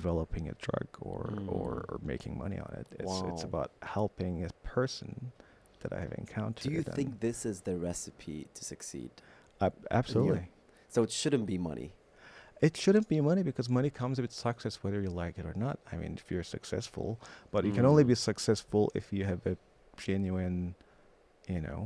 developing 0.00 0.44
a 0.54 0.56
drug 0.66 0.88
or 1.08 1.20
or, 1.20 1.26
Mm. 1.36 1.48
or 1.56 1.70
making 2.12 2.32
money 2.44 2.58
on 2.66 2.70
it. 2.80 2.86
It's 3.02 3.16
it's 3.30 3.44
about 3.50 3.70
helping 3.96 4.34
a 4.50 4.50
person 4.76 5.10
that 5.82 5.90
I 5.98 6.00
have 6.04 6.14
encountered. 6.24 6.64
Do 6.68 6.72
you 6.78 6.82
think 6.96 7.08
this 7.28 7.38
is 7.50 7.56
the 7.68 7.74
recipe 7.88 8.38
to 8.56 8.62
succeed? 8.72 9.10
ab- 9.66 9.86
absolutely. 10.00 10.46
So 10.94 10.98
it 11.06 11.12
shouldn't 11.20 11.46
be 11.54 11.58
money. 11.70 11.88
It 12.66 12.74
shouldn't 12.82 13.08
be 13.14 13.20
money 13.30 13.42
because 13.50 13.66
money 13.78 13.90
comes 14.02 14.16
with 14.22 14.32
success 14.48 14.74
whether 14.82 15.00
you 15.06 15.12
like 15.24 15.34
it 15.40 15.46
or 15.50 15.56
not. 15.66 15.76
I 15.92 15.94
mean, 16.00 16.12
if 16.22 16.26
you're 16.32 16.48
successful, 16.58 17.06
but 17.52 17.60
you 17.66 17.72
can 17.78 17.86
only 17.92 18.04
Mm. 18.04 18.12
be 18.12 18.16
successful 18.30 18.82
if 19.00 19.06
you 19.16 19.22
have 19.32 19.42
a 19.52 19.54
genuine, 20.06 20.58
you 21.54 21.60
know, 21.66 21.80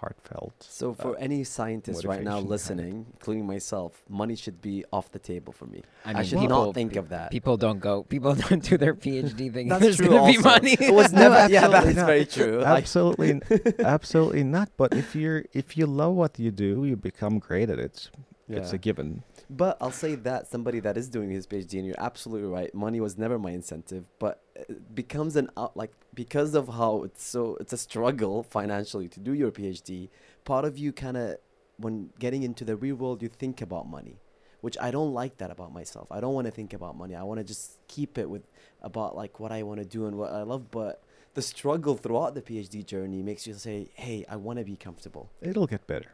heartfelt. 0.00 0.54
So 0.60 0.94
for 0.94 1.12
uh, 1.16 1.26
any 1.26 1.44
scientist 1.44 2.04
right 2.04 2.22
now 2.22 2.36
motivation 2.40 2.44
behind 2.44 2.46
it. 2.46 2.50
listening, 2.50 3.06
including 3.14 3.46
myself, 3.46 3.92
money 4.08 4.36
should 4.36 4.60
be 4.60 4.84
off 4.92 5.10
the 5.12 5.18
table 5.18 5.52
for 5.52 5.66
me. 5.66 5.82
I 6.04 6.20
I, 6.20 6.22
should 6.22 6.38
people- 6.40 6.66
not 6.66 6.74
think 6.74 6.96
of 6.96 7.08
that. 7.10 7.30
People 7.30 7.56
don't 7.56 7.80
go. 7.80 8.02
People 8.04 8.34
don't 8.48 8.62
do 8.62 8.76
their 8.78 8.94
PhD 8.94 9.36
thinking 9.52 9.68
That's 9.68 9.82
there's 9.84 9.96
true 9.96 10.08
gonna 10.08 10.32
be 10.32 10.38
money. 10.38 10.76
It 10.80 10.94
was 10.94 11.12
No, 11.12 11.28
never. 11.28 11.52
yeah, 11.52 11.64
absolutely 11.64 11.92
that's 11.92 11.96
not. 11.96 12.06
very 12.06 12.26
true. 12.26 12.62
Absolutely, 12.62 13.30
absolutely 13.96 14.44
not. 14.44 14.68
But 14.76 14.94
if 14.94 15.14
you're 15.14 15.44
if 15.52 15.76
you 15.76 15.86
love 15.86 16.14
what 16.14 16.38
you 16.38 16.50
do, 16.50 16.84
you 16.84 16.96
become 16.96 17.38
great 17.38 17.68
at 17.70 17.78
it. 17.78 18.10
It's 18.48 18.72
a 18.72 18.78
given. 18.78 19.22
But 19.50 19.78
I'll 19.80 19.90
say 19.90 20.14
that 20.14 20.46
somebody 20.46 20.78
that 20.80 20.98
is 20.98 21.08
doing 21.08 21.30
his 21.30 21.46
PhD, 21.46 21.78
and 21.78 21.86
you're 21.86 21.96
absolutely 21.98 22.48
right. 22.48 22.74
Money 22.74 23.00
was 23.00 23.16
never 23.16 23.38
my 23.38 23.50
incentive, 23.50 24.04
but 24.18 24.42
it 24.54 24.94
becomes 24.94 25.36
an 25.36 25.48
out 25.56 25.74
like 25.74 25.92
because 26.12 26.54
of 26.54 26.68
how 26.68 27.02
it's 27.04 27.24
so 27.24 27.56
it's 27.58 27.72
a 27.72 27.78
struggle 27.78 28.42
financially 28.42 29.08
to 29.08 29.20
do 29.20 29.32
your 29.32 29.50
PhD. 29.50 30.10
Part 30.44 30.66
of 30.66 30.76
you 30.76 30.92
kind 30.92 31.16
of, 31.16 31.38
when 31.78 32.10
getting 32.18 32.42
into 32.42 32.64
the 32.64 32.76
real 32.76 32.96
world, 32.96 33.22
you 33.22 33.28
think 33.28 33.62
about 33.62 33.88
money, 33.88 34.20
which 34.60 34.76
I 34.80 34.90
don't 34.90 35.14
like 35.14 35.38
that 35.38 35.50
about 35.50 35.72
myself. 35.72 36.08
I 36.10 36.20
don't 36.20 36.34
want 36.34 36.46
to 36.46 36.50
think 36.50 36.74
about 36.74 36.96
money. 36.96 37.14
I 37.14 37.22
want 37.22 37.38
to 37.38 37.44
just 37.44 37.78
keep 37.88 38.18
it 38.18 38.28
with 38.28 38.42
about 38.82 39.16
like 39.16 39.40
what 39.40 39.50
I 39.50 39.62
want 39.62 39.80
to 39.80 39.86
do 39.86 40.04
and 40.06 40.18
what 40.18 40.30
I 40.30 40.42
love. 40.42 40.70
But 40.70 41.02
the 41.32 41.40
struggle 41.40 41.96
throughout 41.96 42.34
the 42.34 42.42
PhD 42.42 42.84
journey 42.84 43.22
makes 43.22 43.46
you 43.46 43.54
say, 43.54 43.88
"Hey, 43.94 44.26
I 44.28 44.36
want 44.36 44.58
to 44.58 44.64
be 44.64 44.76
comfortable." 44.76 45.30
It'll 45.40 45.66
get 45.66 45.86
better. 45.86 46.12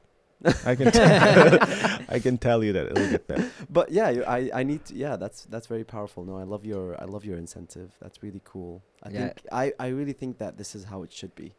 I 0.67 0.75
can 0.75 0.91
tell, 0.93 1.59
I 2.17 2.19
can 2.19 2.37
tell 2.39 2.63
you 2.65 2.73
that 2.75 2.87
it'll 2.91 3.11
get 3.11 3.27
better. 3.27 3.49
but 3.71 3.91
yeah 3.91 4.11
you, 4.11 4.25
i 4.25 4.51
i 4.61 4.63
need 4.63 4.85
to 4.87 4.95
yeah 4.95 5.17
that's 5.17 5.45
that's 5.53 5.67
very 5.67 5.85
powerful 5.85 6.25
no 6.25 6.37
i 6.39 6.43
love 6.43 6.65
your 6.65 7.01
i 7.01 7.05
love 7.05 7.25
your 7.25 7.39
incentive 7.39 7.91
that's 8.03 8.23
really 8.23 8.43
cool 8.45 8.83
i 9.03 9.09
Yeah. 9.11 9.19
think 9.29 9.33
i 9.53 9.73
i 9.79 9.89
really 9.89 10.13
think 10.13 10.39
that 10.39 10.59
this 10.59 10.75
is 10.75 10.85
how 10.85 11.03
it 11.03 11.13
should 11.13 11.35
be 11.35 11.55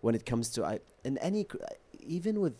when 0.00 0.14
it 0.14 0.24
comes 0.24 0.50
to 0.50 0.64
i 0.64 0.78
in 1.04 1.18
any 1.18 1.46
even 1.98 2.40
with 2.40 2.54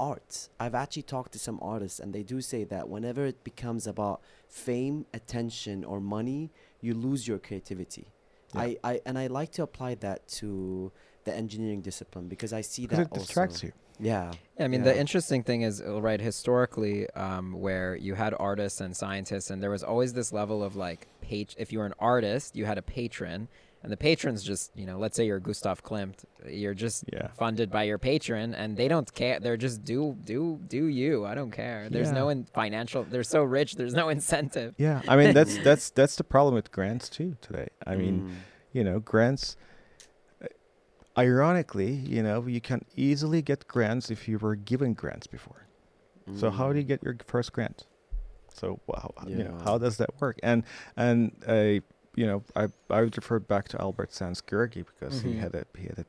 art 0.00 0.48
i've 0.58 0.74
actually 0.74 1.02
talked 1.14 1.32
to 1.32 1.38
some 1.38 1.58
artists 1.62 2.00
and 2.00 2.12
they 2.12 2.22
do 2.24 2.40
say 2.40 2.64
that 2.64 2.88
whenever 2.88 3.24
it 3.32 3.44
becomes 3.44 3.86
about 3.86 4.20
fame 4.48 5.06
attention 5.14 5.84
or 5.84 6.00
money 6.00 6.50
you 6.80 6.94
lose 6.94 7.28
your 7.28 7.38
creativity 7.38 8.06
Yeah. 8.54 8.62
I, 8.62 8.76
I 8.90 9.00
and 9.06 9.14
i 9.18 9.26
like 9.28 9.50
to 9.52 9.62
apply 9.62 9.94
that 10.06 10.26
to 10.40 10.90
the 11.26 11.32
engineering 11.42 11.80
discipline 11.82 12.26
because 12.34 12.52
i 12.52 12.62
see 12.62 12.82
Because 12.86 12.98
that 12.98 13.06
it 13.08 13.20
distracts 13.20 13.56
also. 13.56 13.66
you. 13.68 13.72
Yeah 14.02 14.32
I 14.60 14.68
mean, 14.68 14.80
Yeah. 14.84 14.92
the 14.92 14.98
interesting 15.00 15.42
thing 15.42 15.62
is, 15.62 15.80
uh, 15.80 16.00
right, 16.00 16.20
historically, 16.20 17.08
um, 17.26 17.46
where 17.66 17.96
you 17.96 18.14
had 18.14 18.32
artists 18.38 18.80
and 18.80 18.94
scientists, 18.96 19.50
and 19.50 19.60
there 19.62 19.70
was 19.70 19.82
always 19.82 20.12
this 20.12 20.32
level 20.32 20.62
of 20.62 20.76
like, 20.76 21.08
page. 21.20 21.56
If 21.58 21.72
you 21.72 21.78
were 21.80 21.86
an 21.86 21.94
artist, 21.98 22.54
you 22.54 22.64
had 22.66 22.78
a 22.78 22.82
patron, 22.82 23.48
and 23.82 23.90
the 23.90 23.96
patron's 23.96 24.42
just, 24.44 24.70
you 24.76 24.86
know, 24.86 24.98
let's 24.98 25.16
say 25.16 25.24
you're 25.26 25.40
Gustav 25.40 25.82
Klimt, 25.82 26.18
you're 26.46 26.74
just 26.74 27.04
Yeah. 27.12 27.28
funded 27.42 27.68
by 27.72 27.82
your 27.90 27.98
patron, 27.98 28.54
and 28.54 28.76
they 28.76 28.86
don't 28.86 29.12
care. 29.14 29.40
They're 29.40 29.56
just 29.68 29.78
do 29.84 30.16
do 30.32 30.60
do 30.68 30.84
you. 31.00 31.24
I 31.26 31.34
don't 31.34 31.50
care. 31.50 31.88
There's 31.90 32.12
no 32.12 32.28
in 32.28 32.44
financial. 32.44 33.02
They're 33.12 33.24
so 33.36 33.42
rich. 33.42 33.74
There's 33.74 33.94
no 33.94 34.08
incentive. 34.10 34.74
Yeah, 34.78 35.00
I 35.08 35.16
mean 35.16 35.32
that's 35.34 35.56
that's 35.68 35.90
that's 35.90 36.14
the 36.20 36.24
problem 36.34 36.54
with 36.54 36.70
grants 36.70 37.08
too 37.08 37.36
today. 37.40 37.68
I 37.84 37.96
mean, 37.96 38.16
Mm. 38.20 38.30
you 38.76 38.84
know, 38.84 39.00
grants. 39.00 39.56
Ironically, 41.18 41.92
you 41.92 42.22
know, 42.22 42.46
you 42.46 42.60
can 42.60 42.82
easily 42.96 43.42
get 43.42 43.66
grants 43.68 44.10
if 44.10 44.26
you 44.28 44.38
were 44.38 44.56
given 44.56 44.94
grants 44.94 45.26
before. 45.26 45.68
So 46.34 46.50
how 46.50 46.72
do 46.72 46.78
you 46.78 46.84
Mm. 46.84 46.88
get 46.88 47.02
your 47.02 47.16
first 47.26 47.52
grant? 47.52 47.86
So 48.54 48.80
wow, 48.86 49.12
you 49.26 49.44
know, 49.44 49.56
how 49.64 49.78
does 49.78 49.96
that 49.98 50.10
work? 50.20 50.38
And 50.42 50.64
and 50.96 51.32
uh, 51.46 51.80
you 52.14 52.26
know, 52.26 52.42
I 52.56 52.68
I 52.90 53.02
would 53.02 53.16
refer 53.16 53.38
back 53.40 53.68
to 53.68 53.80
Albert 53.80 54.10
Szent-Györgyi 54.12 54.84
because 54.86 55.20
he 55.22 55.34
Mhm. 55.34 55.40
had 55.40 55.54
a 55.54 55.64
he 55.76 55.84
had 55.84 55.98
a 55.98 56.06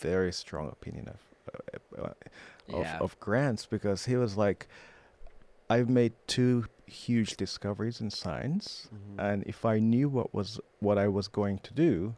very 0.00 0.32
strong 0.32 0.68
opinion 0.68 1.08
of 1.08 1.20
uh, 1.52 2.02
uh, 2.02 2.12
of, 2.68 2.84
Yeah. 2.84 2.98
of 3.00 3.18
grants 3.20 3.66
because 3.66 4.04
he 4.06 4.16
was 4.16 4.36
like, 4.36 4.68
I've 5.68 5.88
made 5.88 6.12
two 6.26 6.64
huge 6.86 7.36
discoveries 7.36 8.00
in 8.00 8.10
science, 8.10 8.88
Mhm. 8.94 9.18
and 9.18 9.42
if 9.46 9.64
I 9.64 9.78
knew 9.80 10.08
what 10.08 10.32
was 10.32 10.60
what 10.80 10.96
I 10.98 11.08
was 11.08 11.28
going 11.28 11.58
to 11.60 11.74
do, 11.74 12.14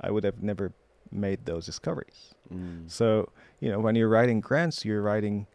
I 0.00 0.10
would 0.10 0.24
have 0.24 0.42
never 0.42 0.72
made 1.10 1.46
those 1.46 1.66
discoveries. 1.66 2.34
Mm. 2.52 2.90
So 2.90 3.30
you 3.60 3.70
know, 3.70 3.80
when 3.80 3.94
you're 3.94 4.08
writing 4.08 4.40
grants, 4.40 4.84
you're 4.84 5.02
writing 5.02 5.46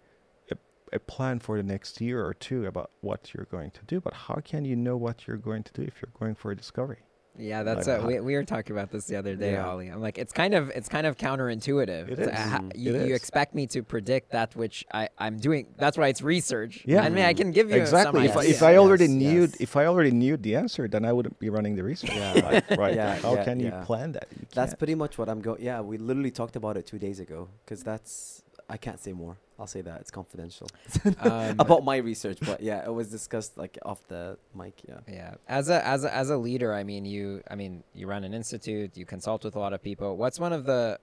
a, 0.51 0.57
a 0.91 0.99
plan 0.99 1.39
for 1.39 1.57
the 1.57 1.63
next 1.63 2.01
year 2.01 2.25
or 2.25 2.33
two 2.33 2.65
about 2.65 2.91
what 3.01 3.33
you're 3.33 3.47
going 3.49 3.71
to 3.71 3.81
do. 3.85 3.99
But 3.99 4.13
how 4.13 4.35
can 4.43 4.65
you 4.65 4.75
know 4.75 4.97
what 4.97 5.27
you're 5.27 5.37
going 5.37 5.63
to 5.63 5.73
do 5.73 5.81
if 5.81 6.01
you're 6.01 6.13
going 6.19 6.35
for 6.35 6.51
a 6.51 6.55
discovery? 6.55 7.03
Yeah, 7.38 7.63
that's 7.63 7.88
Like, 7.88 8.01
how- 8.01 8.07
we, 8.07 8.19
we 8.19 8.36
were 8.36 8.43
talking 8.43 8.75
about 8.75 8.91
this 8.91 9.05
the 9.05 9.15
other 9.15 9.36
day, 9.36 9.53
Yeah. 9.53 9.63
Holly. 9.63 9.88
I'm 9.88 10.01
like, 10.01 10.19
it's 10.19 10.31
kind 10.31 10.53
of 10.53 10.69
it's 10.69 10.88
kind 10.88 11.07
of 11.07 11.17
counterintuitive. 11.17 12.09
It 12.11 12.15
to 12.17 12.36
ha- 12.36 12.59
Mm. 12.59 12.71
you, 12.75 12.93
It 12.95 13.07
you 13.07 13.13
is. 13.15 13.19
expect 13.21 13.55
me 13.55 13.65
to 13.67 13.81
predict 13.81 14.31
that 14.31 14.55
which 14.55 14.86
I 14.93 15.09
I'm 15.17 15.38
doing. 15.38 15.65
That's 15.77 15.97
why 15.97 16.09
it's 16.09 16.21
research. 16.21 16.84
Yeah. 16.86 17.01
I 17.01 17.09
mean, 17.09 17.25
I 17.25 17.34
can 17.34 17.49
give 17.51 17.71
you 17.71 17.77
exactly. 17.77 18.27
Some 18.27 18.29
If, 18.29 18.38
I, 18.38 18.41
idea. 18.41 18.51
if 18.55 18.61
I 18.63 18.77
already 18.77 19.05
Yes, 19.05 19.13
knew 19.13 19.41
yes. 19.41 19.55
if 19.59 19.75
I 19.75 19.86
already 19.88 20.11
knew 20.11 20.38
the 20.38 20.55
answer, 20.55 20.88
then 20.88 21.05
I 21.05 21.11
wouldn't 21.11 21.39
be 21.39 21.49
running 21.49 21.75
the 21.75 21.84
research. 21.84 22.11
Yeah. 22.15 22.34
Like, 22.34 22.69
right. 22.77 22.93
Yeah, 22.95 23.15
How 23.15 23.34
yeah, 23.34 23.43
can 23.43 23.59
you 23.59 23.71
plan 23.84 24.11
that? 24.11 24.27
You 24.39 24.45
That's 24.53 24.75
pretty 24.75 24.93
much 24.95 25.17
what 25.17 25.27
I'm 25.27 25.41
going. 25.41 25.61
Yeah, 25.63 25.81
we 25.81 25.97
literally 25.97 26.31
talked 26.31 26.55
about 26.55 26.77
it 26.77 26.86
two 26.86 26.99
days 26.99 27.19
ago 27.19 27.49
because 27.65 27.81
that's 27.84 28.42
I 28.70 28.78
can't 28.78 28.99
say 28.99 29.14
more. 29.14 29.38
I'll 29.59 29.68
say 29.68 29.82
that 29.82 30.01
it's 30.01 30.11
confidential 30.11 30.68
Um, 31.22 31.55
about 31.59 31.84
my 31.84 31.97
research, 31.97 32.39
but 32.41 32.61
yeah, 32.61 32.84
it 32.86 32.93
was 32.93 33.09
discussed 33.09 33.57
like 33.57 33.78
off 33.84 34.07
the 34.07 34.38
mic. 34.55 34.82
Yeah. 34.88 34.99
Yeah, 35.07 35.36
as 35.47 35.70
a 35.70 35.86
as 35.86 36.03
a 36.03 36.14
as 36.14 36.30
a 36.30 36.38
leader, 36.38 36.74
I 36.74 36.84
mean, 36.84 37.05
you 37.05 37.43
I 37.49 37.55
mean, 37.55 37.84
you 37.93 38.07
run 38.07 38.24
an 38.24 38.34
institute, 38.34 38.97
you 38.97 39.05
consult 39.05 39.43
with 39.43 39.55
a 39.55 39.59
lot 39.59 39.74
of 39.74 39.82
people. 39.84 40.18
What's 40.18 40.39
one 40.39 40.53
of 40.53 40.66
the 40.66 40.99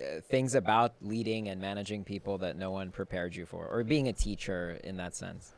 uh, 0.00 0.20
things 0.22 0.54
about 0.54 0.94
leading 1.00 1.48
and 1.48 1.60
managing 1.60 2.02
people 2.04 2.38
that 2.38 2.56
no 2.56 2.70
one 2.70 2.90
prepared 2.90 3.36
you 3.36 3.46
for, 3.46 3.66
or 3.68 3.84
being 3.84 4.08
a 4.08 4.12
teacher 4.12 4.80
in 4.82 4.96
that 4.96 5.14
sense? 5.14 5.54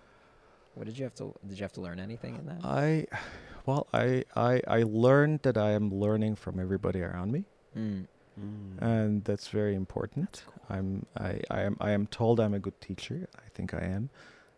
What 0.75 0.87
did 0.87 0.99
you 0.99 1.05
have 1.05 1.15
to 1.17 1.35
did 1.47 1.59
you 1.59 1.65
have 1.65 1.73
to 1.75 1.81
learn 1.81 1.99
anything 2.01 2.35
in 2.37 2.47
that? 2.47 2.61
I, 2.65 3.07
well, 3.65 3.87
I, 3.95 4.25
I 4.37 4.61
I 4.67 4.83
learned 4.83 5.41
that 5.43 5.57
I 5.57 5.71
am 5.71 5.91
learning 5.95 6.35
from 6.37 6.59
everybody 6.61 7.01
around 7.01 7.33
me, 7.33 7.45
Mm. 7.77 8.07
Mm. 8.41 8.83
and 8.83 9.25
that's 9.25 9.49
very 9.49 9.75
important. 9.75 10.45
I'm 10.69 11.07
I, 11.19 11.41
I 11.51 11.61
am 11.63 11.77
I 11.81 11.91
am 11.93 12.07
told 12.07 12.41
I'm 12.41 12.55
a 12.55 12.59
good 12.59 12.81
teacher. 12.81 13.29
I 13.37 13.49
think 13.55 13.75
I 13.75 13.85
am. 13.97 14.11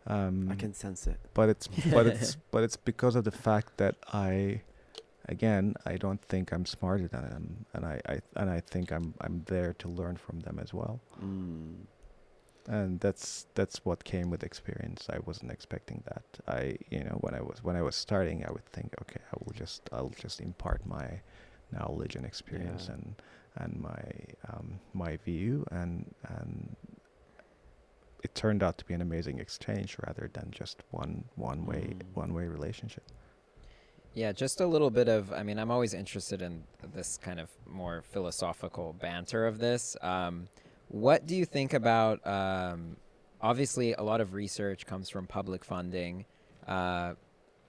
Um, 0.07 0.49
I 0.53 0.55
can 0.55 0.72
sense 0.72 1.07
it. 1.07 1.18
but 1.35 1.49
it's 1.49 1.66
but 1.91 2.07
it's 2.12 2.37
but 2.53 2.62
it's 2.62 2.77
because 2.77 3.16
of 3.16 3.24
the 3.24 3.31
fact 3.33 3.77
that 3.79 3.97
I, 4.12 4.62
again, 5.29 5.74
I 5.85 5.97
don't 5.97 6.22
think 6.22 6.53
I'm 6.53 6.64
smarter 6.64 7.09
than 7.09 7.22
them, 7.29 7.66
and 7.74 7.85
I, 7.85 8.01
I 8.09 8.20
and 8.37 8.49
I 8.49 8.61
think 8.61 8.93
I'm 8.93 9.14
I'm 9.20 9.43
there 9.47 9.72
to 9.74 9.89
learn 9.89 10.16
from 10.16 10.41
them 10.41 10.59
as 10.62 10.72
well. 10.72 11.01
Mm. 11.22 11.87
and 12.68 12.99
that's 13.01 13.47
that's 13.55 13.85
what 13.85 14.03
came 14.05 14.29
with 14.29 14.43
experience 14.43 15.07
i 15.16 15.18
wasn't 15.29 15.51
expecting 15.57 16.03
that 16.11 16.27
i 16.59 16.62
you 16.95 17.03
know 17.07 17.16
when 17.24 17.33
i 17.41 17.41
was 17.41 17.59
when 17.66 17.77
i 17.77 17.83
was 17.89 17.95
starting 18.07 18.39
i 18.49 18.51
would 18.55 18.66
think 18.77 18.91
okay 19.03 19.20
i 19.33 19.35
will 19.43 19.53
just 19.62 19.83
i'll 19.95 20.14
just 20.24 20.41
impart 20.41 20.81
my 20.85 21.09
knowledge 21.77 22.16
and 22.18 22.27
experience 22.27 22.85
Yeah. 22.89 22.95
and 22.95 23.05
and 23.57 23.81
my 23.81 24.03
um 24.53 24.79
my 24.93 25.17
view 25.17 25.65
and 25.71 26.15
and 26.29 26.77
it 28.23 28.35
turned 28.35 28.63
out 28.63 28.77
to 28.79 28.85
be 28.85 28.95
an 28.95 29.01
amazing 29.03 29.39
exchange 29.39 29.97
rather 30.07 30.29
than 30.33 30.51
just 30.51 30.83
one 30.91 31.25
one 31.37 31.65
way 31.67 31.95
Mm. 31.95 32.03
one 32.15 32.35
way 32.35 32.47
relationship. 32.47 33.05
Yeah, 34.15 34.33
just 34.33 34.61
a 34.63 34.67
little 34.67 34.91
bit 34.91 35.09
of. 35.09 35.31
I 35.33 35.43
mean, 35.43 35.59
I'm 35.59 35.71
always 35.71 35.93
interested 35.93 36.41
in 36.41 36.65
this 36.95 37.19
kind 37.19 37.39
of 37.39 37.51
more 37.67 38.03
philosophical 38.03 38.95
banter 38.95 39.47
of 39.47 39.59
this. 39.59 39.95
Um, 40.01 40.49
what 40.89 41.27
do 41.27 41.37
you 41.37 41.45
think 41.45 41.75
about? 41.75 42.27
Um, 42.27 42.97
obviously, 43.43 43.93
a 43.93 44.03
lot 44.03 44.23
of 44.23 44.33
research 44.33 44.87
comes 44.87 45.11
from 45.11 45.27
public 45.27 45.65
funding. 45.67 46.25
Uh, 46.67 47.13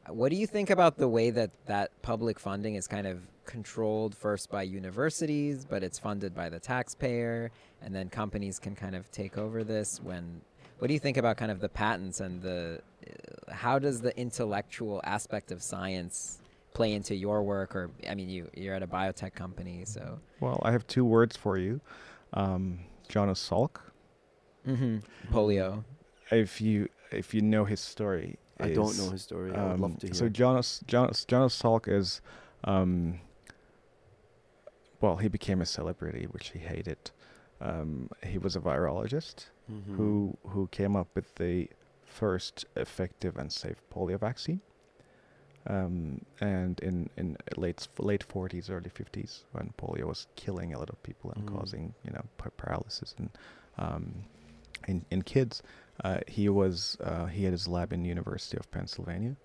what 0.10 0.30
do 0.30 0.38
you 0.38 0.48
think 0.48 0.70
about 0.70 0.98
the 0.98 1.08
way 1.08 1.30
that 1.32 1.52
that 1.66 2.02
public 2.02 2.40
funding 2.40 2.76
is 2.76 2.88
kind 2.88 3.08
of 3.08 3.20
controlled 3.46 4.16
first 4.16 4.50
by 4.50 4.64
universities, 4.64 5.66
but 5.66 5.84
it's 5.84 6.00
funded 6.00 6.36
by 6.36 6.50
the 6.50 6.60
taxpayer, 6.60 7.52
and 7.82 7.96
then 7.96 8.10
companies 8.10 8.60
can 8.60 8.76
kind 8.76 8.96
of 8.96 9.12
take 9.12 9.38
over 9.38 9.64
this? 9.64 10.00
When 10.02 10.42
what 10.80 10.88
do 10.88 10.94
you 10.94 11.00
think 11.00 11.18
about 11.18 11.38
kind 11.38 11.52
of 11.52 11.60
the 11.60 11.70
patents 11.70 12.20
and 12.20 12.42
the 12.42 12.82
uh, 13.06 13.54
how 13.54 13.80
does 13.80 14.02
the 14.02 14.18
intellectual 14.20 15.02
aspect 15.04 15.52
of 15.52 15.64
science 15.64 16.40
play 16.74 16.94
into 16.94 17.16
your 17.16 17.44
work? 17.44 17.76
Or 17.76 17.90
I 18.08 18.16
mean, 18.16 18.30
you 18.30 18.50
you're 18.54 18.76
at 18.76 18.84
a 18.84 18.88
biotech 18.88 19.34
company, 19.34 19.84
so 19.86 20.20
Well, 20.40 20.62
I 20.64 20.72
have 20.72 20.86
two 20.88 21.06
words 21.06 21.36
for 21.36 21.58
you. 21.58 21.82
Um, 22.34 22.80
Jonas 23.10 23.50
Salk. 23.50 23.78
mm-hmm. 24.68 24.98
polio. 25.34 25.84
If 26.30 26.62
you 26.62 26.90
if 27.12 27.34
you 27.34 27.42
know 27.42 27.66
his 27.66 27.80
story, 27.80 28.38
I 28.60 28.70
don't 28.74 28.98
know 28.98 29.10
his 29.12 29.22
story. 29.24 29.52
I 29.54 29.64
would 29.64 29.74
um, 29.76 29.82
love 29.82 29.98
to 30.00 30.08
hear. 30.08 30.14
So 30.16 30.30
Jonas 30.30 30.82
Jonas 30.88 31.26
Jonas 31.26 31.62
Salk 31.62 31.88
is, 31.88 32.22
um, 32.64 33.20
well, 35.02 35.18
he 35.18 35.28
became 35.28 35.62
a 35.62 35.66
celebrity, 35.66 36.26
which 36.30 36.50
he 36.50 36.60
hated. 36.60 37.12
Um, 37.62 38.10
he 38.24 38.38
was 38.38 38.56
a 38.56 38.60
virologist 38.60 39.48
Mhm. 39.70 39.96
who 39.96 40.38
who 40.48 40.68
came 40.68 40.96
up 40.96 41.08
with 41.16 41.36
the 41.36 41.70
first 42.04 42.66
effective 42.76 43.38
and 43.38 43.52
safe 43.52 43.82
polio 43.94 44.20
vaccine. 44.20 44.62
Um, 45.66 46.22
and 46.40 46.80
in 46.80 47.10
in 47.18 47.38
late 47.58 47.88
late 48.00 48.24
forties, 48.24 48.70
early 48.70 48.90
fifties, 48.90 49.44
when 49.52 49.74
polio 49.78 50.06
was 50.06 50.28
killing 50.36 50.74
a 50.74 50.80
lot 50.80 50.90
of 50.90 51.02
people 51.04 51.32
and 51.32 51.46
Mm. 51.46 51.54
causing 51.58 51.94
you 52.04 52.12
know 52.12 52.24
pa- 52.38 52.52
paralysis 52.58 53.14
and 53.18 53.30
um, 53.78 54.24
in 54.88 55.06
in 55.12 55.22
kids, 55.24 55.62
uh, 56.04 56.20
he 56.28 56.50
was 56.50 56.98
uh, 57.04 57.26
he 57.26 57.44
had 57.44 57.54
his 57.54 57.68
lab 57.68 57.92
in 57.94 58.06
University 58.06 58.58
of 58.58 58.70
Pennsylvania. 58.72 59.36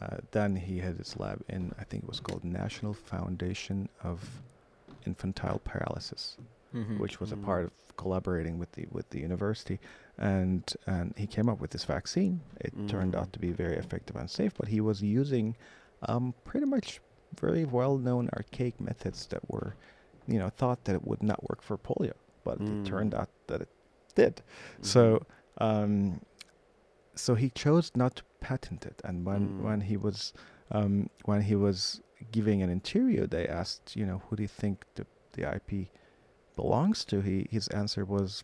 Uh, 0.00 0.16
then 0.30 0.56
he 0.56 0.78
had 0.78 0.96
his 0.96 1.16
lab 1.18 1.42
in 1.48 1.72
I 1.78 1.84
think 1.84 2.04
it 2.04 2.08
was 2.08 2.20
called 2.20 2.44
National 2.44 2.94
Foundation 2.94 3.88
of 4.02 4.42
Infantile 5.06 5.60
Paralysis 5.64 6.36
Mm-hmm. 6.74 6.98
which 7.00 7.20
was 7.20 7.32
a 7.32 7.36
Mm. 7.36 7.42
part 7.44 7.64
of 7.66 7.72
collaborating 7.98 8.58
with 8.58 8.72
the 8.72 8.86
with 8.90 9.10
the 9.10 9.20
university, 9.20 9.78
and 10.16 10.62
and 10.86 11.12
he 11.18 11.26
came 11.26 11.50
up 11.50 11.60
with 11.60 11.70
this 11.72 11.84
vaccine. 11.84 12.40
It 12.62 12.72
turned 12.88 13.12
Mm. 13.12 13.18
out 13.20 13.30
to 13.34 13.38
be 13.38 13.52
very 13.52 13.76
effective 13.76 14.16
and 14.16 14.30
safe, 14.30 14.54
but 14.54 14.68
he 14.68 14.80
was 14.80 15.02
using 15.02 15.54
um, 16.08 16.32
pretty 16.44 16.64
much 16.64 17.02
very 17.38 17.66
well 17.66 17.98
known 17.98 18.30
archaic 18.32 18.80
methods 18.80 19.26
that 19.26 19.42
were, 19.50 19.76
you 20.26 20.38
know, 20.38 20.48
thought 20.48 20.84
that 20.84 20.94
it 20.94 21.06
would 21.06 21.22
not 21.22 21.46
work 21.50 21.60
for 21.60 21.76
polio, 21.76 22.14
but 22.42 22.58
it 22.62 22.84
turned 22.86 23.12
Mm. 23.12 23.18
out 23.20 23.28
that 23.48 23.60
it 23.60 23.68
did. 24.14 24.36
Mhm. 24.36 24.86
So 24.86 25.26
um, 25.66 26.20
so 27.14 27.34
he 27.34 27.48
chose 27.50 27.86
not 27.94 28.12
to 28.16 28.22
patent 28.40 28.84
it, 28.90 28.98
and 29.04 29.16
when 29.28 29.42
Mm. 29.48 29.62
when 29.68 29.80
he 29.90 29.96
was 30.06 30.32
um, 30.70 30.94
when 31.30 31.40
he 31.42 31.54
was 31.66 32.00
giving 32.36 32.62
an 32.62 32.70
interview, 32.70 33.26
they 33.26 33.46
asked, 33.60 33.94
you 33.96 34.06
know, 34.08 34.18
who 34.26 34.36
do 34.36 34.42
you 34.42 34.48
think 34.62 34.74
the 34.96 35.04
the 35.34 35.42
IP 35.56 35.70
belongs 36.56 37.04
to? 37.10 37.20
He 37.20 37.36
his 37.50 37.68
answer 37.68 38.04
was, 38.04 38.42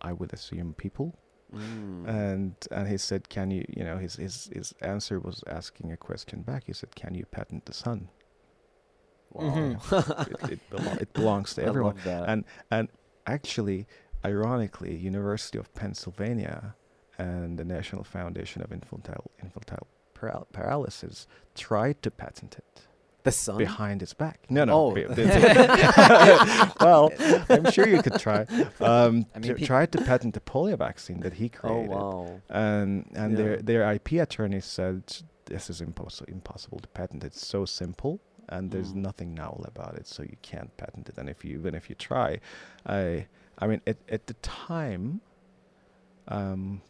I 0.00 0.12
would 0.18 0.32
assume 0.32 0.74
people, 0.74 1.08
Mm. 1.52 2.08
and 2.08 2.54
and 2.76 2.88
he 2.88 2.98
said, 2.98 3.28
can 3.28 3.50
you, 3.50 3.64
you 3.76 3.84
know, 3.88 3.96
his 4.04 4.14
his 4.16 4.50
his 4.58 4.74
answer 4.80 5.16
was 5.20 5.36
asking 5.58 5.92
a 5.92 5.96
question 6.08 6.42
back. 6.42 6.62
He 6.66 6.72
said, 6.72 6.94
can 7.02 7.14
you 7.14 7.26
patent 7.26 7.64
the 7.66 7.74
sun? 7.74 8.08
wow. 9.32 9.76
it, 9.90 10.50
it, 10.54 10.60
belo- 10.70 11.00
it 11.02 11.12
belongs 11.12 11.54
to 11.54 11.62
everyone. 11.70 11.96
And 12.26 12.44
and 12.70 12.88
actually, 13.26 13.86
ironically, 14.24 14.94
University 14.96 15.58
of 15.58 15.72
Pennsylvania 15.74 16.74
and 17.18 17.58
the 17.58 17.64
National 17.64 18.04
Foundation 18.04 18.62
of 18.62 18.72
Infantile 18.72 19.30
Infantile 19.42 19.86
Paral- 20.18 20.46
Paralysis 20.52 21.26
tried 21.54 22.02
to 22.02 22.10
patent 22.10 22.56
it 22.58 22.86
the 23.24 23.30
sun. 23.32 23.58
behind 23.58 24.00
his 24.00 24.12
back. 24.14 24.38
No, 24.50 24.64
no. 24.64 24.72
Oh. 24.74 24.90
be- 24.94 25.04
be- 25.04 25.24
well, 26.80 27.12
I'm 27.48 27.70
sure 27.70 27.86
you 27.88 28.02
could 28.02 28.18
try. 28.18 28.46
Um, 28.80 29.26
I 29.34 29.38
mean, 29.38 29.56
tried 29.56 29.92
to 29.92 29.98
patent 30.02 30.34
the 30.34 30.40
polio 30.40 30.76
vaccine 30.76 31.20
that 31.20 31.34
he 31.34 31.50
oh 31.54 31.58
created, 31.58 31.90
wow. 31.90 32.40
and 32.50 33.10
and 33.14 33.36
their 33.36 33.52
Yeah. 33.54 33.60
their 33.62 33.92
IP 33.94 34.12
attorney 34.26 34.60
said 34.60 35.02
this 35.46 35.70
is 35.70 35.80
impossible 35.80 36.30
impossible 36.32 36.78
to 36.80 36.88
patent. 36.88 37.24
It's 37.24 37.46
so 37.46 37.64
simple, 37.64 38.20
and 38.48 38.70
there's 38.72 38.92
Mm. 38.92 38.96
nothing 39.08 39.34
novel 39.34 39.64
about 39.66 39.94
it, 40.00 40.06
so 40.06 40.22
you 40.22 40.36
can't 40.42 40.76
patent 40.76 41.08
it. 41.08 41.16
And 41.18 41.28
if 41.28 41.44
you 41.44 41.52
even 41.58 41.74
if 41.74 41.88
you 41.88 41.94
try, 41.94 42.40
I 42.86 43.26
I 43.58 43.66
mean 43.66 43.80
at 43.86 43.96
at 44.08 44.26
the 44.26 44.34
time, 44.42 45.20
um, 46.28 46.80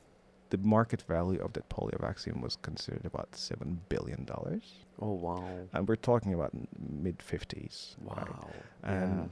the 0.51 0.59
market 0.59 1.03
value 1.03 1.41
of 1.41 1.53
that 1.55 1.69
polio 1.69 2.01
vaccine 2.01 2.41
was 2.41 2.57
considered 2.57 3.05
about 3.05 3.35
seven 3.37 3.81
billion 3.89 4.25
dollars, 4.25 4.63
Oh 5.01 5.13
wow. 5.13 5.45
and 5.73 5.89
we're 5.89 5.97
talking 5.97 6.35
about 6.35 6.53
mid 6.79 7.23
fifties. 7.23 7.97
Wow. 8.03 8.49
And 8.83 9.31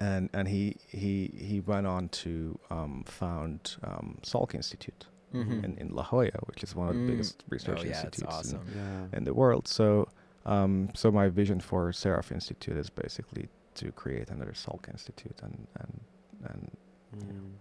and 0.00 0.30
and 0.32 0.48
he 0.48 0.76
he 0.88 1.30
he 1.36 1.60
went 1.60 1.86
on 1.86 2.08
to 2.10 2.58
um, 2.70 3.04
found 3.06 3.76
um, 3.82 4.18
Salk 4.22 4.54
Institute 4.54 5.06
Mhm. 5.34 5.62
in, 5.64 5.76
in 5.76 5.88
La 5.94 6.02
Jolla, 6.04 6.30
which 6.46 6.62
is 6.62 6.74
one 6.74 6.88
of 6.88 6.94
the 6.94 7.00
Mm. 7.02 7.06
biggest 7.08 7.44
research 7.50 7.80
Oh, 7.80 7.84
yeah, 7.84 7.90
it's 8.06 8.18
institutes 8.22 8.52
in- 8.52 8.60
yeah. 8.74 9.18
in, 9.18 9.24
the 9.24 9.34
world. 9.34 9.68
So, 9.68 10.08
um, 10.46 10.88
so 10.94 11.10
my 11.12 11.28
vision 11.28 11.60
for 11.60 11.92
Seraph 11.92 12.32
Institute 12.32 12.78
is 12.78 12.88
basically 12.88 13.50
to 13.74 13.92
create 13.92 14.30
another 14.30 14.52
Salk 14.54 14.88
Institute, 14.88 15.38
and 15.42 15.66
and 15.78 16.00
and 16.44 16.70
Mm. 17.16 17.52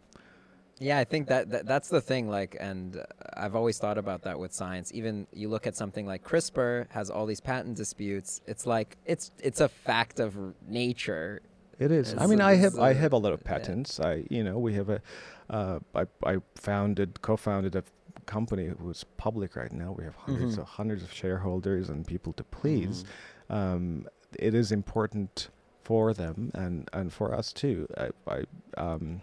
Yeah, 0.79 0.99
I 0.99 1.05
think 1.05 1.27
that, 1.29 1.49
that 1.51 1.65
that's 1.65 1.87
the 1.89 2.01
thing. 2.01 2.29
Like, 2.29 2.55
and 2.59 3.01
I've 3.35 3.55
always 3.55 3.79
thought 3.79 3.97
about 3.97 4.23
that 4.23 4.37
with 4.37 4.53
science. 4.53 4.91
Even 4.93 5.25
you 5.33 5.47
look 5.49 5.65
at 5.65 5.75
something 5.75 6.05
like 6.05 6.23
CRISPR 6.23 6.85
has 6.91 7.09
all 7.09 7.25
these 7.25 7.39
patent 7.39 7.77
disputes. 7.77 8.41
It's 8.45 8.65
like 8.67 8.97
it's 9.05 9.31
it's 9.41 9.61
a 9.61 9.69
fact 9.69 10.19
of 10.19 10.35
nature. 10.67 11.41
it 11.79 11.91
is. 11.91 12.13
I 12.17 12.27
mean, 12.27 12.41
a- 12.41 12.45
I 12.45 12.55
have 12.55 12.73
it's 12.73 12.77
I 12.77 12.89
a- 12.91 12.93
have 12.93 13.13
a 13.13 13.17
lot 13.17 13.33
of 13.33 13.41
yeah. 13.45 13.51
patents. 13.53 13.99
I 13.99 14.25
you 14.29 14.43
know 14.43 14.59
we 14.59 14.73
have 14.73 14.89
a 14.89 15.01
uh, 15.49 15.79
I 15.95 16.05
I 16.25 16.37
founded 16.55 17.21
co-founded 17.21 17.75
a 17.75 17.83
company 18.25 18.67
who's 18.79 19.03
public 19.15 19.55
right 19.55 19.71
now. 19.71 19.93
We 19.97 20.03
have 20.03 20.17
100s 20.17 20.55
Mhm. 20.55 20.57
of 20.59 20.67
hundreds 20.67 21.01
of 21.03 21.11
shareholders 21.13 21.89
and 21.89 22.05
people 22.05 22.33
to 22.33 22.43
please. 22.43 23.05
Mhm. 23.49 23.55
um, 23.55 24.07
it 24.37 24.53
is 24.53 24.71
important 24.73 25.49
for 25.87 26.13
them 26.13 26.51
and, 26.53 26.89
and 26.91 27.13
for 27.13 27.27
us 27.39 27.53
too. 27.53 27.87
I 27.97 28.07
I, 28.35 28.39
um, 28.85 29.21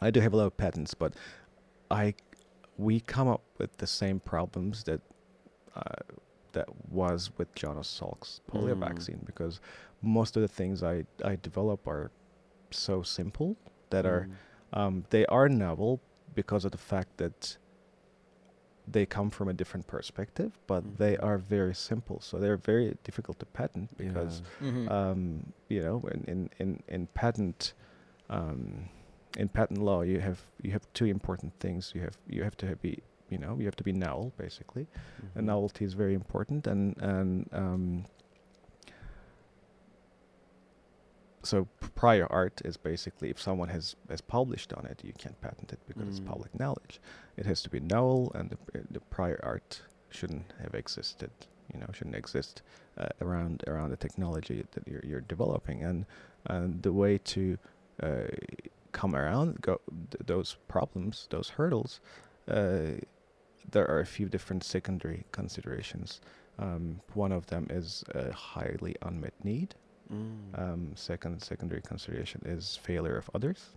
I 0.00 0.10
do 0.10 0.20
have 0.20 0.34
a 0.34 0.36
lot 0.36 0.46
of 0.52 0.56
patents, 0.56 0.94
but 0.94 1.12
I 1.90 2.14
we 2.76 2.94
come 3.00 3.28
up 3.34 3.42
with 3.58 3.72
the 3.76 3.86
same 3.86 4.18
problems 4.20 4.84
that 4.84 5.00
uh, 5.76 6.02
that 6.52 6.68
was 6.90 7.30
with 7.38 7.54
Jonas 7.60 7.88
Salk's 7.98 8.40
polio 8.50 8.74
Mm. 8.74 8.80
vaccine 8.88 9.20
because 9.24 9.60
most 10.02 10.36
of 10.36 10.42
the 10.42 10.48
things 10.60 10.82
I 10.82 11.04
I 11.32 11.36
develop 11.48 11.86
are 11.86 12.10
so 12.72 13.02
simple 13.02 13.56
that 13.90 14.04
are 14.04 14.26
Mm. 14.26 14.78
um, 14.80 15.04
they 15.10 15.24
are 15.26 15.48
novel 15.48 16.00
because 16.34 16.64
of 16.64 16.72
the 16.72 16.84
fact 16.92 17.10
that 17.18 17.56
they 18.92 19.06
come 19.06 19.30
from 19.30 19.48
a 19.48 19.52
different 19.52 19.86
perspective, 19.86 20.50
but 20.66 20.82
Mhm. 20.84 20.96
they 20.96 21.16
are 21.18 21.38
very 21.38 21.74
simple. 21.74 22.20
So 22.20 22.38
they're 22.38 22.56
very 22.72 22.96
difficult 23.04 23.38
to 23.38 23.46
patent 23.46 23.90
Yeah. 23.90 24.04
because, 24.04 24.42
Mm-hmm. 24.60 24.88
um, 24.88 25.52
you 25.68 25.82
know, 25.82 25.98
in 26.14 26.24
in 26.32 26.48
in, 26.58 26.82
in 26.88 27.06
patent. 27.14 27.74
Um, 28.28 28.88
in 29.38 29.48
patent 29.48 29.80
law, 29.80 30.02
you 30.02 30.20
have 30.20 30.38
you 30.62 30.72
have 30.72 30.86
two 30.92 31.06
important 31.06 31.52
things. 31.60 31.92
You 31.94 32.00
have 32.02 32.16
you 32.28 32.42
have 32.44 32.56
to 32.56 32.66
have 32.66 32.80
be 32.82 32.98
you 33.28 33.38
know 33.38 33.56
you 33.58 33.64
have 33.64 33.76
to 33.76 33.84
be 33.84 33.92
novel 33.92 34.32
basically, 34.36 34.86
and 35.34 35.44
Mhm. 35.44 35.46
novelty 35.46 35.84
is 35.84 35.94
very 35.94 36.14
important. 36.14 36.66
And 36.66 36.96
and 37.02 37.48
um, 37.52 38.04
so 41.42 41.66
prior 41.94 42.26
art 42.30 42.60
is 42.64 42.76
basically 42.76 43.30
if 43.30 43.40
someone 43.40 43.68
has 43.70 43.96
has 44.08 44.20
published 44.20 44.72
on 44.72 44.86
it, 44.86 45.00
you 45.04 45.12
can't 45.16 45.40
patent 45.40 45.72
it 45.72 45.80
because 45.86 46.08
it's 46.08 46.20
Mm. 46.20 46.26
public 46.26 46.58
knowledge. 46.58 47.00
It 47.36 47.46
has 47.46 47.62
to 47.62 47.70
be 47.70 47.80
novel, 47.80 48.30
and 48.34 48.50
the, 48.50 48.58
the 48.90 49.00
prior 49.00 49.40
art 49.42 49.82
shouldn't 50.10 50.52
have 50.62 50.74
existed. 50.74 51.30
You 51.72 51.80
know, 51.80 51.86
shouldn't 51.92 52.16
exist 52.16 52.62
uh, 52.98 53.08
around 53.20 53.62
around 53.66 53.90
the 53.90 53.96
technology 53.96 54.64
that 54.72 54.86
you're 54.88 55.04
you're 55.04 55.20
developing. 55.28 55.82
And 55.84 56.04
and 56.46 56.82
the 56.82 56.92
way 56.92 57.18
to 57.18 57.58
uh, 58.02 58.28
come 58.92 59.14
around 59.14 59.60
go 59.62 59.80
th- 60.10 60.26
those 60.26 60.56
problems, 60.68 61.26
those 61.30 61.50
hurdles, 61.50 62.00
uh, 62.48 62.98
there 63.70 63.88
are 63.88 64.00
a 64.00 64.06
few 64.06 64.28
different 64.28 64.64
secondary 64.64 65.24
considerations. 65.32 66.20
Um, 66.58 67.00
one 67.14 67.32
of 67.32 67.46
them 67.46 67.66
is 67.70 68.04
a 68.14 68.32
highly 68.32 68.96
unmet 69.02 69.34
need. 69.44 69.74
Mm. 70.12 70.58
Um, 70.58 70.92
second 70.96 71.40
secondary 71.42 71.82
consideration 71.82 72.42
is 72.44 72.76
failure 72.82 73.16
of 73.16 73.30
others, 73.34 73.70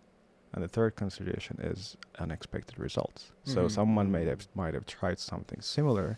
And 0.53 0.63
the 0.63 0.67
third 0.67 0.95
consideration 0.95 1.57
is 1.61 1.97
unexpected 2.19 2.77
results. 2.79 3.31
So 3.43 3.67
someone 3.67 4.11
might 4.11 4.27
have 4.27 4.47
might 4.55 4.73
have 4.75 4.85
tried 4.85 5.19
something 5.19 5.61
similar, 5.61 6.17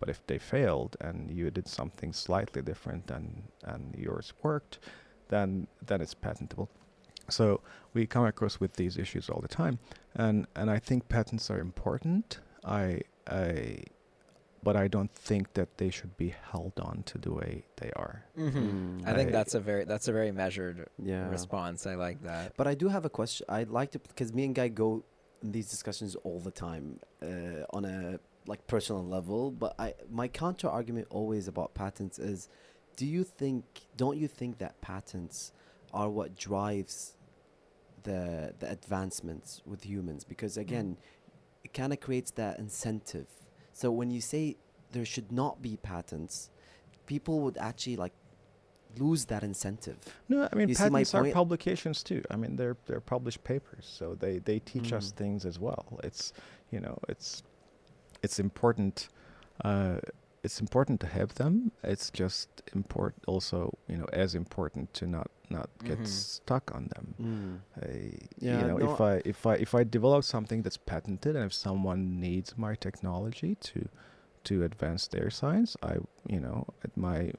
but 0.00 0.08
if 0.08 0.20
they 0.26 0.38
failed 0.38 0.96
and 1.00 1.30
you 1.30 1.50
did 1.50 1.68
something 1.68 2.12
slightly 2.14 2.62
different 2.62 3.10
and 3.10 3.42
and 3.64 3.94
yours 3.96 4.32
worked, 4.42 4.78
then 5.28 5.66
then 5.86 6.00
it's 6.00 6.14
patentable. 6.14 6.68
So 7.28 7.60
we 7.94 8.06
come 8.06 8.26
across 8.26 8.60
with 8.60 8.74
these 8.74 8.98
issues 8.98 9.28
all 9.30 9.40
the 9.40 9.48
time, 9.48 9.78
and 10.14 10.46
and 10.56 10.70
I 10.70 10.78
think 10.78 11.08
patents 11.08 11.50
are 11.50 11.60
important. 11.60 12.40
I 12.64 13.02
I, 13.26 13.84
but 14.64 14.74
I 14.76 14.88
don't 14.88 15.12
think 15.12 15.52
that 15.58 15.70
they 15.78 15.90
should 15.90 16.16
be 16.16 16.34
held 16.52 16.72
on 16.80 17.02
to 17.10 17.18
the 17.18 17.32
way 17.32 17.52
they 17.76 17.90
are. 18.04 18.24
Mm-hmm. 18.38 19.00
Mm. 19.00 19.08
I 19.08 19.12
think 19.14 19.30
that's 19.38 19.54
a 19.54 19.60
very 19.60 19.84
that's 19.84 20.08
a 20.08 20.12
very 20.12 20.32
measured 20.32 20.78
Yeah. 21.12 21.28
response. 21.28 21.86
I 21.86 21.94
like 22.06 22.18
that. 22.22 22.46
But 22.56 22.66
I 22.66 22.74
do 22.74 22.88
have 22.88 23.04
a 23.04 23.10
question. 23.20 23.44
I'd 23.48 23.70
like 23.80 23.90
to 23.92 23.98
because 23.98 24.32
me 24.32 24.44
and 24.48 24.54
Guy 24.54 24.68
go 24.68 25.04
in 25.42 25.52
these 25.52 25.68
discussions 25.70 26.16
all 26.26 26.40
the 26.40 26.50
time 26.66 26.84
uh, 27.22 27.76
on 27.76 27.84
a 27.84 28.18
like 28.46 28.66
personal 28.66 29.04
level. 29.16 29.50
But 29.50 29.74
I 29.78 29.94
my 30.10 30.28
counter 30.42 30.68
argument 30.68 31.06
always 31.10 31.44
about 31.48 31.74
patents 31.74 32.18
is, 32.18 32.48
do 32.96 33.04
you 33.06 33.22
think? 33.40 33.64
Don't 33.96 34.18
you 34.22 34.28
think 34.28 34.58
that 34.58 34.80
patents 34.80 35.52
are 35.92 36.08
what 36.18 36.28
drives 36.36 36.94
the 38.02 38.54
the 38.58 38.70
advancements 38.70 39.62
with 39.66 39.84
humans? 39.84 40.24
Because 40.24 40.56
again, 40.56 40.96
it 41.64 41.72
kind 41.74 41.92
of 41.92 42.00
creates 42.00 42.30
that 42.32 42.58
incentive. 42.58 43.26
So 43.74 43.90
when 43.90 44.10
you 44.10 44.20
say 44.20 44.56
there 44.92 45.04
should 45.04 45.30
not 45.32 45.60
be 45.60 45.76
patents, 45.76 46.50
people 47.06 47.40
would 47.40 47.58
actually 47.58 47.96
like 47.96 48.12
lose 48.98 49.24
that 49.26 49.42
incentive. 49.42 49.98
No, 50.28 50.48
I 50.50 50.54
mean 50.56 50.68
You 50.68 50.76
patents 50.76 51.14
are 51.14 51.24
publications 51.32 52.02
too. 52.04 52.22
I 52.30 52.36
mean 52.36 52.54
they're 52.56 52.76
they're 52.86 53.00
published 53.00 53.42
papers, 53.44 53.84
so 53.98 54.14
they 54.14 54.38
they 54.38 54.60
teach 54.60 54.92
us 54.92 55.10
Mm. 55.12 55.16
things 55.16 55.44
as 55.44 55.58
well. 55.58 55.84
It's 56.04 56.32
you 56.70 56.80
know 56.80 56.96
it's 57.08 57.42
it's 58.22 58.38
important. 58.38 59.08
Uh, 59.64 59.98
it's 60.44 60.60
important 60.60 61.00
to 61.00 61.06
have 61.06 61.34
them. 61.34 61.72
It's 61.82 62.10
just 62.10 62.48
important 62.74 63.24
also 63.26 63.58
you 63.88 63.96
know 63.96 64.08
as 64.12 64.34
important 64.34 64.92
to 64.94 65.06
not 65.06 65.30
not 65.50 65.68
get 65.84 65.98
Mhm. 65.98 66.06
stuck 66.06 66.74
on 66.74 66.88
them. 66.94 67.06
Mm. 67.20 67.54
I, 67.82 67.90
Yeah, 68.38 68.58
you 68.58 68.64
know, 68.68 68.78
no, 68.78 68.92
if 68.92 69.00
I 69.00 69.14
if 69.24 69.46
I 69.46 69.54
if 69.66 69.74
I 69.74 69.82
develop 69.84 70.22
something 70.24 70.62
that's 70.62 70.80
patented, 70.92 71.36
and 71.36 71.44
if 71.50 71.54
someone 71.54 72.20
needs 72.20 72.56
my 72.56 72.74
technology 72.86 73.52
to 73.68 73.88
to 74.48 74.54
advance 74.64 75.08
their 75.08 75.30
science, 75.30 75.76
I 75.82 75.94
you 76.34 76.40
know 76.40 76.66
at 76.86 76.96
my 76.96 77.32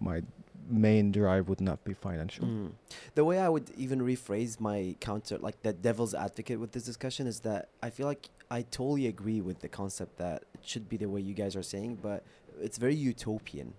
my 0.00 0.22
main 0.70 1.12
drive 1.12 1.48
would 1.48 1.60
not 1.60 1.82
be 1.84 1.94
financial. 1.94 2.46
Mm. 2.46 2.72
The 3.14 3.24
way 3.24 3.38
I 3.38 3.48
would 3.48 3.70
even 3.76 4.00
rephrase 4.00 4.60
my 4.60 4.96
counter, 5.00 5.38
like 5.38 5.62
the 5.62 5.72
devil's 5.72 6.14
advocate 6.14 6.60
with 6.60 6.72
this 6.72 6.84
discussion, 6.84 7.26
is 7.26 7.40
that 7.40 7.68
I 7.82 7.90
feel 7.90 8.06
like 8.06 8.28
I 8.50 8.62
totally 8.62 9.06
agree 9.06 9.40
with 9.40 9.60
the 9.60 9.68
concept 9.68 10.18
that 10.18 10.44
should 10.68 10.88
be 10.88 10.96
the 10.96 11.06
way 11.08 11.20
you 11.20 11.34
guys 11.34 11.56
are 11.56 11.62
saying, 11.62 11.98
but 12.02 12.22
it's 12.60 12.78
very 12.78 12.94
utopian, 12.94 13.74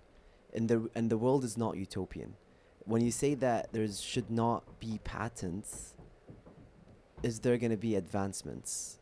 and 0.52 0.68
the 0.68 0.90
and 0.94 1.10
the 1.10 1.18
world 1.18 1.44
is 1.44 1.56
not 1.56 1.76
utopian. 1.76 2.34
When 2.84 3.02
you 3.02 3.10
say 3.10 3.34
that 3.36 3.72
there 3.72 3.86
should 3.88 4.30
not 4.30 4.80
be 4.80 5.00
patents, 5.04 5.94
is 7.22 7.40
there 7.40 7.56
going 7.58 7.70
to 7.70 7.76
be 7.76 7.94
advancements? 7.94 8.98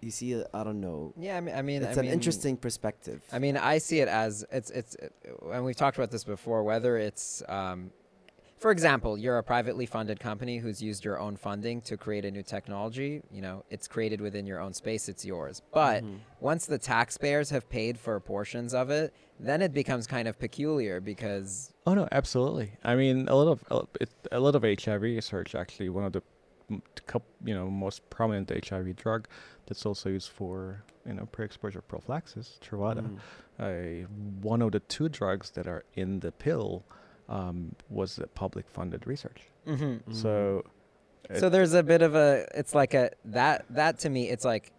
You 0.00 0.10
see, 0.10 0.34
uh, 0.38 0.44
I 0.52 0.64
don't 0.64 0.80
know. 0.80 1.14
Yeah, 1.16 1.38
I 1.38 1.40
mean, 1.40 1.54
I 1.54 1.62
mean, 1.62 1.82
It's 1.82 1.96
I 1.96 2.00
an 2.00 2.06
mean, 2.06 2.12
interesting 2.12 2.56
perspective. 2.58 3.22
I 3.32 3.38
mean, 3.38 3.56
I 3.56 3.78
see 3.78 4.00
it 4.00 4.08
as 4.08 4.44
it's 4.52 4.70
it's, 4.70 4.94
it, 4.96 5.12
and 5.50 5.64
we've 5.64 5.76
talked 5.76 5.96
about 5.96 6.10
this 6.10 6.24
before. 6.24 6.62
Whether 6.62 6.98
it's, 6.98 7.42
um, 7.48 7.90
for 8.64 8.70
example, 8.70 9.18
you're 9.18 9.36
a 9.36 9.42
privately 9.42 9.84
funded 9.84 10.18
company 10.18 10.56
who's 10.56 10.82
used 10.82 11.04
your 11.04 11.20
own 11.20 11.36
funding 11.36 11.82
to 11.82 11.98
create 11.98 12.24
a 12.24 12.30
new 12.30 12.42
technology. 12.42 13.20
You 13.30 13.42
know, 13.42 13.62
it's 13.68 13.86
created 13.86 14.22
within 14.22 14.46
your 14.46 14.58
own 14.58 14.72
space; 14.72 15.06
it's 15.06 15.22
yours. 15.22 15.60
But 15.70 16.02
Mhm. 16.02 16.20
once 16.40 16.64
the 16.64 16.78
taxpayers 16.78 17.50
have 17.50 17.68
paid 17.68 17.98
for 17.98 18.18
portions 18.20 18.72
of 18.72 18.88
it, 18.88 19.12
then 19.38 19.60
it 19.60 19.74
becomes 19.74 20.06
kind 20.06 20.26
of 20.26 20.38
peculiar 20.38 20.98
because 20.98 21.74
Oh 21.84 21.92
no, 21.92 22.08
absolutely. 22.10 22.78
I 22.82 22.94
mean, 22.94 23.28
a 23.28 23.34
lot 23.34 23.48
of 23.48 23.64
a, 23.70 24.02
it, 24.02 24.10
lot 24.32 24.54
of 24.54 24.62
HIV 24.62 25.02
research 25.02 25.54
actually 25.54 25.90
one 25.90 26.04
of 26.04 26.14
the 26.14 26.22
you 27.44 27.54
know 27.54 27.68
most 27.68 28.08
prominent 28.08 28.48
HIV 28.66 28.96
drug 28.96 29.28
that's 29.66 29.84
also 29.84 30.08
used 30.08 30.30
for 30.30 30.82
you 31.04 31.12
know 31.12 31.26
pre-exposure 31.26 31.82
prophylaxis, 31.82 32.58
Truvada. 32.62 33.04
Mm. 33.04 34.04
Uh, 34.04 34.06
one 34.40 34.62
of 34.62 34.72
the 34.72 34.80
two 34.80 35.10
drugs 35.10 35.50
that 35.50 35.66
are 35.66 35.84
in 35.96 36.20
the 36.20 36.32
pill 36.32 36.82
um, 37.28 37.74
was 37.88 38.18
a 38.18 38.26
public 38.28 38.68
funded 38.68 39.06
research. 39.06 39.42
mm-hmm. 39.66 40.12
So, 40.12 40.64
so 41.38 41.48
there's 41.48 41.72
a 41.74 41.82
bit 41.82 42.02
of 42.02 42.14
a 42.14 42.46
it's 42.54 42.74
like 42.74 42.92
a 42.94 43.10
that 43.24 43.64
that 43.70 43.98
to 44.00 44.10
me 44.10 44.28
it's 44.28 44.44
like 44.44 44.72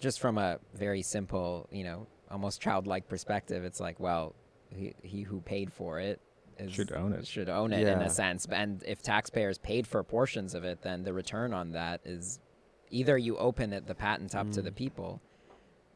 just 0.00 0.18
from 0.20 0.36
a 0.36 0.58
very 0.74 1.00
simple 1.02 1.68
you 1.70 1.84
know 1.84 2.06
almost 2.30 2.60
childlike 2.60 3.08
perspective 3.08 3.64
it's 3.64 3.78
like 3.78 4.00
well 4.00 4.34
he, 4.74 4.94
he 5.02 5.22
who 5.22 5.40
paid 5.42 5.72
for 5.72 6.00
it 6.00 6.20
is, 6.58 6.72
Should 6.72 6.90
own 6.92 7.12
it. 7.12 7.24
should 7.24 7.48
own 7.48 7.72
it 7.72 7.86
in 7.86 8.02
a 8.02 8.10
sense 8.10 8.46
and 8.50 8.82
if 8.84 9.00
taxpayers 9.00 9.58
paid 9.58 9.86
for 9.86 10.02
portions 10.02 10.54
of 10.56 10.64
it 10.64 10.82
then 10.82 11.04
the 11.04 11.12
return 11.12 11.54
on 11.54 11.70
that 11.72 12.00
is 12.04 12.40
either 12.90 13.16
you 13.16 13.36
open 13.36 13.72
it 13.72 13.86
the 13.86 13.94
patent 13.94 14.34
up 14.34 14.50
to 14.52 14.62
the 14.62 14.72
Mm. 14.72 14.76
people 14.76 15.20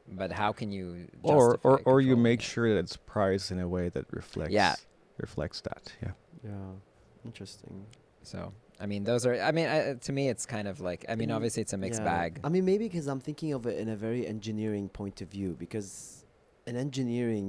but 0.07 0.31
how 0.31 0.53
can 0.53 0.71
you 0.71 1.09
or 1.25 1.55
justify 1.55 1.69
or, 1.69 1.81
or 1.85 2.01
you 2.01 2.17
make 2.17 2.39
it? 2.41 2.45
sure 2.45 2.73
that 2.73 2.79
it's 2.79 2.97
priced 2.97 3.51
in 3.51 3.59
a 3.59 3.67
way 3.67 3.89
that 3.89 4.05
reflects 4.13 4.53
Yeah. 4.53 4.77
Reflects 5.21 5.61
that. 5.63 5.93
Yeah. 6.03 6.13
Yeah, 6.43 6.73
interesting. 7.25 7.87
so 8.23 8.53
i 8.83 8.87
mean 8.87 9.03
those 9.05 9.23
are 9.27 9.35
i 9.49 9.53
mean 9.53 9.67
I, 9.67 9.95
to 10.07 10.13
me 10.19 10.23
it's 10.33 10.47
kind 10.57 10.67
of 10.73 10.77
like 10.81 11.05
i 11.13 11.15
mean 11.15 11.29
Mm, 11.31 11.37
obviously 11.37 11.61
it's 11.65 11.75
a 11.79 11.81
mixed 11.87 12.01
Yeah. 12.03 12.13
bag 12.15 12.31
I 12.47 12.49
mean, 12.55 12.65
maybe 12.71 12.85
because 12.89 13.07
I'm 13.13 13.21
thinking 13.29 13.51
of 13.59 13.63
it 13.71 13.77
in 13.83 13.89
a 13.97 13.97
very 14.07 14.23
engineering 14.35 14.87
point 15.01 15.17
of 15.25 15.29
view. 15.37 15.51
Because 15.65 16.25
in 16.69 16.75
engineering, 16.87 17.47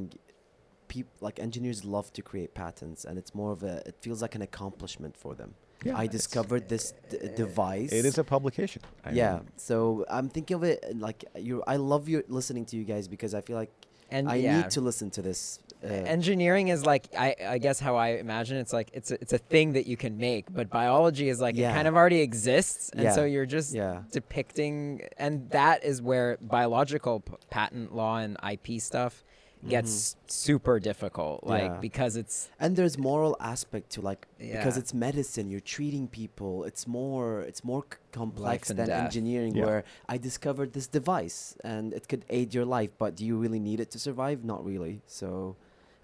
people 0.93 1.14
like 1.27 1.38
engineers 1.48 1.80
love 1.95 2.07
to 2.18 2.22
create 2.30 2.52
patents, 2.64 2.99
and 3.07 3.14
it's 3.22 3.34
more 3.41 3.52
of 3.56 3.61
a. 3.64 3.76
It 3.89 3.95
feels 4.06 4.19
like 4.26 4.35
an 4.39 4.43
accomplishment 4.49 5.14
for 5.23 5.31
them. 5.39 5.52
Yeah. 5.85 5.98
I 6.03 6.06
discovered 6.07 6.64
this 6.73 6.85
d- 7.10 7.18
device. 7.43 7.91
It 7.99 8.06
is 8.11 8.18
a 8.18 8.23
publication. 8.35 8.81
I 9.06 9.11
yeah. 9.11 9.34
mean, 9.35 9.48
So 9.69 10.06
I'm 10.18 10.27
thinking 10.35 10.56
of 10.60 10.64
it 10.72 10.77
uh, 10.84 10.93
like 11.07 11.19
you. 11.48 11.56
I 11.65 11.77
love 11.93 12.03
you 12.11 12.18
listening 12.39 12.65
to 12.69 12.73
you 12.80 12.84
guys 12.93 13.06
because 13.15 13.34
I 13.34 13.41
feel 13.48 13.57
like 13.64 13.72
and 14.15 14.23
I 14.30 14.35
yeah. 14.35 14.57
need 14.57 14.69
to 14.77 14.81
listen 14.89 15.07
to 15.18 15.22
this. 15.30 15.60
Uh, 15.84 15.88
engineering 15.88 16.68
is 16.68 16.86
like 16.86 17.08
I, 17.18 17.36
I 17.56 17.58
guess 17.58 17.80
how 17.80 17.95
I 17.95 18.10
imagine 18.26 18.58
it's 18.58 18.72
like 18.74 18.90
it's 18.94 19.10
a, 19.12 19.16
it's 19.16 19.34
a 19.34 19.38
thing 19.40 19.74
that 19.74 19.88
you 19.88 19.98
can 19.98 20.18
make, 20.18 20.45
but 20.53 20.70
biology 20.70 21.28
is 21.28 21.41
like 21.41 21.56
Yeah. 21.56 21.72
it 21.72 21.74
kind 21.76 21.88
of 21.88 21.95
already 21.95 22.22
exists, 22.22 22.91
and 22.95 23.12
so 23.14 23.26
you're 23.26 23.48
just 23.48 23.74
yeah. 23.74 24.03
depicting, 24.12 25.02
and 25.18 25.49
that 25.49 25.84
is 25.84 26.02
where 26.02 26.38
biological 26.41 27.22
p- 27.22 27.34
patent 27.49 27.95
law 27.95 28.18
and 28.18 28.38
IP 28.48 28.80
stuff 28.80 29.24
gets 29.68 30.16
super 30.28 30.80
difficult, 30.80 31.44
like 31.44 31.62
Mm-hmm. 31.64 31.74
Yeah. 31.76 31.80
because 31.80 32.16
it's 32.16 32.49
and 32.60 32.76
there's 32.76 32.98
moral 32.98 33.36
aspect 33.40 33.91
to 33.91 34.02
like 34.02 34.28
because 34.40 34.76
it's 34.78 34.91
medicine 34.94 35.52
you're 35.52 35.60
treating 35.78 36.08
people 36.08 36.64
it's 36.64 36.88
more 36.88 37.41
it's 37.41 37.64
more 37.64 37.84
c- 37.91 37.98
complex 38.12 38.70
than 38.70 38.78
death. 38.88 39.03
engineering 39.06 39.53
Yeah. 39.56 39.66
where 39.68 39.84
i 40.10 40.18
discovered 40.18 40.74
this 40.74 40.88
device 40.88 41.56
and 41.64 41.94
it 41.94 42.08
could 42.10 42.26
aid 42.30 42.56
your 42.56 42.66
life 42.66 42.90
but 42.98 43.16
do 43.16 43.24
you 43.24 43.38
really 43.38 43.60
need 43.60 43.80
it 43.80 43.91
to 43.91 43.99
survive 43.99 44.44
not 44.44 44.66
really 44.66 45.02
so 45.06 45.56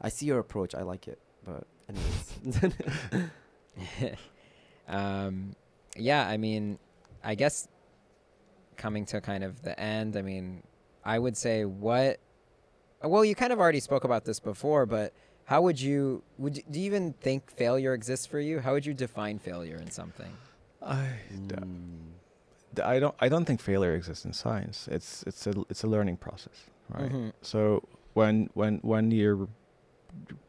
i 0.02 0.10
see 0.10 0.26
your 0.26 0.40
approach 0.40 0.74
i 0.76 0.82
like 0.82 1.08
it 1.08 1.20
but 1.46 1.64
anyways 1.90 3.32
um, 4.88 5.56
yeah, 5.96 6.28
I 6.28 6.38
mean, 6.38 6.80
I 7.24 7.36
guess 7.36 7.68
coming 8.76 9.06
to 9.08 9.22
kind 9.22 9.44
of 9.44 9.62
the 9.64 9.78
end, 9.80 10.16
I 10.16 10.22
mean, 10.22 10.64
I 11.04 11.20
would 11.20 11.36
say 11.38 11.66
what. 11.66 12.20
Well, 13.04 13.24
you 13.24 13.36
kind 13.36 13.54
of 13.54 13.60
already 13.60 13.80
spoke 13.80 14.04
about 14.04 14.26
this 14.26 14.40
before, 14.40 14.86
but 14.86 15.14
how 15.46 15.62
would 15.62 15.80
you 15.80 16.24
would 16.38 16.54
do 16.70 16.80
you 16.80 16.86
even 16.86 17.14
think 17.22 17.52
failure 17.52 17.94
exists 17.94 18.26
for 18.26 18.40
you? 18.40 18.60
How 18.60 18.74
would 18.74 18.86
you 18.86 18.94
define 18.94 19.40
failure 19.40 19.78
in 19.78 19.92
something? 19.92 20.32
I, 20.82 21.10
d- 21.48 21.56
Mm. 21.56 22.12
d- 22.74 22.82
I 22.82 23.00
don't 23.00 23.16
I 23.20 23.30
don't 23.30 23.46
think 23.46 23.62
failure 23.62 23.94
exists 23.96 24.26
in 24.26 24.34
science. 24.34 24.88
It's 24.92 25.24
it's 25.28 25.46
a 25.48 25.54
it's 25.70 25.84
a 25.84 25.88
learning 25.88 26.18
process, 26.18 26.58
right? 26.90 27.12
Mhm. 27.12 27.34
So 27.42 27.84
when 28.14 28.50
when 28.56 28.80
when 28.82 29.12
you're 29.12 29.48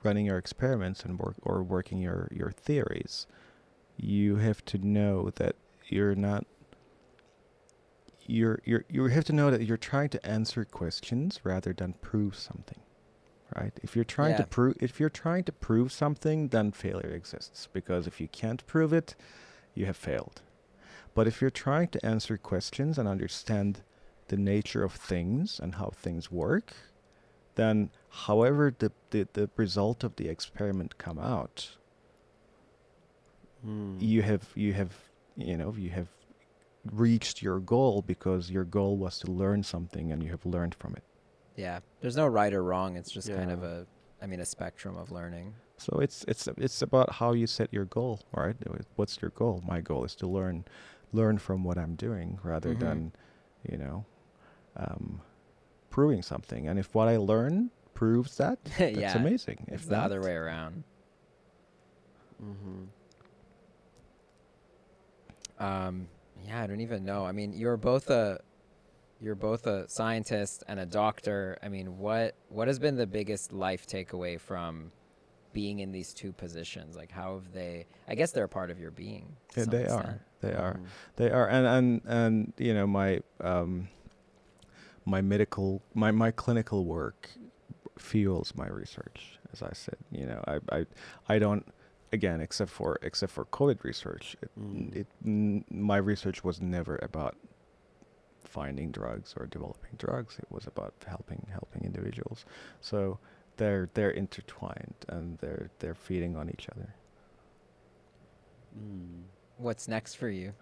running 0.02 0.26
your 0.26 0.38
experiments 0.38 1.04
and 1.04 1.18
work 1.18 1.36
or 1.42 1.62
working 1.62 2.00
your 2.00 2.28
your 2.30 2.50
theories, 2.50 3.26
you 3.96 4.36
have 4.36 4.64
to 4.66 4.78
know 4.78 5.30
that 5.36 5.56
you're 5.88 6.14
not 6.14 6.46
you're 8.26 8.60
you're 8.64 8.84
you 8.88 9.04
have 9.06 9.24
to 9.24 9.32
know 9.32 9.50
that 9.50 9.62
you're 9.62 9.76
trying 9.76 10.10
to 10.10 10.26
answer 10.26 10.64
questions 10.64 11.40
rather 11.44 11.72
than 11.72 11.94
prove 11.94 12.36
something. 12.36 12.80
Right? 13.56 13.72
If 13.82 13.96
you're 13.96 14.04
trying 14.04 14.36
to 14.36 14.46
prove 14.46 14.76
if 14.80 15.00
you're 15.00 15.08
trying 15.08 15.44
to 15.44 15.52
prove 15.52 15.90
something, 15.90 16.48
then 16.48 16.70
failure 16.70 17.10
exists 17.14 17.68
because 17.72 18.06
if 18.06 18.20
you 18.20 18.28
can't 18.28 18.66
prove 18.66 18.92
it, 18.92 19.14
you 19.74 19.86
have 19.86 19.96
failed. 19.96 20.42
But 21.14 21.26
if 21.26 21.40
you're 21.40 21.50
trying 21.50 21.88
to 21.88 22.06
answer 22.06 22.36
questions 22.36 22.98
and 22.98 23.08
understand 23.08 23.80
the 24.28 24.36
nature 24.36 24.84
of 24.84 24.92
things 24.92 25.58
and 25.58 25.76
how 25.76 25.90
things 25.94 26.30
work, 26.30 26.74
then 27.58 27.90
however 28.26 28.64
the, 28.78 28.90
the, 29.10 29.26
the 29.34 29.50
result 29.56 30.02
of 30.04 30.16
the 30.16 30.28
experiment 30.28 30.96
come 30.98 31.18
out, 31.18 31.76
Mm. 33.66 34.00
you 34.00 34.22
have 34.22 34.44
you 34.54 34.72
have 34.72 34.92
you 35.36 35.56
know 35.56 35.74
you 35.76 35.90
have 35.90 36.06
reached 36.92 37.42
your 37.42 37.58
goal 37.58 38.02
because 38.02 38.50
your 38.52 38.62
goal 38.64 38.96
was 38.96 39.18
to 39.18 39.30
learn 39.32 39.64
something 39.64 40.12
and 40.12 40.22
you 40.22 40.30
have 40.30 40.46
learned 40.46 40.76
from 40.76 40.94
it. 40.94 41.02
Yeah. 41.56 41.80
There's 42.00 42.16
no 42.16 42.28
right 42.28 42.54
or 42.54 42.62
wrong. 42.62 42.96
It's 42.96 43.10
just 43.10 43.28
kind 43.28 43.50
of 43.50 43.64
a, 43.64 43.84
I 44.22 44.26
mean, 44.26 44.38
a 44.38 44.44
spectrum 44.46 44.96
of 44.96 45.10
learning. 45.10 45.54
So 45.76 45.98
it's 45.98 46.24
it's 46.28 46.46
it's 46.56 46.82
about 46.82 47.12
how 47.14 47.32
you 47.32 47.48
set 47.48 47.72
your 47.72 47.84
goal, 47.86 48.20
right? 48.32 48.54
What's 48.94 49.20
your 49.20 49.32
goal? 49.32 49.60
My 49.66 49.80
goal 49.80 50.04
is 50.04 50.14
to 50.16 50.28
learn 50.28 50.64
learn 51.12 51.38
from 51.38 51.64
what 51.64 51.78
I'm 51.78 51.96
doing 51.96 52.38
rather 52.44 52.74
Mhm. 52.76 52.80
than, 52.80 53.12
you 53.68 53.76
know, 53.78 54.04
um, 54.76 55.20
proving 55.98 56.22
something. 56.22 56.68
And 56.68 56.78
if 56.78 56.94
what 56.94 57.08
I 57.08 57.16
learn 57.16 57.72
proves 57.92 58.36
that, 58.36 58.62
that's 58.78 58.96
yeah. 58.96 59.18
amazing. 59.18 59.64
It's 59.66 59.82
if 59.82 59.88
the 59.88 59.96
not, 59.96 60.04
other 60.04 60.22
way 60.22 60.30
around. 60.30 60.84
Mm-hmm. 62.40 62.84
Um, 65.58 66.06
yeah, 66.46 66.62
I 66.62 66.68
don't 66.68 66.82
even 66.82 67.04
know. 67.04 67.26
I 67.26 67.32
mean, 67.32 67.52
you're 67.52 67.76
both 67.76 68.10
a 68.10 68.38
you're 69.20 69.34
both 69.34 69.66
a 69.66 69.88
scientist 69.88 70.62
and 70.68 70.78
a 70.78 70.86
doctor. 70.86 71.58
I 71.64 71.68
mean, 71.68 71.98
what 71.98 72.36
what 72.48 72.68
has 72.68 72.78
been 72.78 72.94
the 72.94 73.08
biggest 73.08 73.52
life 73.52 73.84
takeaway 73.84 74.40
from 74.40 74.92
being 75.52 75.80
in 75.80 75.90
these 75.90 76.14
two 76.14 76.30
positions? 76.30 76.96
Like, 76.96 77.10
how 77.10 77.34
have 77.34 77.52
they? 77.52 77.86
I 78.06 78.14
guess 78.14 78.30
they're 78.30 78.44
a 78.44 78.48
part 78.48 78.70
of 78.70 78.78
your 78.78 78.92
being. 78.92 79.34
Yeah, 79.56 79.64
they 79.64 79.82
extent. 79.82 80.04
are. 80.04 80.20
They 80.42 80.52
are. 80.52 80.74
Mm-hmm. 80.74 80.84
They 81.16 81.30
are, 81.32 81.48
and 81.48 81.66
and 81.66 82.02
and 82.04 82.52
you 82.56 82.72
know 82.72 82.86
my 82.86 83.18
um, 83.40 83.88
my 85.08 85.20
medical 85.22 85.82
my 85.94 86.10
my 86.10 86.30
clinical 86.30 86.84
work 86.84 87.30
fuels 87.98 88.52
my 88.54 88.68
research. 88.68 89.38
As 89.52 89.62
I 89.62 89.72
said, 89.72 89.96
you 90.12 90.26
know, 90.26 90.42
I 90.46 90.56
I 90.78 90.86
I 91.28 91.38
don't 91.38 91.64
again 92.12 92.40
except 92.40 92.70
for 92.70 92.98
except 93.02 93.32
for 93.32 93.44
COVID 93.46 93.82
research. 93.84 94.36
It, 94.42 94.50
Mm. 94.60 94.96
it 95.00 95.06
n- 95.24 95.64
my 95.70 95.96
research 95.96 96.44
was 96.44 96.60
never 96.60 96.96
about 97.02 97.34
finding 98.44 98.90
drugs 98.90 99.34
or 99.36 99.46
developing 99.46 99.94
drugs. 99.98 100.38
It 100.38 100.50
was 100.50 100.66
about 100.66 100.94
helping 101.06 101.46
helping 101.50 101.82
individuals. 101.84 102.44
So 102.80 103.18
they're 103.56 103.88
they're 103.94 104.10
intertwined 104.24 104.94
and 105.08 105.38
they're 105.38 105.70
they're 105.78 105.94
feeding 106.06 106.36
on 106.36 106.48
each 106.50 106.68
other. 106.74 106.94
Mm. 108.78 109.22
What's 109.56 109.88
next 109.88 110.14
for 110.14 110.28
you? 110.28 110.52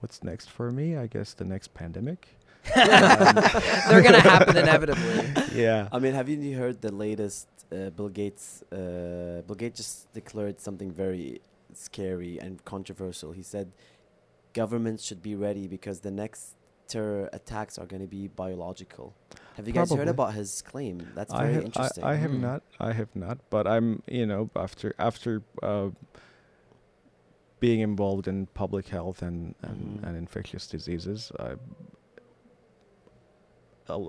What's 0.00 0.22
next 0.24 0.48
for 0.50 0.70
me? 0.70 0.96
I 0.96 1.06
guess 1.06 1.34
the 1.34 1.44
next 1.44 1.74
pandemic. 1.74 2.28
They're 2.74 4.02
gonna 4.02 4.20
happen 4.20 4.56
inevitably. 4.56 5.32
yeah. 5.54 5.88
I 5.92 5.98
mean, 5.98 6.14
have 6.14 6.28
you 6.28 6.56
heard 6.56 6.80
the 6.80 6.92
latest 6.92 7.48
uh, 7.72 7.90
Bill 7.90 8.08
Gates? 8.08 8.62
Uh, 8.70 9.42
Bill 9.46 9.56
Gates 9.56 9.76
just 9.78 10.12
declared 10.12 10.60
something 10.60 10.90
very 10.92 11.40
scary 11.72 12.38
and 12.38 12.64
controversial. 12.64 13.32
He 13.32 13.42
said 13.42 13.72
governments 14.52 15.04
should 15.04 15.22
be 15.22 15.34
ready 15.34 15.66
because 15.68 16.00
the 16.00 16.10
next 16.10 16.54
terror 16.88 17.28
attacks 17.32 17.78
are 17.78 17.86
going 17.86 18.02
to 18.02 18.08
be 18.08 18.26
biological. 18.28 19.14
Have 19.56 19.66
you 19.66 19.72
guys 19.74 19.92
heard 19.92 20.08
about 20.08 20.34
his 20.34 20.62
claim? 20.62 21.06
That's 21.14 21.32
I 21.32 21.42
very 21.42 21.54
have, 21.54 21.64
interesting. 21.64 22.04
I, 22.04 22.12
I 22.12 22.14
have 22.16 22.30
Mm. 22.32 22.40
not. 22.40 22.62
I 22.80 22.92
have 22.92 23.14
not. 23.14 23.38
But 23.50 23.66
I'm, 23.66 24.02
you 24.06 24.26
know, 24.26 24.50
after 24.56 24.94
after 24.98 25.42
uh, 25.62 25.90
being 27.60 27.80
involved 27.80 28.26
in 28.26 28.46
public 28.46 28.88
health 28.88 29.22
and 29.22 29.54
and, 29.62 30.00
Mhm. 30.00 30.06
and 30.08 30.16
infectious 30.16 30.66
diseases, 30.66 31.30
I, 31.38 31.42
I'll- 31.44 31.56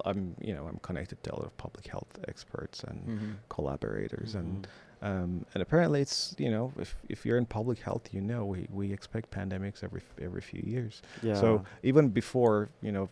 I'm, 0.05 0.35
you 0.41 0.53
know, 0.53 0.67
I'm 0.67 0.79
connected 0.79 1.21
to 1.23 1.33
a 1.33 1.35
lot 1.35 1.45
of 1.45 1.55
public 1.57 1.87
health 1.87 2.11
experts 2.27 2.83
and 2.83 2.99
Mhm. 3.07 3.35
collaborators, 3.49 4.35
and 4.35 4.67
Mhm. 5.01 5.07
um, 5.09 5.45
and 5.53 5.61
apparently 5.63 6.01
it's, 6.01 6.35
you 6.37 6.51
know, 6.51 6.71
if 6.77 6.95
if 7.09 7.25
you're 7.25 7.37
in 7.37 7.45
public 7.45 7.79
health, 7.79 8.13
you 8.13 8.21
know, 8.21 8.45
we 8.45 8.67
we 8.71 8.91
expect 8.93 9.31
pandemics 9.31 9.83
every 9.83 10.01
every 10.21 10.41
few 10.41 10.63
years. 10.65 11.01
yeah. 11.23 11.35
So 11.41 11.63
even 11.83 12.09
before 12.09 12.69
you 12.81 12.91
know 12.91 13.09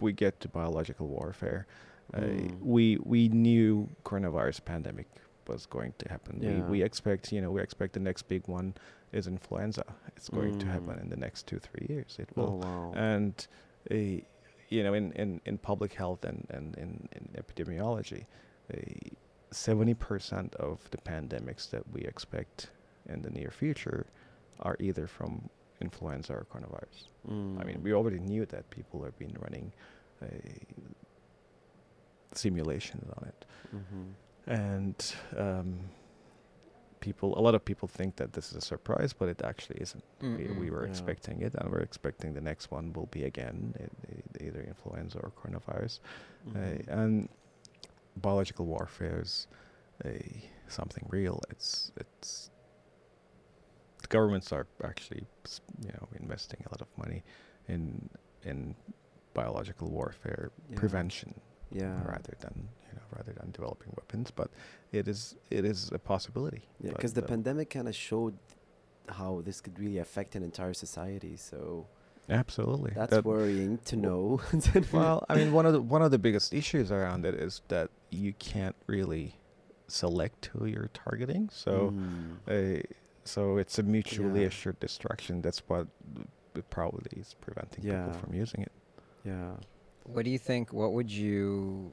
we 0.00 0.12
get 0.12 0.40
to 0.40 0.48
biological 0.48 1.06
warfare, 1.06 1.66
uh, 2.14 2.20
Mm. 2.20 2.60
we 2.74 2.98
we 3.04 3.28
knew 3.28 3.88
coronavirus 4.04 4.64
pandemic 4.64 5.06
was 5.48 5.66
going 5.66 5.92
to 5.98 6.08
happen. 6.08 6.38
We 6.40 6.46
Yeah. 6.46 6.64
we 6.66 6.70
we 6.78 6.82
expect 6.82 7.32
you 7.32 7.40
know 7.42 7.50
we 7.56 7.60
expect 7.62 7.92
the 7.92 8.00
next 8.00 8.22
big 8.28 8.48
one 8.48 8.74
is 9.12 9.26
influenza. 9.26 9.84
It's 10.16 10.28
going 10.30 10.58
to 10.58 10.66
happen 10.66 10.96
Mm. 10.96 11.02
in 11.02 11.08
the 11.10 11.16
next 11.16 11.46
two 11.46 11.58
three 11.58 11.86
years. 11.88 12.16
It 12.18 12.28
will 12.36 12.60
oh 12.64 12.66
wow. 12.66 12.92
and 12.96 13.34
uh, 13.90 14.20
you 14.74 14.82
know 14.84 14.94
in, 15.00 15.12
in, 15.22 15.40
in 15.50 15.54
public 15.70 15.92
health 16.02 16.22
and 16.30 16.40
and 16.56 16.66
in, 16.84 16.90
in 17.18 17.24
epidemiology, 17.42 18.22
seventy 19.50 19.94
percent 19.94 20.50
of 20.68 20.74
the 20.92 20.98
pandemics 21.12 21.64
that 21.72 21.84
we 21.94 22.00
expect 22.12 22.56
in 23.12 23.18
the 23.22 23.30
near 23.38 23.50
future 23.50 24.06
are 24.66 24.76
either 24.86 25.06
from 25.06 25.32
influenza 25.80 26.32
or 26.32 26.44
coronavirus. 26.52 26.98
I 27.60 27.64
mean, 27.68 27.78
Mm. 27.78 27.82
we 27.86 27.92
already 27.98 28.20
knew 28.30 28.44
that 28.54 28.64
people 28.70 28.98
have 29.06 29.16
been 29.24 29.34
running 29.44 29.66
uh, 30.22 30.26
simulations 32.32 33.08
on 33.18 33.22
it, 33.28 33.44
Mhm. 33.74 34.04
and 34.46 35.14
um, 35.36 35.78
people, 37.02 37.28
a 37.38 37.42
lot 37.46 37.54
of 37.54 37.62
people 37.70 37.88
think 37.98 38.16
that 38.16 38.32
this 38.32 38.46
is 38.50 38.56
a 38.56 38.66
surprise, 38.74 39.12
but 39.20 39.28
it 39.28 39.40
actually 39.50 39.78
isn't. 39.86 40.04
We, 40.36 40.44
we 40.62 40.70
were 40.74 40.84
Yeah. 40.84 40.90
expecting 40.92 41.36
it, 41.46 41.52
and 41.58 41.64
we're 41.72 41.84
expecting 41.90 42.28
the 42.34 42.40
next 42.52 42.70
one 42.76 42.92
will 42.96 43.10
be 43.18 43.22
again 43.32 43.56
e- 43.84 43.84
e- 44.14 44.46
either 44.46 44.62
influenza 44.72 45.18
or 45.24 45.30
coronavirus, 45.40 45.94
Mhm. 46.46 46.56
uh, 46.56 47.00
and 47.00 47.28
biological 48.16 48.64
warfare 48.74 49.20
is 49.26 49.46
uh, 50.04 50.08
something 50.68 51.04
real. 51.18 51.36
It's 51.50 51.92
it's 52.02 52.50
the 54.02 54.08
governments 54.08 54.52
are 54.52 54.66
actually 54.90 55.22
you 55.86 55.92
know 55.96 56.08
investing 56.24 56.60
a 56.66 56.70
lot 56.74 56.80
of 56.86 56.88
money 57.02 57.20
in 57.68 58.08
in 58.50 58.74
biological 59.34 59.88
warfare 59.90 60.44
Yeah. 60.70 60.76
prevention 60.80 61.30
yeah. 61.72 61.96
rather 62.04 62.34
than 62.40 62.68
you 62.88 62.94
know 62.96 63.02
rather 63.16 63.32
than 63.32 63.50
developing 63.50 63.92
weapons 63.96 64.30
but 64.30 64.48
it 64.92 65.08
is 65.08 65.36
it 65.50 65.64
is 65.64 65.90
a 65.92 65.98
possibility 65.98 66.62
Yeah, 66.80 66.92
because 66.92 67.12
the 67.14 67.24
uh, 67.24 67.28
pandemic 67.28 67.70
kind 67.70 67.88
of 67.88 67.94
showed 67.94 68.36
how 69.08 69.42
this 69.44 69.60
could 69.60 69.78
really 69.78 69.98
affect 69.98 70.36
an 70.36 70.42
entire 70.42 70.74
society. 70.74 71.36
So 71.36 71.86
absolutely 72.30 72.92
that's 72.94 73.10
That- 73.10 73.24
worrying 73.24 73.78
to 73.90 73.96
know. 73.96 74.40
well 74.92 75.24
i 75.28 75.34
mean 75.34 75.52
one 75.52 75.66
of 75.66 75.72
the 75.72 75.80
one 75.80 76.02
of 76.02 76.10
the 76.12 76.18
biggest 76.18 76.54
issues 76.54 76.92
around 76.92 77.26
it 77.26 77.34
is 77.34 77.62
that 77.68 77.90
you 78.10 78.32
can't 78.34 78.76
really 78.86 79.34
select 79.88 80.46
who 80.52 80.64
you're 80.66 80.90
targeting 80.94 81.48
so 81.52 81.72
Mm. 81.92 82.78
uh, 82.78 82.82
so 83.24 83.56
it's 83.58 83.76
a 83.78 83.82
mutually 83.82 84.42
Yeah. 84.42 84.46
assured 84.48 84.78
destruction 84.80 85.42
that's 85.42 85.62
what 85.68 85.86
it 86.54 86.70
probably 86.70 87.10
is 87.20 87.34
preventing 87.40 87.82
Yeah. 87.84 88.06
people 88.06 88.20
from 88.20 88.34
using 88.34 88.62
it 88.62 88.72
yeah. 89.24 89.54
What 90.04 90.24
do 90.24 90.30
you 90.30 90.38
think? 90.38 90.72
What 90.72 90.92
would 90.92 91.10
you, 91.10 91.92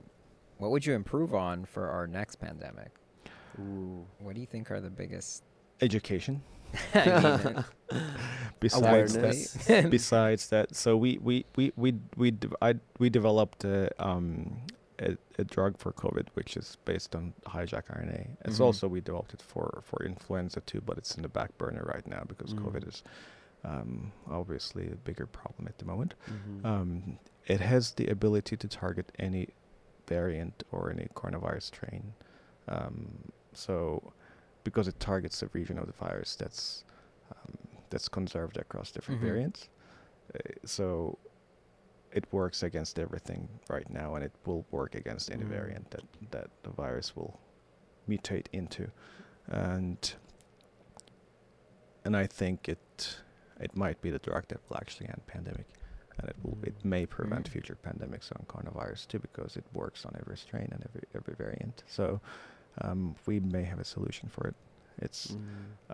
what 0.57 0.71
would 0.71 0.85
you 0.85 0.93
improve 0.93 1.33
on 1.33 1.65
for 1.65 1.89
our 1.89 2.07
next 2.07 2.35
pandemic? 2.37 2.91
Ooh. 3.59 4.05
What 4.19 4.35
do 4.35 4.41
you 4.41 4.47
think 4.47 4.71
are 4.71 4.81
the 4.81 4.89
biggest? 4.89 5.43
education 5.81 6.41
I 6.93 7.63
mean, 7.89 8.01
besides 8.59 9.13
that 9.13 9.87
besides 9.89 10.49
that 10.49 10.75
so 10.75 10.97
we 10.97 11.17
we 11.19 11.45
we 11.55 11.71
we 11.77 11.95
we 12.17 12.31
de- 12.31 12.49
I, 12.61 12.75
we 12.99 13.09
developed 13.09 13.63
a, 13.63 13.89
um 14.05 14.57
a, 14.99 15.15
a 15.37 15.45
drug 15.45 15.77
for 15.77 15.93
covid 15.93 16.27
which 16.33 16.57
is 16.57 16.77
based 16.83 17.15
on 17.15 17.33
hijack 17.47 17.85
rna 17.87 18.27
it's 18.43 18.57
Mhm. 18.59 18.65
also 18.65 18.89
we 18.89 18.99
developed 18.99 19.33
it 19.33 19.41
for 19.41 19.81
for 19.85 20.03
influenza 20.03 20.59
too 20.61 20.81
but 20.85 20.97
it's 20.97 21.15
in 21.15 21.21
the 21.23 21.29
back 21.29 21.57
burner 21.57 21.83
right 21.93 22.05
now 22.05 22.23
because 22.27 22.53
Mm. 22.53 22.65
covid 22.65 22.85
is 22.87 23.01
um 23.63 24.11
obviously 24.29 24.91
a 24.91 24.95
bigger 24.97 25.25
problem 25.27 25.65
at 25.65 25.77
the 25.77 25.85
moment 25.85 26.13
Mhm. 26.29 26.65
um 26.65 27.19
it 27.49 27.59
has 27.59 27.91
the 27.99 28.07
ability 28.07 28.55
to 28.55 28.67
target 28.67 29.11
any 29.19 29.49
variant 30.07 30.63
or 30.71 30.89
any 30.91 31.07
coronavirus 31.15 31.63
strain 31.63 32.13
um 32.67 32.95
so 33.53 34.13
because 34.63 34.87
it 34.87 34.99
targets 34.99 35.41
a 35.43 35.47
region 35.53 35.77
of 35.79 35.85
the 35.87 35.93
virus 36.05 36.35
that's 36.35 36.83
um, 37.31 37.57
that's 37.89 38.07
conserved 38.07 38.57
across 38.57 38.91
different 38.91 39.19
Mhm. 39.21 39.25
variants. 39.29 39.69
Uh, 40.35 40.39
so 40.65 41.17
it 42.11 42.25
works 42.31 42.61
against 42.63 42.99
everything 42.99 43.47
right 43.69 43.89
now, 43.89 44.15
and 44.15 44.23
it 44.23 44.31
will 44.45 44.65
work 44.71 44.93
against 44.95 45.31
any 45.31 45.43
Mm. 45.45 45.49
variant 45.57 45.85
that 45.91 46.03
that 46.31 46.49
the 46.63 46.69
virus 46.83 47.15
will 47.15 47.39
mutate 48.07 48.47
into, 48.51 48.91
and 49.47 50.01
and 52.05 52.15
I 52.17 52.27
think 52.27 52.67
it 52.69 53.21
it 53.59 53.75
might 53.75 54.01
be 54.01 54.09
the 54.11 54.19
drug 54.19 54.47
that 54.49 54.59
will 54.69 54.77
actually 54.77 55.07
end 55.09 55.21
pandemic, 55.27 55.67
and 56.19 56.29
it 56.29 56.35
will 56.43 56.57
it 56.63 56.75
may 56.83 57.05
prevent 57.05 57.45
Mm. 57.47 57.51
future 57.51 57.77
pandemics 57.87 58.31
on 58.35 58.45
coronavirus 58.47 59.07
too 59.07 59.19
because 59.19 59.55
it 59.57 59.65
works 59.73 60.05
on 60.05 60.15
every 60.19 60.37
strain 60.37 60.67
and 60.71 60.83
every 60.87 61.03
every 61.15 61.35
variant. 61.35 61.83
So 61.87 62.19
um, 62.81 63.15
we 63.25 63.39
may 63.39 63.63
have 63.63 63.79
a 63.79 63.85
solution 63.85 64.29
for 64.29 64.47
it. 64.47 64.55
It's 65.01 65.31
Mm. 65.31 65.39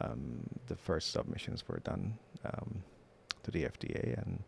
um, 0.01 0.49
the 0.67 0.75
first 0.75 1.11
submissions 1.11 1.67
were 1.67 1.79
done 1.83 2.17
um, 2.43 2.83
to 3.43 3.51
the 3.51 3.63
FDA, 3.65 4.17
and 4.21 4.43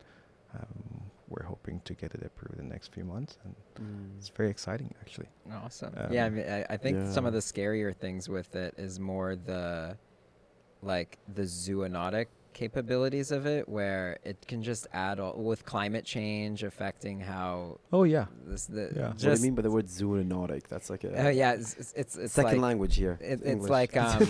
um, 0.54 1.12
we're 1.28 1.44
hoping 1.54 1.82
to 1.82 1.94
get 1.94 2.16
it 2.16 2.24
approved 2.24 2.60
in 2.60 2.68
the 2.68 2.74
next 2.74 2.88
few 2.94 3.04
months. 3.06 3.38
And 3.44 3.56
Mm. 3.76 4.18
it's 4.18 4.30
very 4.30 4.50
exciting, 4.50 4.94
actually. 5.02 5.30
Awesome. 5.52 5.94
Um, 5.98 6.12
yeah, 6.12 6.26
I, 6.26 6.30
mean, 6.30 6.48
I, 6.50 6.66
I 6.72 6.78
think 6.78 6.96
some 7.14 7.26
of 7.28 7.34
the 7.34 7.40
scarier 7.52 7.96
things 7.96 8.28
with 8.28 8.56
it 8.56 8.74
is 8.78 9.00
more 9.00 9.36
the, 9.36 9.98
like 10.82 11.18
the 11.36 11.44
zoonotic 11.44 12.28
capabilities 12.64 13.30
of 13.38 13.46
it 13.46 13.64
where 13.70 14.18
it 14.24 14.38
can 14.50 14.62
just 14.72 14.84
add 14.92 15.20
all, 15.20 15.34
with 15.50 15.62
climate 15.74 16.06
change 16.16 16.64
affecting 16.72 17.18
how 17.34 17.80
Oh 17.94 18.04
yeah. 18.16 18.26
this 18.48 18.66
the 18.66 18.84
Yeah. 18.96 19.08
what 19.10 19.18
do 19.20 19.30
you 19.32 19.38
mean 19.48 19.56
by 19.60 19.62
the 19.68 19.74
word 19.78 19.88
zoonotic? 20.00 20.64
That's 20.68 20.90
like 20.94 21.04
a 21.04 21.28
uh, 21.28 21.30
yeah 21.42 21.52
it's 21.58 21.72
it's 21.82 21.94
it's, 22.02 22.16
it's 22.24 22.34
second 22.34 22.54
like, 22.58 22.68
language 22.70 22.96
here. 23.04 23.16
It, 23.22 23.40
it's 23.54 23.70
like 23.80 23.94
um, 24.06 24.26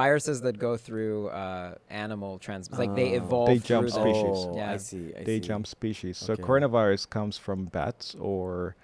viruses 0.00 0.38
that 0.46 0.56
go 0.58 0.72
through 0.86 1.28
uh, 1.44 1.74
animal 2.06 2.32
trans. 2.44 2.64
Like 2.82 2.94
they 3.00 3.10
Oh. 3.12 3.22
evolve. 3.22 3.48
They 3.50 3.58
through 3.58 3.74
jump 3.76 3.86
the- 3.88 3.92
species. 4.02 4.38
Oh, 4.48 4.56
Yeah. 4.56 4.72
I 4.72 4.78
see. 4.78 5.04
I 5.18 5.22
they 5.28 5.38
see. 5.40 5.48
jump 5.50 5.64
species. 5.78 6.16
So 6.26 6.32
Okay. 6.32 6.42
coronavirus 6.48 7.02
comes 7.16 7.36
from 7.46 7.58
bats 7.76 8.06
or 8.32 8.74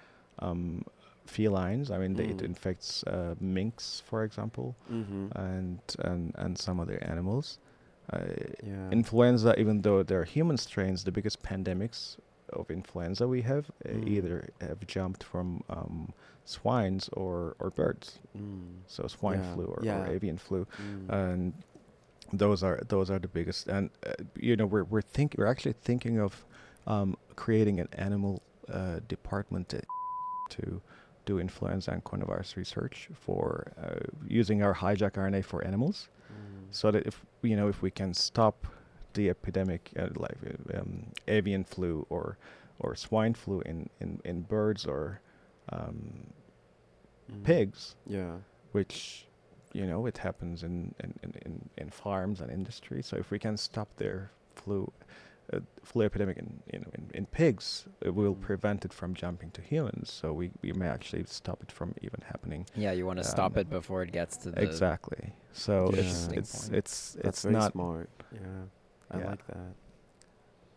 um, 0.45 0.83
felines. 1.25 1.89
I 1.89 1.97
mean, 2.01 2.13
they, 2.19 2.25
it 2.33 2.37
Mm. 2.37 2.51
infects 2.51 3.03
uh, 3.15 3.33
minks, 3.57 3.85
for 4.09 4.19
example, 4.27 4.67
Mm-hmm. 4.91 5.25
and 5.49 5.79
and 6.09 6.21
and 6.43 6.51
some 6.65 6.77
other 6.83 6.99
animals. 7.13 7.47
Uh, 8.11 8.19
yeah. 8.63 8.89
Influenza, 8.91 9.57
even 9.59 9.81
though 9.81 10.03
there 10.03 10.19
are 10.21 10.25
human 10.25 10.57
strains, 10.57 11.03
the 11.03 11.11
biggest 11.11 11.41
pandemics 11.43 12.17
of 12.51 12.69
influenza 12.69 13.27
we 13.27 13.41
have 13.41 13.71
uh, 13.85 13.89
Mm. 13.89 14.07
either 14.07 14.49
have 14.61 14.85
jumped 14.85 15.23
from 15.23 15.63
um, 15.69 16.13
swines 16.45 17.09
or 17.13 17.55
or 17.59 17.69
birds. 17.71 18.19
Mm. 18.37 18.81
So 18.87 19.07
swine 19.07 19.39
Yeah, 19.41 19.53
flu 19.53 19.65
or, 19.65 19.79
yeah. 19.83 20.01
or 20.03 20.07
avian 20.07 20.37
flu 20.37 20.67
Mm. 20.81 21.09
and 21.09 21.53
those 22.31 22.61
are 22.63 22.79
those 22.89 23.09
are 23.13 23.19
the 23.19 23.27
biggest 23.27 23.67
and 23.67 23.89
uh, 24.05 24.11
you 24.35 24.55
know 24.55 24.65
we're 24.65 24.83
we're 24.83 25.01
think 25.01 25.35
we're 25.37 25.47
actually 25.55 25.75
thinking 25.83 26.19
of 26.19 26.45
um, 26.87 27.15
creating 27.35 27.79
an 27.79 27.87
animal 27.93 28.41
uh, 28.69 28.99
department 29.07 29.69
to, 29.69 29.81
to 30.49 30.81
do 31.25 31.39
influenza 31.39 31.91
and 31.91 32.03
coronavirus 32.03 32.57
research 32.57 33.09
for 33.13 33.71
uh, 33.81 33.99
using 34.27 34.61
our 34.63 34.73
hijack 34.75 35.11
RNA 35.13 35.43
for 35.45 35.63
animals. 35.63 36.09
So 36.73 36.91
that 36.91 37.05
if 37.07 37.25
you 37.41 37.55
know 37.55 37.69
if 37.69 37.81
we 37.81 37.91
can 37.91 38.13
stop 38.13 38.67
the 39.13 39.29
epidemic 39.29 39.91
uh, 39.99 40.07
like 40.15 40.37
uh, 40.75 40.79
um, 40.81 41.07
avian 41.27 41.63
flu 41.63 42.05
or 42.09 42.37
or 42.79 42.95
swine 42.95 43.33
flu 43.33 43.61
in 43.61 43.89
in, 44.01 44.19
in 44.25 44.41
birds 44.41 44.85
or 44.85 45.21
um, 45.71 46.27
Mm. 47.31 47.43
pigs 47.43 47.95
Yeah. 48.07 48.37
which 48.73 49.25
you 49.73 49.85
know 49.85 50.05
it 50.05 50.17
happens 50.19 50.63
in 50.63 50.93
in, 50.99 51.13
in, 51.23 51.33
in, 51.45 51.69
in 51.77 51.89
farms 51.89 52.41
and 52.41 52.51
industry. 52.51 53.01
So 53.01 53.17
if 53.17 53.31
we 53.31 53.39
can 53.39 53.57
stop 53.57 53.89
their 53.97 54.31
flu 54.55 54.91
uh, 55.51 55.59
flu 55.83 56.05
epidemic 56.05 56.37
in 56.37 56.61
you 56.71 56.79
know 56.79 56.87
in, 56.95 57.11
in 57.13 57.25
pigs, 57.25 57.85
it 58.01 58.13
will 58.15 58.35
Mm. 58.35 58.41
prevent 58.41 58.85
it 58.85 58.93
from 58.93 59.13
jumping 59.13 59.51
to 59.51 59.61
humans. 59.61 60.11
So 60.11 60.31
we, 60.33 60.51
we 60.61 60.71
may 60.73 60.87
actually 60.87 61.25
stop 61.27 61.61
it 61.63 61.71
from 61.71 61.93
even 62.01 62.21
happening. 62.25 62.65
Yeah, 62.75 62.91
you 62.93 63.05
want 63.05 63.17
to 63.19 63.23
stop 63.25 63.53
Um, 63.53 63.59
it 63.61 63.69
before 63.69 64.03
it 64.03 64.11
gets 64.11 64.37
to 64.37 64.51
the 64.51 64.61
exactly. 64.61 65.33
So 65.51 65.89
Yeah. 65.93 65.99
it's 65.99 66.27
Interesting 66.27 66.37
it's 66.37 66.69
it's 66.79 67.13
That's 67.23 67.45
it's 67.45 67.51
not 67.51 67.71
smart. 67.73 68.09
Yeah. 68.31 68.39
I 69.11 69.17
Yeah. 69.19 69.29
like 69.31 69.45
that. 69.47 69.73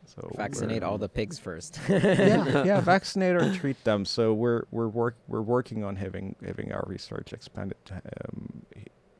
so 0.07 0.21
vaccinate 0.37 0.83
all 0.83 0.99
the 0.99 1.09
pigs 1.09 1.39
first. 1.39 1.81
yeah, 1.89 2.65
yeah, 2.65 2.81
vaccinate 2.95 3.37
or 3.37 3.53
treat 3.55 3.83
them. 3.85 4.05
So 4.05 4.35
we're 4.35 4.63
we're 4.71 4.89
work 4.89 5.17
we're 5.29 5.43
working 5.57 5.85
on 5.85 5.97
having 5.97 6.37
having 6.45 6.73
our 6.73 6.85
research 6.87 7.33
expanded 7.33 7.79
to 7.87 7.95
um, 7.95 8.67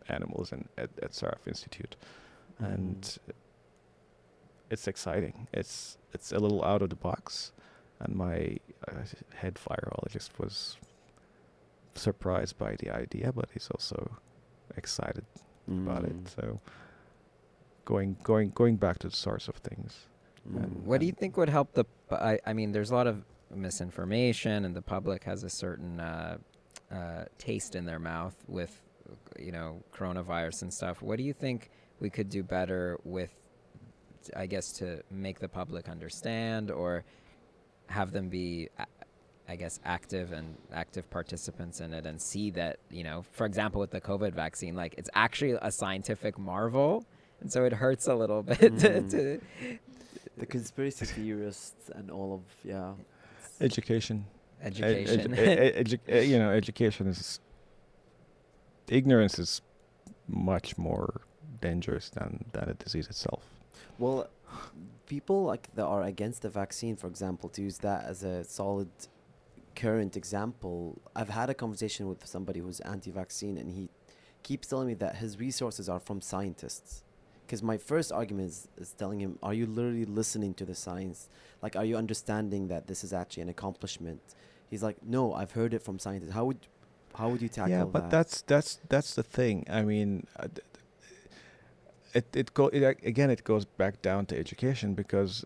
animals 0.09 0.53
and 0.53 0.69
at, 0.79 0.91
at 1.03 1.15
Seraph 1.15 1.47
Institute, 1.49 1.97
Mm. 2.63 2.75
and 2.75 3.19
it's 4.71 4.87
exciting. 4.89 5.47
It's 5.53 5.97
it's 6.13 6.33
a 6.33 6.39
little 6.39 6.65
out 6.65 6.83
of 6.83 6.91
the 6.91 6.97
box, 6.97 7.53
and 8.01 8.15
my 8.17 8.59
uh, 8.89 8.93
head 9.35 9.55
virologist 9.69 10.31
was 10.39 10.77
surprised 11.95 12.59
by 12.59 12.77
the 12.77 12.91
idea, 12.91 13.33
but 13.33 13.49
he's 13.53 13.69
also 13.71 14.19
excited 14.77 15.25
about 15.69 16.05
it. 16.05 16.25
Mm. 16.25 16.29
So 16.37 16.61
going 17.85 18.17
going 18.23 18.51
going 18.51 18.77
back 18.77 18.99
to 19.01 19.09
the 19.09 19.17
source 19.17 19.49
of 19.49 19.57
things. 19.57 20.07
Mm. 20.51 20.57
and- 20.63 20.87
What 20.87 21.01
do 21.01 21.07
you 21.07 21.13
think 21.13 21.37
would 21.37 21.49
help 21.49 21.73
the? 21.75 21.85
pu- 21.85 22.17
I, 22.17 22.39
I 22.47 22.53
mean, 22.53 22.73
there's 22.73 22.91
a 22.91 22.95
lot 22.95 23.07
of 23.07 23.25
misinformation, 23.55 24.65
and 24.65 24.75
the 24.75 24.83
public 24.83 25.25
has 25.25 25.43
a 25.45 25.51
certain 25.51 26.01
uh, 26.01 26.39
uh, 26.93 27.25
taste 27.39 27.75
in 27.75 27.85
their 27.87 27.99
mouth 27.99 28.35
with, 28.49 28.83
you 29.39 29.53
know, 29.53 29.83
coronavirus 29.95 30.63
and 30.63 30.73
stuff. 30.73 31.03
What 31.03 31.17
do 31.19 31.23
you 31.25 31.33
think 31.33 31.71
we 32.01 32.11
could 32.11 32.29
do 32.29 32.43
better 32.43 32.99
with? 33.05 33.31
I 34.37 34.47
guess 34.47 34.73
to 34.75 35.03
make 35.11 35.39
the 35.41 35.49
public 35.49 35.89
understand, 35.89 36.71
or 36.71 37.05
have 37.89 38.11
them 38.13 38.29
be, 38.29 38.69
I 39.49 39.57
guess, 39.57 39.79
active 39.85 40.33
and 40.33 40.57
active 40.73 41.09
participants 41.11 41.81
in 41.81 41.93
it, 41.95 42.05
and 42.07 42.21
see 42.21 42.51
that 42.53 42.79
you 42.91 43.05
know, 43.05 43.25
for 43.33 43.47
example, 43.47 43.81
with 43.81 43.91
the 43.91 44.01
COVID 44.01 44.33
vaccine, 44.35 44.75
like 44.75 44.95
it's 44.99 45.11
actually 45.15 45.53
a 45.63 45.71
scientific 45.71 46.39
marvel. 46.39 47.05
And 47.41 47.53
so 47.53 47.65
it 47.65 47.73
hurts 47.75 48.07
a 48.07 48.15
little 48.15 48.43
bit 48.43 48.59
to, 48.61 48.69
Mhm. 48.71 49.11
to 49.11 49.41
the 50.39 50.47
conspiracy 50.47 51.05
theorists 51.05 51.91
and 51.95 52.11
all 52.11 52.35
of 52.35 52.41
yeah. 52.65 52.93
Education. 53.61 54.25
Education. 54.63 55.35
e- 55.35 55.37
edu- 55.37 56.01
e- 56.09 56.25
you 56.25 56.39
know, 56.39 56.51
education 56.51 57.07
is 57.07 57.41
ignorance 58.89 59.39
is 59.39 59.61
much 60.29 60.77
more 60.79 61.21
dangerous 61.61 62.11
than 62.11 62.45
than 62.53 62.69
a 62.71 62.75
disease 62.75 63.07
itself. 63.07 63.45
Well, 63.99 64.29
people 65.07 65.45
like 65.45 65.69
that 65.75 65.85
are 65.85 66.03
against 66.03 66.43
the 66.43 66.51
vaccine, 66.51 66.97
for 66.97 67.07
example, 67.07 67.49
to 67.51 67.63
use 67.63 67.79
that 67.79 68.05
as 68.05 68.23
a 68.23 68.45
solid 68.45 68.89
current 69.75 70.17
example, 70.17 71.01
I've 71.15 71.29
had 71.29 71.51
a 71.51 71.55
conversation 71.55 72.09
with 72.09 72.27
somebody 72.27 72.61
who's 72.61 72.81
anti-vaccine, 72.81 73.59
and 73.59 73.71
he 73.71 73.89
keeps 74.43 74.67
telling 74.69 74.89
me 74.89 74.95
that 74.95 75.17
his 75.17 75.39
resources 75.39 75.89
are 75.89 76.01
from 76.01 76.21
scientists. 76.21 77.03
Because 77.47 77.63
my 77.63 77.77
first 77.77 78.11
argument 78.11 78.49
is, 78.49 78.69
is 78.77 78.93
telling 78.93 79.21
him, 79.21 79.39
are 79.41 79.55
you 79.55 79.67
literally 79.67 80.05
listening 80.05 80.53
to 80.55 80.65
the 80.65 80.75
science? 80.75 81.29
Like, 81.63 81.77
are 81.77 81.85
you 81.85 81.97
understanding 81.97 82.67
that 82.69 82.89
this 82.89 83.05
is 83.05 83.13
actually 83.13 83.45
an 83.45 83.49
accomplishment? 83.51 84.21
He's 84.69 84.83
like, 84.83 84.97
no, 85.05 85.33
I've 85.33 85.53
heard 85.53 85.73
it 85.73 85.83
from 85.83 86.01
scientists. 86.01 86.33
How 86.33 86.47
would, 86.47 86.67
how 87.15 87.29
would 87.29 87.41
you 87.41 87.49
tackle 87.49 87.71
that? 87.71 87.79
yeah, 87.79 87.85
but 87.85 88.03
that? 88.03 88.11
that's 88.11 88.43
that's 88.43 88.81
that's 88.89 89.15
the 89.15 89.23
thing. 89.23 89.65
I 89.71 89.83
mean, 89.83 90.27
uh, 90.41 90.49
it 92.17 92.27
it 92.41 92.49
go 92.55 92.65
it, 92.69 92.83
again. 93.13 93.31
It 93.31 93.43
goes 93.45 93.65
back 93.65 93.95
down 94.03 94.27
to 94.27 94.35
education 94.45 94.95
because 94.95 95.45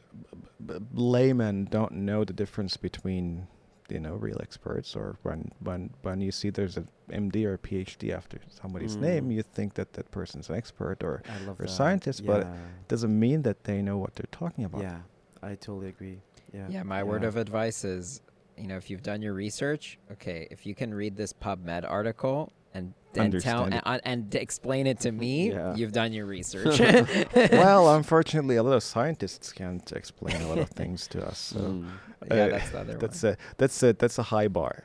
b- 0.67 0.79
b- 0.79 0.85
laymen 0.95 1.57
don't 1.77 1.93
know 2.09 2.25
the 2.25 2.33
difference 2.43 2.77
between 2.89 3.47
you 3.89 4.01
know 4.05 4.15
real 4.27 4.39
experts 4.41 4.95
or 5.01 5.17
when 5.27 5.41
when 5.69 5.91
when 6.03 6.21
you 6.21 6.33
see 6.33 6.51
there's 6.51 6.77
an 6.77 6.89
MD 7.11 7.45
or 7.49 7.55
a 7.55 7.59
PhD 7.59 8.05
after 8.21 8.39
somebody's 8.49 8.97
name, 8.97 9.25
Mm. 9.29 9.35
you 9.37 9.43
think 9.43 9.75
that 9.75 9.89
that 9.95 10.07
person's 10.11 10.49
an 10.51 10.57
expert 10.57 10.99
or 11.03 11.15
I 11.29 11.39
love 11.47 11.59
or 11.61 11.67
that. 11.67 11.73
but 12.21 12.43
Yeah. 12.47 12.57
doesn't 12.93 13.15
mean 13.27 13.43
that 13.43 13.59
they 13.65 13.83
know 13.83 13.99
what 13.99 14.13
they're 14.17 14.35
talking 14.43 14.65
about. 14.65 14.83
Yeah, 14.83 15.01
I 15.43 15.53
totally 15.57 15.89
agree. 15.89 16.19
Yeah. 16.55 16.69
Yeah, 16.75 16.83
my 16.85 17.03
word 17.03 17.25
of 17.25 17.37
advice 17.37 17.85
is, 17.85 18.23
you 18.57 18.67
know, 18.69 18.77
if 18.77 18.91
you've 18.91 19.03
done 19.03 19.23
your 19.23 19.35
research, 19.35 19.99
okay, 20.15 20.47
if 20.51 20.67
you 20.67 20.75
can 20.75 20.95
read 20.95 21.17
this 21.17 21.33
PubMed 21.33 21.85
article 21.99 22.53
and 22.75 22.95
then 23.13 23.33
tell 23.41 23.65
and, 23.65 24.01
and, 24.05 24.35
explain 24.35 24.87
it 24.87 25.01
to 25.01 25.11
me, 25.11 25.51
Yeah. 25.51 25.75
you've 25.75 25.93
done 25.93 26.13
your 26.13 26.27
research. 26.27 26.79
well, 27.53 27.95
unfortunately, 27.97 28.57
a 28.57 28.63
lot 28.63 28.75
of 28.75 28.83
scientists 28.85 29.53
can't 29.53 29.91
explain 29.93 30.41
a 30.43 30.49
lot 30.49 30.59
of 30.59 30.69
things 30.71 31.09
to 31.09 31.27
us. 31.27 31.39
So 31.39 31.59
Mm. 31.61 31.89
yeah, 32.31 32.35
Uh, 32.45 32.49
that's 32.49 32.71
the 32.71 32.79
other 32.81 32.97
that's 32.99 33.23
one. 33.23 33.33
a 33.33 33.37
that's 33.57 33.83
a 33.83 33.93
that's 33.95 34.19
a 34.19 34.23
high 34.25 34.49
bar. 34.49 34.85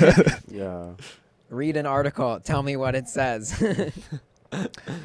Yeah. 0.48 0.92
Read 1.50 1.76
an 1.76 1.86
article, 1.86 2.40
tell 2.40 2.62
me 2.62 2.76
what 2.76 2.94
it 2.94 3.08
says. 3.08 3.52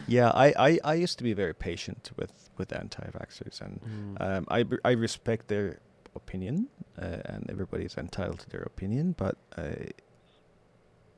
Yeah, 0.08 0.30
I, 0.30 0.54
I, 0.58 0.80
I 0.86 0.94
used 0.94 1.18
to 1.18 1.24
be 1.24 1.34
very 1.34 1.54
patient 1.54 2.12
with, 2.16 2.32
with 2.58 2.72
anti-vaxxers, 2.74 3.60
and 3.62 3.80
Mm. 3.82 4.16
um, 4.22 4.46
I, 4.48 4.64
b- 4.64 4.78
I 4.86 4.92
respect 4.92 5.48
their 5.50 5.80
opinion, 6.16 6.68
uh, 7.02 7.18
and 7.26 7.50
everybody's 7.50 7.98
entitled 7.98 8.40
to 8.40 8.50
their 8.50 8.62
opinion. 8.64 9.16
But 9.18 9.36
I, 9.58 9.90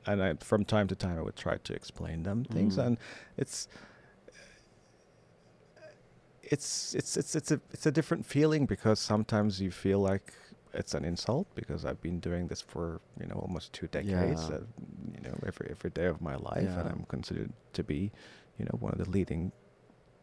and 0.06 0.22
I, 0.22 0.34
from 0.34 0.64
time 0.64 0.86
to 0.88 0.94
time, 0.94 1.18
I 1.18 1.22
would 1.22 1.36
try 1.36 1.56
to 1.56 1.72
explain 1.74 2.22
them 2.22 2.44
things, 2.44 2.76
Mm. 2.76 2.86
and 2.86 2.98
it's 3.36 3.68
it's 6.42 6.94
it's 6.94 7.16
it's 7.16 7.34
it's 7.34 7.50
a 7.50 7.60
it's 7.72 7.86
a 7.86 7.90
different 7.92 8.24
feeling 8.24 8.66
because 8.66 9.00
sometimes 9.00 9.60
you 9.60 9.70
feel 9.70 9.98
like 9.98 10.32
it's 10.74 10.94
an 10.94 11.04
insult 11.04 11.46
because 11.54 11.84
I've 11.84 12.00
been 12.00 12.20
doing 12.20 12.46
this 12.48 12.60
for 12.60 13.00
you 13.20 13.26
know 13.26 13.36
almost 13.36 13.72
two 13.72 13.86
decades, 13.88 14.48
Yeah. 14.48 14.56
uh, 14.56 14.60
you 15.14 15.20
know 15.24 15.34
every 15.46 15.68
every 15.70 15.90
day 15.90 16.06
of 16.06 16.20
my 16.20 16.36
life, 16.36 16.68
and 16.78 16.88
I'm 16.88 17.04
considered 17.08 17.52
to 17.72 17.82
be 17.82 18.12
you 18.58 18.64
know 18.64 18.76
one 18.80 18.92
of 18.92 18.98
the 18.98 19.10
leading 19.10 19.52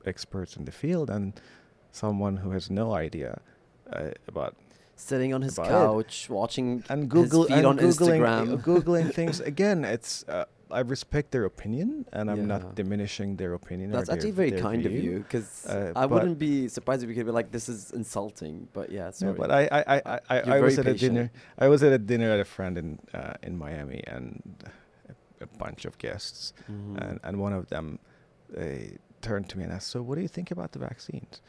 experts 0.06 0.56
in 0.56 0.66
the 0.66 0.72
field, 0.72 1.10
and 1.10 1.34
someone 1.92 2.38
who 2.38 2.52
has 2.52 2.70
no 2.70 2.94
idea 2.94 3.40
uh, 3.92 4.12
about 4.28 4.56
Sitting 4.96 5.34
on 5.34 5.42
his 5.42 5.58
About 5.58 5.68
it. 5.68 5.70
couch, 5.72 6.30
watching 6.30 6.84
and 6.88 7.10
Google 7.10 7.46
and 7.52 7.66
on 7.66 7.78
googling 7.80 8.20
Instagram. 8.22 8.62
googling 8.62 9.14
things 9.20 9.40
again. 9.40 9.84
It's 9.84 10.24
uh, 10.30 10.46
I 10.72 10.80
respect 10.82 11.32
their 11.32 11.46
opinion, 11.46 12.06
and 12.14 12.30
I'm 12.32 12.38
Yeah. 12.42 12.46
not 12.58 12.76
diminishing 12.76 13.36
their 13.38 13.54
opinion. 13.54 13.90
or 13.90 13.94
That's 13.98 14.08
their- 14.08 14.16
actually 14.18 14.32
very 14.32 14.52
their 14.52 14.62
kind 14.62 14.86
of 14.86 14.92
you, 14.92 15.20
because 15.20 15.66
Uh, 15.66 15.92
I 15.96 16.06
wouldn't 16.06 16.38
be 16.40 16.68
surprised 16.68 17.04
if 17.04 17.10
you 17.10 17.16
could 17.16 17.26
be 17.26 17.32
like, 17.32 17.52
"This 17.52 17.68
is 17.70 17.92
insulting." 17.92 18.68
But 18.72 18.92
yeah, 18.92 19.06
No, 19.06 19.12
sorry. 19.12 19.34
but 19.34 19.50
I 19.52 19.62
I 19.72 19.82
I, 19.96 20.20
I, 20.30 20.38
I, 20.58 20.60
was 20.62 20.78
at 20.80 20.88
a 20.88 20.94
dinner. 20.94 21.32
I 21.58 21.68
was 21.68 21.82
at 21.84 21.92
a 21.92 21.98
dinner 22.12 22.30
at 22.32 22.40
a 22.40 22.46
friend 22.46 22.78
in 22.78 23.00
uh, 23.14 23.34
in 23.48 23.58
Miami, 23.58 24.02
and 24.08 24.42
a, 25.10 25.14
a 25.44 25.48
bunch 25.58 25.86
of 25.86 25.98
guests, 25.98 26.54
Mhm. 26.72 26.98
and 27.04 27.20
and 27.24 27.34
one 27.42 27.54
of 27.54 27.68
them, 27.74 28.00
uh, 28.56 28.64
turned 29.22 29.50
to 29.50 29.58
me 29.58 29.64
and 29.66 29.74
asked, 29.74 29.90
"So, 29.90 30.02
what 30.04 30.16
do 30.16 30.22
you 30.22 30.28
think 30.38 30.50
about 30.52 30.72
the 30.72 30.80
vaccines?" 30.80 31.42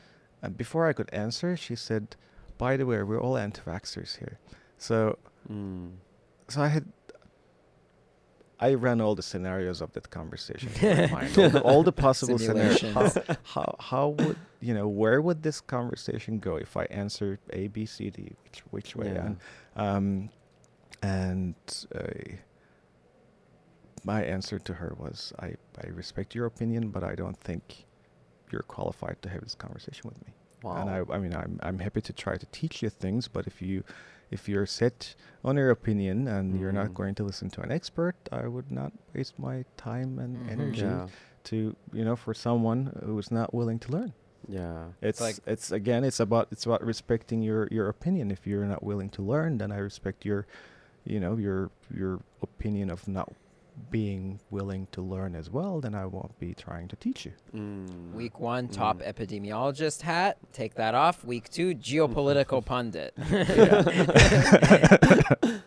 And 0.42 0.56
before 0.56 0.86
I 0.90 0.92
could 0.94 1.10
answer, 1.12 1.56
she 1.56 1.76
said, 1.76 2.16
"By 2.58 2.76
the 2.76 2.86
way, 2.86 3.02
we're 3.02 3.20
all 3.20 3.36
anti-vaxxers 3.36 4.18
here." 4.18 4.38
So, 4.78 5.18
Mm. 5.50 5.96
so 6.48 6.62
I 6.62 6.68
had. 6.68 6.86
I 8.60 8.74
ran 8.74 9.00
all 9.00 9.14
the 9.14 9.22
scenarios 9.22 9.80
of 9.82 9.92
that 9.92 10.10
conversation 10.10 10.70
mind, 11.10 11.36
all 11.36 11.50
the, 11.50 11.60
all 11.62 11.82
the 11.82 11.92
possible 11.92 12.38
scenarios. 12.38 12.80
How, 12.80 13.10
how 13.42 13.76
how 13.80 14.08
would 14.10 14.36
you 14.60 14.72
know 14.72 14.88
where 14.88 15.20
would 15.20 15.42
this 15.42 15.60
conversation 15.60 16.38
go 16.38 16.56
if 16.56 16.76
I 16.76 16.84
answered 16.84 17.40
A, 17.50 17.66
B, 17.68 17.84
C, 17.84 18.10
D, 18.10 18.32
which 18.44 18.60
which 18.70 18.96
way? 18.96 19.12
Yeah. 19.12 19.26
And 19.26 19.36
um, 19.76 20.28
and 21.02 21.54
uh, 21.94 22.36
my 24.04 24.22
answer 24.22 24.58
to 24.60 24.74
her 24.74 24.94
was, 24.98 25.32
I 25.40 25.56
I 25.82 25.88
respect 25.88 26.34
your 26.34 26.46
opinion, 26.46 26.88
but 26.90 27.02
I 27.02 27.14
don't 27.16 27.36
think 27.38 27.84
you're 28.50 28.62
qualified 28.62 29.20
to 29.22 29.28
have 29.30 29.42
this 29.42 29.54
conversation 29.56 30.02
with 30.08 30.24
me. 30.26 30.32
Wow. 30.64 30.76
And 30.80 30.88
I 30.96 30.98
I 31.14 31.18
mean 31.24 31.34
I'm 31.42 31.52
I'm 31.62 31.78
happy 31.86 32.00
to 32.08 32.12
try 32.24 32.34
to 32.42 32.46
teach 32.60 32.82
you 32.82 32.90
things, 32.90 33.28
but 33.28 33.46
if 33.46 33.56
you 33.68 33.84
if 34.30 34.48
you're 34.48 34.66
set 34.66 35.14
on 35.44 35.56
your 35.60 35.70
opinion 35.78 36.26
and 36.26 36.58
you're 36.58 36.72
not 36.80 36.88
Mhm. 36.88 36.94
going 37.00 37.14
to 37.16 37.24
listen 37.24 37.48
to 37.50 37.60
an 37.60 37.70
expert, 37.70 38.16
I 38.32 38.48
would 38.54 38.70
not 38.80 38.90
waste 39.14 39.38
my 39.38 39.64
time 39.76 40.18
and 40.18 40.32
Mhm. 40.38 40.50
energy 40.54 40.80
yeah. 40.88 41.06
to 41.50 41.56
you 41.92 42.04
know 42.06 42.16
for 42.16 42.32
someone 42.34 42.80
who's 43.04 43.30
not 43.30 43.52
willing 43.52 43.78
to 43.84 43.88
learn. 43.92 44.12
Yeah. 44.48 44.92
It's 45.08 45.20
like- 45.20 45.40
it's 45.46 45.70
again 45.80 46.02
it's 46.04 46.20
about 46.20 46.48
it's 46.50 46.64
about 46.66 46.82
respecting 46.92 47.42
your 47.42 47.68
your 47.70 47.88
opinion. 47.88 48.30
If 48.30 48.46
you're 48.46 48.66
not 48.74 48.82
willing 48.82 49.10
to 49.16 49.22
learn, 49.22 49.58
then 49.58 49.70
I 49.70 49.78
respect 49.90 50.24
your 50.24 50.46
you 51.04 51.20
know 51.20 51.36
your 51.36 51.70
your 52.00 52.20
opinion 52.42 52.88
of 52.90 53.06
not 53.06 53.28
being 53.90 54.40
willing 54.50 54.86
to 54.92 55.02
learn 55.02 55.34
as 55.34 55.50
well. 55.50 55.80
Then 55.80 55.94
I 55.94 56.06
won't 56.06 56.38
be 56.38 56.54
trying 56.54 56.88
to 56.88 56.96
teach 56.96 57.26
you. 57.26 57.32
Mm. 57.54 58.12
Week 58.12 58.38
one, 58.40 58.68
top 58.68 58.98
Mm. 59.00 59.12
epidemiologist 59.12 60.02
hat. 60.02 60.38
Take 60.52 60.74
that 60.74 60.94
off. 60.94 61.24
Week 61.24 61.48
two, 61.50 61.74
geopolitical 61.74 62.64
pundit. 62.72 63.14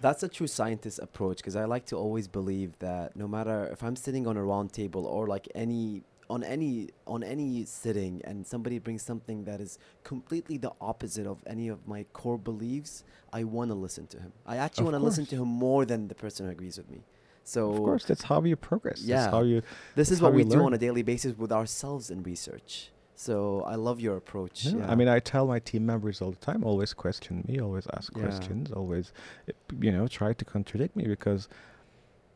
That's 0.00 0.22
a 0.22 0.28
true 0.28 0.46
scientist 0.46 1.00
approach 1.00 1.38
because 1.38 1.56
I 1.56 1.64
like 1.64 1.86
to 1.86 1.96
always 1.96 2.28
believe 2.28 2.78
that 2.78 3.16
no 3.16 3.26
matter 3.26 3.66
if 3.72 3.82
I'm 3.82 3.96
sitting 3.96 4.28
on 4.28 4.36
a 4.36 4.44
round 4.44 4.72
table 4.72 5.04
or 5.06 5.26
like 5.26 5.48
any 5.56 6.02
on 6.30 6.44
any 6.44 6.90
on 7.06 7.22
any 7.22 7.64
sitting 7.64 8.20
and 8.24 8.46
somebody 8.46 8.78
brings 8.78 9.02
something 9.02 9.44
that 9.44 9.60
is 9.60 9.78
completely 10.04 10.58
the 10.58 10.72
opposite 10.80 11.26
of 11.26 11.38
any 11.46 11.68
of 11.68 11.86
my 11.88 12.04
core 12.12 12.38
beliefs, 12.38 13.04
I 13.32 13.44
want 13.44 13.70
to 13.70 13.74
listen 13.74 14.06
to 14.08 14.18
him. 14.18 14.32
I 14.46 14.56
actually 14.56 14.84
want 14.84 14.96
to 14.96 15.02
listen 15.02 15.26
to 15.26 15.36
him 15.36 15.48
more 15.48 15.84
than 15.86 16.08
the 16.08 16.14
person 16.14 16.46
who 16.46 16.52
agrees 16.52 16.76
with 16.76 16.90
me. 16.90 17.02
So 17.44 17.70
of 17.70 17.78
course, 17.78 18.04
that's 18.04 18.24
how 18.24 18.42
you 18.42 18.56
progress. 18.56 19.00
Yeah. 19.02 19.16
That's 19.22 19.32
how 19.32 19.42
you. 19.42 19.62
this 19.94 20.10
is 20.10 20.20
what 20.20 20.34
we 20.34 20.42
you 20.42 20.50
do 20.50 20.62
on 20.64 20.74
a 20.74 20.78
daily 20.78 21.02
basis 21.02 21.36
with 21.36 21.50
ourselves 21.50 22.10
in 22.10 22.22
research. 22.22 22.90
So 23.14 23.62
I 23.66 23.74
love 23.74 23.98
your 24.00 24.16
approach. 24.16 24.66
Yeah. 24.66 24.76
Yeah. 24.78 24.90
I 24.90 24.94
mean, 24.94 25.08
I 25.08 25.18
tell 25.18 25.46
my 25.46 25.58
team 25.58 25.86
members 25.86 26.20
all 26.20 26.30
the 26.30 26.36
time: 26.36 26.62
always 26.62 26.92
question 26.92 27.42
me, 27.48 27.58
always 27.58 27.86
ask 27.94 28.14
Yeah. 28.14 28.22
questions, 28.24 28.70
always, 28.70 29.12
uh, 29.48 29.52
you 29.80 29.90
know, 29.90 30.06
try 30.06 30.34
to 30.34 30.44
contradict 30.44 30.94
me 30.94 31.04
because 31.06 31.48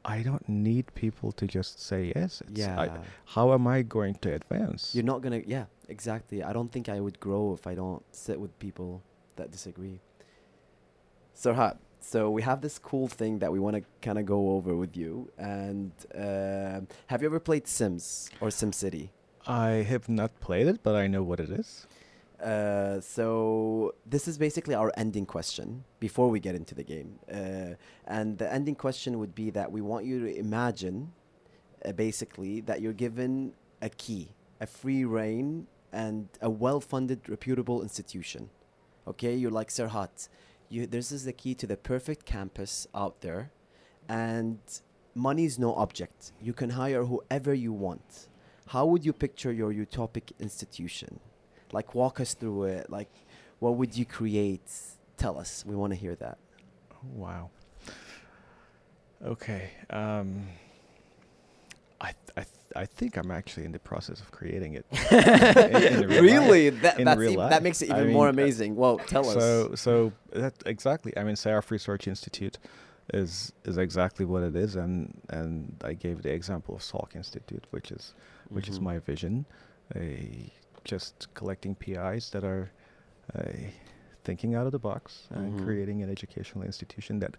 I 0.05 0.23
don't 0.23 0.49
need 0.49 0.93
people 0.95 1.33
to 1.33 1.47
just 1.47 1.81
say 1.81 2.12
yes. 2.15 2.43
It's, 2.49 2.61
yeah. 2.61 2.81
I, 2.81 2.91
how 3.27 3.53
am 3.53 3.66
I 3.66 3.83
going 3.83 4.15
to 4.16 4.35
advance? 4.35 4.95
You're 4.95 5.05
not 5.05 5.23
gonna. 5.23 5.43
Yeah, 5.47 5.66
exactly. 5.89 6.43
I 6.43 6.53
don't 6.53 6.73
think 6.73 6.89
I 6.89 7.01
would 7.01 7.20
grow 7.20 7.53
if 7.53 7.66
I 7.66 7.74
don't 7.74 8.03
sit 8.12 8.41
with 8.41 8.59
people 8.59 9.03
that 9.37 9.51
disagree. 9.51 10.01
Serhat, 11.35 11.79
so 12.01 12.31
we 12.31 12.43
have 12.43 12.61
this 12.61 12.79
cool 12.79 13.09
thing 13.09 13.39
that 13.39 13.53
we 13.53 13.59
want 13.59 13.77
to 13.77 13.83
kind 14.01 14.19
of 14.19 14.27
go 14.27 14.51
over 14.51 14.74
with 14.74 14.97
you. 14.97 15.31
And 15.39 15.93
uh, 16.15 16.81
have 17.07 17.23
you 17.23 17.29
ever 17.29 17.41
played 17.41 17.66
Sims 17.66 18.31
or 18.41 18.49
SimCity? 18.49 19.11
I 19.47 19.87
have 19.89 20.09
not 20.09 20.39
played 20.41 20.66
it, 20.66 20.83
but 20.83 20.95
I 20.95 21.07
know 21.07 21.23
what 21.23 21.41
it 21.41 21.51
is. 21.51 21.87
Uh, 22.43 23.01
so 23.01 23.94
this 24.05 24.27
is 24.27 24.36
basically 24.36 24.74
our 24.74 24.93
ending 24.97 25.24
question 25.24 25.85
before 26.01 26.28
we 26.28 26.40
get 26.40 26.55
into 26.55 26.74
the 26.74 26.82
game. 26.82 27.19
Uh, 27.32 27.74
and 28.06 28.39
the 28.39 28.52
ending 28.52 28.74
question 28.74 29.19
would 29.19 29.35
be 29.35 29.51
that 29.51 29.70
we 29.70 29.81
want 29.81 30.05
you 30.05 30.19
to 30.20 30.36
imagine, 30.36 31.12
uh, 31.85 31.93
basically, 31.93 32.60
that 32.60 32.81
you're 32.81 32.93
given 32.93 33.52
a 33.81 33.89
key, 33.89 34.35
a 34.60 34.66
free 34.66 35.05
reign, 35.05 35.66
and 35.93 36.28
a 36.40 36.51
well-funded, 36.51 37.28
reputable 37.28 37.82
institution. 37.82 38.51
Okay, 39.06 39.35
you're 39.35 39.51
like 39.51 39.69
Serhat. 39.69 40.28
You, 40.69 40.86
this 40.86 41.12
is 41.12 41.24
the 41.24 41.32
key 41.32 41.55
to 41.56 41.66
the 41.66 41.77
perfect 41.77 42.24
campus 42.24 42.86
out 42.94 43.20
there, 43.20 43.52
and 44.09 44.59
money 45.14 45.44
is 45.44 45.59
no 45.59 45.74
object. 45.74 46.32
You 46.40 46.55
can 46.55 46.70
hire 46.70 47.05
whoever 47.05 47.52
you 47.52 47.73
want. 47.73 48.28
How 48.69 48.86
would 48.86 49.05
you 49.05 49.12
picture 49.12 49.52
your 49.52 49.73
utopic 49.73 50.32
institution? 50.40 51.20
Like, 51.73 51.94
walk 51.94 52.20
us 52.20 52.35
through 52.35 52.65
it. 52.65 52.90
Like, 52.90 53.11
what 53.59 53.77
would 53.77 53.97
you 53.97 54.05
create? 54.05 54.69
Tell 55.16 55.39
us. 55.39 55.65
We 55.66 55.74
want 55.77 55.93
to 55.93 55.99
hear 55.99 56.15
that. 56.16 56.39
Wow. 57.15 57.51
Okay. 59.24 59.70
Um, 59.90 60.47
I 62.01 62.07
th- 62.12 62.16
I 62.36 62.40
th- 62.43 62.57
I 62.74 62.86
think 62.86 63.16
I'm 63.16 63.31
actually 63.31 63.65
in 63.66 63.73
the 63.73 63.78
process 63.78 64.20
of 64.20 64.31
creating 64.32 64.74
it. 64.74 64.86
in- 65.12 66.03
in 66.03 66.09
real 66.09 66.11
life. 66.11 66.20
really? 66.23 66.70
That 66.70 66.97
that's 67.05 67.20
life. 67.20 67.51
that 67.51 67.62
makes 67.62 67.82
it 67.82 67.90
I 67.93 68.01
even 68.01 68.12
more 68.12 68.27
mean, 68.32 68.39
uh, 68.39 68.43
amazing. 68.43 68.77
Well, 68.77 68.99
tell 68.99 69.28
us. 69.28 69.35
So 69.35 69.74
so 69.77 70.12
that 70.32 70.55
exactly. 70.66 71.12
I 71.16 71.23
mean, 71.23 71.36
Seraph 71.36 71.70
Research 71.70 72.09
Institute 72.09 72.59
is 73.15 73.53
is 73.65 73.78
exactly 73.78 74.24
what 74.24 74.43
it 74.43 74.57
is, 74.57 74.74
and 74.74 75.20
and 75.28 75.77
I 75.85 75.93
gave 75.94 76.23
the 76.23 76.32
example 76.32 76.74
of 76.74 76.81
Salk 76.82 77.15
Institute, 77.15 77.65
which 77.70 77.93
is 77.93 78.15
which 78.49 78.69
is 78.69 78.78
Mhm. 78.81 78.82
my 78.82 78.99
vision, 78.99 79.47
a 79.94 80.51
just 80.85 81.33
collecting 81.35 81.75
PIs 81.75 82.31
that 82.31 82.45
are 82.45 82.71
uh, 83.35 83.43
thinking 84.25 84.55
out 84.55 84.67
of 84.67 84.73
the 84.73 84.79
box 84.79 85.27
and 85.31 85.55
Mhm. 85.55 85.65
creating 85.65 86.03
an 86.03 86.11
educational 86.11 86.65
institution 86.65 87.19
that 87.21 87.37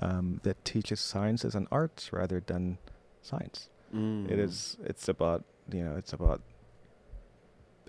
um, 0.00 0.40
that 0.42 0.64
teaches 0.64 1.00
science 1.00 1.44
as 1.44 1.54
an 1.54 1.68
art 1.70 2.08
rather 2.12 2.40
than 2.40 2.78
science. 3.20 3.68
It 3.92 3.96
Mm. 4.38 4.38
is. 4.38 4.76
It's 4.84 5.08
about 5.08 5.44
you 5.70 5.84
know. 5.84 5.96
It's 5.96 6.12
about 6.14 6.40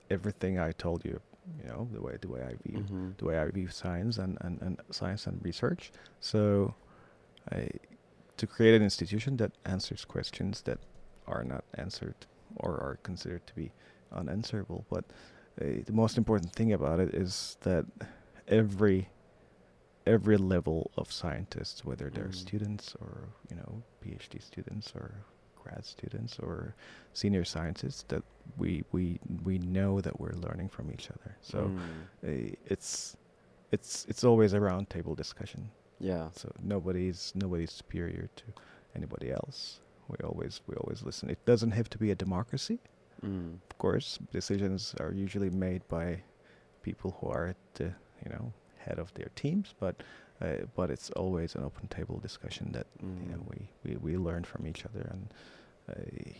everything 0.10 0.60
I 0.60 0.72
told 0.72 1.06
you. 1.06 1.20
You 1.62 1.68
know 1.70 1.90
the 1.92 2.02
way 2.02 2.18
the 2.22 2.30
way 2.30 2.42
I 2.42 2.56
view 2.68 2.84
Mhm. 2.84 3.18
the 3.18 3.26
way 3.26 3.38
I 3.38 3.50
view 3.52 3.68
science 3.68 4.18
and, 4.18 4.38
and, 4.42 4.62
and 4.62 4.80
science 4.92 5.28
and 5.28 5.44
research. 5.44 5.92
So, 6.22 6.76
I 7.52 7.68
to 8.38 8.48
create 8.48 8.76
an 8.76 8.82
institution 8.84 9.38
that 9.38 9.52
answers 9.66 10.06
questions 10.06 10.62
that 10.64 10.80
are 11.28 11.44
not 11.44 11.64
answered 11.76 12.16
or 12.56 12.72
are 12.80 12.98
considered 13.04 13.46
to 13.48 13.54
be 13.56 13.72
unanswerable. 14.14 14.86
But 14.90 15.06
uh, 15.62 15.84
the 15.86 15.94
most 15.94 16.18
important 16.18 16.54
thing 16.54 16.74
about 16.74 17.00
it 17.00 17.14
is 17.14 17.58
that 17.62 17.86
every 18.48 19.10
every 20.06 20.36
level 20.38 20.92
of 20.98 21.12
scientists, 21.12 21.86
whether 21.86 22.10
they're 22.10 22.26
Mm. 22.30 22.36
students 22.36 22.96
or 23.00 23.30
you 23.50 23.56
know 23.56 23.84
PhD 24.04 24.42
students 24.42 24.92
or 24.96 25.12
grad 25.64 25.86
students 25.86 26.40
or 26.40 26.76
senior 27.14 27.46
scientists, 27.46 28.04
that 28.10 28.24
we 28.58 28.84
we 28.92 29.20
we 29.44 29.60
know 29.60 30.02
that 30.02 30.20
we're 30.20 30.34
learning 30.34 30.70
from 30.70 30.92
each 30.92 31.10
other. 31.10 31.38
So 31.42 31.58
Mm. 31.60 32.04
uh, 32.52 32.56
it's 32.66 33.16
it's 33.72 34.06
it's 34.10 34.24
always 34.24 34.54
a 34.54 34.60
round 34.60 34.90
table 34.90 35.16
discussion. 35.16 35.70
yeah. 36.00 36.30
So 36.36 36.52
nobody's 36.62 37.32
nobody's 37.36 37.72
superior 37.72 38.30
to 38.36 38.44
anybody 38.96 39.32
else. 39.32 39.80
We 40.10 40.18
always 40.24 40.62
we 40.68 40.76
always 40.76 41.02
listen. 41.04 41.30
It 41.30 41.44
doesn't 41.46 41.72
have 41.72 41.90
to 41.92 41.98
be 41.98 42.12
a 42.12 42.16
democracy. 42.16 42.80
Mm. 43.24 43.56
Of 43.72 43.78
course, 43.78 44.20
decisions 44.32 44.94
are 45.00 45.12
usually 45.12 45.50
made 45.50 45.82
by 45.88 46.22
people 46.82 47.12
who 47.20 47.28
are 47.30 47.48
at 47.48 47.58
the 47.76 47.86
you 48.24 48.30
know 48.30 48.52
head 48.78 49.00
of 49.00 49.14
their 49.14 49.30
teams, 49.36 49.74
but 49.80 49.96
uh, 50.42 50.66
but 50.76 50.90
it's 50.92 51.10
always 51.12 51.56
an 51.56 51.64
open 51.64 51.88
table 51.88 52.20
discussion 52.20 52.72
that 52.74 52.88
you 53.02 53.08
know 53.32 53.38
Mm. 53.44 53.50
we, 53.50 53.68
we, 53.84 53.98
we 53.98 54.18
learn 54.18 54.44
from 54.44 54.68
each 54.68 54.86
other 54.86 55.08
and 55.12 55.34
uh, 55.90 56.32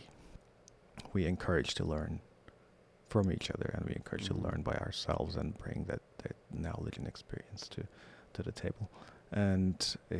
we 1.12 1.26
encourage 1.26 1.74
to 1.74 1.84
learn 1.84 2.20
from 3.08 3.30
each 3.32 3.50
other 3.50 3.70
and 3.74 3.84
we 3.88 3.94
encourage 3.94 4.24
Mhm. 4.28 4.34
to 4.36 4.42
learn 4.48 4.62
by 4.62 4.74
ourselves 4.74 5.36
and 5.36 5.56
bring 5.58 5.84
that, 5.84 6.00
that 6.18 6.36
knowledge 6.52 6.98
and 6.98 7.06
experience 7.06 7.68
to 7.68 7.86
to 8.32 8.42
the 8.42 8.52
table 8.52 8.90
and 9.32 9.96
uh, 10.12 10.16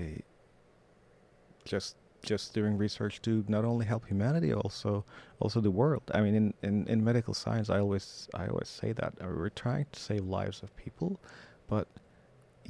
just 1.65 1.97
just 2.25 2.55
doing 2.55 2.77
research 2.79 3.21
to 3.23 3.45
not 3.49 3.65
only 3.65 3.85
help 3.87 4.07
humanity 4.07 4.53
also 4.53 5.05
also 5.43 5.61
the 5.61 5.71
world 5.71 6.03
i 6.15 6.21
mean 6.25 6.35
in, 6.35 6.55
in, 6.63 6.87
in 6.89 7.05
medical 7.05 7.35
science 7.35 7.69
i 7.71 7.79
always 7.79 8.29
i 8.35 8.47
always 8.47 8.69
say 8.81 8.93
that 8.93 9.13
uh, 9.21 9.27
we're 9.39 9.49
trying 9.65 9.87
to 9.93 10.01
save 10.01 10.25
lives 10.25 10.63
of 10.63 10.75
people 10.77 11.21
but 11.69 11.87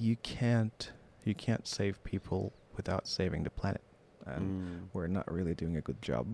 you 0.07 0.17
can't 0.17 0.93
you 1.25 1.35
can't 1.35 1.67
save 1.67 2.03
people 2.05 2.53
without 2.77 3.07
saving 3.07 3.43
the 3.45 3.51
planet 3.51 3.83
and 4.27 4.45
Mm. 4.53 4.89
we're 4.95 5.07
not 5.19 5.27
really 5.31 5.55
doing 5.55 5.77
a 5.77 5.81
good 5.89 6.01
job 6.03 6.27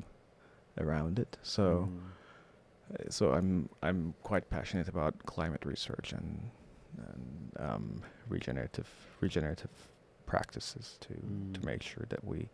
around 0.79 1.19
it 1.19 1.37
so 1.43 1.63
Mm. 1.91 1.99
uh, 2.95 3.11
so 3.11 3.33
i'm 3.37 3.69
i'm 3.83 4.15
quite 4.23 4.49
passionate 4.51 4.89
about 4.89 5.15
climate 5.27 5.65
research 5.65 6.13
and 6.13 6.51
and 7.09 7.53
um, 7.67 8.03
regenerative 8.29 8.89
regenerative 9.21 9.71
practices 10.27 10.97
to 11.01 11.15
to 11.55 11.61
Mm. 11.61 11.65
make 11.71 11.83
sure 11.83 12.07
that 12.09 12.23
we 12.25 12.49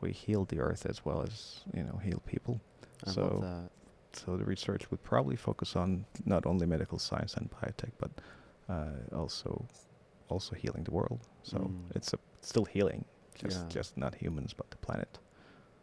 we 0.00 0.12
heal 0.12 0.44
the 0.44 0.58
earth 0.60 0.86
as 0.86 1.04
well 1.04 1.22
as 1.22 1.60
you 1.74 1.82
know 1.82 1.98
heal 2.02 2.20
people 2.26 2.60
I 3.06 3.10
so 3.10 3.22
love 3.22 3.40
that. 3.42 3.70
so 4.12 4.36
the 4.36 4.44
research 4.44 4.90
would 4.90 5.02
probably 5.02 5.36
focus 5.36 5.76
on 5.76 6.06
not 6.24 6.46
only 6.46 6.66
medical 6.66 6.98
science 6.98 7.34
and 7.34 7.50
biotech, 7.50 7.92
but 7.98 8.10
uh, 8.68 9.14
also 9.14 9.66
also 10.28 10.54
healing 10.56 10.84
the 10.84 10.90
world. 10.90 11.20
So 11.42 11.58
Mm. 11.58 11.96
it's 11.96 12.12
a, 12.12 12.18
still 12.40 12.64
healing, 12.64 13.04
just 13.34 13.68
Yeah. 13.68 13.74
just 13.74 13.96
not 13.96 14.14
humans, 14.16 14.54
but 14.54 14.70
the 14.70 14.76
planet. 14.78 15.18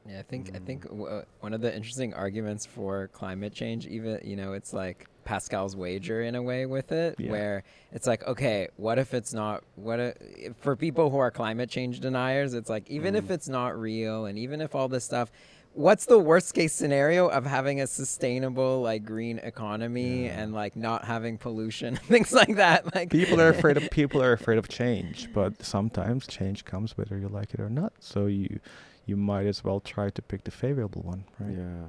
Yeah, 0.09 0.19
I 0.19 0.23
think 0.23 0.51
I 0.53 0.59
Mm. 0.59 0.65
think 0.65 0.83
w- 0.83 1.05
uh, 1.05 1.23
one 1.39 1.53
of 1.53 1.61
the 1.61 1.73
interesting 1.73 2.13
arguments 2.13 2.65
for 2.65 3.07
climate 3.09 3.53
change, 3.53 3.87
even 3.87 4.19
you 4.23 4.35
know, 4.35 4.53
it's 4.53 4.73
like 4.73 5.07
Pascal's 5.23 5.75
wager 5.75 6.21
in 6.21 6.35
a 6.35 6.41
way 6.41 6.65
with 6.65 6.91
it, 6.91 7.15
Yeah. 7.19 7.31
where 7.31 7.63
it's 7.91 8.07
like, 8.07 8.25
okay, 8.27 8.67
what 8.77 8.97
if 8.99 9.13
it's 9.13 9.33
not? 9.33 9.63
What 9.75 9.99
i 9.99 10.13
for 10.59 10.75
people 10.75 11.09
who 11.09 11.17
are 11.17 11.31
climate 11.31 11.69
change 11.69 11.99
deniers? 11.99 12.53
It's 12.53 12.69
like 12.69 12.89
even 12.89 13.15
if 13.15 13.25
Mm. 13.25 13.31
it's 13.31 13.49
not 13.49 13.77
real, 13.79 14.25
and 14.25 14.37
even 14.37 14.61
if 14.61 14.75
all 14.75 14.87
this 14.87 15.03
stuff, 15.03 15.31
what's 15.75 16.05
the 16.05 16.19
worst 16.19 16.53
case 16.53 16.71
scenario 16.73 17.27
of 17.29 17.45
having 17.45 17.81
a 17.81 17.87
sustainable 17.87 18.81
like 18.81 19.03
green 19.05 19.39
economy 19.39 20.25
Yeah. 20.25 20.39
and 20.41 20.53
like 20.53 20.75
not 20.75 21.05
having 21.05 21.37
pollution, 21.37 21.95
things 22.13 22.31
like 22.33 22.55
that? 22.57 22.93
Like 22.95 23.09
People 23.09 23.39
are 23.41 23.49
afraid 23.49 23.77
of 23.77 23.89
people 24.01 24.21
are 24.21 24.33
afraid 24.33 24.57
of 24.57 24.67
change, 24.69 25.29
but 25.33 25.63
sometimes 25.65 26.27
change 26.27 26.63
comes 26.65 26.97
whether 26.97 27.17
you 27.17 27.27
like 27.27 27.53
it 27.53 27.59
or 27.59 27.69
not. 27.69 27.93
So 27.99 28.25
you 28.27 28.59
you 29.05 29.17
might 29.17 29.45
as 29.47 29.63
well 29.63 29.79
try 29.81 30.09
to 30.09 30.21
pick 30.21 30.43
the 30.45 30.51
favorable 30.51 31.01
one, 31.01 31.25
right? 31.39 31.57
Yeah. 31.57 31.85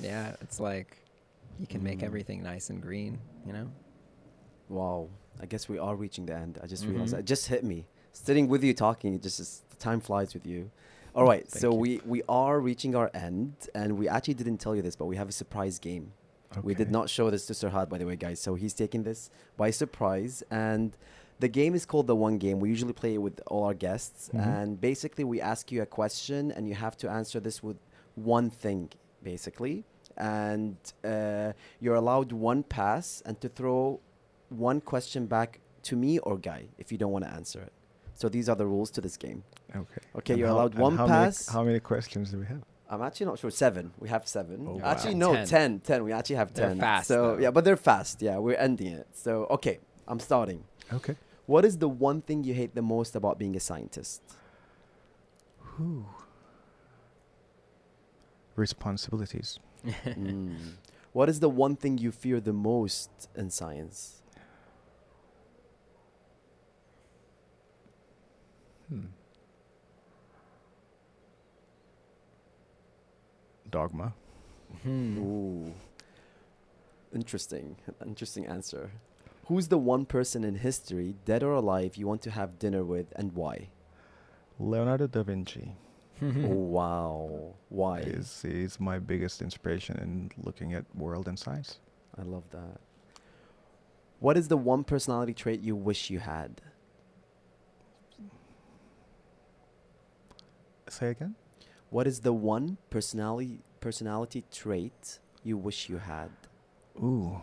yeah, 0.00 0.36
it's 0.40 0.60
like 0.60 0.98
you 1.58 1.66
can 1.66 1.82
make 1.82 1.98
Mm. 2.00 2.04
everything 2.04 2.42
nice 2.42 2.70
and 2.70 2.80
green, 2.80 3.18
you 3.46 3.52
know. 3.52 3.68
Wow. 4.68 5.08
I 5.40 5.46
guess 5.46 5.68
we 5.68 5.78
are 5.78 5.94
reaching 5.96 6.26
the 6.26 6.34
end. 6.34 6.58
I 6.62 6.66
just 6.66 6.84
realized 6.84 7.14
Mhm. 7.14 7.20
it 7.20 7.24
just 7.24 7.46
hit 7.48 7.64
me. 7.64 7.86
Sitting 8.12 8.48
with 8.48 8.62
you 8.64 8.74
talking, 8.74 9.14
it 9.14 9.22
just 9.22 9.38
is, 9.40 9.62
the 9.70 9.76
time 9.76 10.00
flies 10.00 10.34
with 10.34 10.46
you. 10.46 10.70
All 11.14 11.24
right, 11.24 11.50
so 11.50 11.70
you. 11.72 11.78
we 11.78 12.00
we 12.06 12.22
are 12.28 12.60
reaching 12.60 12.94
our 12.94 13.10
end, 13.14 13.54
and 13.74 13.98
we 13.98 14.08
actually 14.08 14.34
didn't 14.34 14.58
tell 14.58 14.74
you 14.76 14.82
this, 14.82 14.94
but 14.96 15.06
we 15.06 15.16
have 15.16 15.28
a 15.28 15.32
surprise 15.32 15.78
game. 15.78 16.12
We 16.62 16.74
did 16.74 16.90
not 16.90 17.10
show 17.10 17.28
this 17.30 17.44
to 17.46 17.52
Serhat, 17.52 17.88
by 17.88 17.98
the 17.98 18.06
way, 18.06 18.16
guys. 18.16 18.40
So 18.40 18.54
he's 18.54 18.72
taking 18.72 19.02
this 19.02 19.30
by 19.56 19.70
surprise, 19.70 20.42
and 20.50 20.96
the 21.40 21.48
game 21.48 21.74
is 21.74 21.84
called 21.84 22.06
the 22.06 22.16
One 22.16 22.38
Game. 22.38 22.58
We 22.58 22.68
usually 22.70 22.92
play 22.94 23.14
it 23.14 23.18
with 23.18 23.40
all 23.48 23.64
our 23.64 23.74
guests, 23.74 24.30
Mhm. 24.32 24.46
and 24.46 24.80
basically 24.80 25.24
we 25.24 25.40
ask 25.40 25.70
you 25.72 25.82
a 25.82 25.86
question, 25.86 26.50
and 26.52 26.66
you 26.68 26.74
have 26.74 26.96
to 26.98 27.10
answer 27.10 27.38
this 27.40 27.62
with 27.62 27.76
one 28.14 28.48
thing, 28.50 28.90
basically, 29.22 29.84
and 30.18 30.76
uh, 31.04 31.52
you're 31.80 31.94
allowed 31.94 32.32
one 32.32 32.62
pass 32.62 33.22
and 33.24 33.40
to 33.40 33.48
throw 33.48 34.00
one 34.50 34.80
question 34.80 35.26
back 35.26 35.60
to 35.84 35.96
me 35.96 36.18
or 36.20 36.36
Guy 36.36 36.66
if 36.78 36.90
you 36.92 36.98
don't 36.98 37.12
want 37.12 37.24
to 37.24 37.30
answer 37.30 37.60
it. 37.60 37.72
So 38.14 38.28
these 38.28 38.48
are 38.48 38.56
the 38.56 38.66
rules 38.66 38.90
to 38.92 39.00
this 39.00 39.16
game. 39.16 39.44
Okay. 39.74 40.00
Okay, 40.16 40.32
And 40.32 40.38
you're 40.40 40.48
how- 40.48 40.54
allowed 40.56 40.72
and 40.72 40.82
one 40.82 40.96
how 40.96 41.06
pass. 41.06 41.46
Many, 41.48 41.54
how 41.58 41.64
many 41.64 41.80
questions 41.80 42.30
do 42.32 42.38
we 42.38 42.46
have? 42.46 42.62
I'm 42.90 43.02
actually 43.02 43.26
not 43.26 43.38
sure. 43.38 43.50
Seven. 43.50 43.92
We 44.00 44.08
have 44.08 44.26
seven. 44.26 44.66
Oh, 44.66 44.80
actually, 44.82 45.14
no, 45.14 45.34
Ten. 45.34 45.46
ten. 45.46 45.80
Ten. 45.80 46.04
We 46.04 46.12
actually 46.12 46.36
have 46.36 46.52
They're 46.54 46.68
ten. 46.70 46.80
fast, 46.80 47.08
So 47.08 47.36
though. 47.36 47.38
yeah, 47.42 47.50
but 47.50 47.64
they're 47.64 47.76
fast. 47.76 48.22
Yeah, 48.22 48.38
we're 48.38 48.56
ending 48.56 48.88
it. 48.94 49.06
So 49.12 49.46
okay, 49.50 49.78
I'm 50.08 50.18
starting. 50.18 50.64
Okay. 50.92 51.14
What 51.46 51.64
is 51.66 51.76
the 51.78 51.88
one 51.88 52.22
thing 52.22 52.44
you 52.44 52.54
hate 52.54 52.74
the 52.74 52.82
most 52.82 53.14
about 53.14 53.38
being 53.38 53.54
a 53.56 53.60
scientist? 53.60 54.22
Whew. 55.76 56.06
Responsibilities. 58.56 59.58
Mm. 59.84 60.56
What 61.12 61.28
is 61.28 61.40
the 61.40 61.48
one 61.48 61.74
thing 61.76 61.98
you 61.98 62.12
fear 62.12 62.40
the 62.40 62.52
most 62.52 63.10
in 63.34 63.50
science? 63.50 64.22
Hmm. 68.88 69.06
Dogma. 73.70 74.14
Hmm. 74.82 75.18
Ooh. 75.18 75.74
Interesting. 77.14 77.76
Interesting 78.04 78.46
answer. 78.46 78.90
Who's 79.46 79.68
the 79.68 79.78
one 79.78 80.04
person 80.04 80.44
in 80.44 80.56
history, 80.56 81.14
dead 81.24 81.42
or 81.42 81.52
alive, 81.52 81.96
you 81.96 82.06
want 82.06 82.22
to 82.22 82.30
have 82.30 82.58
dinner 82.58 82.84
with 82.84 83.06
and 83.16 83.32
why? 83.32 83.68
Leonardo 84.58 85.06
da 85.06 85.22
Vinci 85.22 85.74
Mm-hmm. 86.20 86.44
wow. 86.46 87.54
Why? 87.68 88.00
is 88.00 88.44
is 88.44 88.80
my 88.80 88.98
biggest 88.98 89.40
inspiration 89.42 89.96
in 89.98 90.30
looking 90.42 90.74
at 90.74 90.84
world 90.94 91.28
and 91.28 91.38
science. 91.38 91.78
I 92.18 92.22
love 92.22 92.44
that. 92.50 92.80
What 94.20 94.36
is 94.36 94.48
the 94.48 94.56
one 94.56 94.82
personality 94.82 95.32
trait 95.32 95.60
you 95.60 95.76
wish 95.76 96.10
you 96.10 96.18
had? 96.18 96.60
Say 100.88 101.10
again. 101.10 101.36
What 101.90 102.06
is 102.06 102.20
the 102.20 102.32
one 102.32 102.78
personality 102.90 103.60
personality 103.80 104.44
trait 104.50 105.20
you 105.44 105.56
wish 105.56 105.88
you 105.88 105.98
had? 105.98 106.30
Ooh. 106.98 107.40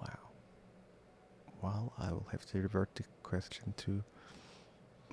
Wow. 0.00 0.18
Well, 1.62 1.92
I 1.98 2.10
will 2.10 2.26
have 2.32 2.44
to 2.46 2.58
revert 2.58 2.94
the 2.96 3.04
question 3.32 3.72
to 3.78 4.04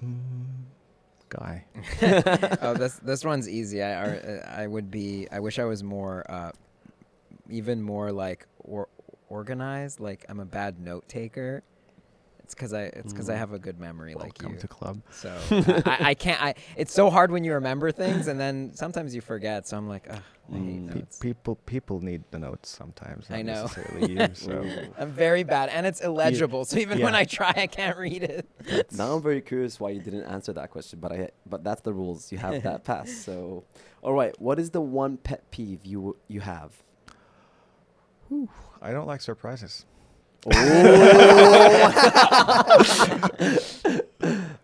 mm, 0.03 0.65
Guy. 1.29 1.63
oh, 2.61 2.73
this 2.73 2.95
this 2.95 3.23
one's 3.23 3.47
easy. 3.47 3.81
I 3.81 4.63
I 4.63 4.67
would 4.67 4.91
be. 4.91 5.27
I 5.31 5.39
wish 5.39 5.57
I 5.57 5.63
was 5.63 5.83
more, 5.83 6.25
uh, 6.29 6.51
even 7.49 7.81
more 7.81 8.11
like 8.11 8.45
or, 8.57 8.89
organized. 9.29 10.01
Like 10.01 10.25
I'm 10.27 10.41
a 10.41 10.45
bad 10.45 10.81
note 10.81 11.07
taker. 11.07 11.63
It's 12.49 12.55
because 12.55 12.73
I 12.73 12.81
it's 12.85 13.13
because 13.13 13.30
I 13.30 13.35
Mm. 13.35 13.38
have 13.38 13.53
a 13.53 13.59
good 13.59 13.80
memory 13.80 14.15
like 14.15 14.39
Welcome 14.41 14.53
you. 14.53 14.59
to 14.61 14.67
club. 14.67 15.01
So 15.11 15.38
I, 15.85 15.97
I 16.01 16.13
can't. 16.15 16.41
I 16.41 16.55
it's 16.76 16.91
so 16.91 17.11
hard 17.11 17.30
when 17.30 17.43
you 17.43 17.53
remember 17.53 17.91
things 17.91 18.27
and 18.27 18.39
then 18.39 18.71
sometimes 18.73 19.13
you 19.13 19.21
forget. 19.21 19.67
So 19.67 19.77
I'm 19.77 19.88
like, 19.88 20.07
Ugh, 20.09 20.19
I 20.51 20.57
hate 20.57 20.81
Mm. 20.81 20.91
Pe- 20.91 21.19
people 21.19 21.55
people 21.67 21.99
need 22.01 22.23
the 22.31 22.39
notes 22.39 22.69
sometimes. 22.69 23.27
I 23.30 23.43
not 23.43 23.45
know. 23.45 23.61
necessarily 23.67 24.11
you. 24.13 24.27
So 24.34 24.65
I'm 24.97 25.11
very 25.11 25.43
bad, 25.43 25.69
and 25.69 25.85
it's 25.85 26.01
illegible. 26.01 26.65
So 26.65 26.80
even 26.80 26.99
when. 27.03 27.13
I 27.13 27.23
try, 27.26 27.53
I 27.55 27.67
can't 27.67 27.99
read 27.99 28.23
it. 28.23 28.47
now 28.93 29.13
I'm 29.13 29.21
very 29.21 29.41
curious 29.41 29.80
why 29.80 29.91
you 29.91 30.01
didn't 30.01 30.23
answer 30.23 30.51
that 30.53 30.71
question, 30.71 30.97
but 30.99 31.11
I 31.11 31.30
but 31.45 31.63
that's 31.63 31.81
the 31.81 31.93
rules. 31.93 32.31
You 32.31 32.39
have 32.39 32.63
that 32.63 32.84
pass. 32.89 33.11
So, 33.11 33.63
all 34.01 34.13
right. 34.13 34.34
What 34.41 34.57
is 34.57 34.71
the 34.71 34.81
one 34.81 35.17
pet 35.17 35.51
peeve 35.51 35.85
you 35.85 36.17
you 36.27 36.39
have? 36.41 36.71
I 38.81 38.91
don't 38.91 39.05
like 39.05 39.21
surprises. 39.21 39.85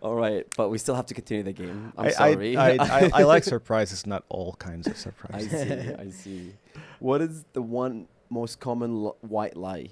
all 0.02 0.14
right, 0.14 0.44
but 0.56 0.70
we 0.70 0.78
still 0.78 0.94
have 0.94 1.06
to 1.06 1.14
continue 1.14 1.42
the 1.42 1.52
game. 1.52 1.92
I'm 1.96 2.06
I, 2.06 2.10
sorry. 2.10 2.56
I, 2.56 2.70
I, 2.70 2.76
I, 2.80 3.10
I 3.14 3.22
like 3.24 3.44
surprises, 3.54 4.06
not 4.06 4.24
all 4.28 4.54
kinds 4.54 4.86
of 4.86 4.96
surprises. 4.98 5.52
I 5.52 5.56
surprises. 5.66 6.18
see. 6.18 6.34
I 6.38 6.50
see. 6.50 6.52
What 6.98 7.20
is 7.20 7.44
the 7.52 7.62
one 7.62 8.08
most 8.30 8.60
common 8.60 9.04
l- 9.04 9.16
white 9.20 9.56
lie 9.56 9.88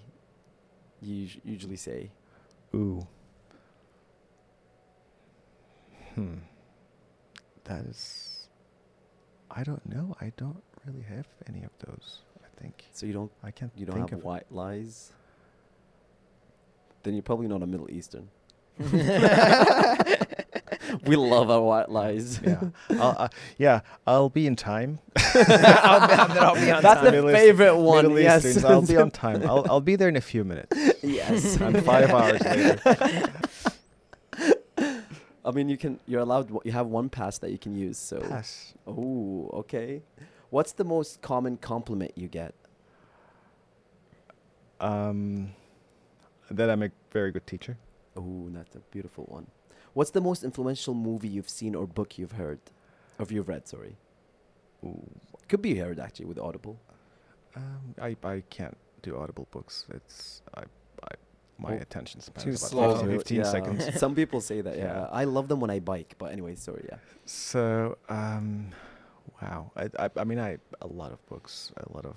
you 1.02 1.28
usually 1.44 1.76
say? 1.76 2.10
Ooh. 2.74 3.06
Hmm. 6.14 6.36
That 7.64 7.84
is. 7.86 8.48
I 9.50 9.62
don't 9.62 9.84
know. 9.88 10.16
I 10.20 10.32
don't 10.36 10.62
really 10.86 11.02
have 11.02 11.26
any 11.48 11.62
of 11.62 11.70
those. 11.86 12.20
I 12.42 12.60
think 12.60 12.84
So 12.92 13.06
you 13.06 13.12
don't 13.12 13.30
I 13.42 13.50
can't. 13.50 13.70
you 13.76 13.86
don't 13.86 13.96
think 13.96 14.10
have 14.10 14.20
of 14.20 14.24
white 14.24 14.50
lies? 14.50 15.12
Then 17.04 17.14
you're 17.14 17.22
probably 17.22 17.46
not 17.46 17.62
a 17.62 17.66
Middle 17.66 17.90
Eastern. 17.90 18.28
we 21.06 21.16
love 21.16 21.48
our 21.50 21.60
white 21.62 21.88
lies. 21.90 22.40
Yeah. 22.42 22.70
I'll, 22.90 23.14
uh, 23.16 23.28
yeah. 23.56 23.80
I'll 24.06 24.30
be 24.30 24.46
in 24.46 24.56
time. 24.56 24.98
I'll, 25.16 26.08
be, 26.08 26.14
I'll 26.14 26.54
be 26.54 26.70
on 26.70 26.82
That's 26.82 26.96
time. 26.96 27.04
the 27.04 27.10
Middle 27.12 27.30
East- 27.30 27.38
favorite 27.38 27.76
one. 27.76 28.04
Middle 28.04 28.20
yes. 28.20 28.44
Easterns. 28.44 28.64
I'll 28.64 28.82
be 28.82 28.96
on 28.96 29.10
time. 29.10 29.42
I'll 29.44 29.64
I'll 29.70 29.80
be 29.80 29.94
there 29.96 30.08
in 30.08 30.16
a 30.16 30.20
few 30.20 30.44
minutes. 30.44 30.76
yes. 31.02 31.60
I'm 31.60 31.74
five 31.82 32.10
hours 32.10 32.40
later. 32.40 32.80
I 35.46 35.50
mean, 35.52 35.68
you 35.68 35.76
can. 35.76 36.00
You're 36.06 36.22
allowed. 36.22 36.50
You 36.64 36.72
have 36.72 36.86
one 36.86 37.08
pass 37.10 37.38
that 37.38 37.50
you 37.50 37.58
can 37.58 37.76
use. 37.76 37.98
So. 37.98 38.18
Pass. 38.20 38.74
Oh, 38.86 39.50
okay. 39.52 40.02
What's 40.50 40.72
the 40.72 40.84
most 40.84 41.20
common 41.20 41.58
compliment 41.58 42.12
you 42.16 42.28
get? 42.28 42.54
Um, 44.80 45.52
that 46.50 46.70
I'm 46.70 46.82
a 46.82 46.90
very 47.12 47.32
good 47.32 47.46
teacher. 47.46 47.76
Oh, 48.16 48.48
that's 48.50 48.74
a 48.76 48.80
beautiful 48.90 49.24
one. 49.24 49.46
What's 49.92 50.10
the 50.10 50.20
most 50.20 50.44
influential 50.44 50.94
movie 50.94 51.28
you've 51.28 51.48
seen 51.48 51.74
or 51.74 51.86
book 51.86 52.18
you've 52.18 52.32
heard? 52.32 52.60
Or 53.18 53.26
you've 53.28 53.48
read, 53.48 53.66
sorry. 53.68 53.96
Ooh. 54.84 55.00
Could 55.48 55.62
be 55.62 55.76
heard 55.76 55.98
actually 56.00 56.26
with 56.26 56.38
Audible. 56.38 56.78
Um, 57.56 57.94
I 58.00 58.16
I 58.24 58.42
can't 58.50 58.76
do 59.02 59.16
audible 59.16 59.46
books. 59.52 59.86
It's 59.94 60.42
I, 60.54 60.62
I 61.04 61.14
my 61.58 61.74
Oh, 61.74 61.76
attention 61.76 62.20
span 62.20 62.42
too 62.44 62.50
is 62.50 62.60
about 62.60 62.70
slow. 62.70 62.94
15, 62.96 63.10
15 63.18 63.36
Yeah. 63.38 63.42
seconds. 63.44 63.98
Some 64.00 64.14
people 64.16 64.40
say 64.40 64.60
that, 64.60 64.76
yeah. 64.76 64.84
Yeah. 65.02 65.08
I 65.12 65.24
love 65.24 65.46
them 65.48 65.60
when 65.60 65.70
I 65.70 65.78
bike, 65.78 66.14
but 66.18 66.32
anyway, 66.32 66.56
sorry, 66.56 66.84
yeah. 66.90 66.98
So, 67.26 67.96
um, 68.08 68.72
wow. 69.40 69.70
I, 69.76 69.88
I, 69.98 70.10
I 70.16 70.24
mean, 70.24 70.40
I 70.40 70.58
a 70.80 70.86
lot 70.88 71.12
of 71.12 71.24
books, 71.26 71.70
a 71.76 71.92
lot 71.92 72.04
of, 72.06 72.16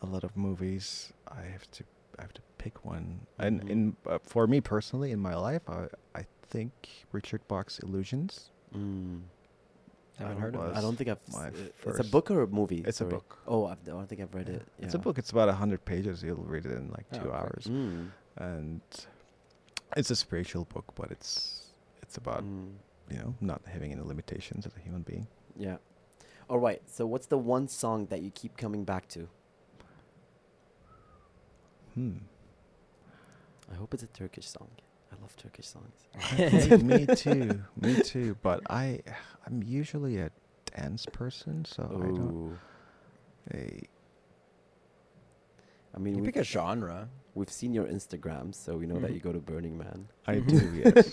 a 0.00 0.06
lot 0.06 0.24
of 0.24 0.34
movies. 0.36 1.12
I 1.28 1.42
have 1.52 1.70
to, 1.72 1.84
I 2.18 2.22
have 2.22 2.32
to 2.32 2.40
pick 2.64 2.76
one. 2.84 3.06
And 3.38 3.54
Mhm. 3.62 3.70
in 3.74 3.80
uh, 4.06 4.18
for 4.32 4.46
me 4.46 4.58
personally, 4.74 5.10
in 5.16 5.20
my 5.30 5.34
life, 5.48 5.64
I, 5.68 5.80
I 6.20 6.22
think 6.52 6.72
Richard 7.12 7.42
Bach's 7.48 7.78
Illusions 7.84 8.50
Mm. 8.74 9.20
Haven't 10.18 10.36
uh, 10.36 10.40
heard 10.40 10.54
of 10.56 10.60
it. 10.70 10.76
I 10.78 10.80
don't 10.80 10.96
think 10.98 11.10
I've. 11.12 11.24
my 11.40 11.48
s- 11.48 11.70
it's 11.90 11.98
a 12.06 12.10
book 12.14 12.26
or 12.30 12.42
a 12.42 12.46
movie. 12.60 12.82
It's 12.90 13.00
a 13.00 13.04
book. 13.16 13.28
Oh, 13.46 13.66
I've, 13.70 13.78
I 13.86 13.90
don't 13.96 14.08
think 14.08 14.20
I've 14.24 14.34
read 14.34 14.48
Yeah. 14.48 14.56
it. 14.60 14.64
It's 14.84 14.94
a 14.94 14.98
book. 15.06 15.16
It's 15.18 15.30
about 15.30 15.48
hundred 15.64 15.84
pages. 15.84 16.22
You'll 16.24 16.46
read 16.54 16.64
it 16.66 16.72
in 16.80 16.84
like 16.96 17.06
Oh, 17.12 17.18
two 17.18 17.28
okay. 17.30 17.38
hours, 17.38 17.64
Mm. 17.66 18.10
and 18.50 18.80
it's 20.00 20.10
a 20.10 20.16
spiritual 20.16 20.64
book, 20.74 20.86
but 21.00 21.08
it's 21.16 21.28
it's 22.02 22.16
about 22.22 22.42
Mm. 22.44 22.72
you 23.12 23.18
know 23.20 23.30
not 23.40 23.60
having 23.74 23.90
any 23.94 24.02
limitations 24.12 24.66
as 24.66 24.72
a 24.76 24.80
human 24.86 25.02
being. 25.10 25.26
Yeah. 25.56 25.78
All 26.50 26.60
right. 26.68 26.82
So, 26.96 27.00
what's 27.12 27.26
the 27.34 27.38
one 27.56 27.66
song 27.68 28.06
that 28.10 28.20
you 28.24 28.30
keep 28.40 28.52
coming 28.64 28.84
back 28.84 29.04
to? 29.14 29.28
Hmm. 31.94 32.18
I 33.72 33.76
hope 33.76 33.94
it's 33.94 34.02
a 34.02 34.06
Turkish 34.08 34.48
song. 34.48 34.68
I 35.12 35.16
love 35.20 35.36
Turkish 35.36 35.66
songs. 35.68 36.82
me, 36.82 36.96
me 37.06 37.06
too. 37.14 37.60
Me 37.80 38.02
too. 38.02 38.36
But 38.42 38.60
I, 38.68 39.00
I'm 39.46 39.62
usually 39.62 40.18
a 40.18 40.30
dance 40.76 41.06
person, 41.06 41.64
so 41.64 41.84
I 41.84 42.06
don't. 42.06 42.18
Ooh. 42.20 42.58
Hey, 43.52 43.82
I 45.94 45.98
mean, 45.98 46.16
You 46.16 46.22
pick 46.24 46.36
a 46.36 46.42
genre. 46.44 47.08
we've 47.34 47.50
seen 47.50 47.72
your 47.74 47.84
Instagram, 47.86 48.54
so 48.54 48.76
we 48.76 48.86
know 48.86 48.98
that 48.98 49.10
Mhm. 49.10 49.14
you 49.14 49.20
go 49.20 49.32
to 49.32 49.38
Burning 49.38 49.78
Man. 49.78 50.08
I 50.26 50.38
do. 50.40 50.82
Yes. 50.84 51.08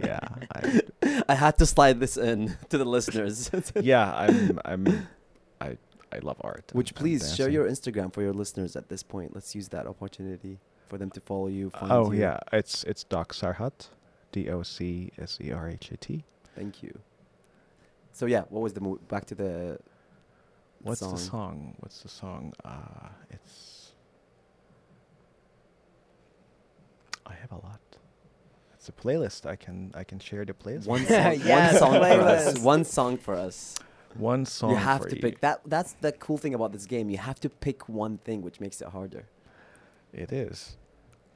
yeah. 0.00 0.20
I, 0.54 0.82
I 1.28 1.34
had 1.34 1.58
to 1.58 1.66
slide 1.66 2.00
this 2.00 2.16
in 2.16 2.56
to 2.70 2.78
the 2.78 2.84
listeners. 2.86 3.50
yeah. 3.80 4.12
I'm. 4.14 4.58
I'm. 4.64 5.08
I. 5.60 5.76
I 6.12 6.18
love 6.22 6.36
art. 6.42 6.70
Would 6.74 6.88
you 6.90 6.94
and- 6.94 6.96
and 6.96 6.96
please 6.96 7.34
share 7.36 7.48
dancing. 7.48 7.52
your 7.54 7.68
Instagram 7.68 8.12
for 8.14 8.22
your 8.22 8.32
listeners 8.32 8.76
at 8.76 8.88
this 8.88 9.02
point? 9.02 9.34
Let's 9.34 9.54
use 9.54 9.68
that 9.70 9.86
opportunity 9.86 10.60
for 10.88 10.98
them 10.98 11.10
to 11.10 11.20
follow 11.20 11.48
you. 11.48 11.70
Find 11.70 11.90
Oh 11.92 12.12
you. 12.12 12.20
yeah, 12.20 12.38
it's 12.52 12.84
it's 12.84 13.04
Doc 13.04 13.32
Serhat, 13.32 13.88
D 14.32 14.48
O 14.50 14.62
C 14.62 15.10
S 15.18 15.38
E 15.42 15.50
R 15.52 15.68
H 15.68 15.90
A 15.92 15.96
T. 15.96 16.24
Thank 16.54 16.82
you. 16.82 16.98
So 18.12 18.26
yeah, 18.26 18.42
what 18.48 18.62
was 18.62 18.72
the 18.74 18.80
mo- 18.80 19.00
back 19.08 19.24
to 19.26 19.34
the 19.34 19.78
What's 20.82 21.00
song? 21.00 21.12
the 21.14 21.18
song? 21.18 21.74
What's 21.80 22.02
the 22.02 22.08
song? 22.08 22.52
Uh, 22.64 23.08
it's. 23.30 23.92
I 27.26 27.34
have 27.34 27.52
a 27.52 27.56
lot. 27.56 27.80
It's 28.74 28.88
a 28.88 28.92
playlist. 28.92 29.46
I 29.46 29.56
can 29.56 29.92
I 29.94 30.04
can 30.04 30.18
share 30.18 30.44
the 30.44 30.52
playlist. 30.52 30.86
One 30.86 31.06
song, 31.06 31.32
you. 31.34 31.40
Yes, 31.44 31.80
one 31.80 31.92
song 31.92 32.00
for 32.02 32.20
us. 32.20 32.58
One 32.58 32.84
song 32.84 33.16
for 33.16 33.34
us. 33.34 33.74
One 34.16 34.44
song. 34.46 34.70
you 34.70 34.76
have 34.76 35.02
for 35.02 35.08
to 35.08 35.16
you. 35.16 35.22
pick 35.22 35.40
that. 35.40 35.60
That's 35.66 35.94
the 35.94 36.12
cool 36.12 36.36
thing 36.38 36.54
about 36.54 36.72
this 36.72 36.86
game. 36.86 37.10
You 37.10 37.18
have 37.18 37.40
to 37.40 37.48
pick 37.48 37.88
one 37.88 38.18
thing, 38.18 38.42
which 38.42 38.60
makes 38.60 38.80
it 38.80 38.88
harder. 38.88 39.24
It 40.14 40.32
is 40.32 40.76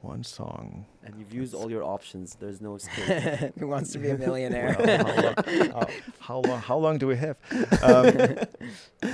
one 0.02 0.22
song. 0.22 0.86
And 1.04 1.18
you've 1.18 1.34
used 1.34 1.52
all 1.52 1.68
your 1.70 1.82
options. 1.82 2.36
There's 2.38 2.60
no 2.60 2.76
escape. 2.76 3.52
Who 3.58 3.66
wants 3.66 3.92
to 3.92 3.98
be 3.98 4.10
a 4.10 4.18
millionaire? 4.18 4.76
Well, 4.88 5.34
how, 5.44 5.58
long, 5.64 5.86
how, 6.20 6.38
long? 6.38 6.60
How 6.60 6.76
long 6.78 6.98
do 6.98 7.08
we 7.08 7.16
have? 7.16 7.36
Um, 7.82 9.10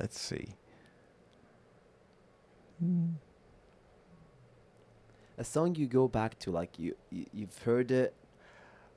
let's 0.00 0.18
see. 0.18 0.54
A 5.36 5.44
song 5.44 5.74
you 5.74 5.86
go 5.86 6.08
back 6.08 6.38
to, 6.40 6.50
like 6.50 6.78
you, 6.78 6.96
you 7.10 7.26
you've 7.32 7.58
heard 7.58 7.90
it, 7.90 8.14